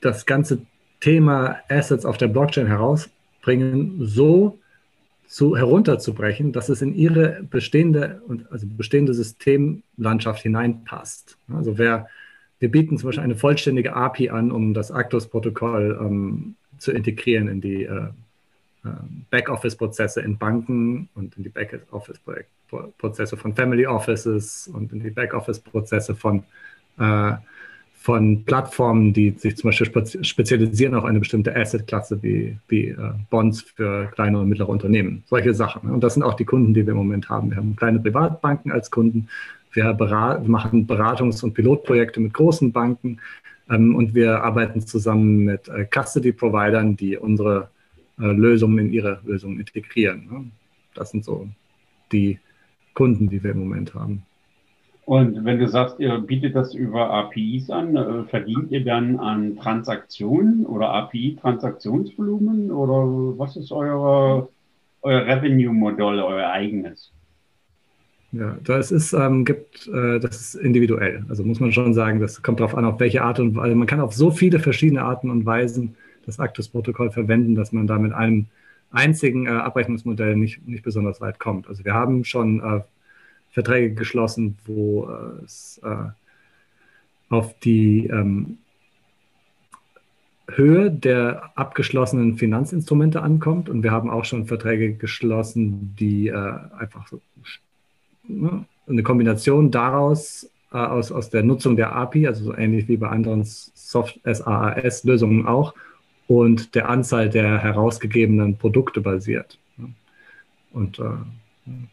das 0.00 0.26
ganze 0.26 0.62
Thema 1.00 1.58
Assets 1.68 2.04
auf 2.04 2.18
der 2.18 2.28
Blockchain 2.28 2.66
herausbringen, 2.66 3.98
so 4.00 4.58
zu, 5.26 5.56
herunterzubrechen, 5.56 6.52
dass 6.52 6.68
es 6.68 6.82
in 6.82 6.94
ihre 6.94 7.42
bestehende, 7.50 8.22
also 8.50 8.66
bestehende 8.66 9.14
Systemlandschaft 9.14 10.42
hineinpasst. 10.42 11.38
Also 11.52 11.78
wer, 11.78 12.08
wir 12.58 12.70
bieten 12.70 12.98
zum 12.98 13.08
Beispiel 13.08 13.24
eine 13.24 13.36
vollständige 13.36 13.94
API 13.94 14.30
an, 14.30 14.50
um 14.50 14.74
das 14.74 14.90
Actus-Protokoll 14.90 15.98
ähm, 16.00 16.56
zu 16.78 16.92
integrieren 16.92 17.48
in 17.48 17.60
die 17.60 17.84
äh, 17.84 18.08
Backoffice-Prozesse 19.30 20.20
in 20.20 20.38
Banken 20.38 21.08
und 21.14 21.36
in 21.36 21.42
die 21.42 21.48
Backoffice-Prozesse 21.48 22.46
Prozesse 22.98 23.36
von 23.36 23.54
Family 23.54 23.86
Offices 23.86 24.70
und 24.72 24.92
in 24.92 25.02
die 25.02 25.10
Backoffice-Prozesse 25.10 26.14
von, 26.14 26.42
äh, 26.98 27.32
von 27.94 28.44
Plattformen, 28.44 29.12
die 29.12 29.30
sich 29.30 29.56
zum 29.56 29.68
Beispiel 29.68 30.24
spezialisieren 30.24 30.94
auf 30.94 31.04
eine 31.04 31.20
bestimmte 31.20 31.54
Asset-Klasse 31.54 32.22
wie, 32.22 32.56
wie 32.68 32.88
äh, 32.88 32.96
Bonds 33.30 33.62
für 33.62 34.06
kleine 34.14 34.40
und 34.40 34.48
mittlere 34.48 34.68
Unternehmen. 34.68 35.22
Solche 35.26 35.54
Sachen. 35.54 35.90
Und 35.90 36.02
das 36.02 36.14
sind 36.14 36.22
auch 36.22 36.34
die 36.34 36.44
Kunden, 36.44 36.74
die 36.74 36.86
wir 36.86 36.92
im 36.92 36.98
Moment 36.98 37.28
haben. 37.28 37.50
Wir 37.50 37.56
haben 37.56 37.76
kleine 37.76 38.00
Privatbanken 38.00 38.72
als 38.72 38.90
Kunden. 38.90 39.28
Wir, 39.72 39.92
berat 39.92 40.46
machen 40.46 40.86
Beratungs- 40.86 41.42
und 41.42 41.54
Pilotprojekte 41.54 42.20
mit 42.20 42.34
großen 42.34 42.72
Banken. 42.72 43.18
Ähm, 43.70 43.96
und 43.96 44.14
wir 44.14 44.42
arbeiten 44.42 44.80
zusammen 44.82 45.44
mit 45.44 45.68
äh, 45.68 45.86
Custody-Providern, 45.86 46.96
die 46.96 47.16
unsere 47.16 47.70
Lösungen 48.16 48.78
in 48.78 48.92
ihre 48.92 49.20
Lösungen 49.24 49.58
integrieren. 49.58 50.28
Ne? 50.30 50.44
Das 50.94 51.10
sind 51.10 51.24
so 51.24 51.48
die 52.12 52.38
Kunden, 52.94 53.28
die 53.28 53.42
wir 53.42 53.50
im 53.50 53.60
Moment 53.60 53.94
haben. 53.94 54.22
Und 55.06 55.44
wenn 55.44 55.58
du 55.58 55.68
sagst, 55.68 56.00
ihr 56.00 56.18
bietet 56.18 56.54
das 56.54 56.74
über 56.74 57.10
APIs 57.10 57.68
an, 57.68 57.94
äh, 57.94 58.24
verdient 58.24 58.70
ihr 58.70 58.84
dann 58.84 59.18
an 59.18 59.56
Transaktionen 59.56 60.64
oder 60.64 60.88
API-Transaktionsvolumen 60.90 62.70
oder 62.70 63.38
was 63.38 63.56
ist 63.56 63.70
eure, 63.70 64.48
euer 65.02 65.26
Revenue-Modell, 65.26 66.20
euer 66.20 66.50
eigenes? 66.50 67.12
Ja, 68.32 68.56
das 68.64 68.90
ist, 68.90 69.12
ähm, 69.12 69.44
gibt, 69.44 69.86
äh, 69.88 70.18
das 70.18 70.40
ist 70.40 70.54
individuell. 70.54 71.24
Also 71.28 71.44
muss 71.44 71.60
man 71.60 71.70
schon 71.70 71.92
sagen, 71.92 72.18
das 72.18 72.42
kommt 72.42 72.60
darauf 72.60 72.74
an, 72.74 72.86
auf 72.86 72.98
welche 72.98 73.22
Art 73.22 73.38
und 73.38 73.54
Weise. 73.54 73.76
Man 73.76 73.86
kann 73.86 74.00
auf 74.00 74.14
so 74.14 74.30
viele 74.30 74.58
verschiedene 74.58 75.02
Arten 75.02 75.30
und 75.30 75.44
Weisen 75.44 75.96
das 76.24 76.40
Actus-Protokoll 76.40 77.10
verwenden, 77.10 77.54
dass 77.54 77.72
man 77.72 77.86
da 77.86 77.98
mit 77.98 78.12
einem 78.12 78.46
einzigen 78.90 79.46
äh, 79.46 79.50
Abrechnungsmodell 79.50 80.36
nicht, 80.36 80.66
nicht 80.66 80.84
besonders 80.84 81.20
weit 81.20 81.38
kommt. 81.38 81.68
Also 81.68 81.84
wir 81.84 81.94
haben 81.94 82.24
schon 82.24 82.60
äh, 82.60 82.80
Verträge 83.50 83.94
geschlossen, 83.94 84.56
wo 84.64 85.08
äh, 85.08 85.44
es 85.44 85.80
äh, 85.82 86.10
auf 87.28 87.58
die 87.60 88.06
ähm, 88.06 88.58
Höhe 90.48 90.90
der 90.90 91.50
abgeschlossenen 91.54 92.36
Finanzinstrumente 92.36 93.22
ankommt. 93.22 93.68
Und 93.68 93.82
wir 93.82 93.90
haben 93.90 94.10
auch 94.10 94.24
schon 94.24 94.46
Verträge 94.46 94.94
geschlossen, 94.94 95.94
die 95.98 96.28
äh, 96.28 96.54
einfach 96.78 97.08
so, 97.08 97.20
ne, 98.28 98.64
eine 98.86 99.02
Kombination 99.02 99.70
daraus 99.70 100.50
äh, 100.72 100.76
aus, 100.76 101.10
aus 101.12 101.30
der 101.30 101.42
Nutzung 101.42 101.76
der 101.76 101.94
API, 101.94 102.26
also 102.26 102.44
so 102.44 102.54
ähnlich 102.54 102.88
wie 102.88 102.96
bei 102.96 103.08
anderen 103.08 103.44
Soft 103.44 104.20
SaaS-Lösungen 104.24 105.46
auch, 105.46 105.74
und 106.26 106.74
der 106.74 106.88
Anzahl 106.88 107.28
der 107.28 107.58
herausgegebenen 107.58 108.56
Produkte 108.56 109.00
basiert. 109.00 109.58
Und 110.72 110.98
äh, 110.98 111.02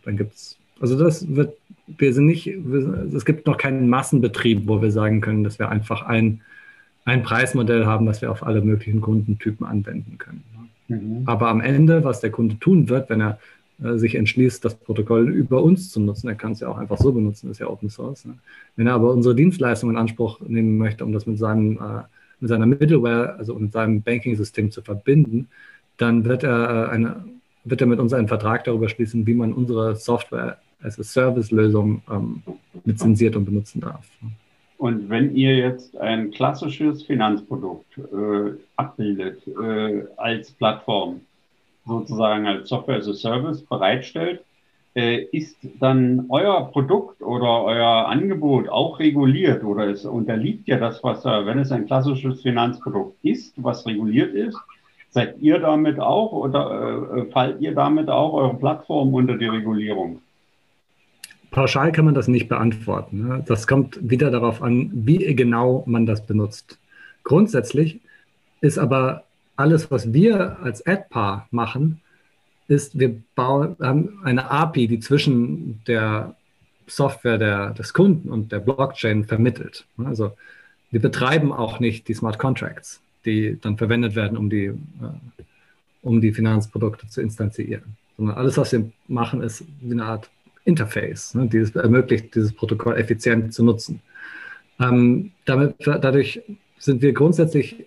dann 0.04 0.18
gibt 0.18 0.34
es, 0.34 0.58
also 0.80 0.98
das 0.98 1.36
wird, 1.36 1.56
wir 1.88 2.14
sind 2.14 2.26
nicht, 2.26 2.48
es 2.48 3.26
gibt 3.26 3.46
noch 3.46 3.58
keinen 3.58 3.90
Massenbetrieb, 3.90 4.68
wo 4.68 4.82
wir 4.82 4.92
sagen 4.92 5.22
können, 5.22 5.44
dass 5.44 5.60
wir 5.60 5.70
einfach 5.70 6.04
ein, 6.04 6.42
ein 7.06 7.24
Preismodell 7.24 7.86
haben, 7.86 8.06
das 8.06 8.22
wir 8.22 8.32
auf 8.32 8.44
alle 8.44 8.62
möglichen 8.62 9.02
Kundentypen 9.02 9.66
anwenden 9.66 10.18
können. 10.18 10.44
Mhm. 10.88 11.24
Aber 11.26 11.50
am 11.50 11.62
Ende, 11.62 12.04
was 12.04 12.22
der 12.22 12.32
Kunde 12.32 12.58
tun 12.60 12.90
wird, 12.90 13.10
wenn 13.10 13.22
er 13.22 13.40
äh, 13.84 13.98
sich 13.98 14.16
entschließt, 14.16 14.64
das 14.64 14.76
Protokoll 14.76 15.30
über 15.30 15.64
uns 15.64 15.92
zu 15.92 16.00
nutzen, 16.00 16.28
er 16.28 16.36
kann 16.36 16.54
es 16.54 16.60
ja 16.60 16.68
auch 16.68 16.78
einfach 16.78 16.98
so 16.98 17.12
benutzen, 17.12 17.52
ist 17.52 17.60
ja 17.60 17.68
Open 17.68 17.90
Source. 17.90 18.26
Ne? 18.26 18.36
Wenn 18.76 18.88
er 18.88 18.94
aber 18.94 19.12
unsere 19.12 19.36
Dienstleistung 19.36 19.90
in 19.90 19.98
Anspruch 19.98 20.40
nehmen 20.42 20.78
möchte, 20.78 21.06
um 21.06 21.12
das 21.12 21.26
mit 21.26 21.38
seinem 21.38 21.78
äh, 21.78 22.02
mit 22.42 22.50
seiner 22.50 22.66
Middleware, 22.66 23.36
also 23.38 23.56
mit 23.56 23.72
seinem 23.72 24.02
Banking-System 24.02 24.72
zu 24.72 24.82
verbinden, 24.82 25.48
dann 25.98 26.26
wird 26.26 26.44
er, 26.44 26.88
äh, 26.88 26.90
eine, 26.90 27.24
wird 27.64 27.82
er 27.82 27.88
mit 27.88 28.00
uns 28.00 28.14
einen 28.14 28.28
Vertrag 28.28 28.64
darüber 28.64 28.90
schließen, 28.90 29.26
wie 29.26 29.36
man 29.36 29.54
unsere 29.54 29.96
Software 29.96 30.58
als 30.82 30.96
Service-Lösung 30.96 32.02
ähm, 32.10 32.42
lizenziert 32.86 33.36
und 33.36 33.46
benutzen 33.46 33.82
darf. 33.82 34.06
Und 34.78 35.10
wenn 35.10 35.36
ihr 35.36 35.56
jetzt 35.56 35.96
ein 35.98 36.32
klassisches 36.32 37.04
Finanzprodukt 37.04 38.00
äh, 38.00 38.54
abbildet 38.78 39.40
äh, 39.48 40.04
als 40.18 40.52
Plattform, 40.54 41.22
sozusagen 41.86 42.48
als 42.48 42.70
Software 42.70 42.98
as 42.98 43.08
a 43.08 43.14
Service 43.14 43.62
bereitstellt, 43.62 44.44
ist 44.94 45.56
dann 45.80 46.26
euer 46.28 46.70
Produkt 46.72 47.22
oder 47.22 47.64
euer 47.64 48.10
Angebot 48.10 48.68
auch 48.68 49.00
reguliert 49.00 49.64
oder 49.64 49.88
es 49.88 50.04
unterliegt 50.04 50.68
ja 50.68 50.78
das, 50.78 51.02
was, 51.02 51.24
wenn 51.24 51.60
es 51.60 51.72
ein 51.72 51.86
klassisches 51.86 52.42
Finanzprodukt 52.42 53.16
ist, 53.24 53.54
was 53.56 53.86
reguliert 53.86 54.34
ist, 54.34 54.58
seid 55.12 55.40
ihr 55.40 55.60
damit 55.60 56.00
auch 56.00 56.32
oder 56.32 57.16
äh, 57.16 57.26
fallt 57.32 57.62
ihr 57.62 57.76
damit 57.76 58.10
auch 58.10 58.34
eure 58.34 58.56
Plattform 58.56 59.14
unter 59.14 59.38
die 59.38 59.48
Regulierung? 59.48 60.22
Pauschal 61.52 61.92
kann 61.92 62.06
man 62.06 62.14
das 62.14 62.30
nicht 62.30 62.48
beantworten. 62.48 63.28
Ne? 63.28 63.44
Das 63.46 63.68
kommt 63.68 64.00
wieder 64.02 64.32
darauf 64.32 64.62
an, 64.62 64.90
wie 64.94 65.36
genau 65.36 65.84
man 65.86 66.06
das 66.06 66.26
benutzt. 66.26 66.80
Grundsätzlich 67.24 68.00
ist 68.62 68.78
aber 68.78 69.24
alles, 69.58 69.92
was 69.92 70.14
wir 70.14 70.58
als 70.64 70.86
AdPar 70.86 71.48
machen, 71.52 72.01
ist, 72.72 72.98
wir 72.98 73.22
bauen, 73.36 73.76
haben 73.82 74.20
eine 74.24 74.50
API, 74.50 74.88
die 74.88 75.00
zwischen 75.00 75.82
der 75.86 76.36
Software 76.88 77.38
der, 77.38 77.72
des 77.72 77.94
Kunden 77.94 78.30
und 78.30 78.52
der 78.52 78.60
Blockchain 78.60 79.26
vermittelt. 79.26 79.86
Also 79.98 80.32
wir 80.90 81.02
betreiben 81.02 81.52
auch 81.52 81.80
nicht 81.80 82.08
die 82.08 82.14
Smart 82.14 82.40
Contracts, 82.40 83.02
die 83.26 83.58
dann 83.62 83.78
verwendet 83.78 84.16
werden, 84.16 84.38
um 84.38 84.50
die, 84.50 84.66
äh, 84.66 84.74
um 86.02 86.22
die 86.22 86.34
Finanzprodukte 86.34 87.08
zu 87.08 87.22
instanzieren. 87.22 87.98
Sondern 88.18 88.38
alles, 88.38 88.58
was 88.58 88.72
wir 88.72 88.90
machen, 89.08 89.42
ist 89.42 89.64
wie 89.82 89.92
eine 89.92 90.06
Art 90.06 90.30
Interface, 90.64 91.36
ne, 91.36 91.48
die 91.48 91.58
es 91.58 91.76
ermöglicht, 91.76 92.36
dieses 92.36 92.54
Protokoll 92.54 92.96
effizient 92.96 93.54
zu 93.54 93.64
nutzen. 93.64 94.02
Ähm, 94.80 95.32
damit, 95.46 95.76
dadurch 95.80 96.42
sind 96.78 97.02
wir 97.02 97.14
grundsätzlich 97.14 97.86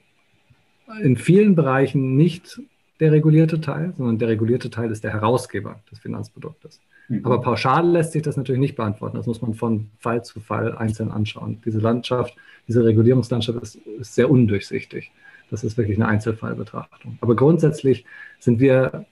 in 1.01 1.17
vielen 1.17 1.55
Bereichen 1.55 2.17
nicht 2.17 2.61
der 3.01 3.13
regulierte 3.13 3.61
Teil, 3.61 3.93
sondern 3.97 4.19
der 4.19 4.29
regulierte 4.29 4.71
Teil 4.71 4.91
ist 4.91 5.05
der 5.05 5.13
Herausgeber 5.13 5.81
des 5.91 5.99
Finanzproduktes. 5.99 6.81
Mhm. 7.09 7.25
Aber 7.25 7.41
pauschal 7.41 7.87
lässt 7.89 8.13
sich 8.13 8.23
das 8.23 8.37
natürlich 8.37 8.61
nicht 8.61 8.77
beantworten. 8.77 9.17
Das 9.17 9.27
muss 9.27 9.43
man 9.43 9.55
von 9.55 9.91
Fall 9.99 10.25
zu 10.25 10.41
Fall 10.41 10.77
einzeln 10.77 11.11
anschauen. 11.11 11.61
Diese 11.65 11.79
Landschaft, 11.79 12.37
diese 12.69 12.85
Regulierungslandschaft 12.85 13.61
ist, 13.63 13.77
ist 13.77 14.15
sehr 14.15 14.31
undurchsichtig. 14.31 15.13
Das 15.51 15.65
ist 15.65 15.77
wirklich 15.77 15.99
eine 15.99 16.09
Einzelfallbetrachtung. 16.09 17.19
Aber 17.21 17.37
grundsätzlich 17.37 18.05
sind 18.39 18.61
wir 18.61 19.07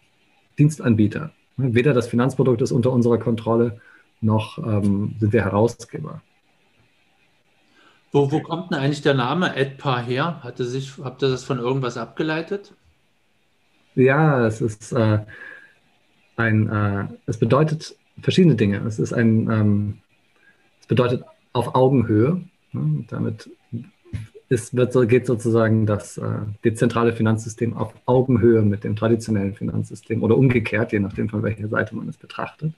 Dienstanbieter 0.58 1.32
Weder 1.56 1.92
das 1.92 2.08
Finanzprodukt 2.08 2.62
ist 2.62 2.72
unter 2.72 2.92
unserer 2.92 3.18
Kontrolle, 3.18 3.80
noch 4.20 4.58
ähm, 4.58 5.14
sind 5.18 5.32
wir 5.32 5.42
Herausgeber. 5.42 6.22
Wo, 8.10 8.30
wo 8.30 8.40
kommt 8.40 8.70
denn 8.70 8.78
eigentlich 8.78 9.02
der 9.02 9.14
Name 9.14 9.56
Edpa 9.56 10.00
her? 10.00 10.42
Hatte 10.42 10.64
sich, 10.64 10.98
habt 11.02 11.22
ihr 11.22 11.30
das 11.30 11.44
von 11.44 11.58
irgendwas 11.58 11.96
abgeleitet? 11.96 12.74
Ja, 13.94 14.46
es 14.46 14.60
ist 14.60 14.92
äh, 14.92 15.18
ein, 16.36 16.68
äh, 16.68 17.06
es 17.26 17.38
bedeutet 17.38 17.96
verschiedene 18.20 18.54
Dinge. 18.54 18.78
Es 18.86 18.98
ist 18.98 19.12
ein, 19.12 19.50
ähm, 19.50 19.98
es 20.80 20.86
bedeutet 20.86 21.24
auf 21.52 21.74
Augenhöhe. 21.74 22.42
Ne? 22.72 23.04
Damit 23.08 23.50
ist, 24.48 24.74
wird, 24.74 24.94
geht 25.08 25.26
sozusagen 25.26 25.86
das 25.86 26.18
äh, 26.18 26.40
dezentrale 26.64 27.12
Finanzsystem 27.12 27.76
auf 27.76 27.94
Augenhöhe 28.06 28.62
mit 28.62 28.84
dem 28.84 28.96
traditionellen 28.96 29.54
Finanzsystem 29.54 30.22
oder 30.22 30.36
umgekehrt, 30.36 30.92
je 30.92 31.00
nachdem 31.00 31.28
von 31.28 31.42
welcher 31.42 31.68
Seite 31.68 31.96
man 31.96 32.08
es 32.08 32.16
betrachtet. 32.16 32.74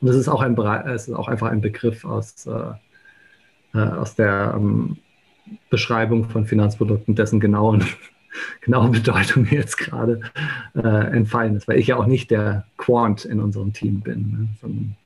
Und 0.00 0.08
es 0.08 0.16
ist 0.16 0.28
auch 0.28 0.42
ein, 0.42 0.56
es 0.86 1.08
ist 1.08 1.14
auch 1.14 1.28
einfach 1.28 1.48
ein 1.48 1.60
Begriff 1.60 2.04
aus 2.04 2.46
äh, 2.46 2.72
äh, 3.74 3.78
aus 3.78 4.14
der 4.14 4.54
ähm, 4.56 4.98
Beschreibung 5.70 6.28
von 6.28 6.46
Finanzprodukten, 6.46 7.14
dessen 7.14 7.40
genauen, 7.40 7.84
genaue 8.60 8.90
Bedeutung 8.90 9.46
jetzt 9.50 9.76
gerade 9.76 10.20
äh, 10.74 11.16
entfallen 11.16 11.56
ist, 11.56 11.68
weil 11.68 11.78
ich 11.78 11.88
ja 11.88 11.96
auch 11.96 12.06
nicht 12.06 12.30
der 12.30 12.64
Quant 12.76 13.24
in 13.24 13.40
unserem 13.40 13.72
Team 13.72 14.00
bin, 14.00 14.30
ne, 14.30 14.48
sondern 14.60 14.96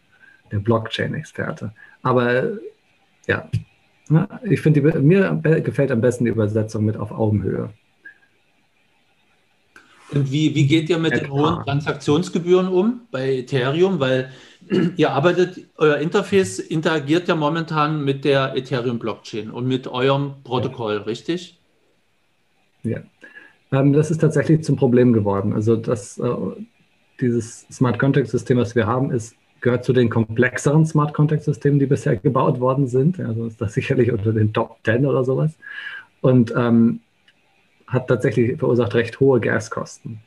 der 0.52 0.58
Blockchain-Experte. 0.58 1.72
Aber 2.02 2.44
ja, 3.26 3.48
ich 4.44 4.60
finde, 4.60 4.80
mir 5.00 5.40
gefällt 5.64 5.90
am 5.90 6.00
besten 6.00 6.24
die 6.24 6.30
Übersetzung 6.30 6.84
mit 6.84 6.96
auf 6.96 7.10
Augenhöhe. 7.10 7.70
Und 10.12 10.30
wie, 10.30 10.54
wie 10.54 10.66
geht 10.68 10.88
ihr 10.88 10.98
mit 10.98 11.14
den 11.14 11.30
hohen 11.30 11.64
Transaktionsgebühren 11.64 12.68
um 12.68 13.00
bei 13.10 13.38
Ethereum? 13.38 13.98
Weil 13.98 14.30
ihr 14.96 15.10
arbeitet, 15.10 15.66
euer 15.76 15.96
Interface 15.96 16.60
interagiert 16.60 17.26
ja 17.26 17.34
momentan 17.34 18.04
mit 18.04 18.24
der 18.24 18.56
Ethereum-Blockchain 18.56 19.50
und 19.50 19.66
mit 19.66 19.88
eurem 19.88 20.34
Protokoll, 20.44 20.98
richtig? 20.98 21.58
Ja, 22.90 23.00
ähm, 23.72 23.92
das 23.92 24.10
ist 24.10 24.20
tatsächlich 24.20 24.62
zum 24.62 24.76
Problem 24.76 25.12
geworden. 25.12 25.52
Also 25.52 25.76
das, 25.76 26.18
äh, 26.18 26.28
dieses 27.20 27.66
Smart 27.70 27.98
Contract 27.98 28.28
System, 28.28 28.58
was 28.58 28.74
wir 28.74 28.86
haben, 28.86 29.10
ist, 29.10 29.36
gehört 29.60 29.84
zu 29.84 29.92
den 29.92 30.10
komplexeren 30.10 30.86
Smart 30.86 31.14
Contract 31.14 31.42
Systemen, 31.42 31.78
die 31.78 31.86
bisher 31.86 32.16
gebaut 32.16 32.60
worden 32.60 32.86
sind. 32.86 33.18
Also 33.20 33.46
ist 33.46 33.60
das 33.60 33.74
sicherlich 33.74 34.12
unter 34.12 34.32
den 34.32 34.52
Top 34.52 34.78
10 34.84 35.06
oder 35.06 35.24
sowas. 35.24 35.56
Und 36.20 36.52
ähm, 36.56 37.00
hat 37.86 38.08
tatsächlich 38.08 38.58
verursacht 38.58 38.94
recht 38.94 39.20
hohe 39.20 39.40
Gaskosten. 39.40 40.20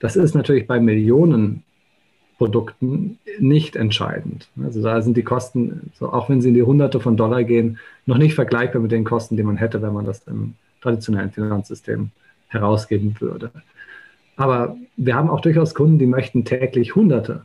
Das 0.00 0.16
ist 0.16 0.34
natürlich 0.34 0.66
bei 0.66 0.80
Millionen 0.80 1.62
Produkten 2.38 3.18
nicht 3.38 3.76
entscheidend. 3.76 4.48
Also 4.62 4.82
da 4.82 5.00
sind 5.00 5.16
die 5.16 5.22
Kosten, 5.22 5.92
so 5.94 6.12
auch 6.12 6.28
wenn 6.28 6.40
sie 6.40 6.48
in 6.48 6.54
die 6.54 6.62
Hunderte 6.62 6.98
von 6.98 7.16
Dollar 7.16 7.44
gehen, 7.44 7.78
noch 8.06 8.18
nicht 8.18 8.34
vergleichbar 8.34 8.82
mit 8.82 8.90
den 8.90 9.04
Kosten, 9.04 9.36
die 9.36 9.42
man 9.42 9.56
hätte, 9.56 9.80
wenn 9.82 9.92
man 9.92 10.06
das 10.06 10.26
im 10.26 10.54
traditionellen 10.82 11.30
Finanzsystem 11.30 12.10
herausgeben 12.48 13.16
würde. 13.20 13.50
Aber 14.36 14.76
wir 14.96 15.14
haben 15.14 15.30
auch 15.30 15.40
durchaus 15.40 15.74
Kunden, 15.74 15.98
die 15.98 16.06
möchten 16.06 16.44
täglich 16.44 16.94
hunderte 16.94 17.42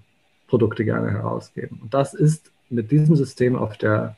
Produkte 0.47 0.85
gerne 0.85 1.11
herausgeben. 1.11 1.79
Und 1.81 1.93
das 1.93 2.13
ist 2.13 2.51
mit 2.69 2.91
diesem 2.91 3.15
System 3.15 3.55
auf 3.55 3.77
der 3.77 4.15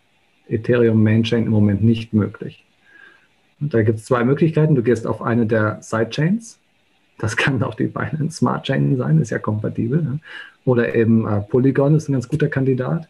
Ethereum 0.48 1.04
Mainchain 1.04 1.46
im 1.46 1.52
Moment 1.52 1.84
nicht 1.84 2.14
möglich. 2.14 2.66
Und 3.60 3.74
da 3.74 3.82
gibt 3.84 4.00
es 4.00 4.06
zwei 4.06 4.24
Möglichkeiten. 4.24 4.76
Du 4.76 4.84
gehst 4.84 5.06
auf 5.06 5.22
eine 5.22 5.46
der 5.46 5.80
Sidechains. 5.82 6.60
Das 7.18 7.36
kann 7.36 7.62
auch 7.64 7.76
die 7.76 7.88
Binance 7.88 8.38
Smart 8.38 8.64
Chain 8.64 8.96
sein, 8.96 9.20
ist 9.20 9.32
ja 9.32 9.40
kompatibel. 9.40 10.02
Ne? 10.02 10.20
Oder 10.66 10.96
eben 10.96 11.28
äh, 11.28 11.42
Polygon 11.42 11.96
ist 11.96 12.08
ein 12.08 12.14
ganz 12.14 12.30
guter 12.30 12.48
Kandidat. 12.48 13.10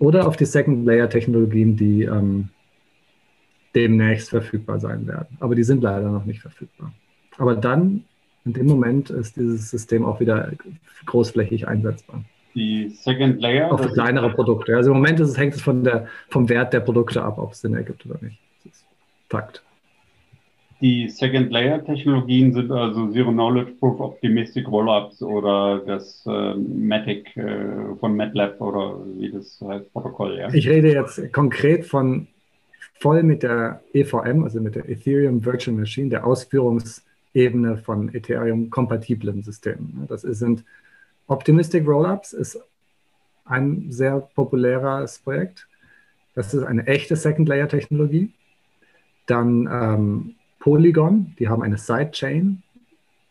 Oder 0.00 0.26
auf 0.26 0.36
die 0.36 0.44
Second-Layer-Technologien, 0.44 1.76
die 1.76 2.02
ähm, 2.02 2.48
demnächst 3.74 4.30
verfügbar 4.30 4.80
sein 4.80 5.06
werden. 5.06 5.36
Aber 5.40 5.54
die 5.54 5.64
sind 5.64 5.82
leider 5.82 6.10
noch 6.10 6.24
nicht 6.24 6.40
verfügbar. 6.40 6.92
Aber 7.38 7.56
dann, 7.56 8.04
in 8.44 8.52
dem 8.52 8.66
Moment, 8.66 9.10
ist 9.10 9.36
dieses 9.36 9.70
System 9.70 10.04
auch 10.04 10.20
wieder 10.20 10.52
großflächig 11.06 11.66
einsetzbar. 11.66 12.24
Die 12.54 12.88
Second 12.90 13.40
Layer? 13.40 13.72
Auf 13.72 13.92
kleinere 13.92 14.30
Produkte. 14.30 14.76
Also 14.76 14.90
im 14.90 14.98
Moment 14.98 15.18
es, 15.18 15.36
hängt 15.36 15.54
es 15.54 15.60
von 15.60 15.82
der, 15.82 16.06
vom 16.28 16.48
Wert 16.48 16.72
der 16.72 16.80
Produkte 16.80 17.22
ab, 17.22 17.38
ob 17.38 17.52
es 17.52 17.60
Sinn 17.60 17.74
ergibt 17.74 18.06
oder 18.06 18.18
nicht. 18.22 18.38
Das 18.62 18.72
ist 18.72 18.86
Fakt. 19.28 19.62
Die 20.80 21.08
Second-Layer-Technologien 21.08 22.52
sind 22.52 22.70
also 22.70 23.08
Zero 23.10 23.32
Knowledge 23.32 23.72
Proof 23.80 24.00
Optimistic 24.00 24.68
Rollups 24.68 25.22
oder 25.22 25.78
das 25.78 26.26
äh, 26.26 26.54
Matic 26.54 27.34
äh, 27.36 27.94
von 27.98 28.16
MATLAB 28.16 28.60
oder 28.60 28.98
wie 29.16 29.30
das 29.30 29.60
heißt, 29.66 29.92
Protokoll. 29.92 30.36
Ja? 30.38 30.52
Ich 30.52 30.68
rede 30.68 30.92
jetzt 30.92 31.32
konkret 31.32 31.86
von 31.86 32.26
voll 32.94 33.22
mit 33.22 33.42
der 33.42 33.82
EVM, 33.92 34.44
also 34.44 34.60
mit 34.60 34.74
der 34.74 34.88
Ethereum 34.88 35.44
Virtual 35.44 35.76
Machine, 35.76 36.10
der 36.10 36.26
Ausführungsebene 36.26 37.76
von 37.78 38.14
Ethereum-kompatiblen 38.14 39.42
Systemen. 39.42 40.06
Das 40.08 40.22
sind 40.22 40.64
Optimistic 41.26 41.86
Rollups, 41.86 42.32
ist 42.32 42.58
ein 43.44 43.90
sehr 43.90 44.20
populäres 44.34 45.18
Projekt. 45.18 45.66
Das 46.34 46.52
ist 46.54 46.64
eine 46.64 46.86
echte 46.86 47.16
Second-Layer-Technologie. 47.16 48.32
Dann 49.26 49.68
ähm, 49.70 50.34
Polygon, 50.58 51.34
die 51.38 51.48
haben 51.48 51.62
eine 51.62 51.78
Sidechain, 51.78 52.62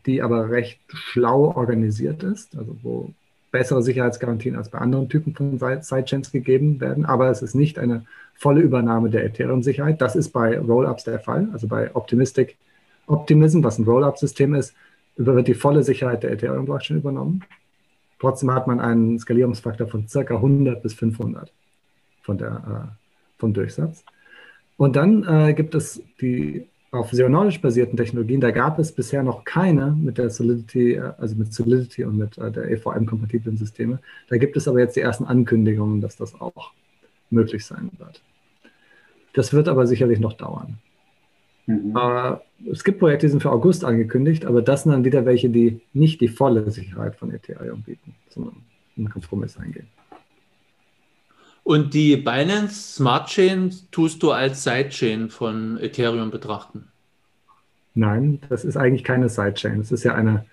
die 0.06 0.22
aber 0.22 0.50
recht 0.50 0.80
schlau 0.90 1.56
organisiert 1.56 2.24
ist, 2.24 2.56
also 2.58 2.76
wo 2.82 3.14
bessere 3.54 3.84
Sicherheitsgarantien 3.84 4.56
als 4.56 4.70
bei 4.70 4.80
anderen 4.80 5.08
Typen 5.08 5.36
von 5.36 5.60
Sidechains 5.60 6.32
gegeben 6.32 6.82
werden, 6.82 7.06
aber 7.06 7.30
es 7.30 7.44
ist 7.44 7.54
nicht 7.54 7.78
eine 7.78 8.04
volle 8.34 8.62
Übernahme 8.62 9.12
der 9.12 9.24
Ethereum-Sicherheit. 9.26 10.02
Das 10.02 10.16
ist 10.16 10.30
bei 10.30 10.60
Rollups 10.60 11.04
der 11.04 11.20
Fall, 11.20 11.48
also 11.54 11.68
bei 11.68 11.96
Optimistic 11.96 12.58
Optimism, 13.06 13.64
was 13.64 13.78
ein 13.78 13.86
Rollup-System 13.86 14.56
ist, 14.56 14.74
wird 15.18 15.48
die 15.48 15.54
volle 15.54 15.84
Sicherheit 15.84 16.24
der 16.24 16.32
Ethereum-Blockchain 16.32 16.98
übernommen. 16.98 17.44
Trotzdem 18.20 18.52
hat 18.52 18.66
man 18.66 18.80
einen 18.80 19.20
Skalierungsfaktor 19.20 19.88
von 19.88 20.08
ca. 20.08 20.36
100 20.36 20.82
bis 20.82 20.96
500 20.96 21.52
von 22.22 22.38
der, 22.38 22.50
äh, 22.50 23.40
vom 23.40 23.54
Durchsatz. 23.54 24.04
Und 24.78 24.96
dann 24.96 25.24
äh, 25.28 25.54
gibt 25.54 25.76
es 25.76 26.02
die 26.22 26.68
auf 26.94 27.12
Zero-Knowledge 27.12 27.60
basierten 27.60 27.98
Technologien, 27.98 28.40
da 28.40 28.52
gab 28.52 28.78
es 28.78 28.92
bisher 28.92 29.24
noch 29.24 29.44
keine 29.44 29.98
mit 30.00 30.20
der 30.20 30.30
Solidity, 30.30 30.94
äh, 30.94 31.14
also 31.18 31.36
mit 31.36 31.52
Solidity 31.52 32.04
und 32.04 32.18
mit 32.18 32.38
äh, 32.38 32.52
der 32.52 32.70
EVM-kompatiblen 32.70 33.58
Systeme. 33.58 34.00
Da 34.30 34.38
gibt 34.38 34.56
es 34.56 34.68
aber 34.68 34.80
jetzt 34.80 34.96
die 34.96 35.02
ersten 35.02 35.26
Ankündigungen, 35.26 36.02
dass 36.02 36.18
das 36.18 36.40
auch 36.40 36.72
möglich 37.32 37.66
sein 37.66 37.90
wird. 37.98 38.22
Das 39.34 39.54
wird 39.54 39.68
aber 39.68 39.88
sicherlich 39.88 40.20
noch 40.20 40.34
dauern. 40.34 40.78
Mhm. 41.66 41.98
Es 42.72 42.84
gibt 42.84 43.00
Projekte, 43.00 43.26
die 43.26 43.32
sind 43.32 43.42
für 43.42 43.52
August 43.52 43.84
angekündigt, 43.86 44.46
aber 44.46 44.62
das 44.62 44.84
sind 44.84 44.92
dann 44.92 45.06
wieder 45.06 45.26
welche, 45.26 45.50
die 45.50 45.80
nicht 45.94 46.22
die 46.22 46.28
volle 46.28 46.70
Sicherheit 46.70 47.16
von 47.16 47.34
Ethereum 47.34 47.82
bieten, 47.82 48.14
sondern 48.30 48.58
einen 48.98 49.10
Kompromiss 49.10 49.58
eingehen. 49.58 49.88
Und 51.64 51.94
die 51.94 52.18
Binance 52.18 52.96
Smart 52.96 53.30
Chain 53.30 53.74
tust 53.92 54.22
du 54.22 54.32
als 54.32 54.64
Sidechain 54.64 55.30
von 55.30 55.80
Ethereum 55.80 56.30
betrachten? 56.30 56.90
Nein, 57.96 58.40
das 58.50 58.66
ist 58.66 58.76
eigentlich 58.76 59.04
keine 59.04 59.30
Sidechain. 59.30 59.80
Es 59.80 59.92
ist 59.92 60.04
ja 60.04 60.14
eine 60.16 60.46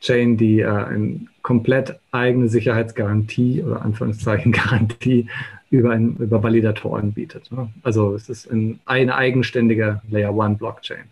Chain, 0.00 0.36
die 0.36 0.60
äh, 0.60 0.66
eine 0.66 1.20
komplett 1.42 1.98
eigene 2.10 2.48
Sicherheitsgarantie 2.48 3.62
oder 3.62 3.82
Anführungszeichen 3.82 4.52
Garantie 4.52 5.28
über, 5.70 5.92
ein, 5.92 6.16
über 6.16 6.42
Validatoren 6.42 7.12
bietet. 7.12 7.50
Ne? 7.50 7.70
Also 7.82 8.14
es 8.14 8.28
ist 8.28 8.50
ein, 8.50 8.80
eine 8.84 9.14
eigenständige 9.14 10.02
Layer 10.10 10.34
One 10.34 10.56
Blockchain. 10.56 11.04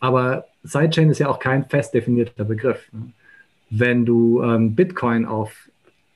Aber 0.00 0.46
Sidechain 0.62 1.10
ist 1.10 1.18
ja 1.18 1.28
auch 1.28 1.40
kein 1.40 1.68
fest 1.68 1.92
definierter 1.92 2.44
Begriff. 2.44 2.88
Ne? 2.92 3.10
Wenn 3.70 4.06
du 4.06 4.42
ähm, 4.42 4.74
Bitcoin 4.74 5.26
auf 5.26 5.52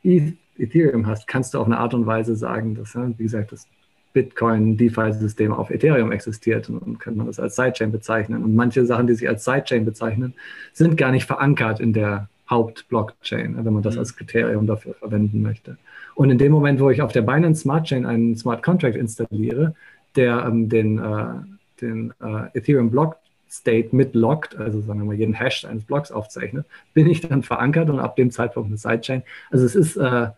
ETH 0.05 0.35
Ethereum 0.63 1.07
hast, 1.07 1.27
kannst 1.27 1.55
du 1.55 1.59
auf 1.59 1.67
eine 1.67 1.79
Art 1.79 1.95
und 1.95 2.07
Weise 2.07 2.37
sagen, 2.37 2.75
dass, 2.75 2.95
wie 2.95 3.23
gesagt, 3.23 3.53
das 3.53 3.67
Bitcoin-DeFi-System 4.13 5.53
auf 5.53 5.71
Ethereum 5.71 6.13
existiert 6.13 6.69
und 6.69 7.01
kann 7.01 7.17
man 7.17 7.27
das 7.27 7.41
als 7.41 7.57
Sidechain 7.57 7.93
bezeichnen. 7.93 8.43
Und 8.43 8.55
manche 8.55 8.85
Sachen, 8.85 9.07
die 9.07 9.15
sich 9.15 9.29
als 9.29 9.45
Sidechain 9.45 9.85
bezeichnen, 9.85 10.35
sind 10.73 10.97
gar 10.97 11.11
nicht 11.11 11.27
verankert 11.27 11.81
in 11.81 11.93
der 11.93 12.29
Hauptblockchain, 12.49 13.65
wenn 13.65 13.73
man 13.73 13.83
das 13.83 13.95
mhm. 13.95 14.01
als 14.01 14.17
Kriterium 14.17 14.67
dafür 14.67 14.95
verwenden 14.95 15.43
möchte. 15.43 15.79
Und 16.15 16.31
in 16.31 16.39
dem 16.39 16.53
Moment, 16.53 16.81
wo 16.81 16.91
ich 16.91 17.01
auf 17.01 17.13
der 17.13 17.23
Binance 17.23 17.63
Smart 17.63 17.87
Chain 17.87 18.05
einen 18.05 18.37
Smart 18.37 18.63
Contract 18.63 18.97
installiere, 18.97 19.75
der 20.17 20.45
ähm, 20.45 20.69
den, 20.69 20.99
äh, 20.99 21.81
den 21.81 22.13
äh, 22.21 22.59
Ethereum 22.59 22.91
Block 22.91 23.17
State 23.49 23.95
mitloggt, 23.95 24.57
also 24.57 24.81
sagen 24.81 25.01
wir 25.01 25.07
mal 25.07 25.15
jeden 25.15 25.35
Hash 25.35 25.65
eines 25.65 25.85
Blocks 25.85 26.11
aufzeichnet, 26.11 26.67
bin 26.95 27.07
ich 27.07 27.21
dann 27.21 27.43
verankert 27.43 27.91
und 27.91 28.01
ab 28.01 28.17
dem 28.17 28.31
Zeitpunkt 28.31 28.69
eine 28.69 28.79
Sidechain. 28.79 29.23
Also 29.51 29.67
es 29.67 29.75
ist, 29.75 29.97
äh, 29.97 30.29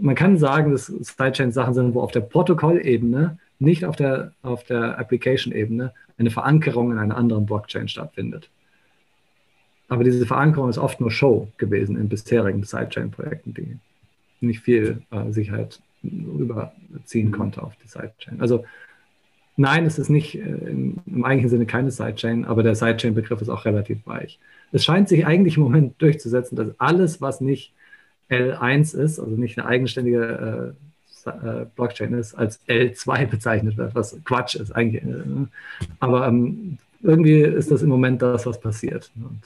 man 0.00 0.14
kann 0.14 0.38
sagen, 0.38 0.72
dass 0.72 0.86
Sidechains 0.86 1.54
Sachen 1.54 1.74
sind, 1.74 1.94
wo 1.94 2.00
auf 2.00 2.12
der 2.12 2.20
Protokollebene, 2.20 3.38
nicht 3.58 3.84
auf 3.84 3.96
der, 3.96 4.32
auf 4.42 4.64
der 4.64 4.98
Application-Ebene, 4.98 5.92
eine 6.18 6.30
Verankerung 6.30 6.92
in 6.92 6.98
einer 6.98 7.16
anderen 7.16 7.46
Blockchain 7.46 7.88
stattfindet. 7.88 8.50
aber 9.88 10.04
diese 10.04 10.26
Verankerung 10.26 10.68
ist 10.70 10.78
oft 10.78 11.00
nur 11.00 11.10
Show 11.10 11.48
gewesen 11.56 11.96
in 11.96 12.08
bisherigen 12.08 12.62
Sidechain-Projekten, 12.62 13.54
die 13.54 13.78
nicht 14.40 14.60
viel 14.60 15.02
äh, 15.10 15.32
Sicherheit 15.32 15.80
rüberziehen 16.04 17.28
mhm. 17.28 17.32
konnte 17.32 17.62
auf 17.62 17.74
die 17.82 17.88
Sidechain. 17.88 18.40
Also 18.40 18.64
nein, 19.56 19.84
es 19.84 19.98
ist 19.98 20.08
nicht 20.08 20.36
äh, 20.36 20.40
im, 20.40 20.98
im 21.06 21.24
eigentlichen 21.24 21.50
Sinne 21.50 21.66
keine 21.66 21.90
Sidechain, 21.90 22.44
aber 22.44 22.62
der 22.62 22.74
Sidechain-Begriff 22.74 23.42
ist 23.42 23.48
auch 23.48 23.64
relativ 23.64 24.06
weich. 24.06 24.38
Es 24.72 24.84
scheint 24.84 25.08
sich 25.08 25.26
eigentlich 25.26 25.56
im 25.56 25.64
Moment 25.64 26.00
durchzusetzen, 26.00 26.56
dass 26.56 26.78
alles, 26.78 27.20
was 27.20 27.40
nicht 27.40 27.72
L1 28.30 28.96
ist, 28.96 29.18
also 29.18 29.36
nicht 29.36 29.58
eine 29.58 29.68
eigenständige 29.68 30.74
äh, 31.26 31.30
äh 31.30 31.66
Blockchain 31.74 32.14
ist, 32.14 32.34
als 32.34 32.60
L2 32.66 33.26
bezeichnet 33.26 33.76
wird, 33.76 33.94
was 33.94 34.18
Quatsch 34.24 34.54
ist 34.54 34.72
eigentlich. 34.72 35.02
Äh, 35.02 35.46
aber 35.98 36.26
ähm, 36.28 36.78
irgendwie 37.02 37.40
ist 37.40 37.70
das 37.70 37.82
im 37.82 37.88
Moment 37.88 38.22
das, 38.22 38.46
was 38.46 38.60
passiert. 38.60 39.10
Und 39.16 39.40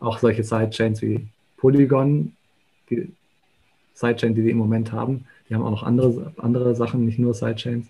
auch 0.00 0.18
solche 0.18 0.42
Sidechains 0.42 1.00
wie 1.02 1.26
Polygon, 1.56 2.32
die 2.90 3.12
Sidechain, 3.94 4.34
die 4.34 4.44
wir 4.44 4.50
im 4.50 4.58
Moment 4.58 4.92
haben, 4.92 5.26
die 5.48 5.54
haben 5.54 5.62
auch 5.62 5.70
noch 5.70 5.82
andere, 5.82 6.32
andere 6.38 6.74
Sachen, 6.74 7.04
nicht 7.04 7.18
nur 7.18 7.34
Sidechains, 7.34 7.86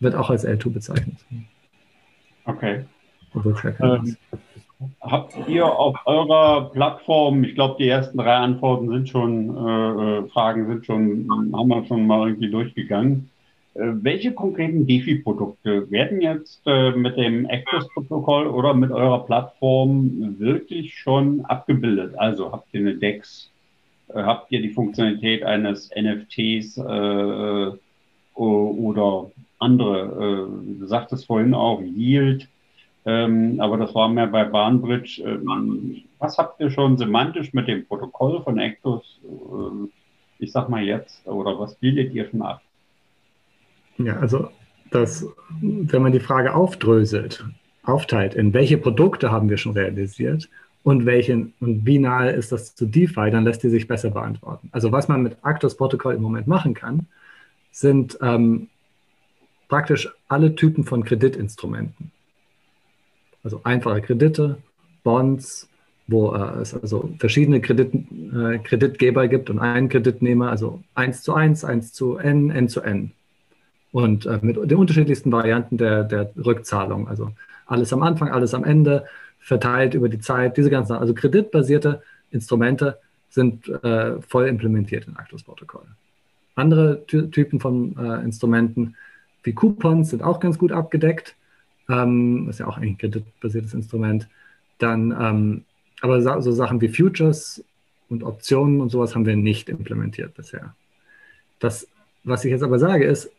wird 0.00 0.14
auch 0.14 0.30
als 0.30 0.46
L2 0.46 0.70
bezeichnet. 0.70 1.16
Okay. 2.44 2.84
Ähm, 3.34 4.16
habt 5.00 5.48
ihr 5.48 5.66
auf 5.66 5.96
eurer 6.04 6.70
Plattform, 6.70 7.44
ich 7.44 7.54
glaube, 7.54 7.76
die 7.78 7.88
ersten 7.88 8.18
drei 8.18 8.34
Antworten 8.34 8.88
sind 8.88 9.08
schon, 9.08 9.56
äh, 9.56 10.18
äh, 10.18 10.28
Fragen 10.28 10.66
sind 10.66 10.86
schon, 10.86 11.28
haben 11.54 11.68
wir 11.68 11.84
schon 11.86 12.06
mal 12.06 12.28
irgendwie 12.28 12.50
durchgegangen. 12.50 13.30
Äh, 13.74 13.92
welche 14.02 14.32
konkreten 14.32 14.86
DeFi-Produkte 14.86 15.90
werden 15.90 16.20
jetzt 16.20 16.60
äh, 16.66 16.92
mit 16.92 17.16
dem 17.16 17.46
Actus-Protokoll 17.46 18.46
oder 18.46 18.74
mit 18.74 18.90
eurer 18.90 19.24
Plattform 19.24 20.36
wirklich 20.38 20.94
schon 20.94 21.44
abgebildet? 21.44 22.18
Also 22.18 22.52
habt 22.52 22.68
ihr 22.72 22.80
eine 22.80 22.96
DEX, 22.96 23.50
äh, 24.08 24.22
habt 24.22 24.52
ihr 24.52 24.62
die 24.62 24.70
Funktionalität 24.70 25.42
eines 25.42 25.90
NFTs 25.94 26.78
äh, 26.78 27.70
oder 28.34 29.30
andere? 29.58 30.50
du 30.78 30.86
sagtest 30.86 31.24
vorhin 31.24 31.54
auch 31.54 31.80
Yield, 31.80 32.46
ähm, 33.06 33.60
aber 33.60 33.78
das 33.78 33.94
war 33.94 34.08
mehr 34.08 34.26
bei 34.26 34.44
Bahnbridge. 34.44 35.22
Ähm, 35.24 36.02
was 36.18 36.36
habt 36.36 36.60
ihr 36.60 36.70
schon 36.70 36.98
semantisch 36.98 37.52
mit 37.52 37.68
dem 37.68 37.86
Protokoll 37.86 38.42
von 38.42 38.58
Actus, 38.58 39.20
ich 40.38 40.50
sag 40.50 40.68
mal 40.68 40.82
jetzt, 40.82 41.26
oder 41.26 41.58
was 41.58 41.74
bildet 41.76 42.12
ihr 42.12 42.28
schon 42.28 42.42
ab? 42.42 42.62
Ja, 43.98 44.16
also 44.18 44.50
das, 44.90 45.26
wenn 45.60 46.02
man 46.02 46.12
die 46.12 46.20
Frage 46.20 46.54
aufdröselt, 46.54 47.44
aufteilt, 47.82 48.34
in 48.34 48.52
welche 48.52 48.78
Produkte 48.78 49.30
haben 49.30 49.48
wir 49.48 49.56
schon 49.56 49.72
realisiert 49.72 50.48
und 50.82 51.06
welchen 51.06 51.54
und 51.60 51.86
wie 51.86 51.98
nahe 51.98 52.30
ist 52.30 52.52
das 52.52 52.74
zu 52.74 52.86
DeFi, 52.86 53.30
dann 53.30 53.44
lässt 53.44 53.62
die 53.62 53.68
sich 53.68 53.86
besser 53.86 54.10
beantworten. 54.10 54.68
Also 54.72 54.92
was 54.92 55.08
man 55.08 55.22
mit 55.22 55.36
Actors-Protokoll 55.44 56.14
im 56.14 56.22
Moment 56.22 56.46
machen 56.46 56.74
kann, 56.74 57.06
sind 57.70 58.18
ähm, 58.20 58.68
praktisch 59.68 60.08
alle 60.28 60.54
Typen 60.54 60.84
von 60.84 61.04
Kreditinstrumenten. 61.04 62.12
Also 63.46 63.60
einfache 63.62 64.02
Kredite, 64.02 64.56
Bonds, 65.04 65.68
wo 66.08 66.34
äh, 66.34 66.62
es 66.62 66.74
also 66.74 67.10
verschiedene 67.20 67.60
Kredit, 67.60 67.94
äh, 67.94 68.58
Kreditgeber 68.58 69.28
gibt 69.28 69.50
und 69.50 69.60
einen 69.60 69.88
Kreditnehmer, 69.88 70.50
also 70.50 70.82
1 70.96 71.22
zu 71.22 71.32
1, 71.32 71.64
1 71.64 71.92
zu 71.92 72.16
n, 72.16 72.50
n 72.50 72.68
zu 72.68 72.80
n. 72.80 73.12
Und 73.92 74.26
äh, 74.26 74.40
mit 74.42 74.56
den 74.56 74.76
unterschiedlichsten 74.76 75.30
Varianten 75.30 75.78
der, 75.78 76.02
der 76.02 76.32
Rückzahlung. 76.44 77.06
Also 77.06 77.30
alles 77.66 77.92
am 77.92 78.02
Anfang, 78.02 78.30
alles 78.30 78.52
am 78.52 78.64
Ende, 78.64 79.04
verteilt 79.38 79.94
über 79.94 80.08
die 80.08 80.18
Zeit. 80.18 80.56
Diese 80.56 80.68
ganzen, 80.68 80.96
also 80.96 81.14
kreditbasierte 81.14 82.02
Instrumente 82.32 82.98
sind 83.30 83.68
äh, 83.68 84.20
voll 84.22 84.48
implementiert 84.48 85.06
in 85.06 85.16
Actus-Protokoll. 85.16 85.86
Andere 86.56 87.06
Ty 87.06 87.30
Typen 87.30 87.60
von 87.60 87.96
äh, 87.96 88.24
Instrumenten 88.24 88.96
wie 89.44 89.52
Coupons 89.52 90.10
sind 90.10 90.24
auch 90.24 90.40
ganz 90.40 90.58
gut 90.58 90.72
abgedeckt. 90.72 91.36
Ähm, 91.88 92.48
ist 92.48 92.60
ja 92.60 92.66
auch 92.66 92.78
ein 92.78 92.98
kreditbasiertes 92.98 93.74
Instrument. 93.74 94.28
Dann, 94.78 95.12
ähm, 95.18 95.64
aber 96.00 96.20
so 96.42 96.52
Sachen 96.52 96.80
wie 96.80 96.88
Futures 96.88 97.64
und 98.08 98.22
Optionen 98.22 98.80
und 98.80 98.90
sowas 98.90 99.14
haben 99.14 99.26
wir 99.26 99.36
nicht 99.36 99.68
implementiert 99.68 100.34
bisher. 100.34 100.74
Das, 101.58 101.88
was 102.24 102.44
ich 102.44 102.50
jetzt 102.50 102.62
aber 102.62 102.78
sage, 102.78 103.04
ist, 103.04 103.30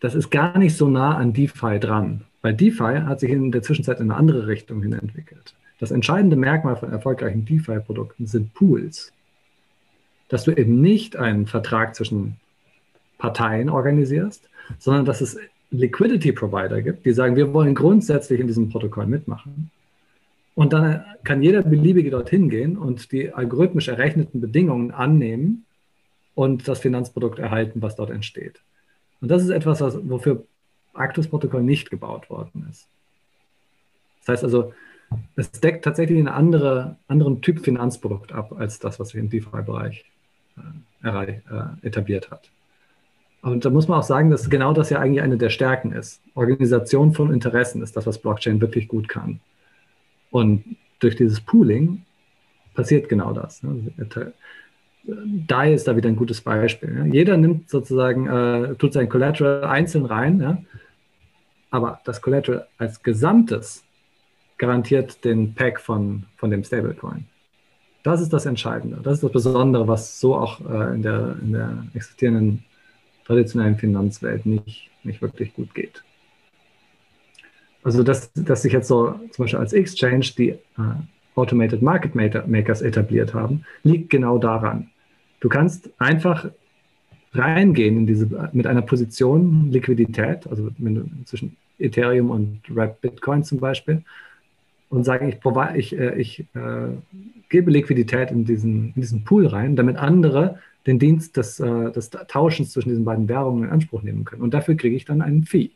das 0.00 0.14
ist 0.14 0.30
gar 0.30 0.58
nicht 0.58 0.76
so 0.76 0.88
nah 0.88 1.16
an 1.16 1.32
DeFi 1.32 1.80
dran, 1.80 2.22
weil 2.42 2.54
DeFi 2.54 3.02
hat 3.06 3.20
sich 3.20 3.30
in 3.30 3.50
der 3.52 3.62
Zwischenzeit 3.62 3.98
in 4.00 4.10
eine 4.10 4.18
andere 4.18 4.46
Richtung 4.46 4.82
hin 4.82 4.92
entwickelt. 4.92 5.54
Das 5.78 5.90
entscheidende 5.90 6.36
Merkmal 6.36 6.76
von 6.76 6.90
erfolgreichen 6.90 7.44
DeFi-Produkten 7.44 8.26
sind 8.26 8.54
Pools. 8.54 9.12
Dass 10.28 10.44
du 10.44 10.50
eben 10.50 10.80
nicht 10.80 11.16
einen 11.16 11.46
Vertrag 11.46 11.94
zwischen 11.94 12.36
Parteien 13.18 13.68
organisierst, 13.68 14.48
sondern 14.78 15.04
dass 15.04 15.20
es 15.20 15.38
Liquidity 15.70 16.32
Provider 16.32 16.82
gibt, 16.82 17.04
die 17.06 17.12
sagen, 17.12 17.36
wir 17.36 17.52
wollen 17.52 17.74
grundsätzlich 17.74 18.40
in 18.40 18.46
diesem 18.46 18.68
Protokoll 18.68 19.06
mitmachen. 19.06 19.70
Und 20.54 20.72
dann 20.72 21.04
kann 21.24 21.42
jeder 21.42 21.62
beliebige 21.62 22.10
dorthin 22.10 22.48
gehen 22.48 22.78
und 22.78 23.12
die 23.12 23.32
algorithmisch 23.32 23.88
errechneten 23.88 24.40
Bedingungen 24.40 24.90
annehmen 24.90 25.66
und 26.34 26.66
das 26.66 26.80
Finanzprodukt 26.80 27.38
erhalten, 27.38 27.82
was 27.82 27.96
dort 27.96 28.10
entsteht. 28.10 28.60
Und 29.20 29.30
das 29.30 29.42
ist 29.42 29.50
etwas, 29.50 29.80
was, 29.80 29.98
wofür 30.08 30.44
Actus-Protokoll 30.94 31.62
nicht 31.62 31.90
gebaut 31.90 32.30
worden 32.30 32.66
ist. 32.70 32.86
Das 34.20 34.28
heißt 34.28 34.44
also, 34.44 34.72
es 35.36 35.50
deckt 35.52 35.84
tatsächlich 35.84 36.18
einen 36.18 36.28
andere, 36.28 36.96
anderen 37.06 37.42
Typ 37.42 37.60
Finanzprodukt 37.60 38.32
ab, 38.32 38.52
als 38.58 38.78
das, 38.78 38.98
was 38.98 39.10
sich 39.10 39.20
im 39.20 39.30
DeFi-Bereich 39.30 40.04
äh, 41.04 41.32
äh, 41.32 41.40
etabliert 41.82 42.30
hat. 42.30 42.50
Und 43.42 43.64
da 43.64 43.70
muss 43.70 43.86
man 43.88 43.98
auch 43.98 44.04
sagen, 44.04 44.30
dass 44.30 44.50
genau 44.50 44.72
das 44.72 44.90
ja 44.90 44.98
eigentlich 44.98 45.22
eine 45.22 45.36
der 45.36 45.50
Stärken 45.50 45.92
ist. 45.92 46.20
Organisation 46.34 47.12
von 47.12 47.32
Interessen 47.32 47.82
ist 47.82 47.96
das, 47.96 48.06
was 48.06 48.18
Blockchain 48.18 48.60
wirklich 48.60 48.88
gut 48.88 49.08
kann. 49.08 49.40
Und 50.30 50.64
durch 50.98 51.16
dieses 51.16 51.40
Pooling 51.40 52.02
passiert 52.74 53.08
genau 53.08 53.32
das. 53.32 53.62
Ne? 53.62 53.92
DAI 55.04 55.72
ist 55.74 55.86
da 55.86 55.96
wieder 55.96 56.08
ein 56.08 56.16
gutes 56.16 56.40
Beispiel. 56.40 56.96
Ja. 56.96 57.04
Jeder 57.04 57.36
nimmt 57.36 57.70
sozusagen, 57.70 58.26
äh, 58.26 58.74
tut 58.74 58.92
sein 58.92 59.08
Collateral 59.08 59.64
einzeln 59.64 60.04
rein, 60.04 60.40
ja. 60.40 60.58
aber 61.70 62.00
das 62.04 62.20
Collateral 62.20 62.66
als 62.78 63.02
Gesamtes 63.02 63.84
garantiert 64.58 65.24
den 65.24 65.54
Pack 65.54 65.80
von, 65.80 66.24
von 66.36 66.50
dem 66.50 66.64
Stablecoin. 66.64 67.26
Das 68.02 68.20
ist 68.20 68.32
das 68.32 68.46
Entscheidende. 68.46 69.00
Das 69.02 69.14
ist 69.14 69.24
das 69.24 69.32
Besondere, 69.32 69.86
was 69.86 70.20
so 70.20 70.36
auch 70.36 70.60
äh, 70.60 70.94
in, 70.94 71.02
der, 71.02 71.36
in 71.42 71.52
der 71.52 71.84
existierenden 71.94 72.64
traditionellen 73.26 73.76
Finanzwelt 73.76 74.46
nicht, 74.46 74.90
nicht 75.02 75.20
wirklich 75.20 75.54
gut 75.54 75.74
geht. 75.74 76.02
Also, 77.82 78.02
dass, 78.02 78.32
dass 78.32 78.62
sich 78.62 78.72
jetzt 78.72 78.88
so 78.88 79.18
zum 79.30 79.44
Beispiel 79.44 79.60
als 79.60 79.72
Exchange 79.72 80.26
die 80.36 80.50
äh, 80.50 80.58
Automated 81.34 81.82
Market 81.82 82.14
Makers 82.14 82.82
etabliert 82.82 83.34
haben, 83.34 83.64
liegt 83.82 84.10
genau 84.10 84.38
daran. 84.38 84.90
Du 85.40 85.48
kannst 85.48 85.90
einfach 85.98 86.48
reingehen 87.32 87.98
in 87.98 88.06
diese, 88.06 88.50
mit 88.52 88.66
einer 88.66 88.82
Position 88.82 89.70
Liquidität, 89.70 90.46
also 90.46 90.70
zwischen 91.26 91.56
Ethereum 91.78 92.30
und 92.30 92.62
Rap 92.74 93.00
Bitcoin 93.02 93.44
zum 93.44 93.58
Beispiel, 93.58 94.02
und 94.88 95.04
sagen, 95.04 95.28
ich, 95.28 95.38
ich, 95.74 95.98
äh, 95.98 96.14
ich 96.18 96.40
äh, 96.54 96.88
gebe 97.48 97.70
Liquidität 97.70 98.30
in 98.30 98.44
diesen, 98.44 98.92
in 98.94 99.00
diesen 99.00 99.24
Pool 99.24 99.46
rein, 99.46 99.76
damit 99.76 99.96
andere 99.96 100.58
den 100.86 100.98
Dienst 100.98 101.36
des, 101.36 101.60
äh, 101.60 101.90
des 101.92 102.10
Tauschens 102.10 102.72
zwischen 102.72 102.90
diesen 102.90 103.04
beiden 103.04 103.28
Währungen 103.28 103.64
in 103.64 103.70
Anspruch 103.70 104.02
nehmen 104.02 104.24
können. 104.24 104.42
Und 104.42 104.54
dafür 104.54 104.76
kriege 104.76 104.96
ich 104.96 105.04
dann 105.04 105.22
einen 105.22 105.44
Fee. 105.44 105.70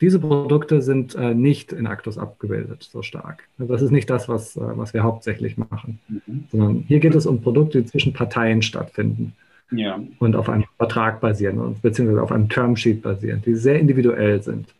Diese 0.00 0.18
Produkte 0.18 0.80
sind 0.80 1.14
äh, 1.14 1.34
nicht 1.34 1.72
in 1.72 1.86
Actus 1.86 2.16
abgebildet, 2.16 2.88
so 2.90 3.02
stark. 3.02 3.44
Das 3.58 3.82
ist 3.82 3.90
nicht 3.90 4.08
das, 4.08 4.28
was, 4.28 4.56
äh, 4.56 4.60
was 4.60 4.94
wir 4.94 5.02
hauptsächlich 5.02 5.58
machen, 5.58 5.98
mhm. 6.08 6.44
sondern 6.50 6.84
hier 6.88 7.00
geht 7.00 7.14
es 7.14 7.26
um 7.26 7.42
Produkte, 7.42 7.82
die 7.82 7.86
zwischen 7.86 8.14
Parteien 8.14 8.62
stattfinden 8.62 9.34
ja. 9.70 10.00
und 10.18 10.36
auf 10.36 10.48
einem 10.48 10.64
Vertrag 10.78 11.20
basieren, 11.20 11.76
beziehungsweise 11.82 12.22
auf 12.22 12.32
einem 12.32 12.48
Termsheet 12.48 13.02
basieren, 13.02 13.42
die 13.44 13.54
sehr 13.54 13.78
individuell 13.78 14.42
sind. 14.42 14.74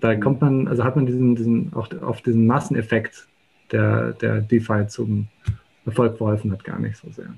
Da 0.00 0.14
mhm. 0.14 0.20
kommt 0.20 0.40
man, 0.40 0.68
also 0.68 0.84
hat 0.84 0.94
man 0.94 1.06
diesen, 1.06 1.34
diesen, 1.34 1.72
auch 1.74 1.88
auf 2.02 2.22
diesen 2.22 2.46
Masseneffekt, 2.46 3.26
der, 3.72 4.12
der 4.12 4.40
DeFi 4.40 4.86
zum 4.86 5.26
Erfolg 5.86 6.16
verholfen 6.16 6.52
hat, 6.52 6.64
gar 6.64 6.78
nicht 6.78 6.96
so 6.96 7.10
sehr. 7.10 7.34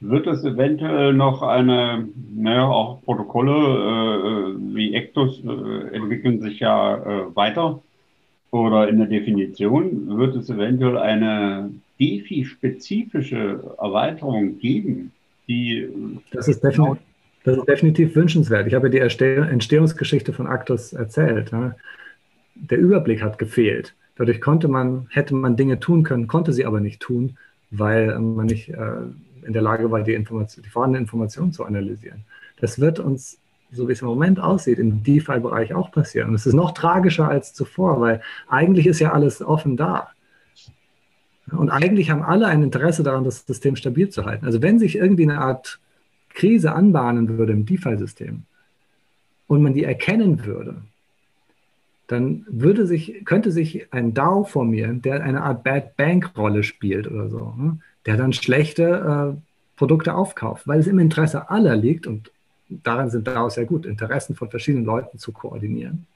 Wird 0.00 0.28
es 0.28 0.44
eventuell 0.44 1.12
noch 1.12 1.42
eine, 1.42 2.08
naja, 2.34 2.66
auch 2.68 3.02
Protokolle 3.02 3.52
äh, 3.52 4.74
wie 4.74 4.94
Ectus 4.94 5.42
äh, 5.44 5.94
entwickeln 5.96 6.40
sich 6.40 6.60
ja 6.60 6.96
äh, 6.96 7.34
weiter 7.34 7.82
oder 8.50 8.88
in 8.88 8.98
der 8.98 9.08
Definition, 9.08 10.16
wird 10.16 10.36
es 10.36 10.48
eventuell 10.50 10.98
eine 10.98 11.70
DeFi-spezifische 12.00 13.60
Erweiterung 13.78 14.58
geben, 14.58 15.12
die. 15.48 15.88
Das 16.30 16.48
ist, 16.48 16.62
definitiv, 16.62 17.02
das 17.44 17.58
ist 17.58 17.68
definitiv 17.68 18.14
wünschenswert. 18.14 18.66
Ich 18.66 18.74
habe 18.74 18.90
die 18.90 18.98
Entstehungsgeschichte 18.98 20.32
von 20.32 20.46
Actus 20.46 20.92
erzählt. 20.92 21.50
Der 22.54 22.78
Überblick 22.78 23.22
hat 23.22 23.38
gefehlt. 23.38 23.94
Dadurch 24.18 24.40
konnte 24.40 24.66
man, 24.66 25.06
hätte 25.10 25.34
man 25.34 25.56
Dinge 25.56 25.78
tun 25.78 26.02
können, 26.02 26.26
konnte 26.26 26.52
sie 26.52 26.66
aber 26.66 26.80
nicht 26.80 27.00
tun, 27.00 27.38
weil 27.70 28.18
man 28.18 28.46
nicht 28.46 28.68
äh, 28.68 29.02
in 29.46 29.52
der 29.52 29.62
Lage 29.62 29.90
war, 29.92 30.02
die, 30.02 30.12
Information, 30.12 30.64
die 30.64 30.68
vorhandenen 30.68 31.04
Informationen 31.04 31.52
zu 31.52 31.64
analysieren. 31.64 32.24
Das 32.60 32.80
wird 32.80 32.98
uns, 32.98 33.38
so 33.70 33.88
wie 33.88 33.92
es 33.92 34.02
im 34.02 34.08
Moment 34.08 34.40
aussieht, 34.40 34.80
im 34.80 35.04
DeFi-Bereich 35.04 35.72
auch 35.72 35.92
passieren. 35.92 36.30
Und 36.30 36.34
es 36.34 36.46
ist 36.46 36.54
noch 36.54 36.72
tragischer 36.72 37.28
als 37.28 37.54
zuvor, 37.54 38.00
weil 38.00 38.20
eigentlich 38.48 38.88
ist 38.88 38.98
ja 38.98 39.12
alles 39.12 39.40
offen 39.40 39.76
da. 39.76 40.08
Und 41.52 41.70
eigentlich 41.70 42.10
haben 42.10 42.22
alle 42.22 42.48
ein 42.48 42.64
Interesse 42.64 43.04
daran, 43.04 43.22
das 43.22 43.46
System 43.46 43.76
stabil 43.76 44.08
zu 44.08 44.24
halten. 44.24 44.44
Also 44.44 44.60
wenn 44.62 44.80
sich 44.80 44.96
irgendwie 44.96 45.22
eine 45.22 45.40
Art 45.40 45.78
Krise 46.30 46.72
anbahnen 46.72 47.38
würde 47.38 47.52
im 47.52 47.66
DeFi-System 47.66 48.42
und 49.46 49.62
man 49.62 49.74
die 49.74 49.84
erkennen 49.84 50.44
würde, 50.44 50.82
dann 52.08 52.46
würde 52.48 52.86
sich, 52.86 53.22
könnte 53.24 53.52
sich 53.52 53.92
ein 53.92 54.14
DAO 54.14 54.44
formieren, 54.44 55.02
der 55.02 55.22
eine 55.22 55.42
Art 55.42 55.62
Bad 55.62 55.96
Bank-Rolle 55.96 56.62
spielt 56.62 57.06
oder 57.06 57.28
so, 57.28 57.54
ne? 57.56 57.78
der 58.06 58.16
dann 58.16 58.32
schlechte 58.32 59.36
äh, 59.36 59.40
Produkte 59.76 60.14
aufkauft, 60.14 60.66
weil 60.66 60.80
es 60.80 60.86
im 60.86 60.98
Interesse 60.98 61.50
aller 61.50 61.76
liegt 61.76 62.06
und 62.06 62.32
daran 62.68 63.10
sind 63.10 63.26
DAOs 63.26 63.54
sehr 63.54 63.66
gut, 63.66 63.86
Interessen 63.86 64.34
von 64.34 64.50
verschiedenen 64.50 64.84
Leuten 64.84 65.18
zu 65.18 65.32
koordinieren. 65.32 66.06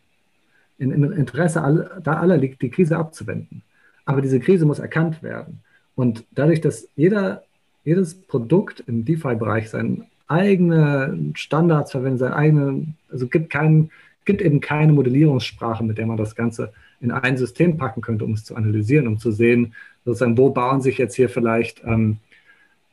Im 0.79 1.13
Interesse 1.13 1.63
aller, 1.63 2.03
aller 2.05 2.37
liegt, 2.37 2.61
die 2.63 2.71
Krise 2.71 2.97
abzuwenden. 2.97 3.63
Aber 4.05 4.21
diese 4.21 4.41
Krise 4.41 4.67
muss 4.67 4.81
erkannt 4.81 5.23
werden. 5.23 5.61
Und 5.95 6.25
dadurch, 6.33 6.61
dass 6.61 6.89
jeder, 6.97 7.45
jedes 7.85 8.15
Produkt 8.21 8.83
im 8.87 9.05
DeFi-Bereich 9.05 9.71
seine 9.71 10.07
eigene 10.27 11.33
Standards 11.35 11.93
verwendet, 11.93 12.21
seine 12.21 12.37
eigene, 12.37 12.87
also 13.11 13.29
gibt 13.29 13.51
keinen, 13.51 13.91
gibt 14.25 14.43
eben 14.43 14.61
keine 14.61 14.93
Modellierungssprache, 14.93 15.85
mit 15.85 15.99
der 15.99 16.07
man 16.07 16.17
das 16.17 16.35
Ganze 16.35 16.73
in 17.01 17.11
ein 17.11 17.37
System 17.37 17.77
packen 17.77 18.01
könnte, 18.01 18.25
um 18.25 18.33
es 18.33 18.45
zu 18.45 18.55
analysieren, 18.55 19.09
um 19.09 19.19
zu 19.19 19.33
sehen, 19.33 19.75
sozusagen, 20.05 20.39
wo 20.39 20.51
bauen 20.51 20.81
sich 20.81 20.99
jetzt 20.99 21.15
hier 21.15 21.29
vielleicht 21.29 21.83
ähm, 21.85 22.19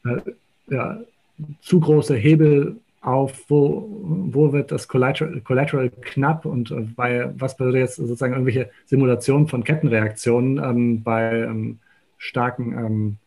äh, 0.06 0.20
ja, 0.70 1.00
zu 1.62 1.80
große 1.80 2.16
Hebel 2.16 2.78
auf, 3.02 3.46
wo, 3.48 3.88
wo 3.90 4.52
wird 4.52 4.72
das 4.72 4.88
Collateral, 4.88 5.40
Collateral 5.42 5.90
knapp 5.90 6.46
und 6.46 6.72
äh, 6.72 6.82
bei 6.96 7.32
was 7.38 7.56
bedeutet 7.56 7.80
jetzt 7.80 7.96
sozusagen 7.96 8.34
irgendwelche 8.34 8.70
Simulationen 8.86 9.48
von 9.48 9.64
Kettenreaktionen 9.64 10.58
ähm, 10.64 11.04
bei 11.04 11.44
ähm, 11.44 11.80
starken 12.18 12.74
ähm, 12.74 13.18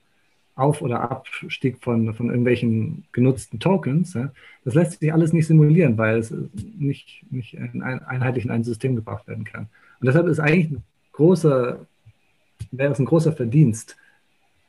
Auf- 0.63 0.81
oder 0.81 1.11
Abstieg 1.11 1.83
von, 1.83 2.15
von 2.15 2.29
irgendwelchen 2.29 3.05
genutzten 3.13 3.59
Tokens. 3.59 4.15
Ja? 4.15 4.33
Das 4.65 4.75
lässt 4.75 5.01
sich 5.01 5.13
alles 5.13 5.33
nicht 5.33 5.47
simulieren, 5.47 5.99
weil 5.99 6.19
es 6.19 6.33
nicht, 6.79 7.25
nicht 7.31 7.59
ein, 7.59 7.83
einheitlich 7.83 8.45
in 8.45 8.51
ein 8.53 8.63
System 8.63 8.95
gebracht 8.95 9.27
werden 9.27 9.45
kann. 9.45 9.69
Und 10.01 10.07
deshalb 10.07 10.29
ist 10.29 10.39
eigentlich 10.39 10.71
ein 10.71 10.83
großer, 11.13 11.85
wäre 12.71 12.93
es 12.93 12.99
ein 12.99 13.07
großer 13.07 13.33
Verdienst, 13.33 13.97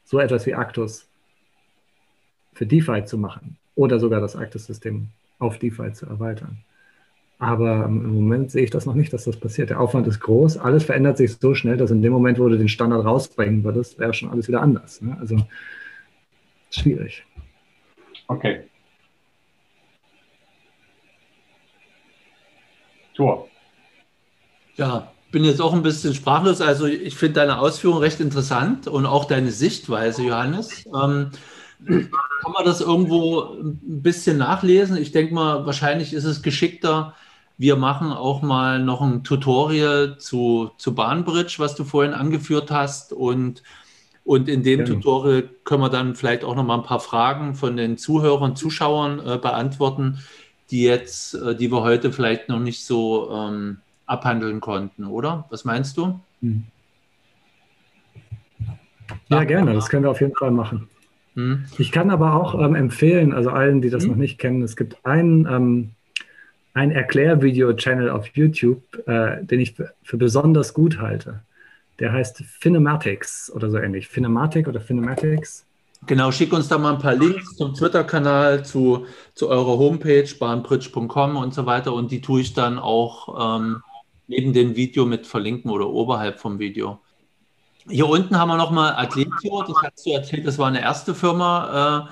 so 0.04 0.20
etwas 0.20 0.46
wie 0.48 0.56
Actus 0.56 1.08
für 2.54 2.66
DeFi 2.66 3.06
zu 3.06 3.18
machen 3.18 3.58
oder 3.76 4.00
sogar 4.00 4.20
das 4.20 4.36
Actus-System 4.36 5.08
auf 5.40 5.60
DeFi 5.60 5.94
zu 5.94 6.08
erweitern. 6.08 6.58
Aber 7.40 7.86
im 7.86 8.14
Moment 8.14 8.52
sehe 8.52 8.64
ich 8.64 8.70
das 8.70 8.86
noch 8.86 8.96
nicht, 8.96 9.12
dass 9.12 9.26
das 9.26 9.38
passiert. 9.38 9.70
Der 9.70 9.80
Aufwand 9.80 10.08
ist 10.08 10.22
groß, 10.22 10.58
alles 10.58 10.84
verändert 10.86 11.18
sich 11.18 11.34
so 11.34 11.54
schnell, 11.54 11.78
dass 11.78 11.92
in 11.92 12.02
dem 12.02 12.14
Moment, 12.14 12.40
wo 12.40 12.48
du 12.48 12.58
den 12.58 12.70
Standard 12.70 13.06
rausbringen 13.06 13.64
würdest, 13.64 14.00
wäre 14.00 14.14
schon 14.14 14.30
alles 14.30 14.48
wieder 14.48 14.62
anders. 14.62 15.02
Ne? 15.02 15.18
Also 15.20 15.38
schwierig. 16.80 17.24
Okay. 18.28 18.64
Tor. 23.14 23.48
Ja, 24.76 25.12
bin 25.32 25.44
jetzt 25.44 25.62
auch 25.62 25.74
ein 25.74 25.84
bisschen 25.84 26.14
sprachlos. 26.14 26.62
Also 26.62 26.86
ich 26.86 27.16
finde 27.16 27.42
deine 27.42 27.60
Ausführung 27.60 28.00
recht 28.00 28.20
interessant 28.20 28.88
und 28.88 29.06
auch 29.06 29.26
deine 29.26 29.52
Sichtweise, 29.52 30.24
Johannes. 30.24 30.86
Ähm, 30.88 31.32
kann 31.86 32.52
man 32.54 32.66
das 32.66 32.82
irgendwo 32.82 33.42
ein 33.42 34.02
bisschen 34.02 34.38
nachlesen? 34.38 34.98
Ich 34.98 35.12
denke 35.12 35.34
mal, 35.34 35.66
wahrscheinlich 35.66 36.14
ist 36.14 36.24
es 36.24 36.42
geschickter. 36.42 37.16
Wir 37.58 37.76
machen 37.76 38.12
auch 38.12 38.42
mal 38.42 38.80
noch 38.80 39.02
ein 39.02 39.24
Tutorial 39.24 40.18
zu, 40.18 40.72
zu 40.78 40.96
Bahnbridge, 40.96 41.56
was 41.58 41.76
du 41.76 41.84
vorhin 41.84 42.14
angeführt 42.14 42.72
hast. 42.72 43.14
Und, 43.14 43.64
und 44.24 44.48
in 44.48 44.64
dem 44.64 44.82
ja. 44.82 44.86
Tutorial 44.86 45.50
können 45.64 45.82
wir 45.82 45.90
dann 45.90 46.16
vielleicht 46.16 46.44
auch 46.44 46.56
noch 46.56 46.64
mal 46.64 46.78
ein 46.78 46.84
paar 46.84 47.00
Fragen 47.00 47.56
von 47.56 47.76
den 47.76 47.98
Zuhörern, 47.98 48.56
Zuschauern 48.56 49.20
äh, 49.20 49.38
beantworten, 49.38 50.20
die 50.72 50.84
jetzt, 50.84 51.34
äh, 51.36 51.56
die 51.56 51.72
wir 51.72 51.82
heute 51.82 52.12
vielleicht 52.12 52.50
noch 52.50 52.60
nicht 52.60 52.86
so 52.86 53.30
ähm, 53.32 53.78
abhandeln 54.06 54.62
konnten, 54.62 55.06
oder? 55.06 55.46
Was 55.50 55.66
meinst 55.66 55.98
du? 55.98 56.20
Hm. 56.42 56.64
Ja, 59.30 59.44
gerne. 59.44 59.74
Das 59.74 59.90
können 59.90 60.04
wir 60.04 60.12
auf 60.12 60.22
jeden 60.22 60.36
Fall 60.36 60.52
machen. 60.52 60.88
Hm. 61.36 61.66
Ich 61.78 61.92
kann 61.92 62.10
aber 62.10 62.34
auch 62.34 62.60
ähm, 62.60 62.76
empfehlen, 62.76 63.34
also 63.34 63.50
allen, 63.50 63.82
die 63.82 63.90
das 63.90 64.04
hm. 64.04 64.12
noch 64.12 64.18
nicht 64.18 64.40
kennen, 64.40 64.62
es 64.62 64.76
gibt 64.76 65.06
einen, 65.06 65.46
ähm, 65.48 65.92
ein 66.74 66.92
Erklärvideo-Channel 66.92 68.10
auf 68.10 68.28
YouTube, 68.28 68.84
äh, 69.08 69.44
den 69.44 69.60
ich 69.60 69.76
für, 69.76 70.18
besonders 70.18 70.74
gut 70.74 71.00
halte. 71.00 71.42
Der 72.00 72.12
heißt 72.12 72.44
Finematics 72.60 73.52
oder 73.52 73.70
so 73.70 73.78
ähnlich. 73.78 74.08
Finematic 74.08 74.68
oder 74.68 74.82
Finematics. 74.82 75.66
Genau, 76.06 76.32
schick 76.32 76.52
uns 76.52 76.68
da 76.68 76.78
mal 76.78 76.94
ein 76.94 77.00
paar 77.00 77.16
Links 77.16 77.56
zum 77.56 77.74
Twitter-Kanal, 77.74 78.66
zu, 78.66 79.06
zu 79.36 79.48
eurer 79.48 79.78
Homepage, 79.78 80.28
bahnbridge.com 80.38 81.38
und 81.38 81.54
so 81.54 81.66
weiter. 81.66 81.94
Und 81.94 82.12
die 82.12 82.20
tue 82.20 82.42
ich 82.42 82.54
dann 82.54 82.78
auch 82.78 83.58
ähm, 83.58 83.82
neben 84.28 84.52
dem 84.52 84.76
Video 84.76 85.06
mit 85.06 85.28
verlinken 85.28 85.72
oder 85.72 85.90
oberhalb 85.90 86.40
vom 86.40 86.60
Video. 86.60 87.00
Hier 87.88 88.08
unten 88.08 88.38
haben 88.38 88.50
wir 88.50 88.58
nochmal 88.58 88.94
Athletio, 88.96 89.64
das 89.64 89.76
hast 89.84 90.06
du 90.06 90.12
erzählt, 90.12 90.48
das 90.48 90.58
war 90.58 90.68
eine 90.68 90.82
erste 90.82 91.14
Firma 91.14 92.10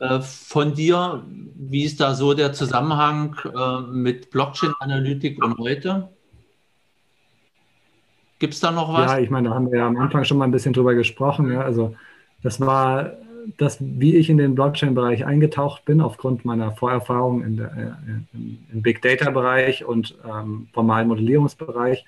äh, 0.00 0.04
äh, 0.04 0.20
von 0.20 0.74
dir. 0.74 1.24
Wie 1.26 1.84
ist 1.84 2.00
da 2.00 2.14
so 2.14 2.34
der 2.34 2.52
Zusammenhang 2.52 3.36
äh, 3.44 3.80
mit 3.90 4.30
Blockchain-Analytik 4.30 5.42
und 5.42 5.58
heute? 5.58 6.10
Gibt 8.38 8.54
es 8.54 8.60
da 8.60 8.70
noch 8.70 8.92
was? 8.92 9.12
Ja, 9.12 9.18
ich 9.18 9.30
meine, 9.30 9.48
da 9.48 9.54
haben 9.54 9.70
wir 9.70 9.78
ja 9.78 9.86
am 9.86 9.96
Anfang 9.96 10.24
schon 10.24 10.38
mal 10.38 10.44
ein 10.44 10.50
bisschen 10.50 10.72
drüber 10.72 10.94
gesprochen. 10.94 11.50
Ja. 11.50 11.62
Also 11.62 11.94
das 12.42 12.60
war 12.60 13.12
das, 13.56 13.78
wie 13.80 14.16
ich 14.16 14.28
in 14.28 14.36
den 14.36 14.54
Blockchain-Bereich 14.54 15.24
eingetaucht 15.24 15.84
bin, 15.84 16.00
aufgrund 16.00 16.44
meiner 16.44 16.72
Vorerfahrung 16.72 17.42
in 17.44 17.56
der, 17.56 17.66
äh, 17.76 18.36
im, 18.72 18.82
Big 18.82 19.00
Data-Bereich 19.02 19.84
und 19.84 20.16
ähm, 20.28 20.68
formalen 20.72 21.08
Modellierungsbereich 21.08 22.04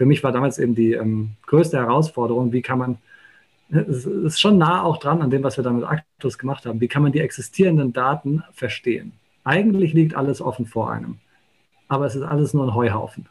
für 0.00 0.06
mich 0.06 0.24
war 0.24 0.32
damals 0.32 0.58
eben 0.58 0.74
die 0.74 0.94
ähm, 0.94 1.32
größte 1.46 1.76
Herausforderung, 1.76 2.54
wie 2.54 2.62
kann 2.62 2.78
man, 2.78 2.96
es 3.68 4.06
ist 4.06 4.40
schon 4.40 4.56
nah 4.56 4.82
auch 4.82 4.96
dran 4.96 5.20
an 5.20 5.28
dem, 5.28 5.42
was 5.42 5.58
wir 5.58 5.62
dann 5.62 5.76
mit 5.76 5.84
Actus 5.84 6.38
gemacht 6.38 6.64
haben, 6.64 6.80
wie 6.80 6.88
kann 6.88 7.02
man 7.02 7.12
die 7.12 7.20
existierenden 7.20 7.92
Daten 7.92 8.42
verstehen? 8.54 9.12
Eigentlich 9.44 9.92
liegt 9.92 10.14
alles 10.14 10.40
offen 10.40 10.64
vor 10.64 10.90
einem, 10.90 11.18
aber 11.88 12.06
es 12.06 12.14
ist 12.14 12.22
alles 12.22 12.54
nur 12.54 12.64
ein 12.64 12.74
Heuhaufen, 12.74 13.28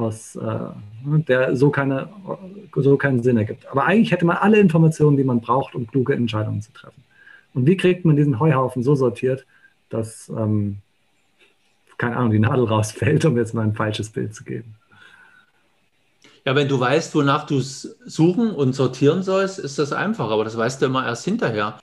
aus, 0.00 0.36
äh, 0.36 0.58
der 1.28 1.56
so, 1.56 1.70
keine, 1.70 2.08
so 2.74 2.96
keinen 2.96 3.22
Sinn 3.22 3.36
ergibt. 3.36 3.66
Aber 3.70 3.84
eigentlich 3.84 4.12
hätte 4.12 4.24
man 4.24 4.36
alle 4.36 4.58
Informationen, 4.58 5.16
die 5.16 5.24
man 5.24 5.40
braucht, 5.40 5.74
um 5.74 5.86
kluge 5.86 6.14
Entscheidungen 6.14 6.62
zu 6.62 6.72
treffen. 6.72 7.02
Und 7.54 7.66
wie 7.66 7.76
kriegt 7.76 8.04
man 8.04 8.16
diesen 8.16 8.38
Heuhaufen 8.40 8.82
so 8.82 8.94
sortiert, 8.94 9.46
dass, 9.88 10.28
ähm, 10.28 10.78
keine 11.98 12.16
Ahnung, 12.16 12.30
die 12.30 12.38
Nadel 12.38 12.64
rausfällt, 12.64 13.24
um 13.24 13.36
jetzt 13.36 13.54
mal 13.54 13.62
ein 13.62 13.74
falsches 13.74 14.10
Bild 14.10 14.34
zu 14.34 14.44
geben? 14.44 14.74
Ja, 16.44 16.54
wenn 16.56 16.68
du 16.68 16.80
weißt, 16.80 17.14
wonach 17.14 17.46
du 17.46 17.58
es 17.58 17.96
suchen 18.06 18.50
und 18.50 18.72
sortieren 18.72 19.22
sollst, 19.22 19.58
ist 19.58 19.78
das 19.78 19.92
einfach, 19.92 20.30
aber 20.30 20.44
das 20.44 20.56
weißt 20.56 20.80
du 20.80 20.86
immer 20.86 21.04
erst 21.04 21.24
hinterher. 21.24 21.78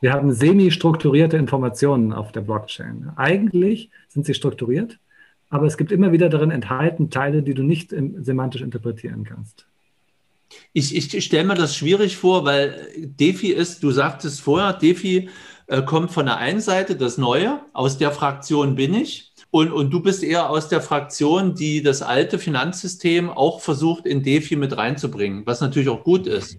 Wir 0.00 0.12
haben 0.12 0.32
semi-strukturierte 0.32 1.36
Informationen 1.36 2.12
auf 2.12 2.32
der 2.32 2.40
Blockchain. 2.40 3.12
Eigentlich 3.16 3.90
sind 4.08 4.26
sie 4.26 4.34
strukturiert, 4.34 4.98
aber 5.52 5.66
es 5.66 5.76
gibt 5.76 5.92
immer 5.92 6.12
wieder 6.12 6.30
darin 6.30 6.50
enthalten 6.50 7.10
Teile, 7.10 7.42
die 7.42 7.52
du 7.52 7.62
nicht 7.62 7.94
semantisch 8.20 8.62
interpretieren 8.62 9.22
kannst. 9.22 9.66
Ich, 10.72 10.96
ich 10.96 11.24
stelle 11.24 11.46
mir 11.46 11.54
das 11.54 11.76
schwierig 11.76 12.16
vor, 12.16 12.46
weil 12.46 12.88
DeFi 12.96 13.52
ist, 13.52 13.82
du 13.82 13.90
sagtest 13.90 14.40
vorher, 14.40 14.72
DeFi 14.72 15.28
äh, 15.66 15.82
kommt 15.82 16.10
von 16.10 16.24
der 16.24 16.38
einen 16.38 16.62
Seite, 16.62 16.96
das 16.96 17.18
Neue, 17.18 17.60
aus 17.74 17.98
der 17.98 18.12
Fraktion 18.12 18.76
bin 18.76 18.94
ich. 18.94 19.32
Und, 19.50 19.70
und 19.72 19.90
du 19.90 20.00
bist 20.00 20.22
eher 20.22 20.48
aus 20.48 20.68
der 20.68 20.80
Fraktion, 20.80 21.54
die 21.54 21.82
das 21.82 22.00
alte 22.00 22.38
Finanzsystem 22.38 23.28
auch 23.28 23.60
versucht, 23.60 24.06
in 24.06 24.22
DeFi 24.22 24.56
mit 24.56 24.74
reinzubringen, 24.74 25.44
was 25.44 25.60
natürlich 25.60 25.90
auch 25.90 26.02
gut 26.02 26.26
ist. 26.26 26.58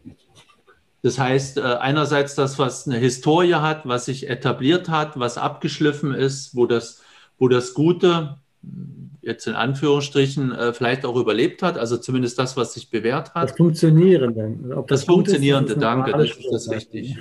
Das 1.01 1.17
heißt, 1.17 1.57
äh, 1.57 1.61
einerseits 1.61 2.35
das, 2.35 2.59
was 2.59 2.87
eine 2.87 2.99
Historie 2.99 3.55
hat, 3.55 3.87
was 3.87 4.05
sich 4.05 4.29
etabliert 4.29 4.87
hat, 4.87 5.19
was 5.19 5.39
abgeschliffen 5.39 6.13
ist, 6.13 6.55
wo 6.55 6.67
das, 6.67 7.01
wo 7.39 7.47
das 7.47 7.73
Gute, 7.73 8.37
jetzt 9.21 9.47
in 9.47 9.53
Anführungsstrichen, 9.53 10.51
äh, 10.51 10.73
vielleicht 10.73 11.05
auch 11.05 11.15
überlebt 11.15 11.63
hat, 11.63 11.77
also 11.77 11.97
zumindest 11.97 12.37
das, 12.39 12.57
was 12.57 12.73
sich 12.73 12.89
bewährt 12.89 13.33
hat. 13.33 13.51
Das 13.51 13.57
Funktionierende. 13.57 14.57
Das, 14.69 14.85
das, 14.87 15.03
Funktionierende, 15.05 15.73
ist, 15.73 15.75
das 15.75 15.81
danke, 15.81 16.11
das 16.11 16.29
ist 16.31 16.51
das 16.51 16.69
richtig. 16.69 17.17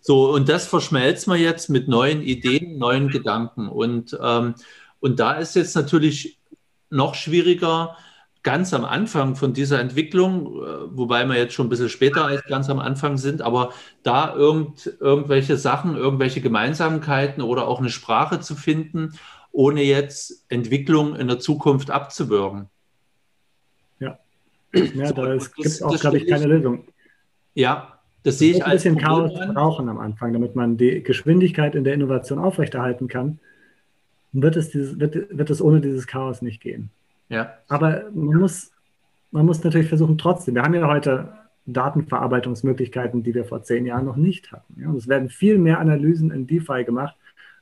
So, 0.00 0.32
und 0.32 0.48
das 0.48 0.66
verschmelzen 0.66 1.32
wir 1.32 1.40
jetzt 1.40 1.68
mit 1.68 1.88
neuen 1.88 2.22
Ideen, 2.22 2.78
neuen 2.78 3.08
Gedanken. 3.08 3.68
Und 3.68 4.16
ähm, 4.22 4.54
und 5.00 5.20
da 5.20 5.34
ist 5.34 5.54
jetzt 5.56 5.76
natürlich 5.76 6.40
noch 6.90 7.14
schwieriger, 7.14 7.96
ganz 8.42 8.72
am 8.72 8.84
Anfang 8.84 9.34
von 9.34 9.52
dieser 9.52 9.80
Entwicklung, 9.80 10.46
äh, 10.46 10.68
wobei 10.90 11.24
wir 11.26 11.36
jetzt 11.36 11.54
schon 11.54 11.66
ein 11.66 11.68
bisschen 11.68 11.88
später 11.88 12.24
als 12.24 12.44
ganz 12.44 12.70
am 12.70 12.78
Anfang 12.78 13.16
sind, 13.16 13.42
aber 13.42 13.72
da 14.04 14.34
irgend, 14.34 14.96
irgendwelche 15.00 15.56
Sachen, 15.56 15.96
irgendwelche 15.96 16.40
Gemeinsamkeiten 16.40 17.42
oder 17.42 17.66
auch 17.66 17.80
eine 17.80 17.90
Sprache 17.90 18.40
zu 18.40 18.54
finden, 18.54 19.14
ohne 19.56 19.82
jetzt 19.82 20.44
Entwicklung 20.48 21.16
in 21.16 21.28
der 21.28 21.38
Zukunft 21.38 21.90
abzuwürgen. 21.90 22.66
Ja, 23.98 24.18
ja 24.74 25.06
so, 25.06 25.14
da 25.14 25.36
gibt 25.36 25.66
es 25.66 25.82
auch, 25.82 25.98
glaube 25.98 26.18
ich, 26.18 26.26
keine 26.26 26.46
Lösung. 26.46 26.84
Ja, 27.54 27.98
das 28.22 28.38
sehe 28.38 28.52
ich 28.52 28.64
als 28.64 28.84
ein 28.84 28.96
bisschen 28.96 29.08
Chaos 29.08 29.32
brauchen 29.54 29.88
am 29.88 29.98
Anfang, 29.98 30.34
damit 30.34 30.56
man 30.56 30.76
die 30.76 31.02
Geschwindigkeit 31.02 31.74
in 31.74 31.84
der 31.84 31.94
Innovation 31.94 32.38
aufrechterhalten 32.38 33.08
kann. 33.08 33.38
Wird 34.32 34.56
es, 34.56 34.70
dieses, 34.70 35.00
wird, 35.00 35.14
wird 35.30 35.48
es 35.48 35.62
ohne 35.62 35.80
dieses 35.80 36.06
Chaos 36.06 36.42
nicht 36.42 36.60
gehen. 36.60 36.90
Ja. 37.30 37.54
Aber 37.68 38.10
man 38.12 38.38
muss, 38.38 38.72
man 39.30 39.46
muss 39.46 39.64
natürlich 39.64 39.88
versuchen, 39.88 40.18
trotzdem, 40.18 40.54
wir 40.54 40.62
haben 40.62 40.74
ja 40.74 40.86
heute 40.86 41.32
Datenverarbeitungsmöglichkeiten, 41.64 43.22
die 43.22 43.34
wir 43.34 43.46
vor 43.46 43.62
zehn 43.62 43.86
Jahren 43.86 44.04
noch 44.04 44.16
nicht 44.16 44.52
hatten. 44.52 44.82
Ja, 44.82 44.88
und 44.88 44.96
es 44.96 45.08
werden 45.08 45.30
viel 45.30 45.56
mehr 45.56 45.78
Analysen 45.78 46.30
in 46.30 46.46
DeFi 46.46 46.84
gemacht, 46.84 47.16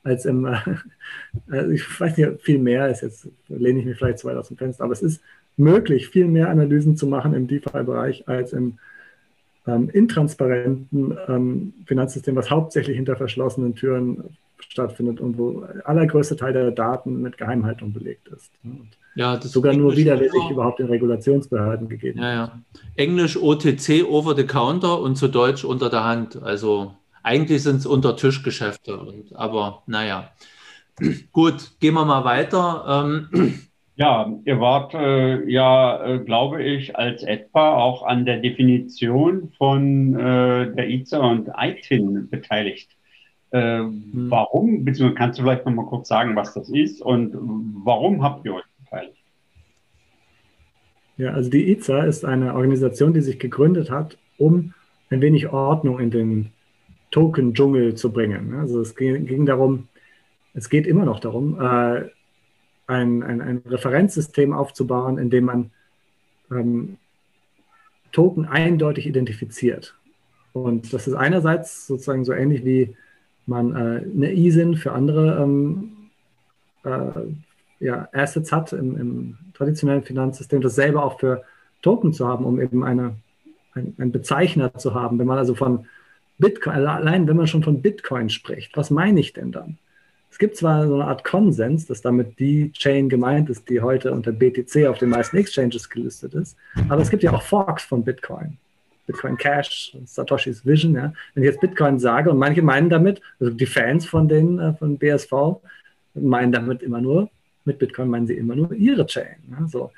als 0.05 0.25
im, 0.25 0.45
äh, 1.51 1.73
ich 1.73 1.99
weiß 1.99 2.17
nicht, 2.17 2.41
viel 2.41 2.59
mehr 2.59 2.87
ist 2.89 3.01
jetzt, 3.01 3.27
lehne 3.49 3.79
ich 3.79 3.85
mich 3.85 3.97
vielleicht 3.97 4.19
zu 4.19 4.27
weit 4.27 4.37
aus 4.37 4.47
dem 4.47 4.57
Fenster, 4.57 4.83
aber 4.85 4.93
es 4.93 5.01
ist 5.01 5.21
möglich, 5.57 6.07
viel 6.07 6.27
mehr 6.27 6.49
Analysen 6.49 6.95
zu 6.95 7.07
machen 7.07 7.33
im 7.33 7.47
DeFi-Bereich 7.47 8.27
als 8.27 8.53
im 8.53 8.77
ähm, 9.67 9.89
intransparenten 9.89 11.17
ähm, 11.27 11.73
Finanzsystem, 11.85 12.35
was 12.35 12.51
hauptsächlich 12.51 12.95
hinter 12.95 13.15
verschlossenen 13.15 13.75
Türen 13.75 14.37
stattfindet 14.59 15.19
und 15.19 15.37
wo 15.37 15.65
allergrößte 15.83 16.35
Teil 16.35 16.53
der 16.53 16.71
Daten 16.71 17.21
mit 17.21 17.37
Geheimhaltung 17.37 17.93
belegt 17.93 18.27
ist. 18.29 18.51
Und 18.63 18.89
ja, 19.15 19.37
das 19.37 19.51
sogar 19.51 19.73
nur 19.73 19.95
widerwillig 19.95 20.49
überhaupt 20.51 20.79
in 20.81 20.87
Regulationsbehörden 20.87 21.87
gegeben. 21.87 22.19
Ja, 22.19 22.33
ja. 22.33 22.61
Englisch 22.95 23.37
OTC 23.37 24.05
over 24.07 24.35
the 24.35 24.45
counter 24.45 24.99
und 24.99 25.15
zu 25.15 25.29
Deutsch 25.29 25.63
unter 25.63 25.89
der 25.89 26.03
Hand. 26.03 26.41
Also 26.41 26.93
eigentlich 27.25 27.63
sind 27.63 27.77
es 27.77 27.85
unter 27.85 28.15
Tischgeschäfte. 28.15 28.97
Und, 28.97 29.35
aber 29.35 29.83
naja. 29.87 30.31
Gut, 31.31 31.71
gehen 31.79 31.95
wir 31.95 32.05
mal 32.05 32.23
weiter. 32.23 33.03
Ähm, 33.03 33.59
ja, 33.95 34.31
ihr 34.45 34.59
wart 34.59 34.93
äh, 34.93 35.49
ja, 35.49 36.05
äh, 36.05 36.19
glaube 36.19 36.63
ich, 36.63 36.95
als 36.95 37.23
etwa 37.23 37.75
auch 37.75 38.03
an 38.03 38.25
der 38.25 38.37
Definition 38.37 39.51
von 39.57 40.13
äh, 40.15 40.73
der 40.73 40.89
IZA 40.89 41.19
und 41.19 41.49
ITIN 41.57 42.29
beteiligt. 42.29 42.91
Äh, 43.51 43.79
hm. 43.79 44.27
Warum, 44.29 44.85
beziehungsweise 44.85 45.15
kannst 45.15 45.39
du 45.39 45.43
vielleicht 45.43 45.65
noch 45.65 45.73
mal 45.73 45.85
kurz 45.85 46.07
sagen, 46.07 46.35
was 46.35 46.53
das 46.53 46.69
ist 46.69 47.01
und 47.01 47.35
warum 47.83 48.23
habt 48.23 48.45
ihr 48.45 48.55
euch 48.55 48.63
beteiligt? 48.83 49.17
Ja, 51.17 51.31
also 51.31 51.49
die 51.49 51.71
IZA 51.71 52.03
ist 52.03 52.25
eine 52.25 52.53
Organisation, 52.53 53.13
die 53.13 53.21
sich 53.21 53.39
gegründet 53.39 53.89
hat, 53.89 54.17
um 54.37 54.73
ein 55.09 55.21
wenig 55.21 55.47
Ordnung 55.47 55.99
in 55.99 56.11
den 56.11 56.51
Token-Dschungel 57.15 57.95
zu 57.95 58.11
bringen. 58.11 58.55
Also 58.55 58.81
es 58.81 58.93
ging, 58.93 59.45
darum, 59.45 59.87
es 60.53 60.69
geht 60.69 60.85
immer 60.85 61.05
noch 61.05 61.21
darum, 61.21 61.57
äh, 61.61 62.09
ein, 62.87 63.23
ein, 63.23 63.41
ein, 63.41 63.61
Referenzsystem 63.65 64.51
aufzubauen, 64.51 65.17
in 65.17 65.29
dem 65.29 65.45
man 65.45 65.71
ähm, 66.51 66.97
Token 68.11 68.45
eindeutig 68.45 69.07
identifiziert. 69.07 69.95
Und 70.51 70.91
das 70.91 71.07
ist 71.07 71.13
einerseits 71.13 71.87
sozusagen 71.87 72.25
so 72.25 72.33
ähnlich 72.33 72.65
wie 72.65 72.97
man 73.45 73.71
äh, 73.71 74.03
eine 74.13 74.33
ISIN 74.33 74.75
für 74.75 74.91
andere 74.91 75.41
ähm, 75.41 75.91
äh, 76.83 76.99
ja, 77.79 78.09
Assets 78.11 78.51
hat 78.51 78.73
im, 78.73 78.97
im, 78.97 79.37
traditionellen 79.53 80.03
Finanzsystem, 80.03 80.59
dasselbe 80.59 81.01
auch 81.01 81.17
für 81.17 81.45
Token 81.81 82.11
zu 82.11 82.27
haben, 82.27 82.43
um 82.43 82.59
eben 82.59 82.83
eine, 82.83 83.15
ein, 83.73 83.95
einen 83.97 84.11
Bezeichner 84.11 84.73
zu 84.73 84.93
haben. 84.93 85.17
Wenn 85.17 85.27
man 85.27 85.37
also 85.37 85.55
von 85.55 85.85
Bitcoin, 86.37 86.75
allein 86.75 87.27
wenn 87.27 87.37
man 87.37 87.47
schon 87.47 87.63
von 87.63 87.81
Bitcoin 87.81 88.29
spricht, 88.29 88.75
was 88.75 88.91
meine 88.91 89.19
ich 89.19 89.33
denn 89.33 89.51
dann? 89.51 89.77
Es 90.29 90.37
gibt 90.37 90.57
zwar 90.57 90.85
so 90.85 90.95
eine 90.95 91.05
Art 91.05 91.23
Konsens, 91.23 91.85
dass 91.85 92.01
damit 92.01 92.39
die 92.39 92.71
Chain 92.73 93.07
gemeint 93.07 93.49
ist, 93.49 93.69
die 93.69 93.79
heute 93.79 94.11
unter 94.11 94.33
BTC 94.33 94.85
auf 94.87 94.97
den 94.97 95.09
meisten 95.09 95.37
Exchanges 95.37 95.89
gelistet 95.89 96.33
ist, 96.33 96.57
aber 96.89 97.01
es 97.01 97.09
gibt 97.09 97.23
ja 97.23 97.31
auch 97.31 97.41
Forks 97.41 97.85
von 97.85 98.03
Bitcoin. 98.03 98.57
Bitcoin 99.07 99.37
Cash, 99.37 99.95
Satoshis 100.05 100.65
Vision. 100.65 100.95
Ja. 100.95 101.13
Wenn 101.33 101.43
ich 101.43 101.49
jetzt 101.49 101.61
Bitcoin 101.61 101.99
sage 101.99 102.31
und 102.31 102.37
manche 102.37 102.61
meinen 102.61 102.89
damit, 102.89 103.21
also 103.39 103.53
die 103.53 103.65
Fans 103.65 104.05
von 104.05 104.27
den 104.27 104.59
äh, 104.59 104.73
von 104.73 104.97
BSV 104.97 105.61
meinen 106.15 106.51
damit 106.51 106.81
immer 106.81 107.01
nur, 107.01 107.29
mit 107.65 107.79
Bitcoin 107.79 108.09
meinen 108.09 108.27
sie 108.27 108.35
immer 108.35 108.55
nur 108.55 108.73
ihre 108.73 109.05
Chain. 109.05 109.35
Ja, 109.51 109.67
so. 109.67 109.91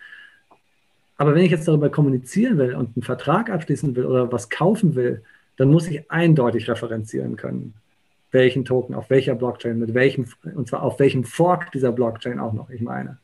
Aber 1.18 1.34
wenn 1.34 1.44
ich 1.44 1.52
jetzt 1.52 1.68
darüber 1.68 1.90
kommunizieren 1.90 2.58
will 2.58 2.76
und 2.76 2.96
einen 2.96 3.04
Vertrag 3.04 3.50
abschließen 3.50 3.96
will 3.96 4.06
oder 4.06 4.32
was 4.32 4.50
kaufen 4.50 4.96
will, 4.96 5.24
dann 5.58 5.70
muss 5.70 5.88
ich 5.88 6.10
eindeutig 6.10 6.70
referenzieren 6.70 7.36
können, 7.36 7.74
welchen 8.32 8.66
Token, 8.66 8.96
auf 8.96 9.10
welcher 9.10 9.36
Blockchain, 9.36 9.80
mit 9.80 9.94
welchem, 9.94 10.26
und 10.56 10.68
zwar 10.68 10.84
auf 10.84 11.00
welchem 11.00 11.24
Fork 11.24 11.72
dieser 11.72 11.92
Blockchain 11.92 12.40
auch 12.40 12.54
noch, 12.54 12.70
ich 12.70 12.82
meine. 12.82 13.18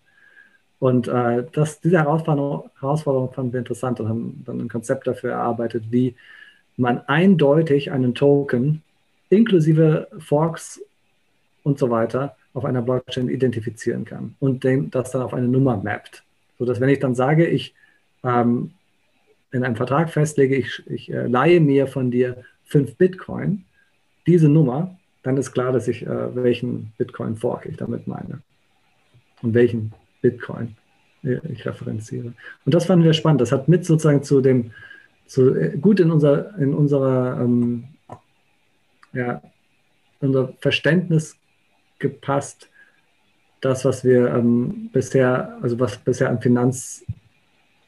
Und 0.80 1.08
äh, 1.08 1.46
das, 1.54 1.80
diese 1.80 2.00
Herausforderung, 2.00 2.70
Herausforderung 2.80 3.32
fanden 3.32 3.54
wir 3.54 3.60
interessant 3.60 4.00
und 4.00 4.10
haben 4.10 4.44
dann 4.46 4.60
ein 4.60 4.68
Konzept 4.68 5.08
dafür 5.08 5.32
erarbeitet, 5.32 5.86
wie 5.92 6.16
man 6.76 7.00
eindeutig 7.08 7.92
einen 7.92 8.16
Token 8.16 8.82
inklusive 9.30 10.08
Forks 10.20 10.82
und 11.64 11.80
so 11.80 11.90
weiter 11.90 12.36
auf 12.54 12.66
einer 12.66 12.82
Blockchain 12.82 13.30
identifizieren 13.30 14.06
kann 14.06 14.36
und 14.40 14.64
dem, 14.64 14.92
das 14.92 15.12
dann 15.12 15.22
auf 15.22 15.34
eine 15.34 15.48
Nummer 15.48 15.78
mappt. 15.78 16.24
Sodass 16.60 16.80
wenn 16.80 16.90
ich 16.90 17.00
dann 17.00 17.16
sage, 17.16 17.48
ich 17.48 17.74
ähm, 18.24 18.72
in 19.54 19.64
einem 19.64 19.76
Vertrag 19.76 20.10
festlege, 20.10 20.56
ich, 20.56 20.84
ich 20.88 21.12
äh, 21.12 21.28
leihe 21.28 21.62
mir 21.62 21.88
von 21.88 22.12
dir 22.12 22.44
fünf 22.66 22.96
Bitcoin, 22.98 23.64
diese 24.28 24.50
Nummer, 24.50 24.98
dann 25.22 25.38
ist 25.38 25.54
klar, 25.54 25.72
dass 25.72 25.88
ich 25.88 26.06
äh, 26.06 26.36
welchen 26.36 26.92
Bitcoin-Fork 26.98 27.66
ich 27.68 27.78
damit 27.78 28.08
meine 28.08 28.42
und 29.42 29.54
welchen 29.54 29.94
Bitcoin 30.22 30.76
ich 31.22 31.66
referenziere. 31.66 32.34
Und 32.66 32.74
das 32.74 32.86
fanden 32.86 33.06
wir 33.06 33.14
spannend. 33.14 33.40
Das 33.40 33.54
hat 33.54 33.70
mit 33.70 33.86
sozusagen 33.86 34.24
zu 34.24 34.42
dem, 34.42 34.72
zu, 35.26 35.56
äh, 35.56 35.78
gut 35.78 36.00
in, 36.02 36.12
unser, 36.12 36.58
in 36.58 36.74
unserer, 36.74 37.40
ähm, 37.40 37.86
ja, 39.14 39.42
unser 40.20 40.54
Verständnis 40.60 41.38
gepasst, 42.00 42.70
das, 43.62 43.86
was 43.86 44.04
wir 44.04 44.34
ähm, 44.34 44.90
bisher, 44.92 45.58
also 45.62 45.80
was 45.80 45.98
bisher 45.98 46.30
am 46.30 46.40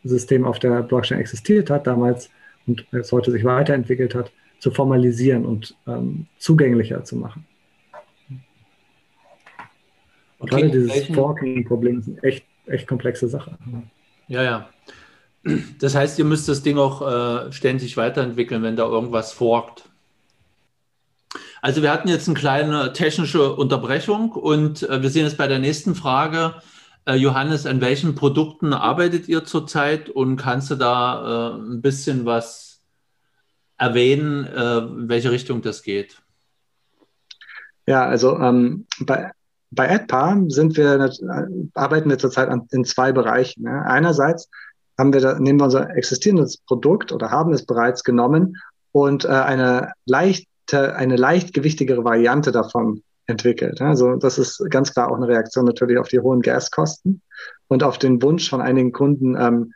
Finanzsystem 0.05 0.45
auf 0.45 0.59
der 0.59 0.83
Blockchain 0.83 1.19
existiert 1.19 1.69
hat 1.69 1.87
damals 1.87 2.29
und 2.67 2.85
es 2.91 3.11
heute 3.11 3.31
sich 3.31 3.43
weiterentwickelt 3.43 4.15
hat, 4.15 4.31
zu 4.59 4.71
formalisieren 4.71 5.45
und 5.45 5.75
ähm, 5.87 6.27
zugänglicher 6.37 7.03
zu 7.03 7.17
machen. 7.17 7.45
Okay, 10.39 10.61
Gerade 10.61 10.71
dieses 10.71 11.07
Forking-Problem 11.07 11.99
ist 11.99 12.07
eine 12.07 12.23
echt, 12.23 12.45
echt 12.67 12.87
komplexe 12.87 13.27
Sache. 13.27 13.57
Ja, 14.27 14.43
ja. 14.43 14.69
Das 15.79 15.95
heißt, 15.95 16.17
ihr 16.17 16.25
müsst 16.25 16.47
das 16.49 16.63
Ding 16.63 16.77
auch 16.77 17.01
äh, 17.01 17.51
ständig 17.51 17.97
weiterentwickeln, 17.97 18.63
wenn 18.63 18.75
da 18.75 18.85
irgendwas 18.85 19.31
forkt. 19.31 19.89
Also 21.61 21.81
wir 21.81 21.91
hatten 21.91 22.09
jetzt 22.09 22.27
eine 22.27 22.37
kleine 22.37 22.93
technische 22.93 23.53
Unterbrechung 23.53 24.31
und 24.31 24.83
äh, 24.83 25.01
wir 25.01 25.09
sehen 25.09 25.25
jetzt 25.25 25.37
bei 25.37 25.47
der 25.47 25.59
nächsten 25.59 25.93
Frage. 25.93 26.55
Äh, 27.05 27.15
Johannes, 27.15 27.65
an 27.65 27.81
welchen 27.81 28.15
Produkten 28.15 28.73
arbeitet 28.73 29.27
ihr 29.27 29.45
zurzeit 29.45 30.09
und 30.09 30.37
kannst 30.37 30.71
du 30.71 30.75
da 30.75 31.53
äh, 31.53 31.59
ein 31.59 31.81
bisschen 31.81 32.25
was 32.25 32.81
erwähnen, 33.77 34.45
äh, 34.45 34.77
in 34.77 35.09
welche 35.09 35.31
Richtung 35.31 35.61
das 35.61 35.83
geht? 35.83 36.21
Ja, 37.85 38.05
also 38.05 38.39
ähm, 38.39 38.87
bei 38.99 39.31
bei 39.71 39.93
AdPar 39.93 40.41
sind 40.47 40.77
wir, 40.77 41.11
arbeiten 41.73 42.09
wir 42.09 42.17
zurzeit 42.17 42.49
in 42.71 42.85
zwei 42.85 43.11
Bereichen. 43.11 43.63
Ne? 43.63 43.85
Einerseits 43.85 44.49
haben 44.97 45.13
wir 45.13 45.21
da, 45.21 45.37
nehmen 45.37 45.59
wir 45.59 45.65
unser 45.65 45.89
existierendes 45.95 46.57
Produkt 46.57 47.11
oder 47.11 47.29
haben 47.29 47.53
es 47.53 47.65
bereits 47.65 48.03
genommen 48.03 48.57
und 48.91 49.25
äh, 49.25 49.29
eine 49.29 49.91
leichte, 50.05 50.95
eine 50.95 51.17
leichtgewichtigere 51.17 52.03
Variante 52.03 52.51
davon 52.51 53.03
entwickelt. 53.27 53.81
Also 53.81 54.15
das 54.15 54.37
ist 54.37 54.63
ganz 54.69 54.93
klar 54.93 55.11
auch 55.11 55.15
eine 55.15 55.27
Reaktion 55.27 55.65
natürlich 55.65 55.97
auf 55.97 56.07
die 56.07 56.19
hohen 56.19 56.41
Gaskosten 56.41 57.21
und 57.67 57.83
auf 57.83 57.97
den 57.97 58.21
Wunsch 58.21 58.49
von 58.49 58.61
einigen 58.61 58.91
Kunden, 58.91 59.35
ähm, 59.39 59.73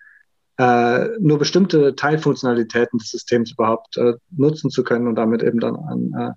äh, 0.57 1.17
nur 1.19 1.39
bestimmte 1.39 1.95
Teilfunktionalitäten 1.95 2.99
des 2.99 3.11
Systems 3.11 3.51
überhaupt 3.53 3.97
äh, 3.97 4.13
nutzen 4.29 4.69
zu 4.69 4.83
können 4.83 5.07
und 5.07 5.15
damit 5.15 5.41
eben 5.41 5.59
dann 5.59 5.75
an 5.75 6.35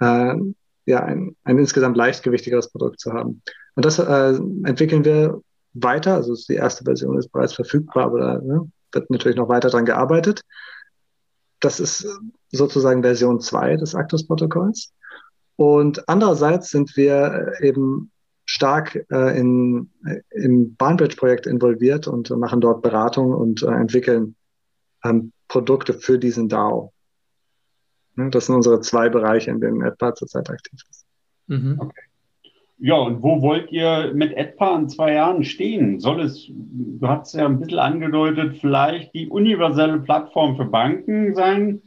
äh, 0.00 0.32
äh 0.32 0.36
ja, 0.86 1.04
ein, 1.04 1.36
ein 1.44 1.58
insgesamt 1.58 1.96
leichtgewichtigeres 1.96 2.70
Produkt 2.72 3.00
zu 3.00 3.12
haben. 3.12 3.42
Und 3.74 3.84
das 3.84 3.98
äh, 3.98 4.34
entwickeln 4.64 5.04
wir 5.04 5.40
weiter. 5.74 6.14
Also 6.14 6.34
die 6.48 6.54
erste 6.54 6.84
Version 6.84 7.18
ist 7.18 7.30
bereits 7.30 7.52
verfügbar, 7.52 8.06
aber 8.06 8.18
da 8.18 8.38
ne, 8.38 8.70
wird 8.92 9.10
natürlich 9.10 9.36
noch 9.36 9.48
weiter 9.48 9.70
dran 9.70 9.84
gearbeitet. 9.84 10.42
Das 11.60 11.78
ist 11.80 12.06
sozusagen 12.50 13.02
Version 13.02 13.40
2 13.40 13.76
des 13.76 13.94
Actus-Protokolls. 13.94 14.92
Und 15.60 16.08
andererseits 16.08 16.70
sind 16.70 16.96
wir 16.96 17.52
eben 17.60 18.10
stark 18.46 19.04
äh, 19.10 19.38
in, 19.38 19.90
äh, 20.06 20.22
im 20.30 20.74
Bahnbridge-Projekt 20.74 21.46
involviert 21.46 22.08
und 22.08 22.30
machen 22.30 22.62
dort 22.62 22.80
Beratung 22.80 23.34
und 23.34 23.62
äh, 23.62 23.66
entwickeln 23.66 24.36
ähm, 25.04 25.32
Produkte 25.48 25.92
für 25.92 26.18
diesen 26.18 26.48
DAO. 26.48 26.94
Das 28.16 28.46
sind 28.46 28.54
unsere 28.54 28.80
zwei 28.80 29.10
Bereiche, 29.10 29.50
in 29.50 29.60
denen 29.60 29.82
Edpa 29.82 30.14
zurzeit 30.14 30.48
aktiv 30.48 30.80
ist. 30.88 31.04
Mhm. 31.48 31.76
Okay. 31.78 32.00
Ja, 32.78 32.94
und 32.94 33.22
wo 33.22 33.42
wollt 33.42 33.70
ihr 33.70 34.12
mit 34.14 34.32
Edpa 34.32 34.74
in 34.78 34.88
zwei 34.88 35.12
Jahren 35.12 35.44
stehen? 35.44 36.00
Soll 36.00 36.22
es, 36.22 36.46
du 36.48 37.06
hast 37.06 37.34
ja 37.34 37.44
ein 37.44 37.60
bisschen 37.60 37.80
angedeutet, 37.80 38.56
vielleicht 38.62 39.12
die 39.12 39.28
universelle 39.28 40.00
Plattform 40.00 40.56
für 40.56 40.64
Banken 40.64 41.34
sein? 41.34 41.82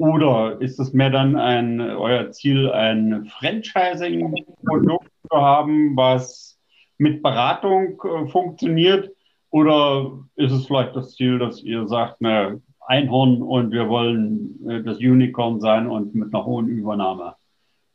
Oder 0.00 0.58
ist 0.62 0.80
es 0.80 0.94
mehr 0.94 1.10
dann 1.10 1.36
ein, 1.36 1.78
euer 1.78 2.30
Ziel, 2.30 2.70
ein 2.70 3.26
Franchising-Produkt 3.38 5.10
zu 5.30 5.36
haben, 5.36 5.94
was 5.94 6.58
mit 6.96 7.22
Beratung 7.22 8.00
äh, 8.02 8.26
funktioniert? 8.28 9.10
Oder 9.50 10.10
ist 10.36 10.52
es 10.52 10.64
vielleicht 10.64 10.96
das 10.96 11.16
Ziel, 11.16 11.38
dass 11.38 11.62
ihr 11.62 11.86
sagt, 11.86 12.22
ne, 12.22 12.62
Einhorn 12.86 13.42
und 13.42 13.72
wir 13.72 13.90
wollen 13.90 14.58
äh, 14.70 14.82
das 14.82 14.96
Unicorn 15.00 15.60
sein 15.60 15.86
und 15.86 16.14
mit 16.14 16.32
einer 16.32 16.46
hohen 16.46 16.68
Übernahme 16.68 17.34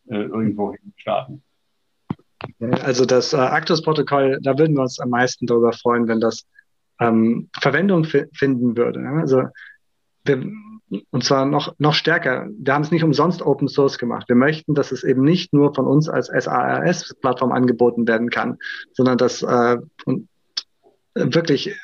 äh, 0.07 0.25
irgendwo 0.25 0.75
starten? 0.97 1.41
Also 2.83 3.07
das 3.07 3.33
äh, 3.33 3.37
Actus-Protokoll, 3.37 4.37
da 4.43 4.59
würden 4.59 4.75
wir 4.75 4.83
uns 4.83 4.99
am 4.99 5.09
meisten 5.09 5.47
darüber 5.47 5.73
freuen, 5.73 6.07
wenn 6.07 6.19
das 6.19 6.45
ähm, 6.99 7.49
Verwendung 7.59 8.03
finden 8.03 8.77
würde. 8.77 8.99
Also 9.09 9.45
wir, 10.23 10.43
und 10.89 11.23
zwar 11.23 11.45
noch, 11.45 11.73
noch 11.79 11.93
stärker. 11.93 12.47
Wir 12.57 12.73
haben 12.73 12.83
es 12.83 12.91
nicht 12.91 13.03
umsonst 13.03 13.41
Open 13.41 13.67
Source 13.67 13.97
gemacht. 13.97 14.29
Wir 14.29 14.35
möchten, 14.35 14.75
dass 14.75 14.91
es 14.91 15.03
eben 15.03 15.23
nicht 15.23 15.53
nur 15.53 15.73
von 15.73 15.87
uns 15.87 16.07
als 16.09 16.27
SARS-Plattform 16.27 17.51
angeboten 17.51 18.07
werden 18.07 18.29
kann, 18.29 18.57
sondern 18.93 19.17
dass 19.17 19.41
äh, 19.41 19.77
wirklich 21.15 21.75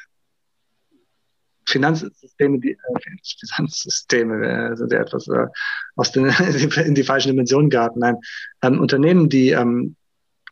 Finanzsysteme, 1.68 2.60
die 2.60 2.72
äh, 2.72 3.16
Finanzsysteme, 3.56 4.48
also 4.70 4.86
der 4.86 5.02
etwas 5.02 5.28
äh, 5.28 5.48
aus 5.96 6.12
den, 6.12 6.26
in 6.86 6.96
die 6.96 7.04
falschen 7.04 7.30
Dimensionen 7.30 7.70
geraten. 7.70 8.00
Nein, 8.00 8.18
ähm, 8.62 8.80
Unternehmen, 8.80 9.30
die 9.30 9.50
ähm, 9.50 9.96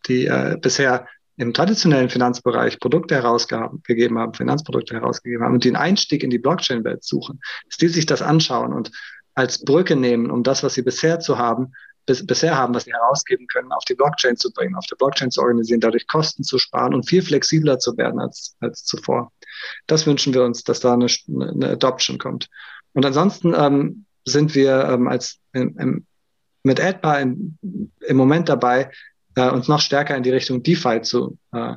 die 0.08 0.26
äh, 0.26 0.58
bisher 0.60 1.08
im 1.40 1.54
traditionellen 1.54 2.10
Finanzbereich 2.10 2.80
Produkte 2.82 3.16
herausgegeben 3.16 4.20
haben, 4.20 4.34
Finanzprodukte 4.34 4.94
herausgegeben 4.94 5.46
haben 5.46 5.54
und 5.54 5.64
den 5.64 5.78
Einstieg 5.78 6.22
in 6.22 6.30
die 6.30 6.38
Blockchain-Welt 6.38 7.04
suchen, 7.04 7.40
dass 7.68 7.78
die 7.78 7.88
sich 7.88 8.06
das 8.06 8.22
anschauen 8.22 8.74
und 8.74 8.92
als 9.36 9.64
Brücke 9.64 9.96
nehmen, 9.96 10.32
um 10.32 10.44
das, 10.44 10.64
was 10.64 10.74
sie 10.74 10.82
bisher 10.82 11.22
zu 11.22 11.38
haben, 11.38 11.72
bis, 12.06 12.28
bisher 12.28 12.58
haben, 12.58 12.76
was 12.76 12.84
sie 12.84 12.92
herausgeben 12.92 13.48
können, 13.48 13.72
auf 13.72 13.86
die 13.86 13.94
Blockchain 13.94 14.36
zu 14.36 14.52
bringen, 14.52 14.76
auf 14.76 14.86
der 14.88 14.98
Blockchain 14.98 15.32
zu 15.32 15.40
organisieren, 15.40 15.80
dadurch 15.80 16.08
Kosten 16.08 16.44
zu 16.44 16.58
sparen 16.58 16.94
und 16.94 17.08
viel 17.08 17.22
flexibler 17.22 17.80
zu 17.80 17.96
werden 17.96 18.20
als, 18.20 18.58
als 18.60 18.84
zuvor. 18.84 19.32
Das 19.88 20.06
wünschen 20.06 20.34
wir 20.34 20.44
uns, 20.44 20.66
dass 20.66 20.82
da 20.82 20.94
eine, 20.94 21.08
eine 21.30 21.70
Adoption 21.70 22.18
kommt. 22.18 22.50
Und 22.92 23.06
ansonsten 23.06 23.54
ähm, 23.56 24.06
sind 24.26 24.56
wir 24.56 24.90
ähm, 24.90 25.08
als 25.08 25.38
im, 25.54 25.78
im, 25.80 26.06
mit 26.64 26.82
AdBar 26.82 27.22
im, 27.22 27.58
im 27.62 28.18
Moment 28.18 28.50
dabei, 28.50 28.92
äh, 29.40 29.50
uns 29.50 29.68
noch 29.68 29.80
stärker 29.80 30.16
in 30.16 30.24
die 30.24 30.32
Richtung 30.32 30.62
DeFi 30.64 31.02
zu 31.02 31.38
äh, 31.54 31.74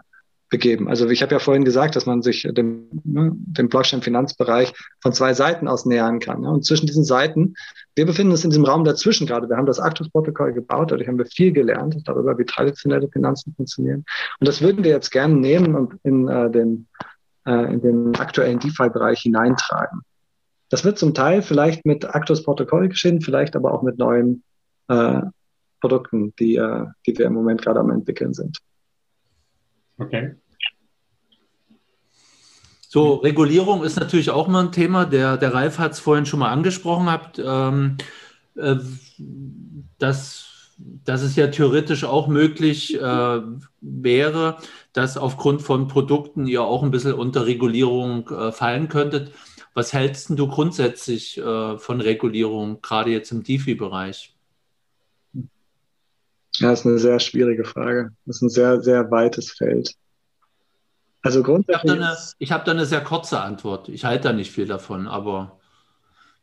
begeben. 0.50 0.88
Also 0.88 1.08
ich 1.08 1.22
habe 1.22 1.32
ja 1.32 1.38
vorhin 1.38 1.64
gesagt, 1.64 1.96
dass 1.96 2.04
man 2.04 2.20
sich 2.20 2.46
dem, 2.50 2.88
ne, 3.04 3.32
dem 3.34 3.68
Blockchain-Finanzbereich 3.68 4.74
von 5.00 5.12
zwei 5.14 5.32
Seiten 5.32 5.66
aus 5.66 5.86
nähern 5.86 6.20
kann. 6.20 6.42
Ne? 6.42 6.50
Und 6.50 6.66
zwischen 6.66 6.86
diesen 6.86 7.04
Seiten, 7.04 7.54
wir 7.94 8.04
befinden 8.04 8.32
uns 8.32 8.44
in 8.44 8.50
diesem 8.50 8.66
Raum 8.66 8.84
dazwischen 8.84 9.26
gerade. 9.26 9.48
Wir 9.48 9.56
haben 9.56 9.66
das 9.66 9.80
Actus-Protokoll 9.80 10.52
gebaut, 10.52 10.90
dadurch 10.90 11.08
haben 11.08 11.16
wir 11.16 11.24
viel 11.26 11.52
gelernt 11.52 11.96
darüber, 12.04 12.36
wie 12.36 12.44
traditionelle 12.44 13.08
Finanzen 13.08 13.54
funktionieren. 13.54 14.04
Und 14.40 14.48
das 14.48 14.60
würden 14.60 14.84
wir 14.84 14.90
jetzt 14.90 15.10
gerne 15.10 15.34
nehmen 15.34 15.74
und 15.74 15.94
in, 16.02 16.28
äh, 16.28 16.50
den, 16.50 16.86
äh, 17.46 17.72
in 17.72 17.80
den 17.80 18.14
aktuellen 18.16 18.58
DeFi-Bereich 18.58 19.20
hineintragen. 19.20 20.02
Das 20.68 20.84
wird 20.84 20.98
zum 20.98 21.14
Teil 21.14 21.40
vielleicht 21.40 21.86
mit 21.86 22.04
Actus-Protokoll 22.04 22.88
geschehen, 22.88 23.22
vielleicht 23.22 23.56
aber 23.56 23.72
auch 23.72 23.82
mit 23.82 23.96
neuen 23.96 24.42
äh, 24.88 25.22
Produkten, 25.82 26.32
die, 26.38 26.54
äh, 26.54 26.86
die 27.04 27.18
wir 27.18 27.26
im 27.26 27.34
Moment 27.34 27.60
gerade 27.60 27.80
am 27.80 27.90
entwickeln 27.90 28.32
sind. 28.32 28.58
Okay. 29.98 30.36
So, 32.88 33.14
Regulierung 33.14 33.82
ist 33.82 33.98
natürlich 33.98 34.30
auch 34.30 34.46
mal 34.46 34.64
ein 34.64 34.72
Thema. 34.72 35.06
Der, 35.06 35.36
der 35.36 35.52
Ralf 35.52 35.78
hat 35.78 35.92
es 35.92 35.98
vorhin 35.98 36.24
schon 36.24 36.38
mal 36.38 36.50
angesprochen 36.50 37.10
habt, 37.10 37.42
ähm, 37.44 37.96
äh, 38.54 38.76
dass, 39.98 40.76
dass 40.78 41.22
es 41.22 41.34
ja 41.34 41.48
theoretisch 41.48 42.04
auch 42.04 42.28
möglich 42.28 42.94
äh, 43.00 43.40
wäre, 43.80 44.58
dass 44.92 45.16
aufgrund 45.16 45.62
von 45.62 45.88
Produkten 45.88 46.46
ihr 46.46 46.62
auch 46.62 46.84
ein 46.84 46.92
bisschen 46.92 47.14
unter 47.14 47.46
Regulierung 47.46 48.28
äh, 48.28 48.52
fallen 48.52 48.88
könntet. 48.88 49.32
Was 49.74 49.92
hältst 49.92 50.30
du 50.30 50.46
grundsätzlich 50.46 51.38
äh, 51.38 51.78
von 51.78 52.00
Regulierung, 52.00 52.82
gerade 52.82 53.10
jetzt 53.10 53.32
im 53.32 53.42
DeFi-Bereich? 53.42 54.32
Ja, 56.56 56.70
das 56.70 56.80
ist 56.80 56.86
eine 56.86 56.98
sehr 56.98 57.20
schwierige 57.20 57.64
Frage. 57.64 58.10
Das 58.26 58.36
ist 58.36 58.42
ein 58.42 58.50
sehr, 58.50 58.80
sehr 58.82 59.10
weites 59.10 59.50
Feld. 59.52 59.94
Also 61.22 61.42
grundsätzlich. 61.42 61.94
Ich 61.94 62.00
habe 62.00 62.30
da, 62.38 62.54
hab 62.54 62.64
da 62.64 62.72
eine 62.72 62.86
sehr 62.86 63.02
kurze 63.02 63.40
Antwort. 63.40 63.88
Ich 63.88 64.04
halte 64.04 64.28
da 64.28 64.32
nicht 64.32 64.50
viel 64.50 64.66
davon, 64.66 65.06
aber. 65.06 65.58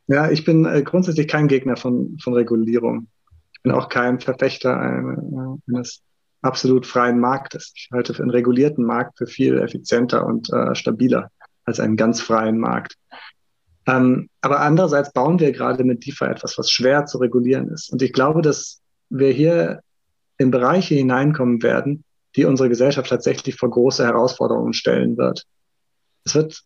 Ja, 0.06 0.30
ich 0.30 0.44
bin 0.44 0.64
äh, 0.64 0.82
grundsätzlich 0.82 1.28
kein 1.28 1.46
Gegner 1.46 1.76
von, 1.76 2.18
von 2.20 2.34
Regulierung. 2.34 3.06
Ich 3.52 3.62
bin 3.62 3.72
auch 3.72 3.88
kein 3.88 4.18
Verfechter 4.20 4.76
eines 4.80 6.02
absolut 6.42 6.86
freien 6.86 7.20
Marktes. 7.20 7.72
Ich 7.76 7.90
halte 7.92 8.20
einen 8.20 8.30
regulierten 8.30 8.84
Markt 8.84 9.18
für 9.18 9.26
viel 9.26 9.58
effizienter 9.58 10.24
und 10.24 10.50
äh, 10.52 10.74
stabiler 10.74 11.30
als 11.64 11.78
einen 11.78 11.96
ganz 11.96 12.20
freien 12.20 12.58
Markt. 12.58 12.96
Ähm, 13.86 14.28
aber 14.40 14.60
andererseits 14.60 15.12
bauen 15.12 15.38
wir 15.38 15.52
gerade 15.52 15.84
mit 15.84 16.06
DeFi 16.06 16.24
etwas, 16.24 16.58
was 16.58 16.70
schwer 16.70 17.06
zu 17.06 17.18
regulieren 17.18 17.68
ist. 17.68 17.92
Und 17.92 18.02
ich 18.02 18.12
glaube, 18.12 18.42
dass 18.42 18.80
wir 19.10 19.30
hier 19.30 19.80
in 20.40 20.50
Bereiche 20.50 20.94
hineinkommen 20.94 21.62
werden, 21.62 22.02
die 22.34 22.46
unsere 22.46 22.70
Gesellschaft 22.70 23.10
tatsächlich 23.10 23.56
vor 23.56 23.68
große 23.68 24.02
Herausforderungen 24.02 24.72
stellen 24.72 25.18
wird. 25.18 25.44
Es 26.24 26.34
wird 26.34 26.62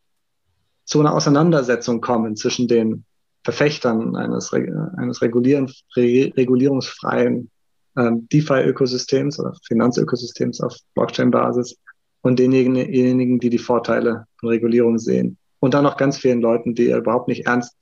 zu 0.84 1.00
einer 1.00 1.12
Auseinandersetzung 1.12 2.00
kommen 2.00 2.36
zwischen 2.36 2.68
den 2.68 3.04
Verfechtern 3.42 4.14
eines, 4.14 4.52
eines 4.52 5.20
regulierungsfreien 5.22 7.50
ähm, 7.96 8.28
DeFi-Ökosystems 8.32 9.40
oder 9.40 9.56
Finanzökosystems 9.66 10.60
auf 10.60 10.76
Blockchain-Basis 10.94 11.76
und 12.22 12.38
denjenigen, 12.38 13.40
die 13.40 13.50
die 13.50 13.58
Vorteile 13.58 14.26
von 14.38 14.50
Regulierung 14.50 14.98
sehen. 14.98 15.36
Und 15.58 15.74
dann 15.74 15.82
noch 15.82 15.96
ganz 15.96 16.16
vielen 16.16 16.40
Leuten, 16.40 16.76
die 16.76 16.92
überhaupt 16.92 17.26
nicht 17.26 17.48
ernst, 17.48 17.74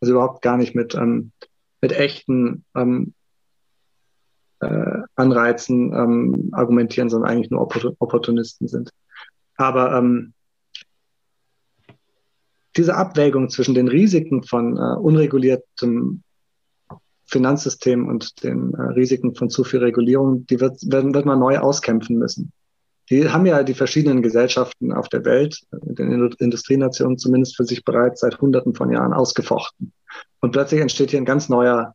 also 0.00 0.14
überhaupt 0.14 0.40
gar 0.40 0.56
nicht 0.56 0.74
mit, 0.74 0.94
ähm, 0.94 1.32
mit 1.82 1.92
echten 1.92 2.64
ähm, 2.74 3.12
äh, 4.64 5.02
Anreizen 5.16 5.92
ähm, 5.92 6.50
argumentieren, 6.52 7.08
sondern 7.08 7.30
eigentlich 7.30 7.50
nur 7.50 7.62
Opportunisten 7.62 8.68
sind. 8.68 8.90
Aber 9.56 9.96
ähm, 9.96 10.34
diese 12.76 12.96
Abwägung 12.96 13.50
zwischen 13.50 13.74
den 13.74 13.88
Risiken 13.88 14.42
von 14.42 14.76
äh, 14.76 14.96
unreguliertem 14.96 16.22
Finanzsystem 17.26 18.06
und 18.08 18.42
den 18.42 18.74
äh, 18.74 18.82
Risiken 18.92 19.34
von 19.34 19.48
zu 19.48 19.64
viel 19.64 19.80
Regulierung, 19.80 20.46
die 20.46 20.60
wird, 20.60 20.78
werden, 20.90 21.14
wird 21.14 21.24
man 21.24 21.38
neu 21.38 21.58
auskämpfen 21.58 22.18
müssen. 22.18 22.52
Die 23.10 23.28
haben 23.28 23.44
ja 23.44 23.62
die 23.62 23.74
verschiedenen 23.74 24.22
Gesellschaften 24.22 24.92
auf 24.92 25.08
der 25.08 25.24
Welt, 25.24 25.60
den 25.72 26.30
Industrienationen 26.38 27.18
zumindest 27.18 27.56
für 27.56 27.64
sich 27.64 27.84
bereits 27.84 28.20
seit 28.20 28.40
Hunderten 28.40 28.74
von 28.74 28.90
Jahren 28.90 29.12
ausgefochten. 29.12 29.92
Und 30.40 30.52
plötzlich 30.52 30.80
entsteht 30.80 31.10
hier 31.10 31.20
ein 31.20 31.26
ganz 31.26 31.50
neuer 31.50 31.94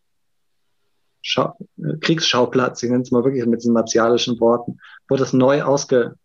Schau 1.22 1.56
Kriegsschauplatz, 2.02 2.82
ich 2.84 2.90
nenne 2.90 3.04
es 3.04 3.12
mal 3.12 3.24
wirklich 3.24 3.46
mit 3.46 3.62
diesen 3.62 3.74
martialischen 3.74 4.40
Worten, 4.40 4.80
wo 5.10 5.16
das 5.16 5.34
neu 5.34 5.64
ausge 5.64 6.16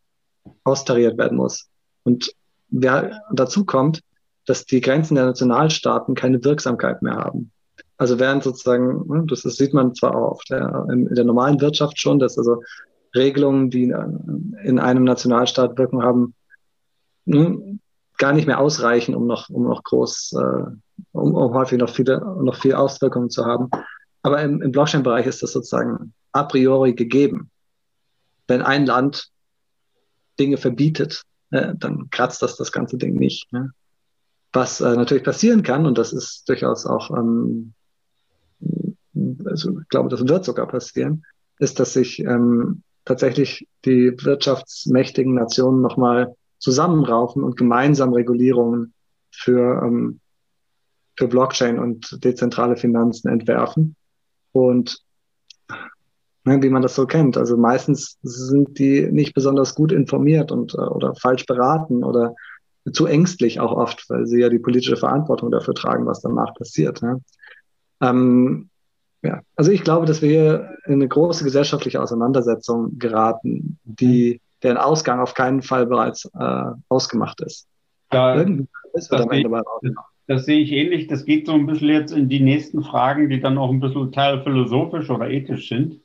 austariert 0.62 1.18
werden 1.18 1.36
muss. 1.36 1.68
Und 2.04 2.32
wer, 2.68 3.20
dazu 3.32 3.64
kommt, 3.64 4.00
dass 4.46 4.66
die 4.66 4.80
Grenzen 4.80 5.14
der 5.14 5.26
Nationalstaaten 5.26 6.14
keine 6.14 6.44
Wirksamkeit 6.44 7.02
mehr 7.02 7.16
haben. 7.16 7.50
Also 7.96 8.18
während 8.18 8.42
sozusagen, 8.42 9.06
ne, 9.08 9.24
das, 9.26 9.42
das 9.42 9.56
sieht 9.56 9.72
man 9.72 9.94
zwar 9.94 10.14
auch 10.14 10.42
der, 10.50 10.86
in, 10.90 11.06
in 11.06 11.14
der 11.14 11.24
normalen 11.24 11.60
Wirtschaft 11.60 11.98
schon, 11.98 12.18
dass 12.18 12.36
also 12.36 12.62
Regelungen, 13.14 13.70
die 13.70 13.84
in 14.64 14.78
einem 14.78 15.04
Nationalstaat 15.04 15.78
Wirkung 15.78 16.02
haben, 16.02 16.34
ne, 17.24 17.78
gar 18.18 18.32
nicht 18.32 18.46
mehr 18.46 18.60
ausreichen, 18.60 19.14
um 19.14 19.26
noch, 19.26 19.48
um 19.48 19.64
noch 19.64 19.82
groß, 19.82 20.34
äh, 20.38 20.64
um, 21.12 21.34
um 21.34 21.54
häufig 21.54 21.78
noch 21.78 21.90
viele, 21.90 22.20
noch 22.42 22.56
viel 22.56 22.74
Auswirkungen 22.74 23.30
zu 23.30 23.44
haben. 23.44 23.70
Aber 24.24 24.42
im, 24.42 24.62
im 24.62 24.72
Blockchain-Bereich 24.72 25.26
ist 25.26 25.42
das 25.42 25.52
sozusagen 25.52 26.14
a 26.32 26.44
priori 26.44 26.94
gegeben. 26.94 27.50
Wenn 28.48 28.62
ein 28.62 28.86
Land 28.86 29.30
Dinge 30.40 30.56
verbietet, 30.56 31.22
äh, 31.50 31.74
dann 31.76 32.08
kratzt 32.10 32.40
das 32.40 32.56
das 32.56 32.72
ganze 32.72 32.96
Ding 32.96 33.16
nicht. 33.16 33.52
Ne? 33.52 33.72
Was 34.52 34.80
äh, 34.80 34.96
natürlich 34.96 35.24
passieren 35.24 35.62
kann, 35.62 35.84
und 35.84 35.98
das 35.98 36.14
ist 36.14 36.48
durchaus 36.48 36.86
auch, 36.86 37.10
ähm, 37.10 37.74
also 39.44 39.78
ich 39.78 39.88
glaube, 39.88 40.08
das 40.08 40.26
wird 40.26 40.46
sogar 40.46 40.68
passieren, 40.68 41.24
ist, 41.58 41.78
dass 41.78 41.92
sich 41.92 42.20
ähm, 42.20 42.82
tatsächlich 43.04 43.68
die 43.84 44.16
wirtschaftsmächtigen 44.22 45.34
Nationen 45.34 45.82
nochmal 45.82 46.34
zusammenraufen 46.58 47.44
und 47.44 47.58
gemeinsam 47.58 48.14
Regulierungen 48.14 48.94
für, 49.30 49.82
ähm, 49.84 50.20
für 51.14 51.28
Blockchain 51.28 51.78
und 51.78 52.24
dezentrale 52.24 52.78
Finanzen 52.78 53.28
entwerfen. 53.28 53.96
Und 54.54 55.00
ne, 56.44 56.62
wie 56.62 56.70
man 56.70 56.82
das 56.82 56.94
so 56.94 57.06
kennt, 57.06 57.36
also 57.36 57.56
meistens 57.56 58.18
sind 58.22 58.78
die 58.78 59.10
nicht 59.10 59.34
besonders 59.34 59.74
gut 59.74 59.90
informiert 59.90 60.52
und 60.52 60.74
äh, 60.74 60.78
oder 60.78 61.14
falsch 61.16 61.44
beraten 61.44 62.04
oder 62.04 62.34
zu 62.92 63.06
ängstlich 63.06 63.58
auch 63.60 63.72
oft, 63.72 64.08
weil 64.08 64.26
sie 64.26 64.40
ja 64.40 64.48
die 64.48 64.58
politische 64.60 64.96
Verantwortung 64.96 65.50
dafür 65.50 65.74
tragen, 65.74 66.06
was 66.06 66.20
danach 66.20 66.54
passiert. 66.54 67.02
Ne? 67.02 67.20
Ähm, 68.00 68.68
ja, 69.22 69.40
also 69.56 69.72
ich 69.72 69.82
glaube, 69.82 70.06
dass 70.06 70.22
wir 70.22 70.28
hier 70.28 70.76
in 70.84 70.94
eine 70.94 71.08
große 71.08 71.42
gesellschaftliche 71.42 72.00
Auseinandersetzung 72.00 72.98
geraten, 72.98 73.78
die 73.82 74.40
deren 74.62 74.76
Ausgang 74.76 75.18
auf 75.18 75.34
keinen 75.34 75.62
Fall 75.62 75.86
bereits 75.86 76.26
äh, 76.38 76.64
ausgemacht 76.88 77.40
ist. 77.40 77.66
Da, 78.10 78.34
ist 78.92 79.10
das, 79.10 79.22
sehe, 79.22 79.50
das 80.26 80.46
sehe 80.46 80.60
ich 80.60 80.72
ähnlich. 80.72 81.06
Das 81.06 81.24
geht 81.24 81.46
so 81.46 81.52
ein 81.52 81.66
bisschen 81.66 81.88
jetzt 81.88 82.12
in 82.12 82.28
die 82.28 82.40
nächsten 82.40 82.82
Fragen, 82.82 83.28
die 83.28 83.40
dann 83.40 83.58
auch 83.58 83.70
ein 83.70 83.80
bisschen 83.80 84.12
teilphilosophisch 84.12 85.10
oder 85.10 85.30
ethisch 85.30 85.68
sind. 85.68 86.00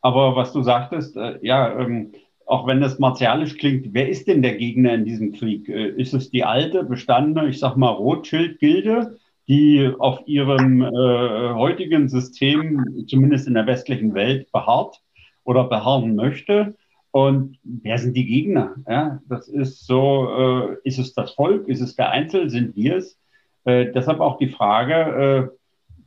Aber 0.00 0.36
was 0.36 0.52
du 0.52 0.62
sagtest, 0.62 1.16
äh, 1.16 1.38
ja, 1.42 1.78
ähm, 1.78 2.12
auch 2.46 2.66
wenn 2.66 2.80
das 2.80 2.98
martialisch 2.98 3.56
klingt, 3.56 3.94
wer 3.94 4.08
ist 4.08 4.28
denn 4.28 4.42
der 4.42 4.56
Gegner 4.56 4.94
in 4.94 5.04
diesem 5.04 5.32
Krieg? 5.32 5.68
Äh, 5.68 5.88
ist 5.90 6.14
es 6.14 6.30
die 6.30 6.44
alte, 6.44 6.84
bestandene, 6.84 7.48
ich 7.48 7.58
sag 7.58 7.76
mal, 7.76 7.90
Rothschild-Gilde, 7.90 9.18
die 9.48 9.90
auf 9.98 10.20
ihrem 10.26 10.82
äh, 10.82 11.54
heutigen 11.54 12.08
System, 12.08 13.06
zumindest 13.08 13.46
in 13.48 13.54
der 13.54 13.66
westlichen 13.66 14.14
Welt, 14.14 14.50
beharrt 14.52 15.00
oder 15.44 15.64
beharren 15.64 16.14
möchte? 16.14 16.76
Und 17.10 17.58
wer 17.62 17.98
sind 17.98 18.16
die 18.16 18.26
Gegner? 18.26 18.74
Ja, 18.88 19.20
das 19.28 19.48
ist 19.48 19.86
so, 19.86 20.28
äh, 20.36 20.76
ist 20.84 20.98
es 20.98 21.14
das 21.14 21.32
Volk, 21.32 21.68
ist 21.68 21.80
es 21.80 21.96
der 21.96 22.10
Einzel, 22.10 22.50
sind 22.50 22.76
wir 22.76 22.96
es? 22.96 23.18
Äh, 23.64 23.92
deshalb 23.92 24.20
auch 24.20 24.38
die 24.38 24.48
Frage, 24.48 25.50
äh, 25.52 25.56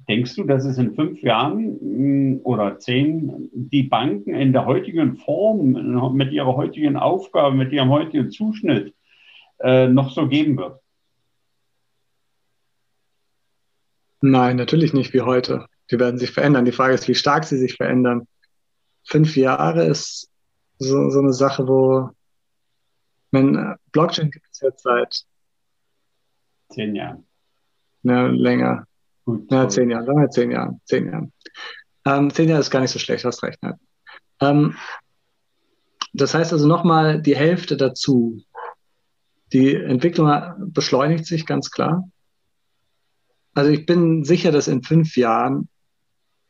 Denkst 0.08 0.36
du, 0.36 0.46
dass 0.46 0.64
es 0.64 0.78
in 0.78 0.96
fünf 0.96 1.22
Jahren 1.22 2.36
mm, 2.36 2.42
oder 2.44 2.80
zehn 2.80 3.50
die 3.52 3.84
Banken 3.84 4.34
in 4.34 4.54
der 4.54 4.66
heutigen 4.66 5.18
Form, 5.18 6.14
mit 6.16 6.32
ihrer 6.32 6.56
heutigen 6.56 6.96
Aufgabe, 6.96 7.56
mit 7.56 7.74
ihrem 7.74 7.90
heutigen 7.90 8.32
Zuschnitt 8.32 8.96
äh, 9.60 9.88
noch 9.88 10.12
so 10.12 10.30
geben 10.30 10.58
wird? 10.58 10.80
Nein, 14.22 14.56
natürlich 14.56 14.94
nicht 14.94 15.14
wie 15.14 15.22
heute. 15.22 15.68
Die 15.92 16.00
werden 16.00 16.18
sich 16.18 16.32
verändern. 16.32 16.64
Die 16.64 16.72
Frage 16.72 16.94
ist, 16.94 17.08
wie 17.10 17.16
stark 17.16 17.44
sie 17.44 17.58
sich 17.58 17.76
verändern. 17.76 18.28
Fünf 19.04 19.36
Jahre 19.36 19.86
ist 19.86 20.32
so, 20.80 21.10
so 21.10 21.20
eine 21.20 21.34
Sache, 21.34 21.68
wo 21.68 22.12
wenn 23.32 23.56
äh, 23.56 23.76
Blockchain 23.92 24.32
gibt 24.32 24.48
es 24.54 24.62
jetzt 24.62 24.84
seit 24.84 25.26
zehn 26.70 26.96
Jahren. 26.96 27.27
Ja, 28.04 28.28
länger. 28.28 28.86
Gut, 29.26 29.52
ja, 29.52 29.68
zehn 29.68 29.90
Jahre, 29.90 30.06
sagen 30.06 30.22
wir 30.22 30.30
zehn 30.30 30.52
Jahre. 30.52 30.80
Zehn 30.86 31.06
Jahre. 31.08 31.32
Ähm, 32.06 32.34
zehn 32.34 32.50
Jahre 32.50 32.62
ist 32.62 32.72
gar 32.72 32.80
nicht 32.80 32.92
so 32.92 33.00
schlecht, 33.00 33.26
hast 33.26 33.44
recht. 33.44 33.62
Ne? 33.62 33.78
Ähm, 34.40 34.76
das 36.14 36.34
heißt 36.34 36.54
also 36.54 36.68
nochmal 36.68 37.22
die 37.22 37.36
Hälfte 37.36 37.78
dazu. 37.78 38.42
Die 39.54 39.76
Entwicklung 39.76 40.32
beschleunigt 40.58 41.26
sich 41.26 41.46
ganz 41.46 41.72
klar. 41.72 42.10
Also 43.54 43.72
ich 43.72 43.86
bin 43.86 44.24
sicher, 44.24 44.52
dass 44.52 44.68
in 44.68 44.84
fünf 44.84 45.18
Jahren 45.18 45.68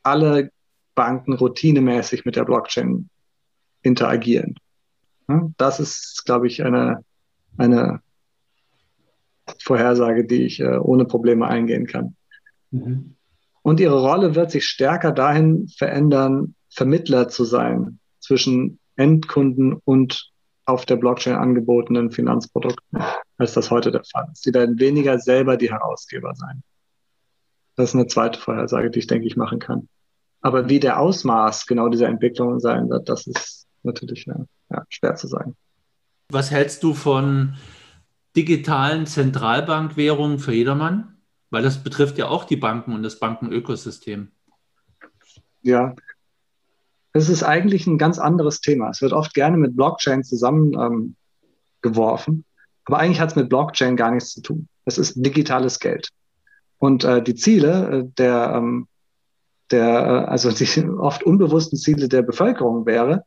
alle 0.02 0.50
Banken 0.94 1.32
routinemäßig 1.34 2.24
mit 2.24 2.36
der 2.36 2.44
Blockchain 2.44 3.08
interagieren. 3.82 4.56
Das 5.56 5.80
ist, 5.80 6.24
glaube 6.24 6.46
ich, 6.46 6.64
eine, 6.64 7.04
eine 7.56 8.00
Vorhersage, 9.62 10.24
die 10.24 10.44
ich 10.44 10.60
äh, 10.60 10.76
ohne 10.78 11.04
Probleme 11.04 11.46
eingehen 11.46 11.86
kann. 11.86 12.16
Mhm. 12.70 13.14
Und 13.62 13.80
ihre 13.80 14.00
Rolle 14.00 14.34
wird 14.34 14.50
sich 14.50 14.64
stärker 14.64 15.12
dahin 15.12 15.68
verändern, 15.68 16.54
Vermittler 16.70 17.28
zu 17.28 17.44
sein 17.44 17.98
zwischen 18.20 18.78
Endkunden 18.96 19.74
und 19.84 20.30
auf 20.64 20.84
der 20.84 20.96
Blockchain 20.96 21.34
angebotenen 21.34 22.10
Finanzprodukten, 22.10 23.02
als 23.38 23.54
das 23.54 23.70
heute 23.70 23.90
der 23.90 24.04
Fall 24.04 24.28
ist. 24.32 24.42
Sie 24.42 24.52
werden 24.52 24.78
weniger 24.78 25.18
selber 25.18 25.56
die 25.56 25.70
Herausgeber 25.70 26.34
sein. 26.34 26.62
Das 27.76 27.90
ist 27.90 27.94
eine 27.94 28.06
zweite 28.06 28.38
Vorhersage, 28.38 28.90
die 28.90 28.98
ich 28.98 29.06
denke 29.06 29.26
ich 29.26 29.36
machen 29.36 29.60
kann. 29.60 29.88
Aber 30.40 30.68
wie 30.68 30.78
der 30.80 31.00
Ausmaß 31.00 31.66
genau 31.66 31.88
dieser 31.88 32.08
Entwicklung 32.08 32.60
sein 32.60 32.90
wird, 32.90 33.08
das 33.08 33.26
ist 33.26 33.66
natürlich 33.82 34.26
ja, 34.26 34.44
ja, 34.70 34.84
schwer 34.88 35.14
zu 35.14 35.26
sagen. 35.26 35.56
Was 36.30 36.50
hältst 36.50 36.82
du 36.82 36.92
von 36.92 37.54
digitalen 38.36 39.06
Zentralbankwährungen 39.06 40.38
für 40.38 40.52
jedermann? 40.52 41.16
Weil 41.50 41.62
das 41.62 41.82
betrifft 41.82 42.18
ja 42.18 42.28
auch 42.28 42.44
die 42.44 42.56
Banken 42.56 42.92
und 42.92 43.02
das 43.02 43.18
Bankenökosystem. 43.18 44.30
Ja, 45.62 45.94
es 47.12 47.28
ist 47.28 47.42
eigentlich 47.42 47.86
ein 47.86 47.98
ganz 47.98 48.18
anderes 48.18 48.60
Thema. 48.60 48.90
Es 48.90 49.02
wird 49.02 49.12
oft 49.12 49.34
gerne 49.34 49.56
mit 49.56 49.74
Blockchain 49.76 50.22
zusammengeworfen, 50.22 51.14
ähm, 51.82 52.44
aber 52.84 52.98
eigentlich 52.98 53.20
hat 53.20 53.30
es 53.30 53.36
mit 53.36 53.48
Blockchain 53.48 53.96
gar 53.96 54.10
nichts 54.10 54.32
zu 54.32 54.42
tun. 54.42 54.68
Es 54.84 54.98
ist 54.98 55.14
digitales 55.14 55.78
Geld. 55.80 56.08
Und 56.78 57.04
äh, 57.04 57.22
die 57.22 57.34
Ziele 57.34 57.90
äh, 57.90 58.04
der, 58.18 58.52
ähm, 58.54 58.88
der, 59.70 59.88
äh, 59.88 60.30
also 60.30 60.50
die 60.50 60.88
oft 60.98 61.22
unbewussten 61.24 61.78
Ziele 61.78 62.08
der 62.08 62.22
Bevölkerung 62.22 62.86
wäre, 62.86 63.24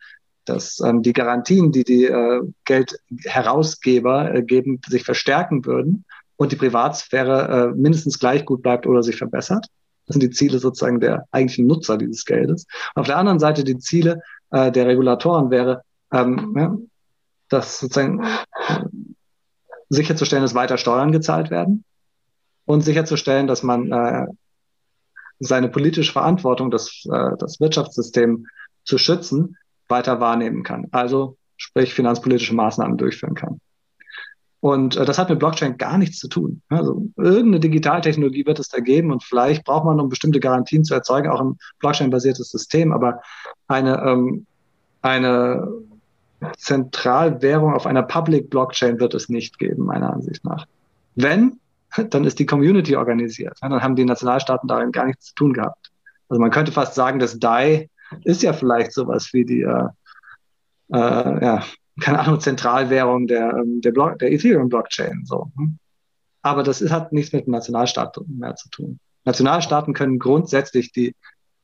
dass 0.51 0.79
ähm, 0.81 1.01
die 1.01 1.13
Garantien, 1.13 1.71
die 1.71 1.83
die 1.83 2.05
äh, 2.05 2.41
Geldherausgeber 2.65 4.35
äh, 4.35 4.43
geben, 4.43 4.81
sich 4.87 5.03
verstärken 5.03 5.65
würden 5.65 6.05
und 6.35 6.51
die 6.51 6.57
Privatsphäre 6.57 7.71
äh, 7.71 7.75
mindestens 7.75 8.19
gleich 8.19 8.45
gut 8.45 8.61
bleibt 8.61 8.85
oder 8.85 9.01
sich 9.01 9.15
verbessert. 9.15 9.67
Das 10.05 10.15
sind 10.15 10.23
die 10.23 10.31
Ziele 10.31 10.59
sozusagen 10.59 10.99
der 10.99 11.25
eigentlichen 11.31 11.67
Nutzer 11.67 11.97
dieses 11.97 12.25
Geldes. 12.25 12.65
auf 12.95 13.07
der 13.07 13.17
anderen 13.17 13.39
Seite 13.39 13.63
die 13.63 13.77
Ziele 13.77 14.21
äh, 14.51 14.71
der 14.71 14.87
Regulatoren 14.87 15.51
wäre, 15.51 15.83
ähm, 16.11 16.53
ja, 16.57 16.75
dass 17.49 17.79
sozusagen 17.79 18.21
äh, 18.23 18.85
sicherzustellen, 19.89 20.43
dass 20.43 20.55
weiter 20.55 20.77
Steuern 20.77 21.11
gezahlt 21.11 21.49
werden 21.49 21.85
und 22.65 22.81
sicherzustellen, 22.81 23.47
dass 23.47 23.63
man 23.63 23.91
äh, 23.91 24.27
seine 25.39 25.69
politische 25.69 26.11
Verantwortung, 26.11 26.71
das, 26.71 27.03
äh, 27.11 27.37
das 27.39 27.59
Wirtschaftssystem 27.59 28.47
zu 28.83 28.97
schützen, 28.97 29.55
weiter 29.91 30.19
wahrnehmen 30.19 30.63
kann. 30.63 30.87
Also 30.91 31.37
sprich 31.57 31.93
finanzpolitische 31.93 32.55
Maßnahmen 32.55 32.97
durchführen 32.97 33.35
kann. 33.35 33.61
Und 34.61 34.95
äh, 34.95 35.05
das 35.05 35.17
hat 35.17 35.29
mit 35.29 35.39
Blockchain 35.39 35.77
gar 35.77 35.97
nichts 35.97 36.17
zu 36.19 36.27
tun. 36.27 36.61
Also 36.69 37.07
irgendeine 37.17 37.59
Digitaltechnologie 37.59 38.45
wird 38.45 38.59
es 38.59 38.69
da 38.69 38.79
geben 38.79 39.11
und 39.11 39.23
vielleicht 39.23 39.65
braucht 39.65 39.85
man, 39.85 39.99
um 39.99 40.09
bestimmte 40.09 40.39
Garantien 40.39 40.83
zu 40.83 40.93
erzeugen, 40.93 41.29
auch 41.29 41.41
ein 41.41 41.57
Blockchain-basiertes 41.79 42.49
System. 42.49 42.91
Aber 42.91 43.21
eine, 43.67 44.01
ähm, 44.01 44.45
eine 45.01 45.67
Zentralwährung 46.57 47.73
auf 47.73 47.85
einer 47.85 48.03
Public 48.03 48.49
Blockchain 48.49 48.99
wird 48.99 49.13
es 49.13 49.29
nicht 49.29 49.59
geben, 49.59 49.85
meiner 49.85 50.13
Ansicht 50.13 50.45
nach. 50.45 50.65
Wenn, 51.15 51.59
dann 52.09 52.23
ist 52.23 52.39
die 52.39 52.45
Community 52.45 52.95
organisiert. 52.95 53.57
Dann 53.61 53.81
haben 53.81 53.95
die 53.95 54.05
Nationalstaaten 54.05 54.67
darin 54.67 54.91
gar 54.91 55.05
nichts 55.05 55.27
zu 55.27 55.35
tun 55.35 55.53
gehabt. 55.53 55.91
Also 56.29 56.39
man 56.39 56.51
könnte 56.51 56.71
fast 56.71 56.95
sagen, 56.95 57.19
das 57.19 57.39
DAI 57.39 57.89
ist 58.23 58.43
ja 58.43 58.53
vielleicht 58.53 58.93
sowas 58.93 59.29
wie 59.33 59.45
die 59.45 59.61
äh, 59.61 59.87
äh, 60.91 61.43
ja, 61.43 61.63
keine 61.99 62.19
Ahnung, 62.19 62.39
Zentralwährung 62.39 63.27
der, 63.27 63.53
ähm, 63.57 63.81
der, 63.81 63.91
Block, 63.91 64.19
der 64.19 64.31
Ethereum-Blockchain. 64.31 65.23
So. 65.25 65.51
Hm? 65.57 65.77
Aber 66.41 66.63
das 66.63 66.81
ist, 66.81 66.91
hat 66.91 67.13
nichts 67.13 67.33
mit 67.33 67.47
Nationalstaaten 67.47 68.37
mehr 68.37 68.55
zu 68.55 68.69
tun. 68.69 68.99
Nationalstaaten 69.23 69.93
können 69.93 70.19
grundsätzlich 70.19 70.91
die, 70.91 71.15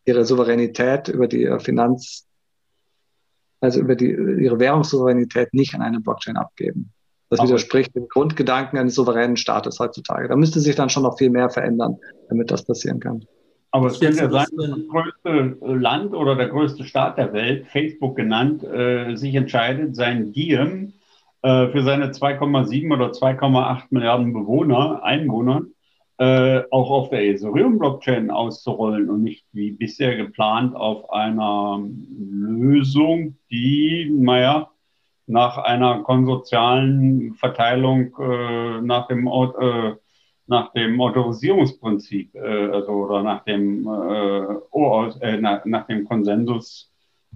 ihre 0.05 0.25
Souveränität 0.25 1.07
über 1.07 1.27
die 1.27 1.45
äh, 1.45 1.59
Finanz, 1.59 2.25
also 3.59 3.79
über 3.79 3.95
die, 3.95 4.11
ihre 4.11 4.59
Währungssouveränität 4.59 5.53
nicht 5.53 5.73
an 5.73 5.81
eine 5.81 5.99
Blockchain 5.99 6.37
abgeben. 6.37 6.93
Das 7.29 7.41
widerspricht 7.41 7.93
dem 7.93 8.07
Grundgedanken 8.07 8.79
eines 8.79 8.95
souveränen 8.95 9.35
Staates 9.35 9.79
heutzutage. 9.79 10.29
Da 10.29 10.37
müsste 10.37 10.61
sich 10.61 10.75
dann 10.75 10.89
schon 10.89 11.03
noch 11.03 11.17
viel 11.17 11.29
mehr 11.29 11.49
verändern, 11.49 11.97
damit 12.29 12.51
das 12.51 12.63
passieren 12.63 13.01
kann. 13.01 13.25
Aber 13.71 13.87
es 13.87 13.99
könnte 13.99 14.19
ja 14.23 14.29
sein, 14.29 14.47
dass 14.55 14.69
das 14.69 14.87
größte 14.87 15.57
Land 15.61 16.13
oder 16.13 16.35
der 16.35 16.47
größte 16.47 16.83
Staat 16.83 17.17
der 17.17 17.33
Welt, 17.33 17.67
Facebook 17.67 18.15
genannt, 18.15 18.63
äh, 18.63 19.15
sich 19.15 19.35
entscheidet, 19.35 19.95
sein 19.95 20.31
Diem 20.31 20.93
äh, 21.41 21.67
für 21.67 21.83
seine 21.83 22.11
2,7 22.11 22.93
oder 22.93 23.11
2,8 23.11 23.83
Milliarden 23.89 24.33
Bewohner, 24.33 25.03
Einwohner, 25.03 25.63
äh, 26.17 26.63
auch 26.71 26.89
auf 26.89 27.09
der 27.09 27.23
Ethereum-Blockchain 27.25 28.31
auszurollen 28.31 29.09
und 29.09 29.23
nicht 29.23 29.45
wie 29.51 29.71
bisher 29.71 30.15
geplant 30.15 30.75
auf 30.75 31.11
einer 31.11 31.79
Lösung, 32.19 33.37
die, 33.51 34.09
naja, 34.11 34.71
nach 35.27 35.57
einer 35.57 36.03
konsortialen 36.03 37.35
Verteilung 37.35 38.15
äh, 38.17 38.81
nach 38.81 39.07
dem 39.07 39.27
äh, 39.27 39.95
nach 40.47 40.71
dem 40.73 40.99
Autorisierungsprinzip, 40.99 42.33
äh, 42.35 42.69
also 42.71 42.91
oder 42.91 43.23
nach 43.23 43.43
dem, 43.43 43.87
äh, 43.87 45.25
äh, 45.25 45.37
nach, 45.37 45.65
nach, 45.65 45.87
dem 45.87 46.05
Konsensus 46.05 46.91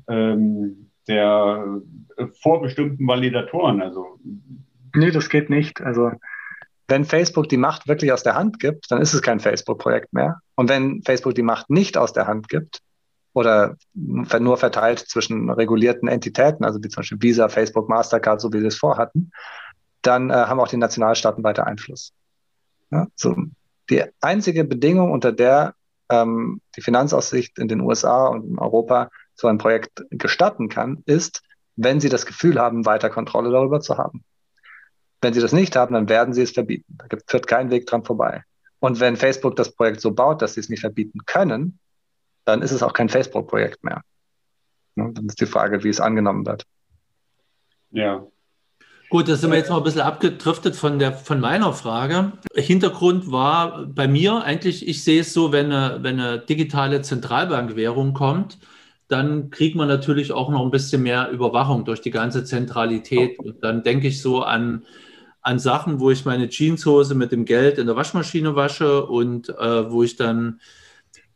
ähm, 0.07 0.89
der 1.07 1.81
äh, 2.17 2.27
vorbestimmten 2.41 3.05
Validatoren. 3.05 3.81
Also. 3.81 4.19
Nee, 4.95 5.11
das 5.11 5.29
geht 5.29 5.49
nicht. 5.49 5.81
Also 5.81 6.11
wenn 6.87 7.05
Facebook 7.05 7.47
die 7.47 7.57
Macht 7.57 7.87
wirklich 7.87 8.11
aus 8.11 8.23
der 8.23 8.35
Hand 8.35 8.59
gibt, 8.59 8.91
dann 8.91 9.01
ist 9.01 9.13
es 9.13 9.21
kein 9.21 9.39
Facebook-Projekt 9.39 10.13
mehr. 10.13 10.41
Und 10.55 10.69
wenn 10.69 11.01
Facebook 11.03 11.35
die 11.35 11.41
Macht 11.41 11.69
nicht 11.69 11.97
aus 11.97 12.11
der 12.11 12.27
Hand 12.27 12.49
gibt 12.49 12.79
oder 13.33 13.77
nur 14.03 14.57
verteilt 14.57 14.99
zwischen 14.99 15.49
regulierten 15.49 16.09
Entitäten, 16.09 16.65
also 16.65 16.83
wie 16.83 16.89
zum 16.89 17.01
Beispiel 17.01 17.21
Visa, 17.21 17.47
Facebook, 17.47 17.87
Mastercard, 17.87 18.41
so 18.41 18.51
wie 18.51 18.59
sie 18.59 18.67
es 18.67 18.77
vorhatten, 18.77 19.31
dann 20.01 20.29
äh, 20.29 20.33
haben 20.33 20.59
auch 20.59 20.67
die 20.67 20.77
Nationalstaaten 20.77 21.43
weiter 21.43 21.65
Einfluss. 21.65 22.13
Ja, 22.91 23.07
so. 23.15 23.35
Die 23.89 24.03
einzige 24.21 24.63
Bedingung, 24.63 25.11
unter 25.11 25.31
der 25.31 25.75
ähm, 26.09 26.61
die 26.75 26.81
Finanzaussicht 26.81 27.57
in 27.57 27.67
den 27.67 27.81
USA 27.81 28.27
und 28.27 28.45
in 28.45 28.59
Europa 28.59 29.09
so 29.33 29.47
ein 29.47 29.57
Projekt 29.57 30.03
gestatten 30.11 30.69
kann, 30.69 31.01
ist, 31.05 31.41
wenn 31.75 31.99
sie 31.99 32.09
das 32.09 32.25
Gefühl 32.25 32.59
haben, 32.59 32.85
weiter 32.85 33.09
Kontrolle 33.09 33.49
darüber 33.49 33.79
zu 33.79 33.97
haben. 33.97 34.23
Wenn 35.21 35.33
sie 35.33 35.41
das 35.41 35.53
nicht 35.53 35.75
haben, 35.75 35.93
dann 35.93 36.09
werden 36.09 36.33
sie 36.33 36.41
es 36.41 36.51
verbieten. 36.51 36.97
Da 36.97 37.17
führt 37.27 37.47
kein 37.47 37.71
Weg 37.71 37.87
dran 37.87 38.03
vorbei. 38.03 38.43
Und 38.79 38.99
wenn 38.99 39.15
Facebook 39.15 39.55
das 39.55 39.71
Projekt 39.71 40.01
so 40.01 40.11
baut, 40.11 40.41
dass 40.41 40.55
sie 40.55 40.59
es 40.59 40.69
nicht 40.69 40.81
verbieten 40.81 41.19
können, 41.25 41.79
dann 42.45 42.61
ist 42.61 42.71
es 42.71 42.83
auch 42.83 42.93
kein 42.93 43.09
Facebook-Projekt 43.09 43.83
mehr. 43.83 44.01
Dann 44.95 45.27
ist 45.27 45.39
die 45.39 45.45
Frage, 45.45 45.83
wie 45.83 45.89
es 45.89 45.99
angenommen 45.99 46.45
wird. 46.45 46.65
Ja. 47.91 48.25
Gut, 49.11 49.27
da 49.27 49.35
sind 49.35 49.51
wir 49.51 49.57
jetzt 49.57 49.69
noch 49.69 49.77
ein 49.77 49.83
bisschen 49.83 50.01
abgedriftet 50.01 50.73
von, 50.73 50.97
der, 50.97 51.11
von 51.11 51.41
meiner 51.41 51.73
Frage. 51.73 52.31
Hintergrund 52.55 53.29
war 53.29 53.85
bei 53.85 54.07
mir 54.07 54.41
eigentlich, 54.41 54.87
ich 54.87 55.03
sehe 55.03 55.19
es 55.19 55.33
so, 55.33 55.51
wenn 55.51 55.71
eine, 55.71 56.01
wenn 56.01 56.17
eine 56.17 56.39
digitale 56.39 57.01
Zentralbankwährung 57.01 58.13
kommt, 58.13 58.57
dann 59.09 59.49
kriegt 59.49 59.75
man 59.75 59.89
natürlich 59.89 60.31
auch 60.31 60.49
noch 60.49 60.63
ein 60.63 60.71
bisschen 60.71 61.03
mehr 61.03 61.29
Überwachung 61.29 61.83
durch 61.83 61.99
die 61.99 62.09
ganze 62.09 62.45
Zentralität. 62.45 63.37
Und 63.37 63.61
dann 63.61 63.83
denke 63.83 64.07
ich 64.07 64.21
so 64.21 64.43
an 64.43 64.85
an 65.41 65.59
Sachen, 65.59 65.99
wo 65.99 66.11
ich 66.11 66.23
meine 66.23 66.49
Jeanshose 66.49 67.15
mit 67.15 67.31
dem 67.31 67.45
Geld 67.45 67.79
in 67.79 67.87
der 67.87 67.95
Waschmaschine 67.95 68.55
wasche 68.55 69.05
und 69.05 69.49
äh, 69.49 69.91
wo 69.91 70.03
ich 70.03 70.15
dann 70.15 70.61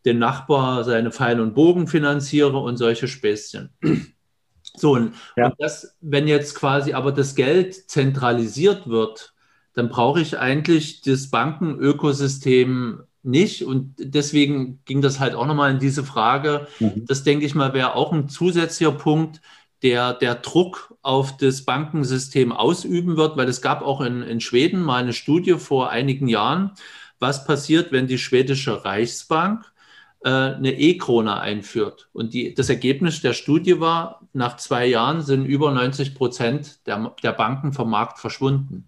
den 0.05 0.19
Nachbar 0.19 0.83
seine 0.83 1.11
Pfeil 1.11 1.41
und 1.41 1.55
Bogen 1.55 1.87
finanziere 1.87 2.57
und 2.57 2.77
solche 2.77 3.07
Späßchen. 3.07 3.69
So, 4.79 4.93
und, 4.93 5.13
ja. 5.35 5.47
und 5.47 5.55
das, 5.59 5.95
wenn 6.01 6.27
jetzt 6.27 6.55
quasi 6.55 6.93
aber 6.93 7.11
das 7.11 7.35
Geld 7.35 7.73
zentralisiert 7.89 8.87
wird, 8.87 9.33
dann 9.73 9.89
brauche 9.89 10.21
ich 10.21 10.39
eigentlich 10.39 11.01
das 11.01 11.29
Bankenökosystem 11.29 13.03
nicht. 13.23 13.65
Und 13.65 13.95
deswegen 13.97 14.79
ging 14.85 15.01
das 15.01 15.19
halt 15.19 15.35
auch 15.35 15.47
nochmal 15.47 15.71
in 15.71 15.79
diese 15.79 16.03
Frage. 16.03 16.67
Mhm. 16.79 17.05
Das 17.07 17.23
denke 17.23 17.45
ich 17.45 17.55
mal, 17.55 17.73
wäre 17.73 17.95
auch 17.95 18.13
ein 18.13 18.29
zusätzlicher 18.29 18.93
Punkt, 18.93 19.41
der, 19.83 20.13
der 20.13 20.35
Druck 20.35 20.95
auf 21.01 21.37
das 21.37 21.63
Bankensystem 21.63 22.51
ausüben 22.51 23.17
wird, 23.17 23.37
weil 23.37 23.49
es 23.49 23.61
gab 23.61 23.81
auch 23.81 24.01
in, 24.01 24.21
in 24.21 24.39
Schweden 24.39 24.81
mal 24.81 25.03
eine 25.03 25.13
Studie 25.13 25.55
vor 25.55 25.89
einigen 25.89 26.27
Jahren, 26.27 26.71
was 27.19 27.45
passiert, 27.45 27.91
wenn 27.91 28.07
die 28.07 28.17
schwedische 28.17 28.85
Reichsbank 28.85 29.65
eine 30.29 30.73
E-Krone 30.73 31.39
einführt. 31.39 32.09
Und 32.11 32.33
die, 32.33 32.55
das 32.55 32.69
Ergebnis 32.69 33.21
der 33.21 33.33
Studie 33.33 33.79
war, 33.79 34.21
nach 34.33 34.57
zwei 34.57 34.87
Jahren 34.87 35.21
sind 35.21 35.45
über 35.45 35.71
90 35.71 36.15
Prozent 36.15 36.87
der, 36.87 37.13
der 37.21 37.31
Banken 37.31 37.73
vom 37.73 37.91
Markt 37.91 38.17
verschwunden. 38.17 38.87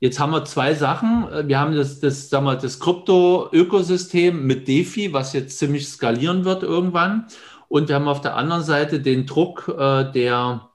Jetzt 0.00 0.20
haben 0.20 0.32
wir 0.32 0.44
zwei 0.44 0.74
Sachen. 0.74 1.48
Wir 1.48 1.58
haben 1.58 1.74
das, 1.74 1.98
das, 1.98 2.28
das 2.28 2.78
Krypto-Ökosystem 2.78 4.46
mit 4.46 4.68
DeFi, 4.68 5.14
was 5.14 5.32
jetzt 5.32 5.58
ziemlich 5.58 5.88
skalieren 5.88 6.44
wird 6.44 6.62
irgendwann. 6.62 7.26
Und 7.68 7.88
wir 7.88 7.94
haben 7.94 8.06
auf 8.06 8.20
der 8.20 8.36
anderen 8.36 8.62
Seite 8.62 9.00
den 9.00 9.24
Druck 9.24 9.66
äh, 9.68 10.12
der, 10.12 10.68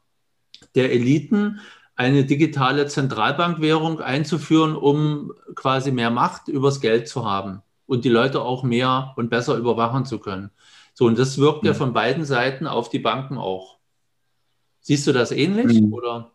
der 0.74 0.92
Eliten, 0.92 1.60
eine 1.96 2.26
digitale 2.26 2.88
Zentralbankwährung 2.88 4.02
einzuführen, 4.02 4.76
um 4.76 5.32
quasi 5.54 5.92
mehr 5.92 6.10
Macht 6.10 6.48
übers 6.48 6.82
Geld 6.82 7.08
zu 7.08 7.26
haben 7.26 7.62
und 7.94 8.04
die 8.04 8.10
Leute 8.10 8.42
auch 8.42 8.64
mehr 8.64 9.14
und 9.18 9.30
besser 9.30 9.56
überwachen 9.56 10.06
zu 10.06 10.18
können. 10.18 10.50
So, 10.96 11.06
und 11.06 11.18
das 11.20 11.38
wirkt 11.38 11.62
mhm. 11.62 11.68
ja 11.68 11.74
von 11.76 11.94
beiden 11.94 12.26
Seiten 12.26 12.66
auf 12.66 12.90
die 12.90 13.00
Banken 13.00 13.38
auch. 13.38 13.78
Siehst 14.82 15.06
du 15.06 15.12
das 15.12 15.32
ähnlich 15.32 15.80
mhm. 15.80 15.94
oder? 15.94 16.32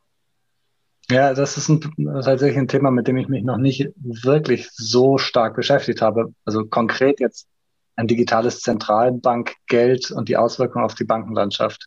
Ja, 1.10 1.35
das 1.35 1.56
ist 1.56 1.68
ein, 1.68 1.80
tatsächlich 2.22 2.59
ein 2.59 2.68
Thema, 2.68 2.93
mit 2.93 3.09
dem 3.09 3.16
ich 3.16 3.28
mich 3.28 3.43
noch 3.43 3.56
nicht 3.56 3.89
wirklich 3.97 4.68
so 4.72 5.18
stark 5.18 5.56
beschäftigt 5.56 6.01
habe. 6.01 6.32
Also 6.44 6.64
konkret 6.64 7.18
jetzt 7.18 7.48
ein 7.97 8.06
digitales 8.06 8.60
Zentralbankgeld 8.60 10.12
und 10.12 10.28
die 10.28 10.36
Auswirkungen 10.36 10.85
auf 10.85 10.94
die 10.94 11.05
Bankenlandschaft. 11.05 11.86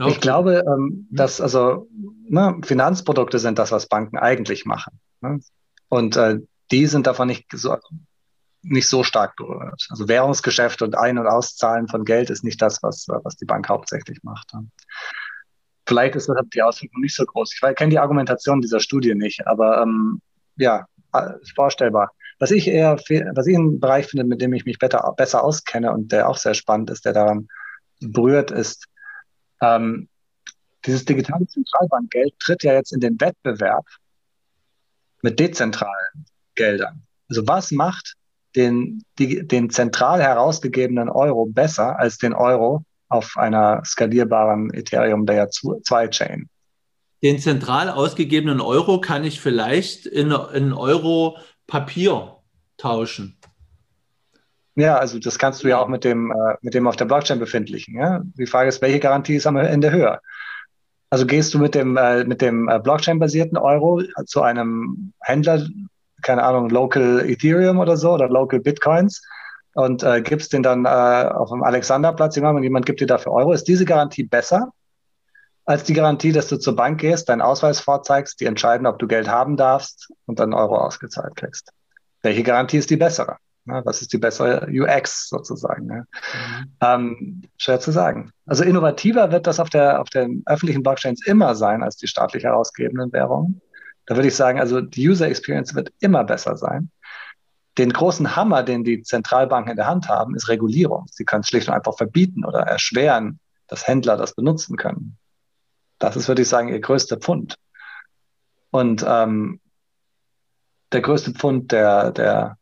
Okay. 0.00 0.10
Ich 0.10 0.20
glaube, 0.20 0.64
ähm, 0.66 1.06
mhm. 1.10 1.16
dass 1.16 1.40
also 1.40 1.88
ne, 2.28 2.58
Finanzprodukte 2.64 3.38
sind 3.38 3.60
das, 3.60 3.70
was 3.70 3.86
Banken 3.86 4.18
eigentlich 4.18 4.64
machen. 4.64 4.98
Ne? 5.20 5.40
Und 5.88 6.16
äh, 6.16 6.40
die 6.70 6.86
sind 6.86 7.06
davon 7.06 7.28
nicht 7.28 7.46
so, 7.52 7.76
nicht 8.68 8.88
so 8.88 9.02
stark 9.02 9.36
berührt. 9.36 9.86
Also 9.90 10.08
Währungsgeschäft 10.08 10.82
und 10.82 10.96
Ein- 10.96 11.18
und 11.18 11.26
Auszahlen 11.26 11.88
von 11.88 12.04
Geld 12.04 12.30
ist 12.30 12.44
nicht 12.44 12.60
das, 12.60 12.82
was, 12.82 13.06
was 13.08 13.36
die 13.36 13.44
Bank 13.44 13.68
hauptsächlich 13.68 14.22
macht. 14.22 14.52
Vielleicht 15.86 16.16
ist 16.16 16.30
die 16.54 16.62
Auswirkung 16.62 17.00
nicht 17.00 17.16
so 17.16 17.24
groß. 17.24 17.52
Ich 17.54 17.76
kenne 17.76 17.90
die 17.90 17.98
Argumentation 17.98 18.60
dieser 18.60 18.80
Studie 18.80 19.14
nicht, 19.14 19.46
aber 19.46 19.82
ähm, 19.82 20.20
ja, 20.56 20.86
äh, 21.12 21.30
vorstellbar. 21.54 22.12
Was 22.38 22.50
ich 22.50 22.68
eher, 22.68 22.96
was 22.96 23.46
ich 23.46 23.56
einen 23.56 23.80
Bereich 23.80 24.06
finde, 24.06 24.24
mit 24.24 24.40
dem 24.40 24.52
ich 24.52 24.64
mich 24.64 24.78
better, 24.78 25.12
besser 25.16 25.42
auskenne 25.42 25.92
und 25.92 26.12
der 26.12 26.28
auch 26.28 26.36
sehr 26.36 26.54
spannend 26.54 26.90
ist, 26.90 27.04
der 27.04 27.14
daran 27.14 27.48
berührt 28.00 28.50
ist, 28.50 28.86
ähm, 29.60 30.08
dieses 30.84 31.04
digitale 31.04 31.46
Zentralbankgeld 31.46 32.38
tritt 32.38 32.62
ja 32.62 32.74
jetzt 32.74 32.92
in 32.92 33.00
den 33.00 33.20
Wettbewerb 33.20 33.86
mit 35.22 35.40
dezentralen 35.40 36.26
Geldern. 36.54 37.02
Also 37.28 37.46
was 37.46 37.72
macht 37.72 38.14
den, 38.56 39.02
die, 39.18 39.46
den 39.46 39.70
zentral 39.70 40.22
herausgegebenen 40.22 41.08
Euro 41.08 41.46
besser 41.46 41.98
als 41.98 42.18
den 42.18 42.32
Euro 42.32 42.84
auf 43.08 43.36
einer 43.36 43.82
skalierbaren 43.84 44.72
Ethereum 44.72 45.26
Layer 45.26 45.48
2 45.50 46.08
Chain? 46.08 46.48
Den 47.22 47.38
zentral 47.38 47.90
ausgegebenen 47.90 48.60
Euro 48.60 49.00
kann 49.00 49.24
ich 49.24 49.40
vielleicht 49.40 50.06
in, 50.06 50.30
in 50.30 50.72
Euro 50.72 51.38
Papier 51.66 52.36
tauschen. 52.76 53.36
Ja, 54.76 54.96
also 54.96 55.18
das 55.18 55.38
kannst 55.38 55.64
du 55.64 55.68
ja 55.68 55.80
auch 55.80 55.88
mit 55.88 56.04
dem, 56.04 56.30
äh, 56.30 56.54
mit 56.62 56.74
dem 56.74 56.86
auf 56.86 56.94
der 56.94 57.06
Blockchain 57.06 57.40
befindlichen. 57.40 57.96
Ja? 57.96 58.22
Die 58.38 58.46
Frage 58.46 58.68
ist, 58.68 58.80
welche 58.80 59.00
Garantie 59.00 59.34
ist 59.34 59.46
am 59.46 59.56
Ende 59.56 59.90
höher? 59.90 60.20
Also 61.10 61.26
gehst 61.26 61.52
du 61.52 61.58
mit 61.58 61.74
dem, 61.74 61.96
äh, 61.96 62.22
mit 62.24 62.40
dem 62.40 62.68
äh, 62.68 62.78
Blockchain-basierten 62.78 63.58
Euro 63.58 64.02
zu 64.26 64.42
einem 64.42 65.12
Händler, 65.20 65.66
keine 66.22 66.42
Ahnung, 66.42 66.68
Local 66.70 67.28
Ethereum 67.28 67.78
oder 67.78 67.96
so 67.96 68.12
oder 68.12 68.28
Local 68.28 68.60
Bitcoins 68.60 69.22
und 69.74 70.02
äh, 70.02 70.20
gibst 70.20 70.52
den 70.52 70.62
dann 70.62 70.84
äh, 70.84 70.88
auf 70.88 71.50
dem 71.50 71.62
Alexanderplatz 71.62 72.36
und 72.36 72.62
jemand 72.62 72.86
gibt 72.86 73.00
dir 73.00 73.06
dafür 73.06 73.32
Euro. 73.32 73.52
Ist 73.52 73.68
diese 73.68 73.84
Garantie 73.84 74.24
besser 74.24 74.72
als 75.64 75.84
die 75.84 75.92
Garantie, 75.92 76.32
dass 76.32 76.48
du 76.48 76.56
zur 76.56 76.74
Bank 76.76 77.00
gehst, 77.00 77.28
deinen 77.28 77.42
Ausweis 77.42 77.80
vorzeigst, 77.80 78.40
die 78.40 78.46
entscheiden, 78.46 78.86
ob 78.86 78.98
du 78.98 79.06
Geld 79.06 79.28
haben 79.28 79.58
darfst 79.58 80.10
und 80.24 80.40
dann 80.40 80.54
Euro 80.54 80.76
ausgezahlt 80.76 81.36
kriegst? 81.36 81.72
welche 82.22 82.42
Garantie 82.42 82.78
ist 82.78 82.90
die 82.90 82.96
bessere? 82.96 83.36
Ne? 83.64 83.82
Was 83.84 84.02
ist 84.02 84.12
die 84.12 84.18
bessere 84.18 84.66
UX 84.70 85.28
sozusagen? 85.28 85.86
Ne? 85.86 86.06
Mhm. 86.32 86.72
Ähm, 86.80 87.42
schwer 87.56 87.80
zu 87.80 87.90
sagen. 87.90 88.32
Also 88.46 88.64
innovativer 88.64 89.30
wird 89.30 89.46
das 89.46 89.60
auf, 89.60 89.70
der, 89.70 90.00
auf 90.00 90.08
den 90.10 90.42
öffentlichen 90.46 90.82
Blockchains 90.82 91.26
immer 91.26 91.54
sein 91.54 91.82
als 91.82 91.96
die 91.96 92.08
staatlich 92.08 92.44
herausgebenden 92.44 93.12
Währungen. 93.12 93.60
Da 94.08 94.16
würde 94.16 94.28
ich 94.28 94.36
sagen, 94.36 94.58
also 94.58 94.80
die 94.80 95.06
User 95.06 95.28
Experience 95.28 95.74
wird 95.74 95.92
immer 96.00 96.24
besser 96.24 96.56
sein. 96.56 96.90
Den 97.76 97.92
großen 97.92 98.36
Hammer, 98.36 98.62
den 98.62 98.82
die 98.82 99.02
Zentralbanken 99.02 99.72
in 99.72 99.76
der 99.76 99.86
Hand 99.86 100.08
haben, 100.08 100.34
ist 100.34 100.48
Regulierung. 100.48 101.04
Sie 101.10 101.26
können 101.26 101.42
es 101.42 101.48
schlicht 101.48 101.68
und 101.68 101.74
einfach 101.74 101.94
verbieten 101.94 102.46
oder 102.46 102.60
erschweren, 102.60 103.38
dass 103.66 103.86
Händler 103.86 104.16
das 104.16 104.34
benutzen 104.34 104.78
können. 104.78 105.18
Das 105.98 106.16
ist, 106.16 106.26
würde 106.26 106.40
ich 106.40 106.48
sagen, 106.48 106.70
ihr 106.70 106.80
größter 106.80 107.18
Pfund. 107.18 107.56
Und 108.70 109.04
ähm, 109.06 109.60
der 110.92 111.02
größte 111.02 111.32
Pfund 111.32 111.70
der, 111.70 112.10
der, 112.12 112.56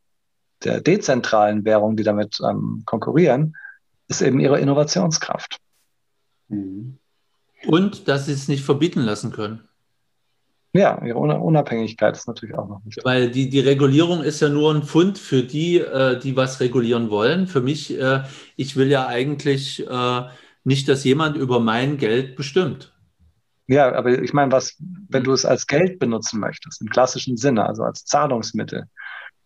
der 0.64 0.81
dezentralen 0.81 1.64
Währungen, 1.64 1.97
die 1.97 2.02
damit 2.02 2.39
ähm, 2.43 2.82
konkurrieren, 2.86 3.55
ist 4.09 4.20
eben 4.20 4.40
ihre 4.40 4.59
Innovationskraft. 4.59 5.59
Und 7.66 8.09
dass 8.09 8.27
sie 8.27 8.32
es 8.32 8.48
nicht 8.48 8.64
verbieten 8.64 9.02
lassen 9.02 9.31
können. 9.31 9.68
Ja, 10.77 11.03
ihre 11.05 11.19
Unabhängigkeit 11.19 12.16
ist 12.16 12.28
natürlich 12.28 12.55
auch 12.55 12.69
noch 12.69 12.85
nicht. 12.85 13.03
Weil 13.05 13.31
die, 13.31 13.48
die 13.48 13.61
Regulierung 13.61 14.23
ist 14.23 14.40
ja 14.40 14.48
nur 14.48 14.74
ein 14.74 14.82
Pfund 14.82 15.19
für 15.19 15.43
die, 15.43 15.78
äh, 15.78 16.19
die 16.19 16.36
was 16.36 16.61
regulieren 16.61 17.09
wollen. 17.09 17.47
Für 17.47 17.61
mich, 17.61 17.98
äh, 17.98 18.24
ich 18.57 18.77
will 18.77 18.89
ja 18.89 19.07
eigentlich 19.07 19.86
äh, 19.89 20.23
nicht, 20.65 20.89
dass 20.89 21.05
jemand 21.05 21.36
über 21.36 21.61
mein 21.61 21.97
Geld 21.97 22.36
bestimmt. 22.36 22.93
Ja, 23.69 23.93
aber 23.94 24.23
ich 24.23 24.32
meine, 24.32 24.53
was, 24.53 24.77
wenn 25.09 25.24
du 25.24 25.32
es 25.32 25.44
als 25.44 25.66
Geld 25.66 25.98
benutzen 25.98 26.40
möchtest, 26.40 26.81
im 26.81 26.89
klassischen 26.89 27.36
Sinne, 27.36 27.66
also 27.66 27.82
als 27.82 28.05
Zahlungsmittel, 28.05 28.85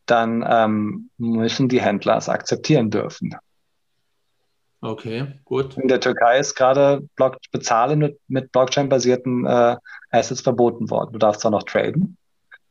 dann 0.06 0.44
ähm, 0.46 1.10
müssen 1.16 1.68
die 1.68 1.80
Händler 1.80 2.16
es 2.16 2.28
akzeptieren 2.28 2.90
dürfen. 2.90 3.34
Okay, 4.82 5.26
gut. 5.44 5.76
In 5.76 5.88
der 5.88 6.00
Türkei 6.00 6.38
ist 6.38 6.54
gerade 6.54 7.06
Block 7.16 7.36
Bezahlen 7.52 7.98
mit, 7.98 8.18
mit 8.28 8.50
Blockchain-basierten 8.50 9.46
äh, 9.46 9.76
Assets 10.10 10.40
verboten 10.40 10.90
worden. 10.90 11.12
Du 11.12 11.18
darfst 11.18 11.42
zwar 11.42 11.50
noch 11.50 11.64
traden, 11.64 12.16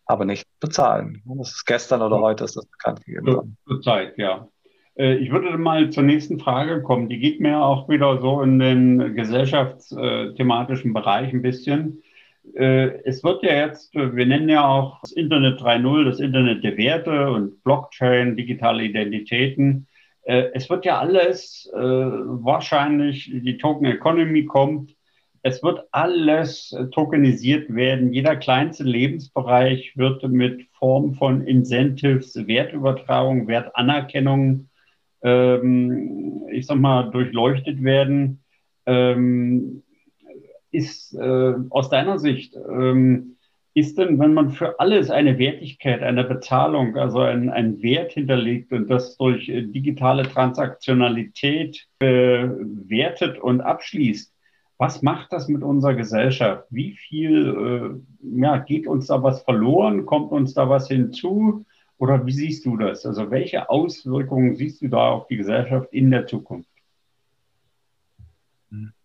aber 0.05 0.25
nicht 0.25 0.47
bezahlen. 0.59 1.21
Das 1.25 1.51
ist 1.51 1.65
gestern 1.65 2.01
oder 2.01 2.19
heute 2.19 2.45
ist 2.45 2.57
das 2.57 2.65
bekannt 2.65 3.05
gegeben 3.05 3.27
worden. 3.27 3.57
Zur 3.67 3.81
Zeit, 3.81 4.17
ja. 4.17 4.47
Äh, 4.97 5.15
ich 5.15 5.31
würde 5.31 5.55
mal 5.57 5.91
zur 5.91 6.03
nächsten 6.03 6.39
Frage 6.39 6.81
kommen. 6.81 7.09
Die 7.09 7.19
geht 7.19 7.39
mir 7.41 7.61
auch 7.61 7.87
wieder 7.89 8.19
so 8.21 8.41
in 8.41 8.57
den 8.57 9.15
gesellschaftsthematischen 9.15 10.93
Bereich 10.93 11.31
ein 11.31 11.43
bisschen. 11.43 12.01
Äh, 12.55 13.03
es 13.03 13.23
wird 13.23 13.43
ja 13.43 13.53
jetzt, 13.53 13.93
wir 13.93 14.25
nennen 14.25 14.49
ja 14.49 14.67
auch 14.67 14.99
das 15.01 15.11
Internet 15.11 15.61
3.0, 15.61 16.05
das 16.05 16.19
Internet 16.19 16.63
der 16.63 16.77
Werte 16.77 17.29
und 17.31 17.63
Blockchain, 17.63 18.35
digitale 18.35 18.83
Identitäten. 18.83 19.87
Äh, 20.29 20.51
es 20.53 20.69
wird 20.69 20.85
ja 20.85 20.99
alles 20.99 21.69
wahrscheinlich, 21.73 23.31
die 23.33 23.57
Token 23.57 23.85
Economy 23.85 24.45
kommt, 24.45 24.95
es 25.41 25.63
wird 25.63 25.87
alles 25.91 26.75
tokenisiert 26.91 27.73
werden. 27.73 28.11
Jeder 28.11 28.35
kleinste 28.35 28.83
Lebensbereich 28.83 29.95
wird 29.95 30.21
mit 30.27 30.67
Form 30.77 31.13
von 31.13 31.47
Incentives, 31.47 32.35
Wertübertragung, 32.35 33.47
Wertanerkennung 33.47 34.69
ähm, 35.21 36.47
ich 36.51 36.65
sag 36.65 36.77
mal, 36.77 37.09
durchleuchtet 37.11 37.83
werden. 37.83 38.43
Ähm, 38.85 39.83
ist 40.71 41.13
äh, 41.15 41.53
aus 41.69 41.89
deiner 41.89 42.19
Sicht, 42.19 42.55
ähm, 42.55 43.37
ist 43.73 43.97
denn, 43.97 44.19
wenn 44.19 44.33
man 44.33 44.49
für 44.49 44.79
alles 44.79 45.09
eine 45.09 45.37
Wertigkeit, 45.37 46.01
eine 46.01 46.23
Bezahlung, 46.23 46.97
also 46.97 47.19
ein, 47.19 47.49
ein 47.49 47.81
Wert 47.81 48.13
hinterlegt 48.13 48.71
und 48.71 48.89
das 48.89 49.17
durch 49.17 49.47
äh, 49.49 49.61
digitale 49.61 50.23
Transaktionalität 50.23 51.87
bewertet 51.99 53.37
äh, 53.37 53.39
und 53.39 53.61
abschließt, 53.61 54.33
was 54.77 55.01
macht 55.01 55.33
das 55.33 55.49
mit 55.49 55.61
unserer 55.61 55.93
Gesellschaft? 55.93 56.65
Wie 56.69 56.93
viel 56.93 58.01
äh, 58.23 58.41
ja, 58.41 58.57
geht 58.57 58.87
uns 58.87 59.07
da 59.07 59.21
was 59.21 59.43
verloren? 59.43 60.05
Kommt 60.05 60.31
uns 60.31 60.53
da 60.53 60.69
was 60.69 60.87
hinzu? 60.87 61.65
Oder 61.97 62.25
wie 62.25 62.31
siehst 62.31 62.65
du 62.65 62.77
das? 62.77 63.05
Also 63.05 63.29
welche 63.29 63.69
Auswirkungen 63.69 64.55
siehst 64.55 64.81
du 64.81 64.87
da 64.87 65.09
auf 65.09 65.27
die 65.27 65.35
Gesellschaft 65.35 65.89
in 65.91 66.09
der 66.11 66.27
Zukunft? 66.27 66.69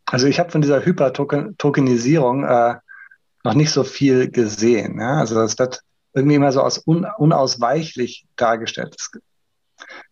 Also 0.07 0.29
ich 0.29 0.39
habe 0.39 0.51
von 0.51 0.61
dieser 0.61 0.85
Hypertokenisierung 0.87 2.45
äh, 2.45 2.75
noch 3.45 3.55
nicht 3.55 3.71
so 3.71 3.85
viel 3.85 4.31
gesehen. 4.31 4.99
Ja? 4.99 5.19
Also 5.19 5.35
das 5.35 5.59
wird 5.59 5.81
irgendwie 6.15 6.37
immer 6.37 6.53
so 6.53 6.63
als 6.63 6.87
un 6.87 7.07
unausweichlich 7.19 8.27
dargestellt. 8.37 8.97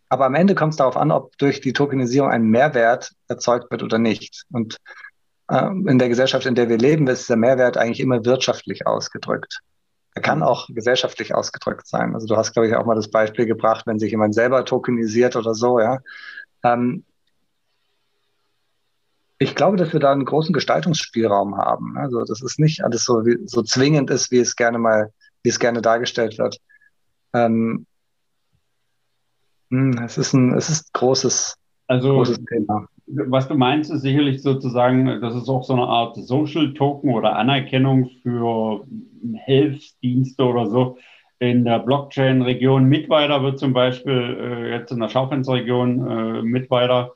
Aber 0.09 0.25
am 0.25 0.35
Ende 0.35 0.53
kommt 0.53 0.73
es 0.73 0.77
darauf 0.77 0.95
an, 0.95 1.11
ob 1.11 1.37
durch 1.37 1.59
die 1.59 1.73
Tokenisierung 1.73 2.29
ein 2.29 2.43
Mehrwert 2.43 3.11
erzeugt 3.27 3.71
wird 3.71 3.81
oder 3.81 3.97
nicht. 3.97 4.43
Und 4.51 4.77
äh, 5.49 5.65
in 5.65 5.97
der 5.97 6.09
Gesellschaft, 6.09 6.45
in 6.45 6.55
der 6.55 6.69
wir 6.69 6.77
leben, 6.77 7.07
ist 7.07 7.29
der 7.29 7.37
Mehrwert 7.37 7.77
eigentlich 7.77 7.99
immer 7.99 8.23
wirtschaftlich 8.23 8.85
ausgedrückt. 8.85 9.59
Er 10.13 10.21
kann 10.21 10.43
auch 10.43 10.67
gesellschaftlich 10.69 11.33
ausgedrückt 11.33 11.87
sein. 11.87 12.13
Also 12.13 12.27
du 12.27 12.37
hast, 12.37 12.53
glaube 12.53 12.67
ich, 12.67 12.75
auch 12.75 12.85
mal 12.85 12.95
das 12.95 13.09
Beispiel 13.09 13.47
gebracht, 13.47 13.87
wenn 13.87 13.97
sich 13.97 14.11
jemand 14.11 14.35
selber 14.35 14.63
tokenisiert 14.65 15.35
oder 15.35 15.55
so, 15.55 15.79
ja. 15.79 15.99
Ähm, 16.63 17.03
ich 19.43 19.55
glaube, 19.55 19.77
dass 19.77 19.93
wir 19.93 19.99
da 19.99 20.11
einen 20.11 20.25
großen 20.25 20.53
Gestaltungsspielraum 20.53 21.57
haben. 21.57 21.97
Also 21.97 22.23
das 22.23 22.41
ist 22.41 22.59
nicht 22.59 22.83
alles 22.83 23.05
so, 23.05 23.25
wie, 23.25 23.37
so 23.45 23.61
zwingend 23.61 24.09
ist, 24.09 24.31
wie 24.31 24.39
es 24.39 24.55
gerne 24.55 24.79
mal, 24.79 25.11
wie 25.43 25.49
es 25.49 25.59
gerne 25.59 25.81
dargestellt 25.81 26.37
wird. 26.37 26.57
Ähm, 27.33 27.85
hm, 29.69 29.97
es 30.03 30.17
ist 30.17 30.33
ein, 30.33 30.53
es 30.53 30.69
ist 30.69 30.93
großes, 30.93 31.55
also, 31.87 32.13
großes 32.13 32.39
Thema 32.45 32.87
was 33.07 33.47
du 33.47 33.55
meinst, 33.55 33.91
ist 33.91 34.01
sicherlich 34.01 34.41
sozusagen, 34.41 35.21
das 35.21 35.35
ist 35.35 35.49
auch 35.49 35.63
so 35.63 35.73
eine 35.73 35.83
Art 35.83 36.15
Social 36.15 36.73
Token 36.73 37.13
oder 37.13 37.35
Anerkennung 37.35 38.09
für 38.21 38.85
Hilfsdienste 39.45 40.43
oder 40.43 40.67
so. 40.67 40.97
In 41.39 41.65
der 41.65 41.79
Blockchain-Region 41.79 42.85
Mittweida 42.85 43.43
wird 43.43 43.59
zum 43.59 43.73
Beispiel, 43.73 44.37
äh, 44.39 44.71
jetzt 44.71 44.91
in 44.91 44.99
der 44.99 45.09
Schaufensterregion 45.09 46.07
äh, 46.07 46.41
Mittweida, 46.41 47.07
äh, 47.07 47.09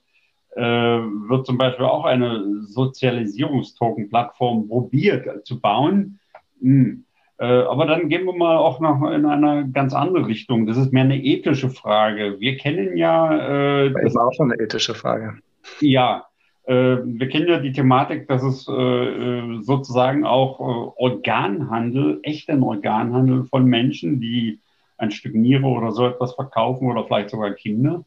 wird 0.59 1.45
zum 1.45 1.57
Beispiel 1.57 1.85
auch 1.85 2.05
eine 2.05 2.61
Sozialisierungstoken-Plattform 2.61 4.67
probiert 4.67 5.45
zu 5.45 5.59
bauen. 5.59 6.19
Hm. 6.61 7.03
Äh, 7.39 7.45
aber 7.45 7.85
dann 7.85 8.09
gehen 8.09 8.25
wir 8.25 8.35
mal 8.35 8.57
auch 8.57 8.79
noch 8.79 9.11
in 9.11 9.25
eine 9.25 9.69
ganz 9.71 9.93
andere 9.93 10.27
Richtung. 10.27 10.65
Das 10.65 10.77
ist 10.77 10.91
mehr 10.91 11.03
eine 11.03 11.23
ethische 11.23 11.69
Frage. 11.69 12.39
Wir 12.39 12.57
kennen 12.57 12.97
ja. 12.97 13.83
Äh, 13.83 13.91
das 13.91 14.05
ist 14.05 14.17
auch 14.17 14.33
schon 14.33 14.51
eine 14.51 14.61
ethische 14.61 14.95
Frage. 14.95 15.37
Ja, 15.79 16.25
äh, 16.65 16.97
wir 17.03 17.29
kennen 17.29 17.47
ja 17.47 17.59
die 17.59 17.73
Thematik, 17.73 18.27
dass 18.27 18.43
es 18.43 18.67
äh, 18.67 18.71
äh 18.71 19.61
sozusagen 19.61 20.25
auch 20.25 20.59
äh, 20.59 20.91
Organhandel, 20.97 22.19
echten 22.23 22.63
Organhandel 22.63 23.45
von 23.45 23.65
Menschen, 23.65 24.19
die 24.19 24.59
ein 24.97 25.11
Stück 25.11 25.35
Niere 25.35 25.67
oder 25.67 25.91
so 25.91 26.07
etwas 26.07 26.33
verkaufen 26.33 26.89
oder 26.89 27.05
vielleicht 27.05 27.29
sogar 27.29 27.51
Kinder. 27.51 28.03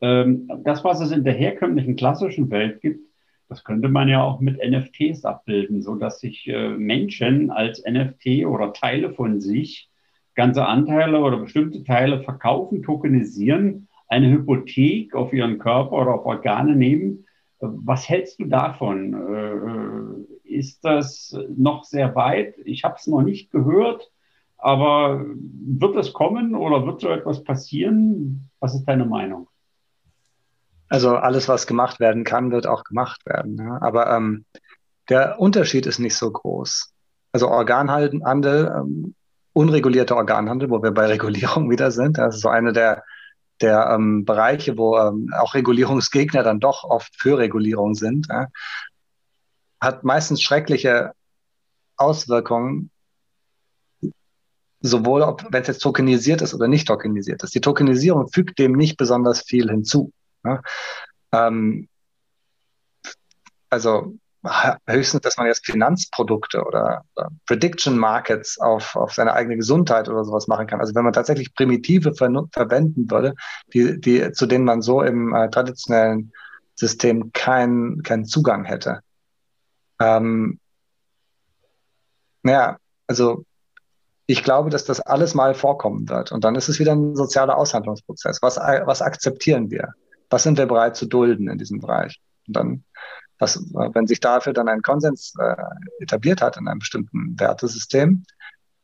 Ähm, 0.00 0.50
das, 0.64 0.84
was 0.84 1.00
es 1.00 1.10
in 1.10 1.24
der 1.24 1.34
herkömmlichen 1.34 1.96
klassischen 1.96 2.50
Welt 2.50 2.80
gibt, 2.80 3.08
das 3.48 3.64
könnte 3.64 3.88
man 3.88 4.08
ja 4.08 4.22
auch 4.22 4.40
mit 4.40 4.58
NFTs 4.58 5.24
abbilden, 5.24 5.82
sodass 5.82 6.20
sich 6.20 6.46
äh, 6.48 6.70
Menschen 6.70 7.50
als 7.50 7.82
NFT 7.88 8.46
oder 8.46 8.72
Teile 8.72 9.12
von 9.14 9.40
sich 9.40 9.90
ganze 10.34 10.66
Anteile 10.66 11.18
oder 11.18 11.38
bestimmte 11.38 11.82
Teile 11.82 12.22
verkaufen, 12.22 12.82
tokenisieren 12.82 13.88
eine 14.08 14.30
Hypothek 14.30 15.14
auf 15.14 15.32
ihren 15.32 15.58
Körper 15.58 15.92
oder 15.92 16.14
auf 16.14 16.26
Organe 16.26 16.74
nehmen. 16.74 17.26
Was 17.60 18.08
hältst 18.08 18.40
du 18.40 18.44
davon? 18.44 19.14
Äh, 20.44 20.48
ist 20.48 20.84
das 20.84 21.36
noch 21.56 21.84
sehr 21.84 22.14
weit? 22.14 22.54
Ich 22.64 22.84
habe 22.84 22.94
es 22.96 23.06
noch 23.06 23.22
nicht 23.22 23.50
gehört, 23.50 24.10
aber 24.56 25.24
wird 25.26 25.96
es 25.96 26.12
kommen 26.12 26.54
oder 26.54 26.86
wird 26.86 27.00
so 27.00 27.08
etwas 27.08 27.44
passieren? 27.44 28.48
Was 28.60 28.74
ist 28.74 28.84
deine 28.84 29.04
Meinung? 29.04 29.47
Also 30.88 31.16
alles, 31.16 31.48
was 31.48 31.66
gemacht 31.66 32.00
werden 32.00 32.24
kann, 32.24 32.50
wird 32.50 32.66
auch 32.66 32.84
gemacht 32.84 33.24
werden. 33.26 33.58
Ja? 33.58 33.78
Aber 33.82 34.10
ähm, 34.10 34.44
der 35.08 35.38
Unterschied 35.38 35.86
ist 35.86 35.98
nicht 35.98 36.16
so 36.16 36.30
groß. 36.30 36.92
Also 37.32 37.48
Organhandel, 37.48 38.72
ähm, 38.74 39.14
unregulierter 39.52 40.16
Organhandel, 40.16 40.70
wo 40.70 40.82
wir 40.82 40.92
bei 40.92 41.06
Regulierung 41.08 41.70
wieder 41.70 41.90
sind, 41.90 42.18
das 42.18 42.36
ist 42.36 42.42
so 42.42 42.48
eine 42.48 42.72
der 42.72 43.02
der 43.60 43.90
ähm, 43.92 44.24
Bereiche, 44.24 44.76
wo 44.76 44.96
ähm, 44.98 45.30
auch 45.36 45.54
Regulierungsgegner 45.54 46.42
dann 46.42 46.60
doch 46.60 46.84
oft 46.84 47.14
für 47.16 47.38
Regulierung 47.38 47.94
sind, 47.94 48.28
ja, 48.28 48.46
hat 49.80 50.04
meistens 50.04 50.42
schreckliche 50.42 51.12
Auswirkungen, 51.96 52.90
sowohl 54.80 55.36
wenn 55.50 55.62
es 55.62 55.68
jetzt 55.68 55.82
tokenisiert 55.82 56.40
ist 56.40 56.54
oder 56.54 56.68
nicht 56.68 56.86
tokenisiert 56.86 57.42
ist. 57.42 57.54
Die 57.54 57.60
Tokenisierung 57.60 58.28
fügt 58.28 58.58
dem 58.58 58.72
nicht 58.72 58.96
besonders 58.96 59.42
viel 59.42 59.68
hinzu. 59.68 60.12
Ja. 60.44 60.62
Ähm, 61.32 61.88
also 63.70 64.14
höchstens, 64.86 65.22
dass 65.22 65.36
man 65.36 65.46
jetzt 65.46 65.66
Finanzprodukte 65.66 66.62
oder, 66.64 67.04
oder 67.16 67.30
Prediction 67.46 67.98
Markets 67.98 68.58
auf, 68.58 68.94
auf 68.96 69.12
seine 69.12 69.32
eigene 69.32 69.56
Gesundheit 69.56 70.08
oder 70.08 70.24
sowas 70.24 70.46
machen 70.46 70.66
kann. 70.66 70.80
Also 70.80 70.94
wenn 70.94 71.04
man 71.04 71.12
tatsächlich 71.12 71.54
Primitive 71.54 72.14
ver 72.14 72.30
verwenden 72.52 73.10
würde, 73.10 73.34
die, 73.74 74.00
die, 74.00 74.32
zu 74.32 74.46
denen 74.46 74.64
man 74.64 74.80
so 74.80 75.02
im 75.02 75.34
äh, 75.34 75.50
traditionellen 75.50 76.32
System 76.76 77.32
keinen 77.32 78.02
keinen 78.02 78.24
Zugang 78.24 78.64
hätte. 78.64 79.00
Ähm, 80.00 80.60
naja, 82.42 82.78
also 83.08 83.44
ich 84.26 84.44
glaube, 84.44 84.70
dass 84.70 84.84
das 84.84 85.00
alles 85.00 85.34
mal 85.34 85.54
vorkommen 85.54 86.08
wird. 86.08 86.30
Und 86.30 86.44
dann 86.44 86.54
ist 86.54 86.68
es 86.68 86.78
wieder 86.78 86.92
ein 86.92 87.16
sozialer 87.16 87.56
Aushandlungsprozess. 87.56 88.42
Was, 88.42 88.56
was 88.56 89.02
akzeptieren 89.02 89.70
wir? 89.70 89.94
Was 90.30 90.42
sind 90.42 90.58
wir 90.58 90.66
bereit 90.66 90.96
zu 90.96 91.06
dulden 91.06 91.48
in 91.48 91.58
diesem 91.58 91.80
Bereich? 91.80 92.20
Und 92.46 92.56
dann 92.56 92.84
was, 93.38 93.56
wenn 93.72 94.06
sich 94.06 94.20
dafür 94.20 94.52
dann 94.52 94.68
ein 94.68 94.82
Konsens 94.82 95.32
äh, 95.38 95.54
etabliert 96.02 96.42
hat 96.42 96.56
in 96.56 96.66
einem 96.68 96.80
bestimmten 96.80 97.38
Wertesystem, 97.38 98.24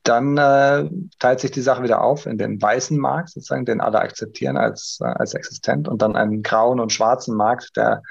dann 0.05 0.37
äh, 0.37 0.89
teilt 1.19 1.41
sich 1.41 1.51
die 1.51 1.63
Sache 1.63 1.83
wieder 1.83 2.03
auf 2.03 2.27
in 2.27 2.39
den 2.39 2.61
weißen 2.61 2.99
Markt, 2.99 3.31
sozusagen, 3.31 3.65
den 3.65 3.81
alle 3.81 4.01
akzeptieren 4.01 4.57
als, 4.57 4.99
äh, 5.01 5.07
als 5.07 5.35
existent, 5.35 5.89
und 5.89 6.03
dann 6.03 6.15
einen 6.15 6.43
grauen 6.43 6.79
und 6.79 6.93
schwarzen 6.93 7.37
Markt, 7.37 7.77
der 7.77 8.03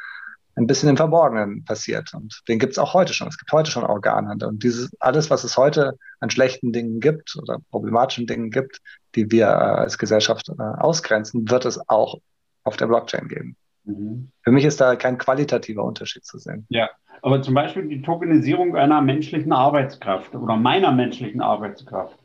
ein 0.55 0.67
bisschen 0.67 0.89
im 0.89 0.97
Verborgenen 0.97 1.63
passiert. 1.65 2.13
Und 2.13 2.41
den 2.47 2.59
gibt 2.59 2.73
es 2.73 2.79
auch 2.79 2.93
heute 2.93 3.13
schon. 3.13 3.27
Es 3.27 3.37
gibt 3.37 3.51
heute 3.51 3.71
schon 3.71 3.83
Organhandel. 3.83 4.49
Und 4.49 4.63
dieses, 4.63 4.89
alles, 4.99 5.29
was 5.29 5.43
es 5.43 5.57
heute 5.57 5.97
an 6.19 6.29
schlechten 6.29 6.71
Dingen 6.71 6.99
gibt 6.99 7.35
oder 7.41 7.57
problematischen 7.71 8.27
Dingen 8.27 8.51
gibt, 8.51 8.79
die 9.15 9.31
wir 9.31 9.47
äh, 9.47 9.49
als 9.49 9.97
Gesellschaft 9.97 10.49
äh, 10.49 10.61
ausgrenzen, 10.61 11.49
wird 11.49 11.65
es 11.65 11.79
auch 11.89 12.19
auf 12.63 12.77
der 12.77 12.87
Blockchain 12.87 13.27
geben. 13.27 13.55
Mhm. 13.85 14.31
Für 14.41 14.51
mich 14.51 14.65
ist 14.65 14.79
da 14.79 14.95
kein 14.95 15.17
qualitativer 15.17 15.83
Unterschied 15.83 16.25
zu 16.25 16.37
sehen. 16.37 16.65
Ja, 16.69 16.89
aber 17.21 17.41
zum 17.41 17.53
Beispiel 17.53 17.87
die 17.87 18.01
Tokenisierung 18.01 18.75
einer 18.75 19.01
menschlichen 19.01 19.51
Arbeitskraft 19.51 20.35
oder 20.35 20.55
meiner 20.55 20.91
menschlichen 20.91 21.41
Arbeitskraft. 21.41 22.17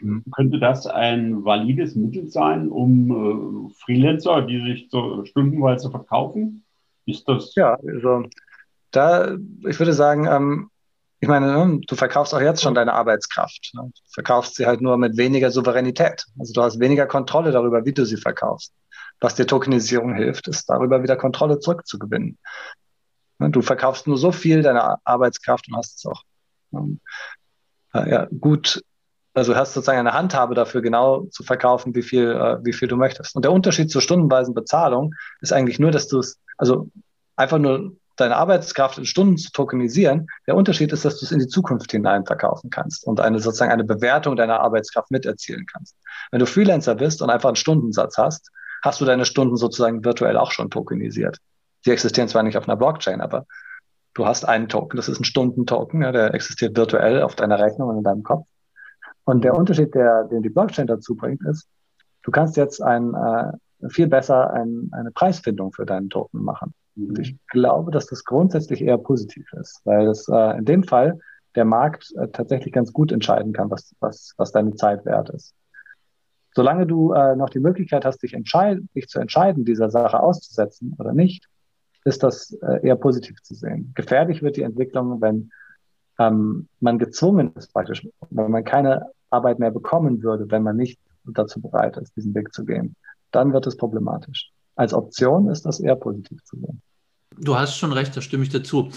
Mhm. 0.00 0.24
Könnte 0.34 0.58
das 0.58 0.86
ein 0.86 1.44
valides 1.44 1.96
Mittel 1.96 2.28
sein, 2.28 2.68
um 2.68 3.68
äh, 3.68 3.74
Freelancer, 3.84 4.42
die 4.42 4.60
sich 4.60 4.88
so 4.90 5.24
stundenweise 5.24 5.90
verkaufen, 5.90 6.64
Ist 7.04 7.28
das? 7.28 7.54
Ja, 7.56 7.74
also 7.74 8.24
da, 8.90 9.36
ich 9.68 9.78
würde 9.78 9.92
sagen, 9.92 10.26
ähm, 10.26 10.70
ich 11.20 11.28
meine, 11.28 11.46
ne, 11.46 11.80
du 11.86 11.96
verkaufst 11.96 12.34
auch 12.34 12.40
jetzt 12.40 12.62
schon 12.62 12.74
deine 12.74 12.92
Arbeitskraft. 12.92 13.72
Ne? 13.74 13.82
Du 13.84 14.12
verkaufst 14.12 14.54
sie 14.54 14.66
halt 14.66 14.80
nur 14.80 14.96
mit 14.98 15.16
weniger 15.16 15.50
Souveränität. 15.50 16.24
Also 16.38 16.52
du 16.52 16.62
hast 16.62 16.78
weniger 16.78 17.06
Kontrolle 17.06 17.52
darüber, 17.52 17.84
wie 17.84 17.92
du 17.92 18.04
sie 18.04 18.16
verkaufst. 18.16 18.72
Was 19.20 19.34
dir 19.34 19.46
Tokenisierung 19.46 20.14
hilft, 20.14 20.48
ist 20.48 20.68
darüber 20.68 21.02
wieder 21.02 21.16
Kontrolle 21.16 21.58
zurückzugewinnen. 21.58 22.38
Ne, 23.38 23.50
du 23.50 23.62
verkaufst 23.62 24.06
nur 24.06 24.18
so 24.18 24.32
viel 24.32 24.62
deiner 24.62 24.98
Arbeitskraft 25.04 25.68
und 25.68 25.76
hast 25.76 25.98
es 25.98 26.06
auch 26.06 26.22
ähm, 26.72 27.00
ja, 27.94 28.26
gut, 28.40 28.82
also 29.34 29.54
hast 29.54 29.74
sozusagen 29.74 29.98
eine 29.98 30.12
Handhabe 30.12 30.54
dafür, 30.54 30.82
genau 30.82 31.26
zu 31.26 31.42
verkaufen, 31.42 31.94
wie 31.94 32.02
viel, 32.02 32.30
äh, 32.30 32.64
wie 32.64 32.72
viel 32.72 32.88
du 32.88 32.96
möchtest. 32.96 33.36
Und 33.36 33.44
der 33.44 33.52
Unterschied 33.52 33.90
zur 33.90 34.02
stundenweisen 34.02 34.54
Bezahlung 34.54 35.14
ist 35.40 35.52
eigentlich 35.52 35.78
nur, 35.78 35.90
dass 35.90 36.08
du 36.08 36.18
es, 36.18 36.40
also 36.58 36.88
einfach 37.36 37.58
nur 37.58 37.92
deine 38.16 38.36
Arbeitskraft 38.36 38.96
in 38.96 39.04
Stunden 39.04 39.36
zu 39.36 39.50
tokenisieren. 39.52 40.26
Der 40.46 40.56
Unterschied 40.56 40.90
ist, 40.92 41.04
dass 41.04 41.18
du 41.18 41.26
es 41.26 41.32
in 41.32 41.38
die 41.38 41.48
Zukunft 41.48 41.92
hinein 41.92 42.24
verkaufen 42.24 42.70
kannst 42.70 43.06
und 43.06 43.20
eine 43.20 43.40
sozusagen 43.40 43.72
eine 43.72 43.84
Bewertung 43.84 44.36
deiner 44.36 44.60
Arbeitskraft 44.60 45.10
miterzielen 45.10 45.66
kannst. 45.70 45.96
Wenn 46.30 46.40
du 46.40 46.46
Freelancer 46.46 46.94
bist 46.94 47.20
und 47.20 47.28
einfach 47.28 47.50
einen 47.50 47.56
Stundensatz 47.56 48.16
hast, 48.16 48.50
hast 48.86 49.00
du 49.00 49.04
deine 49.04 49.24
Stunden 49.24 49.56
sozusagen 49.56 50.04
virtuell 50.04 50.36
auch 50.36 50.52
schon 50.52 50.70
tokenisiert. 50.70 51.38
Die 51.84 51.90
existieren 51.90 52.28
zwar 52.28 52.42
nicht 52.42 52.56
auf 52.56 52.68
einer 52.68 52.76
Blockchain, 52.76 53.20
aber 53.20 53.46
du 54.14 54.26
hast 54.26 54.44
einen 54.44 54.68
Token, 54.68 54.96
das 54.96 55.08
ist 55.08 55.20
ein 55.20 55.24
Stundentoken, 55.24 56.02
ja, 56.02 56.12
der 56.12 56.32
existiert 56.34 56.76
virtuell 56.76 57.22
auf 57.22 57.34
deiner 57.34 57.58
Rechnung 57.58 57.88
und 57.90 57.98
in 57.98 58.04
deinem 58.04 58.22
Kopf. 58.22 58.46
Und 59.24 59.42
der 59.42 59.54
Unterschied, 59.54 59.94
der, 59.94 60.24
den 60.24 60.42
die 60.42 60.48
Blockchain 60.50 60.86
dazu 60.86 61.16
bringt, 61.16 61.44
ist, 61.46 61.66
du 62.22 62.30
kannst 62.30 62.56
jetzt 62.56 62.80
ein, 62.80 63.12
äh, 63.14 63.88
viel 63.90 64.06
besser 64.06 64.52
ein, 64.52 64.88
eine 64.92 65.10
Preisfindung 65.10 65.72
für 65.72 65.84
deinen 65.84 66.08
Token 66.08 66.42
machen. 66.42 66.72
Und 66.96 67.18
ich 67.18 67.36
glaube, 67.48 67.90
dass 67.90 68.06
das 68.06 68.24
grundsätzlich 68.24 68.82
eher 68.82 68.98
positiv 68.98 69.52
ist, 69.60 69.80
weil 69.84 70.06
es 70.06 70.28
äh, 70.28 70.58
in 70.58 70.64
dem 70.64 70.84
Fall 70.84 71.18
der 71.56 71.64
Markt 71.64 72.12
äh, 72.16 72.28
tatsächlich 72.28 72.72
ganz 72.72 72.92
gut 72.92 73.10
entscheiden 73.10 73.52
kann, 73.52 73.70
was, 73.70 73.94
was, 74.00 74.32
was 74.36 74.52
deine 74.52 74.74
Zeit 74.74 75.04
wert 75.04 75.28
ist. 75.30 75.54
Solange 76.56 76.86
du 76.86 77.12
äh, 77.12 77.36
noch 77.36 77.50
die 77.50 77.60
Möglichkeit 77.60 78.06
hast, 78.06 78.22
dich, 78.22 78.32
dich 78.32 79.08
zu 79.08 79.18
entscheiden, 79.18 79.66
dieser 79.66 79.90
Sache 79.90 80.20
auszusetzen 80.20 80.96
oder 80.98 81.12
nicht, 81.12 81.50
ist 82.06 82.22
das 82.22 82.56
äh, 82.62 82.80
eher 82.82 82.96
positiv 82.96 83.42
zu 83.42 83.54
sehen. 83.54 83.92
Gefährlich 83.94 84.40
wird 84.40 84.56
die 84.56 84.62
Entwicklung, 84.62 85.20
wenn 85.20 85.50
ähm, 86.18 86.68
man 86.80 86.98
gezwungen 86.98 87.52
ist, 87.56 87.74
praktisch, 87.74 88.08
wenn 88.30 88.50
man 88.50 88.64
keine 88.64 89.04
Arbeit 89.28 89.58
mehr 89.58 89.70
bekommen 89.70 90.22
würde, 90.22 90.50
wenn 90.50 90.62
man 90.62 90.76
nicht 90.76 90.98
dazu 91.26 91.60
bereit 91.60 91.98
ist, 91.98 92.16
diesen 92.16 92.34
Weg 92.34 92.54
zu 92.54 92.64
gehen. 92.64 92.96
Dann 93.32 93.52
wird 93.52 93.66
es 93.66 93.76
problematisch. 93.76 94.50
Als 94.76 94.94
Option 94.94 95.50
ist 95.50 95.66
das 95.66 95.78
eher 95.78 95.96
positiv 95.96 96.42
zu 96.44 96.56
sehen. 96.56 96.80
Du 97.38 97.54
hast 97.54 97.76
schon 97.76 97.92
recht, 97.92 98.16
da 98.16 98.22
stimme 98.22 98.44
ich 98.44 98.48
dazu. 98.48 98.88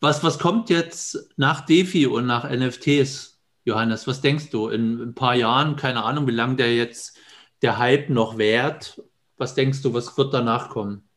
Was, 0.00 0.22
was 0.22 0.38
kommt 0.38 0.70
jetzt 0.70 1.32
nach 1.36 1.62
DeFi 1.62 2.06
und 2.06 2.26
nach 2.26 2.48
NFTs, 2.48 3.37
Johannes? 3.68 4.06
Was 4.06 4.20
denkst 4.20 4.50
du 4.50 4.68
in 4.68 5.00
ein 5.00 5.14
paar 5.14 5.34
Jahren? 5.34 5.76
Keine 5.76 6.04
Ahnung, 6.04 6.26
wie 6.26 6.32
lange 6.32 6.56
der 6.56 6.74
jetzt 6.74 7.18
der 7.62 7.78
Hype 7.78 8.08
noch 8.10 8.38
währt. 8.38 9.02
Was 9.36 9.54
denkst 9.54 9.82
du, 9.82 9.94
was 9.94 10.16
wird 10.18 10.34
danach 10.34 10.70
kommen? 10.70 11.08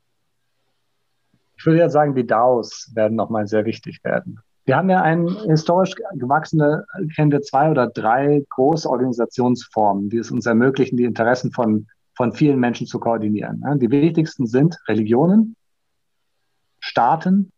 Ich 1.58 1.66
würde 1.66 1.80
ja 1.80 1.90
sagen, 1.90 2.16
die 2.16 2.26
DAOs 2.26 2.92
werden 2.94 3.16
nochmal 3.16 3.48
sehr 3.48 3.66
wichtig 3.66 4.04
werden. 4.04 4.40
Wir 4.66 4.76
haben 4.76 4.90
ja 4.90 5.02
eine 5.02 5.44
historisch 5.48 5.96
gewachsene, 6.16 6.86
wir 6.96 7.42
zwei 7.42 7.72
oder 7.72 7.88
drei 7.88 8.44
große 8.50 8.88
Organisationsformen, 8.88 10.10
die 10.10 10.18
es 10.18 10.30
uns 10.30 10.46
ermöglichen, 10.46 10.98
die 10.98 11.04
Interessen 11.04 11.52
von, 11.52 11.88
von 12.16 12.34
vielen 12.34 12.60
Menschen 12.60 12.86
zu 12.86 13.00
koordinieren. 13.00 13.64
Die 13.80 13.90
wichtigsten 13.90 14.46
sind 14.46 14.78
Religionen, 14.88 15.56
Staaten 16.80 17.52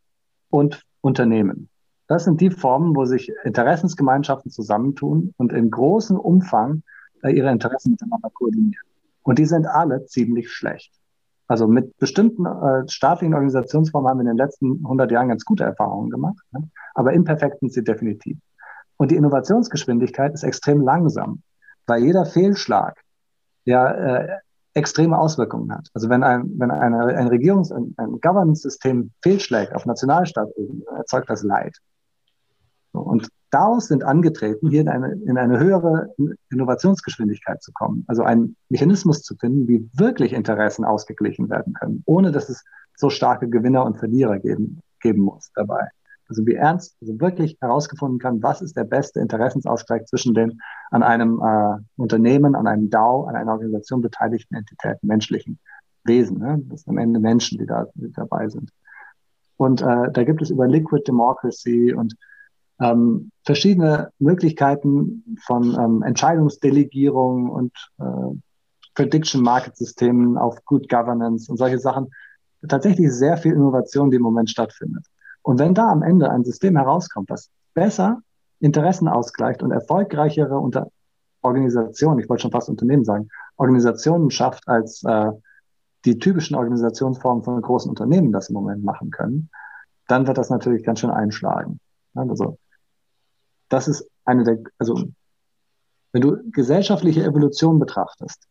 und 0.49 0.83
Unternehmen. 1.01 1.69
Das 2.07 2.25
sind 2.25 2.41
die 2.41 2.49
Formen, 2.49 2.95
wo 2.95 3.05
sich 3.05 3.31
Interessensgemeinschaften 3.43 4.51
zusammentun 4.51 5.33
und 5.37 5.53
in 5.53 5.71
großem 5.71 6.19
Umfang 6.19 6.83
äh, 7.23 7.31
ihre 7.31 7.49
Interessen 7.51 7.91
miteinander 7.91 8.29
koordinieren. 8.33 8.85
Und 9.23 9.39
die 9.39 9.45
sind 9.45 9.67
alle 9.67 10.05
ziemlich 10.05 10.51
schlecht. 10.51 10.93
Also 11.47 11.67
mit 11.67 11.97
bestimmten 11.97 12.45
äh, 12.45 12.87
staatlichen 12.89 13.33
Organisationsformen 13.33 14.09
haben 14.09 14.17
wir 14.17 14.23
in 14.23 14.27
den 14.27 14.37
letzten 14.37 14.83
100 14.83 15.11
Jahren 15.11 15.29
ganz 15.29 15.45
gute 15.45 15.63
Erfahrungen 15.63 16.09
gemacht, 16.09 16.43
ne? 16.51 16.69
aber 16.93 17.13
imperfekt 17.13 17.59
sind 17.59 17.73
sie 17.73 17.83
definitiv. 17.83 18.37
Und 18.97 19.11
die 19.11 19.15
Innovationsgeschwindigkeit 19.15 20.33
ist 20.33 20.43
extrem 20.43 20.81
langsam, 20.81 21.41
weil 21.85 22.03
jeder 22.03 22.25
Fehlschlag 22.25 23.01
ja 23.65 23.91
äh, 23.91 24.37
extreme 24.73 25.17
Auswirkungen 25.17 25.71
hat. 25.71 25.89
Also 25.93 26.09
wenn 26.09 26.23
ein, 26.23 26.49
wenn 26.57 26.71
eine, 26.71 27.05
ein 27.15 27.27
Regierungs-, 27.27 27.71
ein, 27.71 27.93
ein 27.97 28.19
Governance-System 28.21 29.11
fehlschlägt 29.21 29.75
auf 29.75 29.85
Nationalstaatebene, 29.85 30.85
erzeugt 30.97 31.29
das 31.29 31.43
Leid. 31.43 31.77
Und 33.01 33.27
daraus 33.49 33.87
sind 33.87 34.03
angetreten, 34.03 34.69
hier 34.69 34.81
in 34.81 34.89
eine, 34.89 35.13
in 35.13 35.37
eine 35.37 35.59
höhere 35.59 36.13
Innovationsgeschwindigkeit 36.51 37.61
zu 37.61 37.71
kommen. 37.73 38.05
Also 38.07 38.23
einen 38.23 38.55
Mechanismus 38.69 39.21
zu 39.21 39.35
finden, 39.35 39.67
wie 39.67 39.89
wirklich 39.93 40.33
Interessen 40.33 40.85
ausgeglichen 40.85 41.49
werden 41.49 41.73
können, 41.73 42.03
ohne 42.05 42.31
dass 42.31 42.49
es 42.49 42.63
so 42.95 43.09
starke 43.09 43.49
Gewinner 43.49 43.85
und 43.85 43.97
Verlierer 43.97 44.39
geben, 44.39 44.79
geben 45.01 45.21
muss 45.21 45.51
dabei. 45.55 45.89
Also 46.29 46.45
wie 46.45 46.53
ernst, 46.53 46.95
also 47.01 47.19
wirklich 47.19 47.57
herausgefunden 47.59 48.19
kann, 48.19 48.41
was 48.41 48.61
ist 48.61 48.77
der 48.77 48.85
beste 48.85 49.19
Interessensausgleich 49.19 50.05
zwischen 50.05 50.33
den 50.33 50.61
an 50.89 51.03
einem 51.03 51.41
äh, 51.43 51.77
Unternehmen, 51.97 52.55
an 52.55 52.65
einem 52.65 52.89
DAO, 52.89 53.25
an 53.25 53.35
einer 53.35 53.51
Organisation 53.51 54.01
beteiligten 54.01 54.55
Entitäten, 54.55 55.05
menschlichen 55.07 55.59
Wesen. 56.05 56.39
Ne? 56.39 56.61
Das 56.69 56.81
sind 56.81 56.91
am 56.91 56.97
Ende 56.97 57.19
Menschen, 57.19 57.59
die 57.59 57.65
da 57.65 57.87
die 57.95 58.11
dabei 58.11 58.47
sind. 58.49 58.71
Und 59.57 59.81
äh, 59.81 60.11
da 60.11 60.23
gibt 60.23 60.41
es 60.41 60.49
über 60.49 60.67
Liquid 60.67 61.03
Democracy 61.05 61.93
und 61.93 62.15
ähm, 62.79 63.31
verschiedene 63.45 64.09
Möglichkeiten 64.19 65.37
von 65.45 65.77
ähm, 65.79 66.01
Entscheidungsdelegierung 66.03 67.49
und 67.49 67.71
äh, 67.99 68.03
Prediction 68.95 69.41
Market 69.41 69.75
Systemen 69.75 70.37
auf 70.37 70.63
Good 70.65 70.89
Governance 70.89 71.49
und 71.49 71.57
solche 71.57 71.79
Sachen. 71.79 72.11
Tatsächlich 72.67 73.11
sehr 73.11 73.37
viel 73.37 73.53
Innovation, 73.53 74.09
die 74.09 74.17
im 74.17 74.21
Moment 74.23 74.49
stattfindet. 74.49 75.05
Und 75.41 75.59
wenn 75.59 75.73
da 75.73 75.89
am 75.89 76.03
Ende 76.03 76.29
ein 76.29 76.45
System 76.45 76.77
herauskommt, 76.77 77.29
das 77.29 77.49
besser 77.73 78.21
Interessen 78.59 79.07
ausgleicht 79.07 79.61
und 79.61 79.71
erfolgreichere 79.71 80.57
Unter 80.57 80.87
Organisationen, 81.41 82.19
ich 82.19 82.29
wollte 82.29 82.43
schon 82.43 82.51
fast 82.51 82.69
Unternehmen 82.69 83.03
sagen, 83.03 83.27
Organisationen 83.57 84.31
schafft, 84.31 84.67
als 84.67 85.03
äh, 85.03 85.31
die 86.05 86.19
typischen 86.19 86.55
Organisationsformen 86.55 87.43
von 87.43 87.61
großen 87.61 87.89
Unternehmen 87.89 88.31
das 88.31 88.49
im 88.49 88.53
Moment 88.53 88.83
machen 88.83 89.11
können, 89.11 89.49
dann 90.07 90.27
wird 90.27 90.37
das 90.37 90.49
natürlich 90.49 90.83
ganz 90.83 90.99
schön 90.99 91.09
einschlagen. 91.09 91.79
Also 92.13 92.57
das 93.73 93.87
ist 93.87 94.07
eine 94.23 94.43
der, 94.43 94.59
also 94.77 95.03
wenn 96.11 96.21
du 96.21 96.37
gesellschaftliche 96.51 97.23
Evolution 97.23 97.79
betrachtest, 97.79 98.47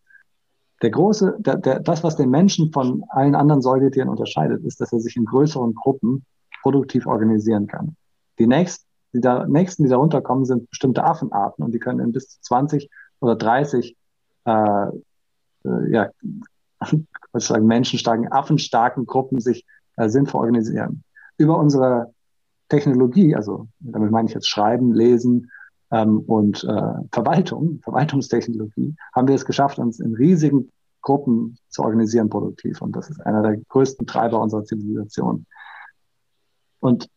der 0.83 0.91
große, 0.91 1.37
der, 1.39 1.59
der, 1.59 1.79
das, 1.79 2.03
was 2.03 2.17
den 2.17 2.29
Menschen 2.29 2.73
von 2.73 3.05
allen 3.09 3.37
anderen 3.37 3.63
Säugetieren 3.63 4.09
unterscheidet, 4.09 4.65
ist, 4.65 4.81
dass 4.81 4.93
er 4.93 4.99
sich 4.99 5.17
in 5.17 5.25
größeren 5.25 5.75
Gruppen 5.75 6.25
produktiv 6.61 7.07
organisieren 7.07 7.69
kann. 7.69 7.97
Die 8.41 8.49
nächsten, 8.49 8.85
die, 9.13 9.21
da, 9.21 9.47
nächsten, 9.47 9.85
die 9.85 9.91
darunter 9.91 10.23
kommen, 10.23 10.45
sind 10.45 10.69
bestimmte 10.71 11.05
Affenarten 11.05 11.65
und 11.65 11.73
die 11.73 11.79
können 11.79 12.01
in 12.01 12.11
bis 12.11 12.29
zu 12.29 12.41
20 12.41 12.91
oder 13.21 13.37
30 13.37 13.97
äh, 14.45 14.51
äh, 14.51 14.91
ja, 15.89 16.11
was 17.33 17.47
sagen, 17.47 17.67
menschenstarken, 17.67 18.33
affenstarken 18.33 19.07
Gruppen 19.07 19.39
sich 19.39 19.65
äh, 19.97 20.09
sinnvoll 20.09 20.41
organisieren. 20.41 21.05
Über 21.37 21.59
unsere 21.59 22.13
Technologie, 22.73 23.37
also 23.37 23.69
damit 23.81 24.11
meine 24.11 24.29
ich 24.29 24.35
jetzt 24.35 24.49
Schreiben, 24.49 24.95
Lesen 24.95 25.51
ähm, 25.91 26.21
und 26.21 26.65
äh, 26.65 26.95
Verwaltung, 27.13 27.81
Verwaltungstechnologie, 27.83 28.97
haben 29.15 29.29
wir 29.29 29.35
es 29.35 29.45
geschafft, 29.45 29.79
uns 29.79 30.01
in 30.01 30.15
riesigen 30.15 30.71
Gruppen 31.03 31.59
zu 31.69 31.83
organisieren 31.83 32.31
produktiv. 32.31 32.81
Und 32.81 32.97
das 32.97 33.11
ist 33.11 33.21
einer 33.21 33.43
der 33.43 33.59
größten 33.69 34.07
Treiber 34.07 34.41
unserer 34.41 34.65
Zivilisation. 34.65 35.45
Und 36.81 37.11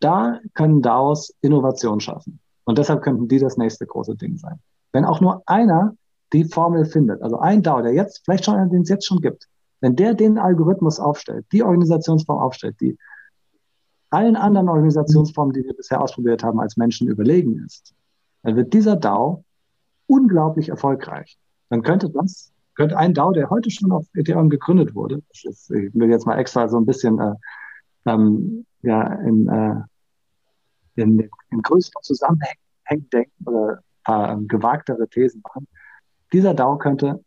da 0.00 0.38
können 0.52 0.82
DAOs 0.82 1.32
Innovation 1.40 1.98
schaffen. 2.00 2.40
Und 2.64 2.76
deshalb 2.76 3.02
könnten 3.02 3.26
die 3.26 3.38
das 3.38 3.56
nächste 3.56 3.86
große 3.86 4.16
Ding 4.16 4.36
sein. 4.36 4.60
Wenn 4.92 5.06
auch 5.06 5.22
nur 5.22 5.42
einer 5.46 5.96
die 6.34 6.44
Formel 6.44 6.84
findet, 6.84 7.22
also 7.22 7.38
ein 7.38 7.62
DAO, 7.62 7.80
der 7.80 7.94
jetzt, 7.94 8.20
vielleicht 8.22 8.44
schon, 8.44 8.68
den 8.68 8.82
es 8.82 8.90
jetzt 8.90 9.06
schon 9.06 9.20
gibt, 9.22 9.48
wenn 9.80 9.96
der 9.96 10.12
den 10.12 10.36
Algorithmus 10.36 11.00
aufstellt, 11.00 11.46
die 11.52 11.62
Organisationsform 11.62 12.38
aufstellt, 12.38 12.76
die 12.82 12.98
allen 14.14 14.36
anderen 14.36 14.68
Organisationsformen, 14.68 15.52
die 15.52 15.64
wir 15.64 15.74
bisher 15.74 16.00
ausprobiert 16.00 16.42
haben, 16.42 16.60
als 16.60 16.76
Menschen 16.76 17.08
überlegen 17.08 17.64
ist, 17.64 17.94
dann 18.42 18.56
wird 18.56 18.72
dieser 18.72 18.96
DAO 18.96 19.44
unglaublich 20.06 20.68
erfolgreich. 20.68 21.38
Dann 21.70 21.82
könnte 21.82 22.10
das, 22.10 22.52
könnte 22.74 22.96
ein 22.96 23.14
DAO, 23.14 23.32
der 23.32 23.50
heute 23.50 23.70
schon 23.70 23.92
auf 23.92 24.06
Ethereum 24.14 24.50
gegründet 24.50 24.94
wurde, 24.94 25.22
ich 25.32 25.44
will 25.68 26.10
jetzt 26.10 26.26
mal 26.26 26.38
extra 26.38 26.68
so 26.68 26.76
ein 26.76 26.86
bisschen 26.86 27.18
äh, 27.18 27.34
ähm, 28.06 28.66
ja, 28.82 29.02
in, 29.20 29.48
äh, 29.48 29.82
in, 30.96 31.28
in 31.50 31.62
größeren 31.62 32.02
Zusammenhängen 32.02 33.10
denken 33.10 33.32
oder 33.46 33.80
paar 34.04 34.32
ähm, 34.32 34.46
gewagtere 34.46 35.08
Thesen 35.08 35.42
machen. 35.42 35.66
Dieser 36.32 36.54
DAO 36.54 36.78
könnte 36.78 37.24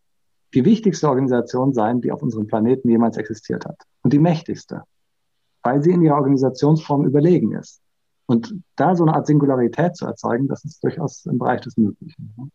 die 0.54 0.64
wichtigste 0.64 1.10
Organisation 1.10 1.74
sein, 1.74 2.02
die 2.02 2.12
auf 2.12 2.22
unserem 2.22 2.48
Planeten 2.48 2.90
jemals 2.90 3.18
existiert 3.18 3.66
hat. 3.66 3.84
und 4.04 4.14
die 4.14 4.20
mächtigste, 4.20 4.84
weil 5.68 5.84
sie 5.84 5.92
in 5.92 6.02
ihrer 6.02 6.16
Organisationsform 6.16 7.06
überlegen 7.06 7.52
ist. 7.52 7.82
Und 8.26 8.54
da 8.78 8.96
so 8.96 9.04
eine 9.04 9.16
Art 9.16 9.28
Singularität 9.28 9.98
zu 9.98 10.06
erzeugen, 10.06 10.48
das 10.48 10.64
ist 10.64 10.82
durchaus 10.82 11.26
im 11.26 11.38
Bereich 11.38 11.60
des 11.60 11.76
Möglichen. 11.76 12.52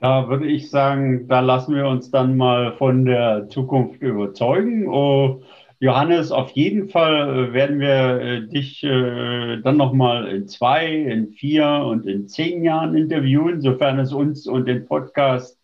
Da 0.00 0.28
würde 0.30 0.46
ich 0.46 0.70
sagen, 0.70 1.28
da 1.28 1.40
lassen 1.40 1.74
wir 1.74 1.86
uns 1.86 2.10
dann 2.10 2.34
mal 2.38 2.72
von 2.78 3.04
der 3.04 3.48
Zukunft 3.50 4.00
überzeugen. 4.00 4.88
Oh, 4.88 5.42
Johannes, 5.80 6.32
auf 6.32 6.50
jeden 6.52 6.88
Fall 6.88 7.50
äh, 7.50 7.52
werden 7.52 7.78
wir 7.78 8.20
äh, 8.22 8.46
dich 8.46 8.82
äh, 8.82 9.60
dann 9.60 9.76
nochmal 9.76 10.26
in 10.28 10.48
zwei, 10.48 10.86
in 10.86 11.32
vier 11.32 11.66
und 11.86 12.06
in 12.06 12.26
zehn 12.26 12.64
Jahren 12.64 12.96
interviewen, 12.96 13.60
sofern 13.60 13.98
es 13.98 14.14
uns 14.14 14.46
und 14.46 14.66
den 14.66 14.86
Podcast 14.86 15.58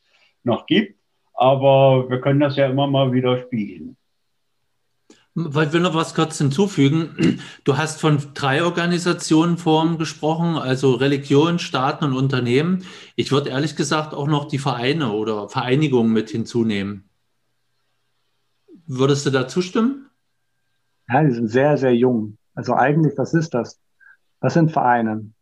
noch 0.45 0.67
gibt. 0.67 0.99
Aber 1.33 2.11
wir 2.11 2.21
können 2.21 2.41
das 2.41 2.57
ja 2.57 2.67
immer 2.67 2.87
mal 2.87 3.13
wieder 3.13 3.39
spielen. 3.39 3.97
Ich 5.35 5.73
will 5.73 5.81
noch 5.81 5.95
was 5.95 6.15
kurz 6.15 6.37
hinzufügen. 6.37 7.41
Du 7.65 7.79
hast 7.79 8.01
von 8.01 8.19
drei 8.35 8.63
Organisationen 8.65 9.57
vorhin 9.57 9.97
gesprochen, 9.97 10.57
also 10.57 10.93
Religion, 10.93 11.59
Staaten 11.59 12.05
und 12.05 12.13
Unternehmen. 12.15 12.85
Ich 13.17 13.33
würde 13.33 13.49
ehrlich 13.49 13.75
gesagt 13.75 14.13
auch 14.13 14.27
noch 14.27 14.47
die 14.47 14.59
Vereine 14.59 15.13
oder 15.13 15.49
Vereinigungen 15.49 16.13
mit 16.13 16.29
hinzunehmen. 16.29 17.09
Würdest 18.87 19.25
du 19.25 19.31
da 19.31 19.49
zustimmen? 19.49 20.11
Ja, 21.09 21.25
die 21.25 21.33
sind 21.33 21.49
sehr, 21.49 21.79
sehr 21.79 21.95
jung. 21.95 22.37
Also 22.55 22.75
eigentlich, 22.75 23.17
was 23.17 23.33
ist 23.33 23.55
das? 23.55 23.81
Was 24.41 24.53
sind 24.53 24.71
Vereine? 24.71 25.33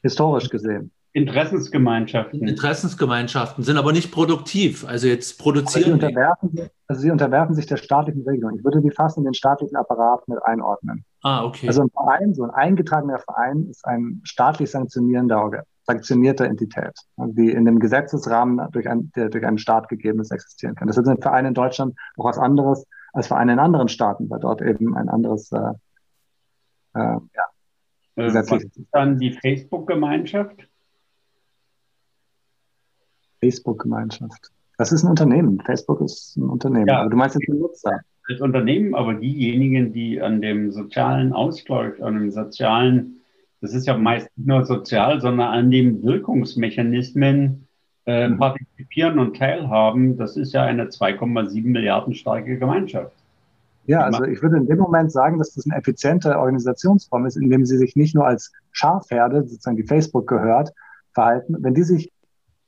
Historisch 0.00 0.48
gesehen. 0.48 0.92
Interessensgemeinschaften. 1.16 2.46
Interessensgemeinschaften 2.46 3.64
sind 3.64 3.78
aber 3.78 3.92
nicht 3.92 4.12
produktiv. 4.12 4.86
Also 4.86 5.06
jetzt 5.06 5.38
produzieren. 5.38 5.84
Sie 5.84 5.92
unterwerfen, 5.92 6.70
also 6.88 7.00
sie 7.00 7.10
unterwerfen 7.10 7.54
sich 7.54 7.64
der 7.64 7.78
staatlichen 7.78 8.22
Regelung. 8.28 8.58
Ich 8.58 8.62
würde 8.62 8.82
die 8.82 8.90
fast 8.90 9.16
in 9.16 9.24
den 9.24 9.32
staatlichen 9.32 9.76
Apparat 9.76 10.28
mit 10.28 10.38
einordnen. 10.44 11.06
Ah, 11.22 11.42
okay. 11.42 11.68
Also 11.68 11.80
ein 11.80 11.88
Verein, 11.88 12.34
so 12.34 12.42
ein 12.42 12.50
eingetragener 12.50 13.18
Verein 13.18 13.66
ist 13.70 13.86
ein 13.86 14.20
staatlich 14.24 14.70
sanktionierender, 14.70 15.64
sanktionierte 15.84 16.44
Entität, 16.44 16.92
die 17.16 17.50
in 17.50 17.64
dem 17.64 17.78
Gesetzesrahmen 17.78 18.70
durch, 18.72 18.86
ein, 18.86 19.10
der 19.16 19.30
durch 19.30 19.46
einen 19.46 19.56
Staat 19.56 19.88
gegebenes 19.88 20.30
existieren 20.30 20.74
kann. 20.74 20.86
Das 20.86 20.98
ist 20.98 21.08
ein 21.08 21.22
Verein 21.22 21.46
in 21.46 21.54
Deutschland 21.54 21.96
auch 22.18 22.26
was 22.26 22.36
anderes 22.36 22.84
als 23.14 23.28
Vereine 23.28 23.54
in 23.54 23.58
anderen 23.58 23.88
Staaten, 23.88 24.28
weil 24.28 24.40
dort 24.40 24.60
eben 24.60 24.94
ein 24.94 25.08
anderes 25.08 25.50
äh, 25.50 25.58
äh, 26.94 27.18
ja, 27.34 27.46
äh, 28.16 28.34
was 28.34 28.50
ist 28.50 28.86
dann 28.92 29.18
die 29.18 29.32
Facebook-Gemeinschaft? 29.32 30.68
Facebook-Gemeinschaft. 33.46 34.50
Das 34.78 34.92
ist 34.92 35.04
ein 35.04 35.10
Unternehmen. 35.10 35.60
Facebook 35.64 36.00
ist 36.00 36.36
ein 36.36 36.48
Unternehmen. 36.48 36.86
Ja, 36.86 37.08
du 37.08 37.16
meinst 37.16 37.36
jetzt 37.36 37.48
den 37.48 37.60
Nutzer. 37.60 38.00
Das 38.28 38.40
Unternehmen, 38.40 38.94
aber 38.94 39.14
diejenigen, 39.14 39.92
die 39.92 40.20
an 40.20 40.40
dem 40.40 40.72
sozialen 40.72 41.32
Ausgleich, 41.32 42.02
an 42.02 42.14
dem 42.14 42.30
sozialen, 42.32 43.20
das 43.60 43.72
ist 43.72 43.86
ja 43.86 43.96
meist 43.96 44.28
nicht 44.36 44.48
nur 44.48 44.64
sozial, 44.64 45.20
sondern 45.20 45.48
an 45.48 45.70
den 45.70 46.02
Wirkungsmechanismen 46.02 47.68
äh, 48.06 48.28
mhm. 48.28 48.38
partizipieren 48.38 49.20
und 49.20 49.36
teilhaben, 49.36 50.16
das 50.16 50.36
ist 50.36 50.52
ja 50.52 50.64
eine 50.64 50.86
2,7 50.86 51.66
Milliarden 51.66 52.14
starke 52.14 52.58
Gemeinschaft. 52.58 53.12
Ja, 53.86 54.00
also 54.00 54.24
ich 54.24 54.42
würde 54.42 54.56
in 54.56 54.66
dem 54.66 54.78
Moment 54.78 55.12
sagen, 55.12 55.38
dass 55.38 55.54
das 55.54 55.64
eine 55.66 55.78
effiziente 55.78 56.36
Organisationsform 56.36 57.26
ist, 57.26 57.36
indem 57.36 57.64
sie 57.64 57.78
sich 57.78 57.94
nicht 57.94 58.16
nur 58.16 58.26
als 58.26 58.52
Schafherde, 58.72 59.42
sozusagen 59.42 59.76
die 59.76 59.84
Facebook 59.84 60.26
gehört, 60.26 60.72
verhalten. 61.12 61.56
Wenn 61.60 61.74
die 61.74 61.84
sich 61.84 62.10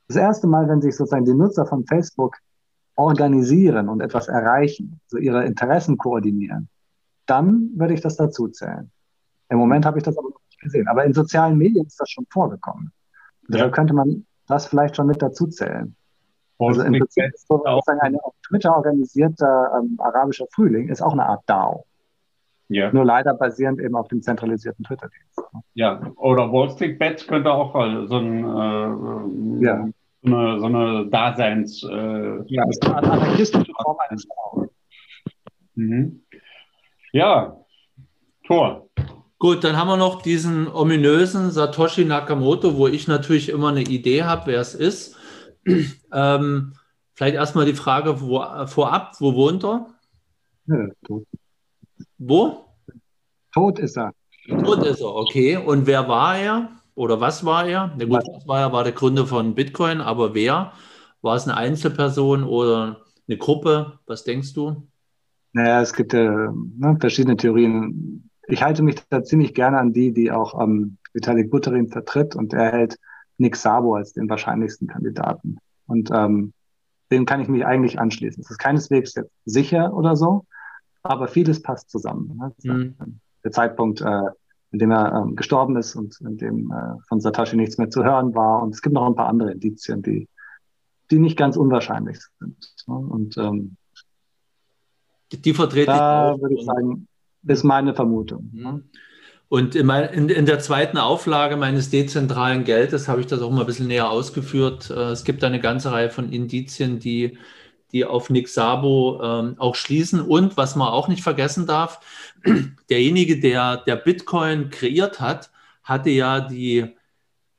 das 0.08 0.16
erste 0.16 0.46
Mal, 0.46 0.68
wenn 0.68 0.80
sich 0.80 0.96
sozusagen 0.96 1.24
die 1.24 1.34
Nutzer 1.34 1.66
von 1.66 1.86
Facebook 1.86 2.36
organisieren 2.96 3.88
und 3.88 4.00
etwas 4.00 4.28
erreichen, 4.28 5.00
so 5.06 5.18
ihre 5.18 5.44
Interessen 5.44 5.96
koordinieren, 5.96 6.68
dann 7.26 7.70
würde 7.76 7.94
ich 7.94 8.00
das 8.00 8.16
dazu 8.16 8.48
zählen. 8.48 8.90
Im 9.50 9.58
Moment 9.58 9.86
habe 9.86 9.98
ich 9.98 10.04
das 10.04 10.16
aber 10.18 10.30
noch 10.30 10.40
nicht 10.48 10.60
gesehen. 10.60 10.88
Aber 10.88 11.04
in 11.04 11.12
sozialen 11.12 11.56
Medien 11.56 11.86
ist 11.86 12.00
das 12.00 12.10
schon 12.10 12.26
vorgekommen. 12.30 12.92
Ja. 13.42 13.48
Deshalb 13.48 13.74
könnte 13.74 13.94
man 13.94 14.26
das 14.46 14.66
vielleicht 14.66 14.96
schon 14.96 15.06
mit 15.06 15.22
dazu 15.22 15.46
zählen. 15.46 15.94
Also 16.58 16.82
im 16.82 16.94
Prinzip 16.94 17.32
ist 17.32 17.46
sozusagen 17.46 18.00
ein 18.00 18.18
auf 18.18 18.34
Twitter 18.48 18.74
organisierter 18.74 19.78
ähm, 19.78 19.96
arabischer 19.98 20.46
Frühling 20.52 20.88
ist 20.88 21.00
auch 21.00 21.12
eine 21.12 21.24
Art 21.24 21.42
DAO. 21.46 21.84
Ja. 22.68 22.92
Nur 22.92 23.04
leider 23.04 23.34
basierend 23.34 23.80
eben 23.80 23.96
auf 23.96 24.08
dem 24.08 24.20
zentralisierten 24.20 24.84
Twitter-Dienst. 24.84 25.40
Ja, 25.74 26.00
oder 26.16 26.52
Wall 26.52 26.70
Street 26.70 26.98
Bets 26.98 27.26
könnte 27.26 27.50
auch 27.50 27.72
so 28.06 28.18
ein 28.18 28.44
äh, 28.44 29.64
ja 29.64 29.88
so 30.22 30.36
eine, 30.36 30.60
so 30.60 30.66
eine 30.66 31.06
Daseins. 31.06 31.82
Äh, 31.82 32.42
ja, 32.46 32.68
ist 32.68 32.84
eine 32.84 32.96
anarchistische 32.96 33.72
Form 33.82 33.96
eines 34.08 34.26
mhm. 35.74 36.22
Ja, 37.12 37.56
Tor. 38.46 38.88
Gut, 39.38 39.62
dann 39.62 39.76
haben 39.76 39.88
wir 39.88 39.96
noch 39.96 40.22
diesen 40.22 40.66
ominösen 40.68 41.50
Satoshi 41.50 42.04
Nakamoto, 42.04 42.76
wo 42.76 42.88
ich 42.88 43.06
natürlich 43.06 43.50
immer 43.50 43.68
eine 43.68 43.82
Idee 43.82 44.24
habe, 44.24 44.46
wer 44.46 44.60
es 44.60 44.74
ist. 44.74 45.16
ähm, 46.12 46.74
vielleicht 47.14 47.36
erstmal 47.36 47.64
die 47.64 47.74
Frage 47.74 48.20
wo, 48.20 48.42
vorab, 48.66 49.12
wo 49.20 49.34
wohnt 49.34 49.64
er? 49.64 49.86
Ja, 50.66 50.88
tot. 51.04 51.24
Wo? 52.18 52.64
Tot 53.52 53.78
ist 53.78 53.96
er. 53.96 54.12
Tot 54.48 54.84
ist 54.84 55.00
er, 55.00 55.14
okay. 55.14 55.56
Und 55.56 55.86
wer 55.86 56.08
war 56.08 56.38
er? 56.38 56.70
Oder 56.94 57.20
was 57.20 57.44
war 57.44 57.66
er? 57.66 57.94
Na 57.96 58.04
gut, 58.04 58.22
was 58.26 58.46
war 58.48 58.60
er? 58.60 58.72
War 58.72 58.84
der 58.84 58.92
Gründer 58.92 59.26
von 59.26 59.54
Bitcoin, 59.54 60.00
aber 60.00 60.34
wer? 60.34 60.72
War 61.22 61.36
es 61.36 61.44
eine 61.44 61.56
Einzelperson 61.56 62.44
oder 62.44 63.04
eine 63.28 63.38
Gruppe? 63.38 63.98
Was 64.06 64.24
denkst 64.24 64.52
du? 64.54 64.88
Naja, 65.52 65.80
es 65.80 65.92
gibt 65.92 66.12
äh, 66.14 66.28
ne, 66.28 66.96
verschiedene 67.00 67.36
Theorien. 67.36 68.30
Ich 68.48 68.62
halte 68.62 68.82
mich 68.82 68.96
da 69.10 69.22
ziemlich 69.22 69.54
gerne 69.54 69.78
an 69.78 69.92
die, 69.92 70.12
die 70.12 70.30
auch 70.30 70.60
ähm, 70.60 70.98
Vitalik 71.12 71.50
Buterin 71.50 71.88
vertritt 71.88 72.34
und 72.34 72.52
er 72.52 72.72
hält 72.72 72.98
Nick 73.38 73.56
Sabo 73.56 73.94
als 73.94 74.12
den 74.12 74.28
wahrscheinlichsten 74.28 74.88
Kandidaten. 74.88 75.58
Und 75.86 76.10
ähm, 76.12 76.52
dem 77.10 77.24
kann 77.24 77.40
ich 77.40 77.48
mich 77.48 77.64
eigentlich 77.64 77.98
anschließen. 77.98 78.42
Es 78.42 78.50
ist 78.50 78.58
keineswegs 78.58 79.14
jetzt 79.14 79.30
sicher 79.44 79.94
oder 79.94 80.16
so, 80.16 80.44
aber 81.08 81.28
vieles 81.28 81.62
passt 81.62 81.90
zusammen. 81.90 82.36
Ne? 82.36 82.52
Mhm. 82.62 83.20
Der 83.44 83.50
Zeitpunkt, 83.50 84.00
äh, 84.00 84.22
in 84.70 84.78
dem 84.78 84.90
er 84.90 85.14
ähm, 85.14 85.36
gestorben 85.36 85.76
ist 85.76 85.96
und 85.96 86.20
in 86.20 86.36
dem 86.36 86.70
äh, 86.70 87.00
von 87.08 87.20
Satoshi 87.20 87.56
nichts 87.56 87.78
mehr 87.78 87.88
zu 87.88 88.04
hören 88.04 88.34
war. 88.34 88.62
Und 88.62 88.74
es 88.74 88.82
gibt 88.82 88.94
noch 88.94 89.06
ein 89.06 89.14
paar 89.14 89.28
andere 89.28 89.52
Indizien, 89.52 90.02
die, 90.02 90.28
die 91.10 91.18
nicht 91.18 91.38
ganz 91.38 91.56
unwahrscheinlich 91.56 92.18
sind. 92.38 92.74
Ne? 92.86 92.96
Und 92.96 93.38
ähm, 93.38 93.76
die 95.32 95.54
vertrete 95.54 95.86
da 95.86 96.34
ich 96.34 96.42
würde 96.42 96.54
ich 96.54 96.64
sagen, 96.66 97.08
ist 97.46 97.64
meine 97.64 97.94
Vermutung. 97.94 98.50
Mhm. 98.52 98.62
Ne? 98.62 98.82
Und 99.50 99.74
in, 99.74 99.86
mein, 99.86 100.10
in, 100.10 100.28
in, 100.28 100.44
der 100.44 100.58
zweiten 100.58 100.98
Auflage 100.98 101.56
meines 101.56 101.88
dezentralen 101.88 102.64
Geldes 102.64 103.08
habe 103.08 103.22
ich 103.22 103.26
das 103.26 103.40
auch 103.40 103.50
mal 103.50 103.60
ein 103.60 103.66
bisschen 103.66 103.86
näher 103.86 104.10
ausgeführt. 104.10 104.90
Äh, 104.90 105.12
es 105.12 105.24
gibt 105.24 105.42
eine 105.42 105.60
ganze 105.60 105.90
Reihe 105.90 106.10
von 106.10 106.30
Indizien, 106.30 106.98
die 106.98 107.38
die 107.92 108.04
auf 108.04 108.30
Nick 108.30 108.48
Sabo 108.48 109.20
ähm, 109.22 109.54
auch 109.58 109.74
schließen. 109.74 110.20
Und 110.20 110.56
was 110.56 110.76
man 110.76 110.88
auch 110.88 111.08
nicht 111.08 111.22
vergessen 111.22 111.66
darf, 111.66 112.00
derjenige, 112.90 113.40
der, 113.40 113.78
der 113.78 113.96
Bitcoin 113.96 114.70
kreiert 114.70 115.20
hat, 115.20 115.50
hatte 115.82 116.10
ja 116.10 116.40
die, 116.40 116.94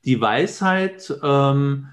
die 0.06 0.22
Weisheit, 0.22 1.14
ähm, 1.24 1.88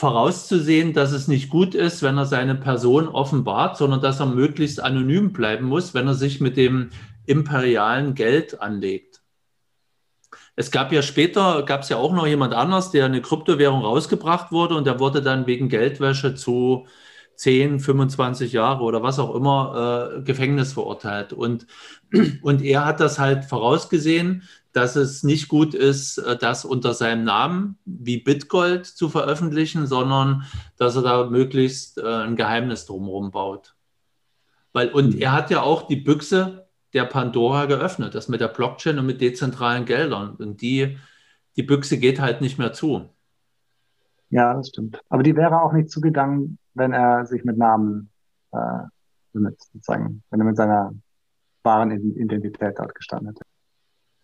vorauszusehen, 0.00 0.94
dass 0.94 1.12
es 1.12 1.28
nicht 1.28 1.50
gut 1.50 1.74
ist, 1.74 2.02
wenn 2.02 2.16
er 2.16 2.24
seine 2.24 2.54
Person 2.54 3.06
offenbart, 3.06 3.76
sondern 3.76 4.00
dass 4.00 4.18
er 4.18 4.26
möglichst 4.26 4.80
anonym 4.80 5.34
bleiben 5.34 5.66
muss, 5.66 5.92
wenn 5.92 6.06
er 6.06 6.14
sich 6.14 6.40
mit 6.40 6.56
dem 6.56 6.88
imperialen 7.26 8.14
Geld 8.14 8.62
anlegt. 8.62 9.20
Es 10.56 10.70
gab 10.70 10.90
ja 10.90 11.02
später, 11.02 11.64
gab 11.64 11.82
es 11.82 11.90
ja 11.90 11.98
auch 11.98 12.14
noch 12.14 12.26
jemand 12.26 12.54
anders, 12.54 12.90
der 12.90 13.04
eine 13.04 13.20
Kryptowährung 13.20 13.82
rausgebracht 13.82 14.52
wurde 14.52 14.74
und 14.74 14.86
der 14.86 15.00
wurde 15.00 15.20
dann 15.20 15.46
wegen 15.46 15.68
Geldwäsche 15.68 16.34
zu 16.34 16.86
10, 17.40 17.80
25 17.80 18.52
Jahre 18.52 18.82
oder 18.82 19.02
was 19.02 19.18
auch 19.18 19.34
immer 19.34 20.18
äh, 20.18 20.22
Gefängnis 20.22 20.74
verurteilt. 20.74 21.32
Und, 21.32 21.66
und 22.42 22.62
er 22.62 22.84
hat 22.84 23.00
das 23.00 23.18
halt 23.18 23.46
vorausgesehen, 23.46 24.42
dass 24.72 24.94
es 24.94 25.22
nicht 25.22 25.48
gut 25.48 25.72
ist, 25.72 26.18
äh, 26.18 26.36
das 26.36 26.66
unter 26.66 26.92
seinem 26.92 27.24
Namen 27.24 27.78
wie 27.86 28.18
Bitgold 28.18 28.84
zu 28.84 29.08
veröffentlichen, 29.08 29.86
sondern 29.86 30.44
dass 30.76 30.96
er 30.96 31.02
da 31.02 31.30
möglichst 31.30 31.96
äh, 31.96 32.02
ein 32.02 32.36
Geheimnis 32.36 32.84
drumherum 32.84 33.30
baut. 33.30 33.74
Weil, 34.74 34.90
und 34.90 35.14
mhm. 35.14 35.22
er 35.22 35.32
hat 35.32 35.50
ja 35.50 35.62
auch 35.62 35.86
die 35.86 35.96
Büchse 35.96 36.68
der 36.92 37.06
Pandora 37.06 37.64
geöffnet, 37.64 38.14
das 38.14 38.28
mit 38.28 38.42
der 38.42 38.48
Blockchain 38.48 38.98
und 38.98 39.06
mit 39.06 39.22
dezentralen 39.22 39.86
Geldern. 39.86 40.36
Und 40.36 40.60
die, 40.60 40.98
die 41.56 41.62
Büchse 41.62 41.96
geht 41.96 42.20
halt 42.20 42.42
nicht 42.42 42.58
mehr 42.58 42.74
zu. 42.74 43.08
Ja, 44.28 44.52
das 44.52 44.68
stimmt. 44.68 45.00
Aber 45.08 45.22
die 45.22 45.34
wäre 45.36 45.62
auch 45.62 45.72
nicht 45.72 45.90
zugegangen, 45.90 46.58
wenn 46.80 46.92
er 46.92 47.26
sich 47.26 47.44
mit 47.44 47.56
Namen, 47.56 48.10
äh, 48.52 48.82
mit, 49.34 49.62
sozusagen, 49.62 50.22
wenn 50.30 50.40
er 50.40 50.46
mit 50.46 50.56
seiner 50.56 50.92
wahren 51.62 51.92
Identität 51.92 52.78
dort 52.78 52.94
gestanden 52.94 53.28
hätte. 53.28 53.44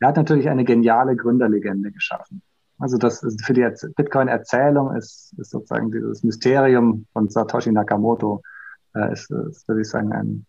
Er 0.01 0.09
hat 0.09 0.17
natürlich 0.17 0.49
eine 0.49 0.65
geniale 0.65 1.15
Gründerlegende 1.15 1.93
geschaffen. 1.93 2.43
Also 2.79 2.99
das 2.99 3.23
ist 3.23 3.45
für 3.45 3.53
die 3.53 3.67
Bitcoin-Erzählung 3.97 4.95
ist, 4.97 5.35
ist 5.39 5.51
sozusagen 5.51 5.93
dieses 5.93 6.23
Mysterium 6.23 7.07
von 7.13 7.29
Satoshi 7.29 7.73
Nakamoto 7.73 8.43
äh, 8.95 9.13
ist, 9.13 9.31
ist, 9.31 9.69
würde 9.69 9.83
ich 9.83 9.89
sagen, 9.89 10.13
ein, 10.13 10.47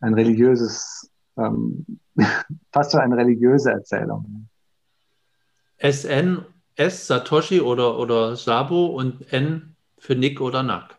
ein 0.00 0.14
religiöses, 0.14 1.10
ähm, 1.36 1.84
fast 2.72 2.92
so 2.92 2.98
eine 2.98 3.16
religiöse 3.16 3.72
Erzählung. 3.72 4.48
SN, 5.78 6.44
S, 6.76 7.06
Satoshi 7.06 7.60
oder, 7.60 7.98
oder 7.98 8.36
Sabo 8.36 8.86
und 8.86 9.30
N 9.32 9.76
für 10.00 10.16
Nick 10.16 10.40
oder 10.40 10.62
Nack. 10.62 10.98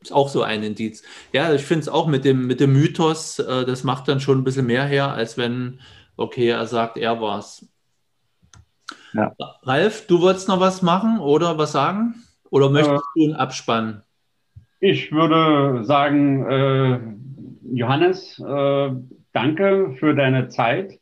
Ist 0.00 0.12
auch 0.12 0.28
so 0.28 0.42
ein 0.42 0.62
Indiz. 0.62 1.02
Ja, 1.32 1.52
ich 1.52 1.62
finde 1.62 1.82
es 1.82 1.88
auch 1.88 2.06
mit 2.06 2.24
dem, 2.24 2.46
mit 2.46 2.60
dem 2.60 2.72
Mythos, 2.72 3.38
äh, 3.38 3.64
das 3.64 3.84
macht 3.84 4.08
dann 4.08 4.20
schon 4.20 4.38
ein 4.38 4.44
bisschen 4.44 4.66
mehr 4.66 4.84
her, 4.84 5.12
als 5.12 5.38
wenn, 5.38 5.80
okay, 6.16 6.48
er 6.48 6.66
sagt, 6.66 6.96
er 6.96 7.20
war's. 7.20 7.68
Ja. 9.14 9.32
Ralf, 9.62 10.06
du 10.06 10.20
wolltest 10.20 10.48
noch 10.48 10.60
was 10.60 10.82
machen 10.82 11.18
oder 11.20 11.58
was 11.58 11.72
sagen? 11.72 12.22
Oder 12.50 12.70
möchtest 12.70 12.94
äh, 12.94 13.20
du 13.20 13.24
einen 13.24 13.34
Abspann? 13.34 14.02
Ich 14.80 15.12
würde 15.12 15.84
sagen, 15.84 16.44
äh, 16.50 17.00
Johannes, 17.72 18.38
äh, 18.40 18.90
danke 19.32 19.94
für 19.98 20.14
deine 20.14 20.48
Zeit. 20.48 20.98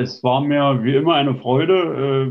Es 0.00 0.22
war 0.22 0.40
mir 0.40 0.84
wie 0.84 0.94
immer 0.94 1.14
eine 1.14 1.34
Freude. 1.34 1.74
Äh, 1.74 2.30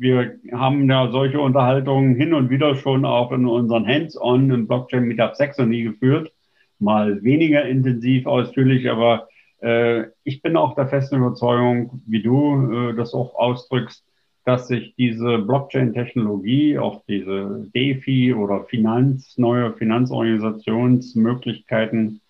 wir 0.00 0.40
haben 0.50 0.90
ja 0.90 1.08
solche 1.12 1.38
Unterhaltungen 1.38 2.16
hin 2.16 2.34
und 2.34 2.50
wieder 2.50 2.74
schon 2.74 3.04
auch 3.04 3.30
in 3.30 3.46
unseren 3.46 3.86
Hands-on 3.86 4.50
im 4.50 4.66
Blockchain 4.66 5.04
Meetup 5.04 5.36
Saxony 5.36 5.84
geführt. 5.84 6.32
Mal 6.80 7.22
weniger 7.22 7.64
intensiv, 7.64 8.26
ausführlich, 8.26 8.90
aber 8.90 9.28
äh, 9.62 10.06
ich 10.24 10.42
bin 10.42 10.56
auch 10.56 10.74
der 10.74 10.88
festen 10.88 11.18
Überzeugung, 11.18 12.02
wie 12.08 12.22
du 12.22 12.72
äh, 12.72 12.96
das 12.96 13.14
auch 13.14 13.36
ausdrückst, 13.36 14.04
dass 14.44 14.66
sich 14.66 14.96
diese 14.96 15.38
Blockchain-Technologie, 15.38 16.76
auch 16.76 17.04
diese 17.06 17.68
DeFi 17.72 18.34
oder 18.34 18.64
Finanz, 18.64 19.38
neue 19.38 19.74
Finanzorganisationsmöglichkeiten 19.74 22.20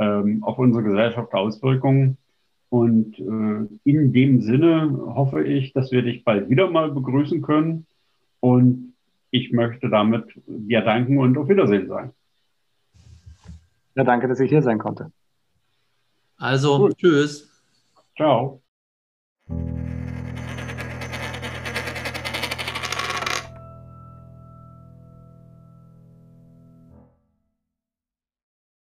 ähm, 0.00 0.42
auf 0.42 0.58
unsere 0.58 0.82
Gesellschaft 0.82 1.32
Auswirkungen. 1.34 2.18
Und 2.72 3.18
äh, 3.18 3.68
in 3.84 4.14
dem 4.14 4.40
Sinne 4.40 4.98
hoffe 5.14 5.44
ich, 5.44 5.74
dass 5.74 5.92
wir 5.92 6.00
dich 6.00 6.24
bald 6.24 6.48
wieder 6.48 6.70
mal 6.70 6.90
begrüßen 6.90 7.42
können. 7.42 7.86
Und 8.40 8.94
ich 9.30 9.52
möchte 9.52 9.90
damit 9.90 10.24
dir 10.46 10.80
danken 10.80 11.18
und 11.18 11.36
auf 11.36 11.50
Wiedersehen 11.50 11.86
sagen. 11.86 12.14
Ja, 13.94 14.04
danke, 14.04 14.26
dass 14.26 14.40
ich 14.40 14.48
hier 14.48 14.62
sein 14.62 14.78
konnte. 14.78 15.12
Also, 16.38 16.78
Gut. 16.78 16.96
tschüss. 16.96 17.46
Ciao. 18.16 18.62